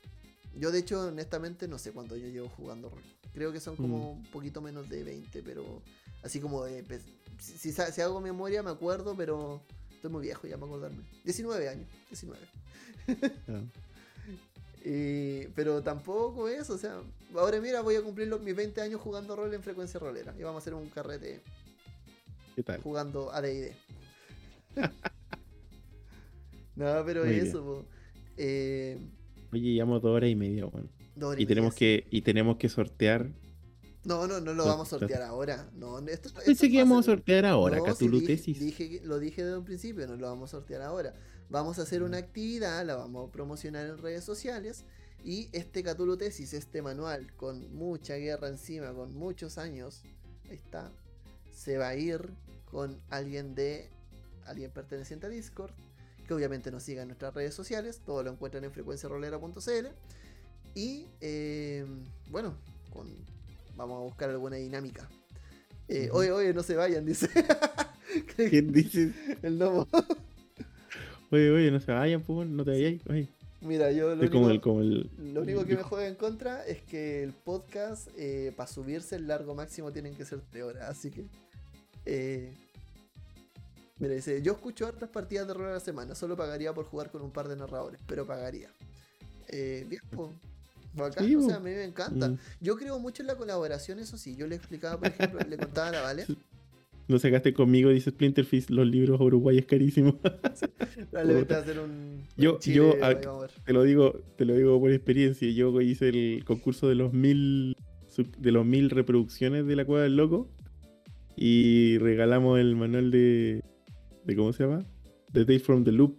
[0.54, 3.02] Yo de hecho, honestamente, no sé cuánto yo llevo jugando rol.
[3.32, 4.18] Creo que son como mm.
[4.18, 5.82] un poquito menos de 20, pero
[6.22, 6.82] así como de,
[7.40, 11.02] si, si, hago memoria me acuerdo, pero estoy muy viejo ya para acordarme.
[11.24, 12.40] 19 años, 19.
[15.54, 17.00] pero tampoco eso, o sea,
[17.34, 20.42] ahora mira, voy a cumplir los, mis 20 años jugando rol en frecuencia rolera y
[20.42, 21.40] vamos a hacer un carrete
[22.56, 22.80] ¿Qué tal?
[22.80, 23.72] jugando ADD.
[26.76, 27.84] no, pero eso,
[28.36, 28.98] eh,
[29.52, 30.88] Oye, llevamos dos horas y media, bueno.
[31.36, 33.30] y, tenemos que, y tenemos que sortear
[34.04, 35.68] no, no, no lo vamos a sortear ahora.
[35.74, 40.06] No, esto, Pensé que íbamos a sortear ahora, no, dije, lo dije desde un principio,
[40.06, 41.14] no lo vamos a sortear ahora.
[41.50, 44.84] Vamos a hacer una actividad, la vamos a promocionar en redes sociales.
[45.22, 50.02] Y este Cthulhu Tesis, este manual, con mucha guerra encima, con muchos años,
[50.48, 50.90] ahí está,
[51.52, 52.30] se va a ir
[52.70, 53.90] con alguien de.
[54.46, 55.72] alguien perteneciente a Discord.
[56.26, 58.00] Que obviamente nos siga en nuestras redes sociales.
[58.06, 59.88] Todo lo encuentran en frecuenciarolera.cl.
[60.74, 61.84] Y eh,
[62.30, 62.54] bueno,
[62.92, 63.08] con
[63.80, 65.08] Vamos a buscar alguna dinámica.
[65.88, 67.30] Eh, oye, oye, no se vayan, dice.
[68.50, 69.10] ¿Quién dice?
[69.42, 69.88] El lobo.
[71.30, 73.00] Oye, oye, no se vayan, pues, no te vayáis.
[73.62, 75.10] Mira, yo lo Es como el, único, como el.
[75.32, 79.26] lo único que me juega en contra es que el podcast, eh, para subirse el
[79.26, 80.90] largo máximo, tienen que ser 3 horas.
[80.90, 81.24] Así que.
[82.04, 82.52] eh,
[83.98, 86.14] mira, dice: Yo escucho hartas partidas de rol a la semana.
[86.14, 88.68] Solo pagaría por jugar con un par de narradores, pero pagaría.
[89.48, 90.28] Eh, bien, pues.
[90.94, 92.30] Bacán, Sí, o sea, a mí me encanta.
[92.30, 92.38] Mm.
[92.60, 94.36] Yo creo mucho en la colaboración, eso sí.
[94.36, 96.26] Yo le explicaba, por ejemplo, le contaba a la Vale.
[97.08, 100.16] No sacaste conmigo, dice Splinter Fist, los libros a Uruguay es carísimo.
[101.10, 102.22] Probablemente va a hacer un.
[102.36, 103.18] Yo- Chile, yo, a
[103.64, 105.50] te lo digo, te lo digo por experiencia.
[105.50, 107.76] Yo hice el concurso de los mil
[108.38, 110.48] de los mil reproducciones de la Cueva del Loco.
[111.34, 113.64] Y regalamos el manual de.
[114.24, 114.84] de ¿cómo se llama?
[115.32, 116.16] The Day from the Loop.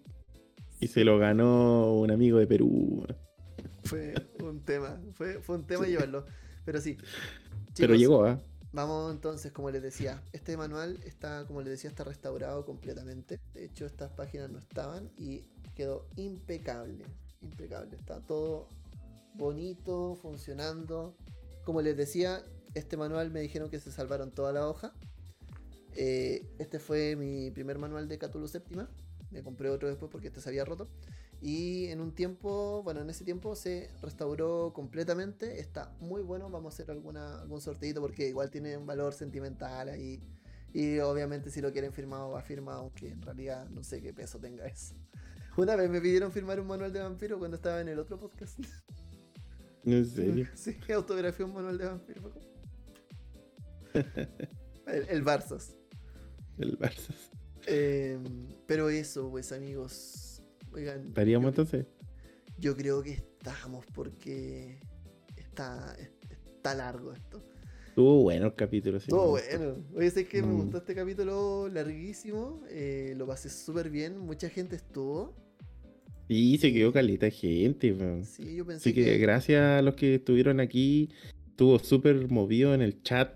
[0.82, 3.06] Y se lo ganó un amigo de Perú.
[3.92, 6.26] Fue un tema, fue, fue un tema llevarlo.
[6.64, 6.95] Pero sí.
[7.76, 8.42] Pero Chicos, llegó, ¿ah?
[8.72, 13.42] Vamos entonces, como les decía, este manual está, como les decía, está restaurado completamente.
[13.53, 15.42] De hecho, estas páginas no estaban y
[15.76, 17.03] quedó impecable.
[17.42, 17.98] Impecable.
[17.98, 18.70] Está todo
[19.34, 21.18] bonito, funcionando.
[21.66, 24.94] Como les decía, este manual me dijeron que se salvaron toda la hoja.
[25.98, 28.90] Eh, este fue mi primer manual de Cthulhu Séptima.
[29.32, 30.88] Me compré otro después porque este se había roto.
[31.42, 35.60] Y en un tiempo, bueno, en ese tiempo se restauró completamente.
[35.60, 36.50] Está muy bueno.
[36.52, 40.22] Vamos a hacer alguna, algún sorteito porque igual tiene un valor sentimental ahí.
[40.74, 44.40] Y obviamente si lo quieren firmado va firmado, aunque en realidad no sé qué peso
[44.40, 44.94] tenga eso.
[45.58, 48.60] Una vez me pidieron firmar un manual de vampiro cuando estaba en el otro podcast.
[49.84, 50.48] En serio.
[50.56, 52.22] Sí, autografía un manual de vampiro.
[54.88, 55.76] El, el Barzas.
[56.58, 57.14] El Barça.
[57.68, 58.18] Eh,
[58.68, 60.31] pero eso, pues amigos.
[60.74, 61.08] Oigan.
[61.08, 61.85] ¿Estaríamos yo- entonces?
[62.58, 64.80] Yo creo que estamos porque
[65.35, 65.95] está,
[66.53, 67.43] está largo esto.
[67.88, 69.08] Estuvo bueno el capítulo, sí.
[69.11, 69.30] Gustó.
[69.32, 69.75] bueno.
[69.95, 70.58] Oye, sé que me Mm.
[70.61, 72.61] gustó este capítulo larguísimo.
[72.69, 74.17] eh, lo pasé súper bien.
[74.19, 75.35] Mucha gente estuvo.
[76.30, 78.24] Y se quedó caleta gente, weón.
[78.24, 81.09] Sí, yo pensé Así que, gracias a los que estuvieron aquí,
[81.50, 83.35] estuvo súper movido en el chat.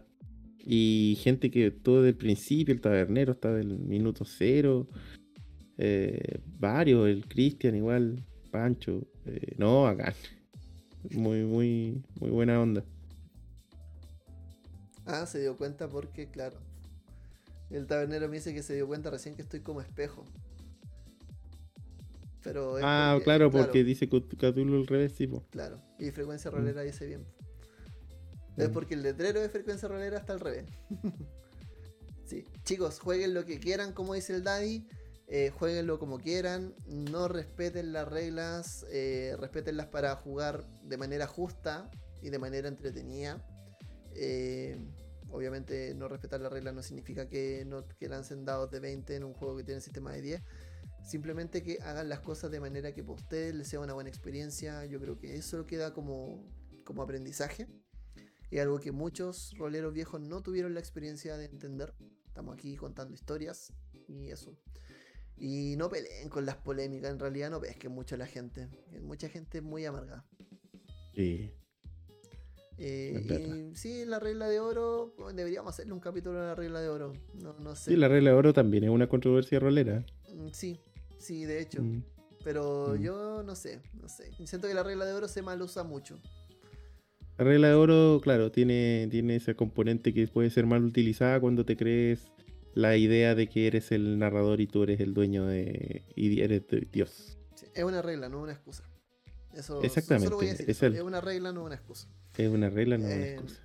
[0.68, 4.88] Y gente que estuvo desde el principio, el tabernero está del minuto cero.
[5.78, 9.02] Eh, varios, el Cristian igual, Pancho.
[9.26, 10.14] eh, no, acá.
[11.12, 12.84] Muy, muy, muy buena onda.
[15.06, 16.58] Ah, se dio cuenta porque, claro.
[17.70, 20.26] El tabernero me dice que se dio cuenta recién que estoy como espejo.
[22.44, 25.44] Pero es Ah, porque- claro, porque dice Cthulhu al revés, sí, po.
[25.50, 27.26] Claro, y frecuencia rolera dice bien.
[28.58, 28.74] Es Mm.
[28.74, 30.66] porque el letrero de frecuencia rolera está al revés.
[32.26, 34.86] sí, chicos, jueguen lo que quieran, como dice el Daddy.
[35.28, 36.76] Eh, jueguenlo como quieran.
[36.86, 38.86] No respeten las reglas.
[38.92, 41.90] Eh, respétenlas para jugar de manera justa
[42.22, 43.46] y de manera entretenida.
[44.14, 44.78] Eh,
[45.30, 49.24] obviamente, no respetar las reglas no significa que, no, que lancen dados de 20 en
[49.24, 50.42] un juego que tiene sistema de 10.
[51.04, 54.86] Simplemente que hagan las cosas de manera que para ustedes les sea una buena experiencia.
[54.86, 56.48] Yo creo que eso queda como,
[56.84, 57.68] como aprendizaje.
[58.52, 61.94] Es algo que muchos roleros viejos no tuvieron la experiencia de entender.
[62.28, 63.74] Estamos aquí contando historias
[64.08, 64.58] y eso.
[65.38, 68.68] Y no peleen con las polémicas, en realidad no pesquen mucho a la gente.
[69.02, 70.26] Mucha gente es muy amargada.
[71.14, 71.52] Sí.
[72.78, 76.90] Eh, y sí, la regla de oro, deberíamos hacerle un capítulo de la regla de
[76.90, 77.14] oro.
[77.42, 77.92] No, no sé.
[77.92, 80.06] Sí, la regla de oro también es una controversia rolera.
[80.34, 80.80] Mm, Sí,
[81.18, 81.82] sí, de hecho.
[81.82, 82.04] Mm.
[82.44, 83.02] Pero Mm.
[83.02, 84.30] yo no sé, no sé.
[84.46, 86.20] Siento que la regla de oro se mal usa mucho.
[87.38, 91.66] La regla de oro, claro, tiene, tiene ese componente que puede ser mal utilizada cuando
[91.66, 92.32] te crees
[92.76, 96.04] la idea de que eres el narrador y tú eres el dueño de.
[96.16, 97.38] y eres de- Dios.
[97.56, 98.84] Sí, es una regla, no una excusa.
[99.54, 100.86] Eso Exactamente, Solo voy a decir es eso.
[100.88, 102.08] el- Es una regla, no una excusa.
[102.38, 103.62] Es una regla, no una Eh, excusa.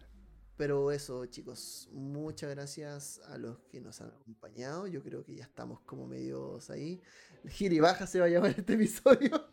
[0.56, 4.86] Pero eso, chicos, muchas gracias a los que nos han acompañado.
[4.86, 7.00] Yo creo que ya estamos como medios ahí.
[7.48, 9.48] Giri baja se va a llamar este episodio.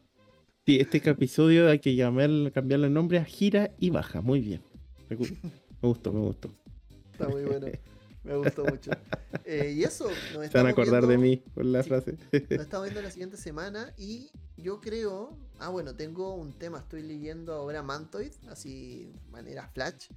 [0.66, 4.19] Sí, este episodio hay que llamar, cambiarle el nombre a Gira y Baja.
[4.22, 4.61] Muy bien.
[5.10, 5.16] Me
[5.88, 6.53] gustó, me gustó.
[7.14, 7.68] Está muy bueno.
[8.28, 8.92] Me gustó mucho.
[9.46, 11.90] Eh, y eso, nos Se van a acordar de viendo- mí por la Sí.
[11.90, 12.18] frase.
[12.32, 15.38] Nos estamos viendo la siguiente semana y yo creo.
[15.60, 16.80] Ah, bueno, tengo un tema.
[16.80, 20.08] Estoy leyendo ahora Mantoid, así manera flash.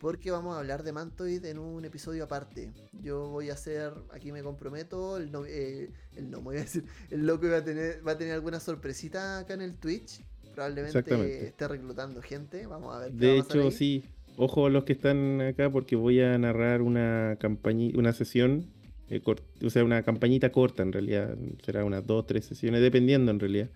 [0.00, 2.72] Porque vamos a hablar de Mantoid en un episodio aparte.
[3.02, 6.84] Yo voy a hacer, aquí me comprometo, el no, eh, el no, voy a decir,
[7.10, 10.24] el loco va a tener, va a tener alguna sorpresita acá en el Twitch.
[10.54, 12.66] Probablemente esté reclutando gente.
[12.66, 13.12] Vamos a ver.
[13.12, 14.04] qué De hecho, sí.
[14.36, 18.66] Ojo a los que están acá porque voy a narrar una campaña, una sesión,
[19.08, 19.20] eh,
[19.62, 21.36] o sea, una campañita corta en realidad.
[21.64, 23.70] Será unas dos, tres sesiones, dependiendo en realidad.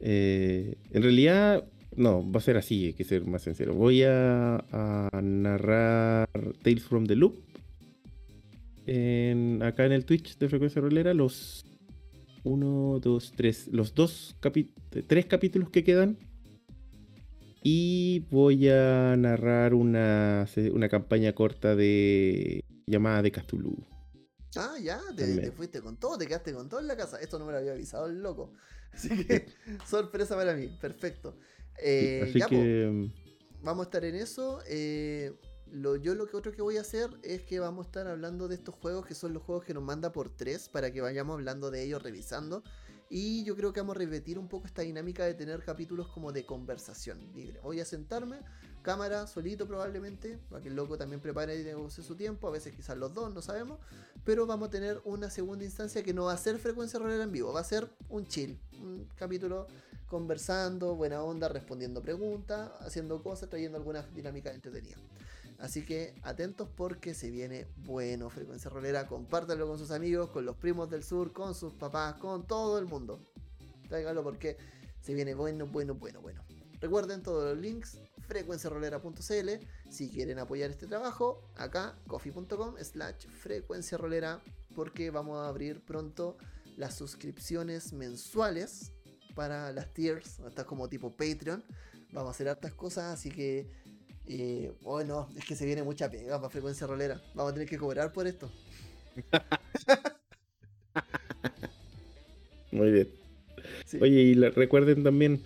[0.00, 1.64] Eh, en realidad,
[1.94, 3.74] no, va a ser así, hay que ser más sincero.
[3.74, 4.64] Voy a,
[5.22, 6.28] narrar
[6.62, 7.34] Tales from the Loop
[9.62, 11.64] acá en el Twitch de Frecuencia Rolera los
[12.42, 14.36] uno, dos, tres, los dos
[15.06, 16.16] tres capítulos que quedan.
[17.62, 23.76] Y voy a narrar una, una campaña corta de llamada de Cthulhu.
[24.56, 27.20] Ah, ya, te, fuiste con todo, te quedaste con todo en la casa.
[27.20, 28.52] Esto no me lo había avisado el loco.
[28.92, 29.46] Así que,
[29.86, 31.36] sorpresa para mí, perfecto.
[31.78, 33.10] Eh, Así ya, po, que
[33.62, 34.60] vamos a estar en eso.
[34.66, 35.32] eh,
[35.72, 38.48] lo, yo lo que otro que voy a hacer es que vamos a estar hablando
[38.48, 41.34] de estos juegos que son los juegos que nos manda por tres para que vayamos
[41.34, 42.64] hablando de ellos, revisando.
[43.12, 46.30] Y yo creo que vamos a repetir un poco esta dinámica de tener capítulos como
[46.30, 47.58] de conversación libre.
[47.60, 48.38] Voy a sentarme,
[48.82, 52.46] cámara, solito probablemente, para que el loco también prepare y negocie su tiempo.
[52.46, 53.80] A veces quizás los dos, no sabemos.
[54.24, 57.32] Pero vamos a tener una segunda instancia que no va a ser frecuencia rolera en
[57.32, 59.66] vivo, va a ser un chill, un capítulo
[60.06, 65.00] conversando, buena onda, respondiendo preguntas, haciendo cosas, trayendo algunas dinámicas entretenidas.
[65.60, 69.06] Así que atentos porque se viene bueno Frecuencia Rolera.
[69.06, 72.86] Compártanlo con sus amigos, con los primos del sur, con sus papás, con todo el
[72.86, 73.20] mundo.
[73.88, 74.56] Tráiganlo porque
[75.00, 76.42] se viene bueno, bueno, bueno, bueno.
[76.80, 79.90] Recuerden todos los links, frecuenciarolera.cl.
[79.90, 84.40] Si quieren apoyar este trabajo, acá, coffee.com slash frecuencia rolera,
[84.74, 86.38] porque vamos a abrir pronto
[86.78, 88.92] las suscripciones mensuales
[89.34, 91.62] para las tiers, hasta como tipo Patreon.
[92.12, 93.70] Vamos a hacer hartas cosas, así que
[94.26, 97.20] eh, bueno, es que se viene mucha pega para frecuencia rolera.
[97.34, 98.50] Vamos a tener que cobrar por esto.
[102.72, 103.08] muy bien.
[103.86, 103.98] Sí.
[104.00, 105.40] Oye, y la- recuerden también,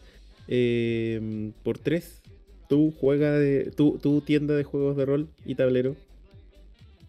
[0.49, 2.21] eh, por tres,
[2.69, 3.71] tu juega de.
[3.71, 5.97] Tu, tu tienda de juegos de rol y tablero.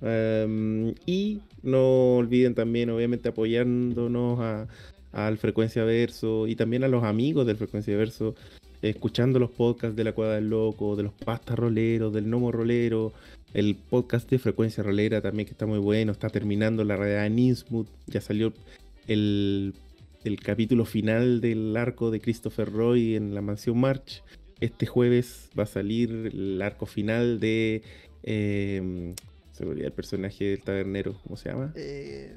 [0.02, 4.68] Am, y no olviden también, obviamente, apoyándonos a,
[5.12, 8.36] al Frecuencia Verso y también a los amigos del Frecuencia Verso,
[8.90, 13.14] escuchando los podcasts de la Cueva del Loco, de los Pastas Roleros, del Nomo Rolero,
[13.54, 17.40] el podcast de Frecuencia Rolera también que está muy bueno, está terminando la realidad en
[17.40, 18.54] Innsmouth, ya salió
[19.08, 19.74] el,
[20.24, 24.24] el capítulo final del arco de Christopher Roy en la mansión March.
[24.60, 27.82] Este jueves va a salir el arco final de...
[28.24, 29.14] eh,
[29.52, 31.72] se me olvida el personaje del tabernero, ¿cómo se llama?
[31.76, 32.36] Eh,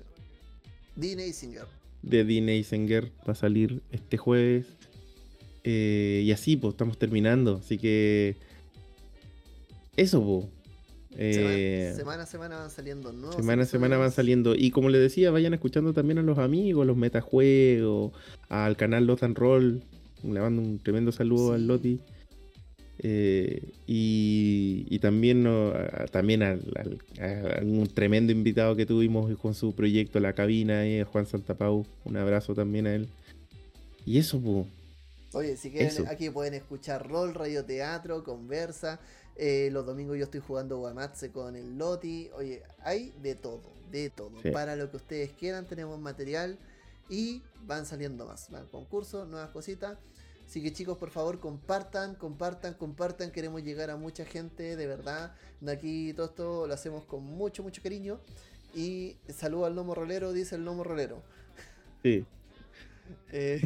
[0.95, 1.65] Dean Singer.
[2.03, 4.67] de Dean Eisinger va a salir este jueves.
[5.65, 7.61] Eh, y así, pues, estamos terminando.
[7.63, 8.37] Así que.
[9.97, 10.47] Eso, pues.
[11.21, 13.35] Eh, semana a semana van saliendo nuevos.
[13.35, 14.55] semana a semana van saliendo.
[14.55, 18.13] Y como les decía, vayan escuchando también a los amigos, los metajuegos,
[18.49, 19.83] al canal Lot and Roll.
[20.23, 21.55] Le mando un tremendo saludo Sí.
[21.55, 22.01] al Loti.
[23.01, 29.37] Eh, y, y también, no, a- también al, al- a un tremendo invitado que tuvimos
[29.39, 31.85] con su proyecto La Cabina, eh, Juan Santapau.
[32.05, 33.09] Un abrazo también a él.
[34.07, 34.67] Y eso, pues.
[35.33, 36.05] Oye, si quieren, Eso.
[36.09, 38.99] aquí pueden escuchar rol, radioteatro, conversa.
[39.37, 42.31] Eh, los domingos yo estoy jugando Guamatse con el Loti.
[42.35, 44.33] Oye, hay de todo, de todo.
[44.43, 44.51] Sí.
[44.51, 46.59] Para lo que ustedes quieran, tenemos material
[47.09, 48.51] y van saliendo más.
[48.51, 49.99] Van concursos, nuevas cositas.
[50.47, 53.31] Así que chicos, por favor, compartan, compartan, compartan.
[53.31, 55.35] Queremos llegar a mucha gente, de verdad.
[55.61, 58.19] De aquí todo esto lo hacemos con mucho, mucho cariño.
[58.75, 61.23] Y saludo al Lomo Rolero, dice el Lomo Rolero.
[62.03, 62.25] Sí.
[63.31, 63.61] Eh,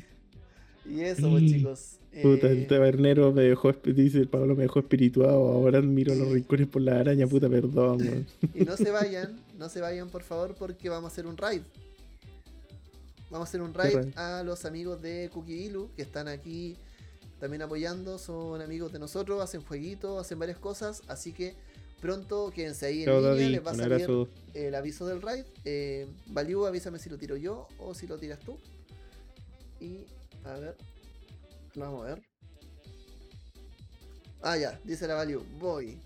[0.88, 1.98] y eso, pues chicos.
[2.22, 5.48] Puta, Eh, el tabernero me dejó, dice el Pablo, me dejó espirituado.
[5.48, 8.00] Ahora miro los rincones por la araña, puta, perdón.
[8.02, 8.26] weón.
[8.54, 11.62] Y no se vayan, no se vayan por favor porque vamos a hacer un raid.
[13.30, 16.76] Vamos a hacer un raid a los amigos de Cookie Ilu que están aquí
[17.40, 21.54] también apoyando, son amigos de nosotros, hacen jueguitos, hacen varias cosas, así que
[22.00, 23.48] pronto quédense ahí en Chao, línea, Daddy.
[23.48, 24.28] les va a salir abrazo.
[24.52, 25.44] el aviso del raid.
[25.64, 28.58] Eh, Valiu, avísame si lo tiro yo o si lo tiras tú.
[29.80, 30.04] Y
[30.44, 30.76] a ver,
[31.74, 32.22] vamos a ver.
[34.42, 36.00] Ah, ya, dice la Valiu, voy.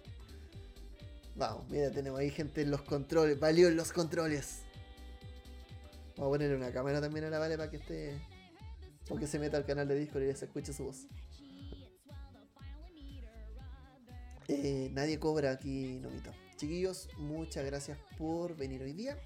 [1.36, 4.62] Vamos, mira, tenemos ahí gente en los controles, Valiu en los controles.
[6.16, 8.18] Vamos a ponerle una cámara también a la Vale para que esté.
[9.08, 11.06] O que se meta al canal de Discord y se escuche su voz.
[14.48, 16.30] Eh, nadie cobra aquí, Nomito.
[16.56, 19.18] Chiquillos, muchas gracias por venir hoy día.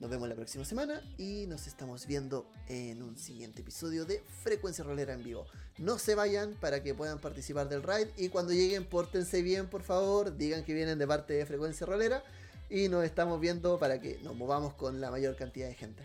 [0.00, 4.82] Nos vemos la próxima semana y nos estamos viendo en un siguiente episodio de Frecuencia
[4.82, 5.44] Rolera en vivo.
[5.76, 9.82] No se vayan para que puedan participar del raid y cuando lleguen pórtense bien por
[9.82, 12.24] favor, digan que vienen de parte de Frecuencia Rolera
[12.70, 16.02] y nos estamos viendo para que nos movamos con la mayor cantidad de gente.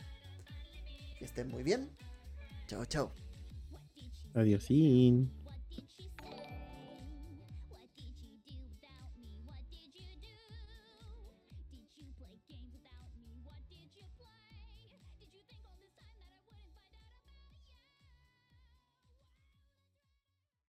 [1.17, 1.89] Que estén muy bien.
[2.67, 3.11] Chao, chao.
[4.33, 5.31] Adiosín.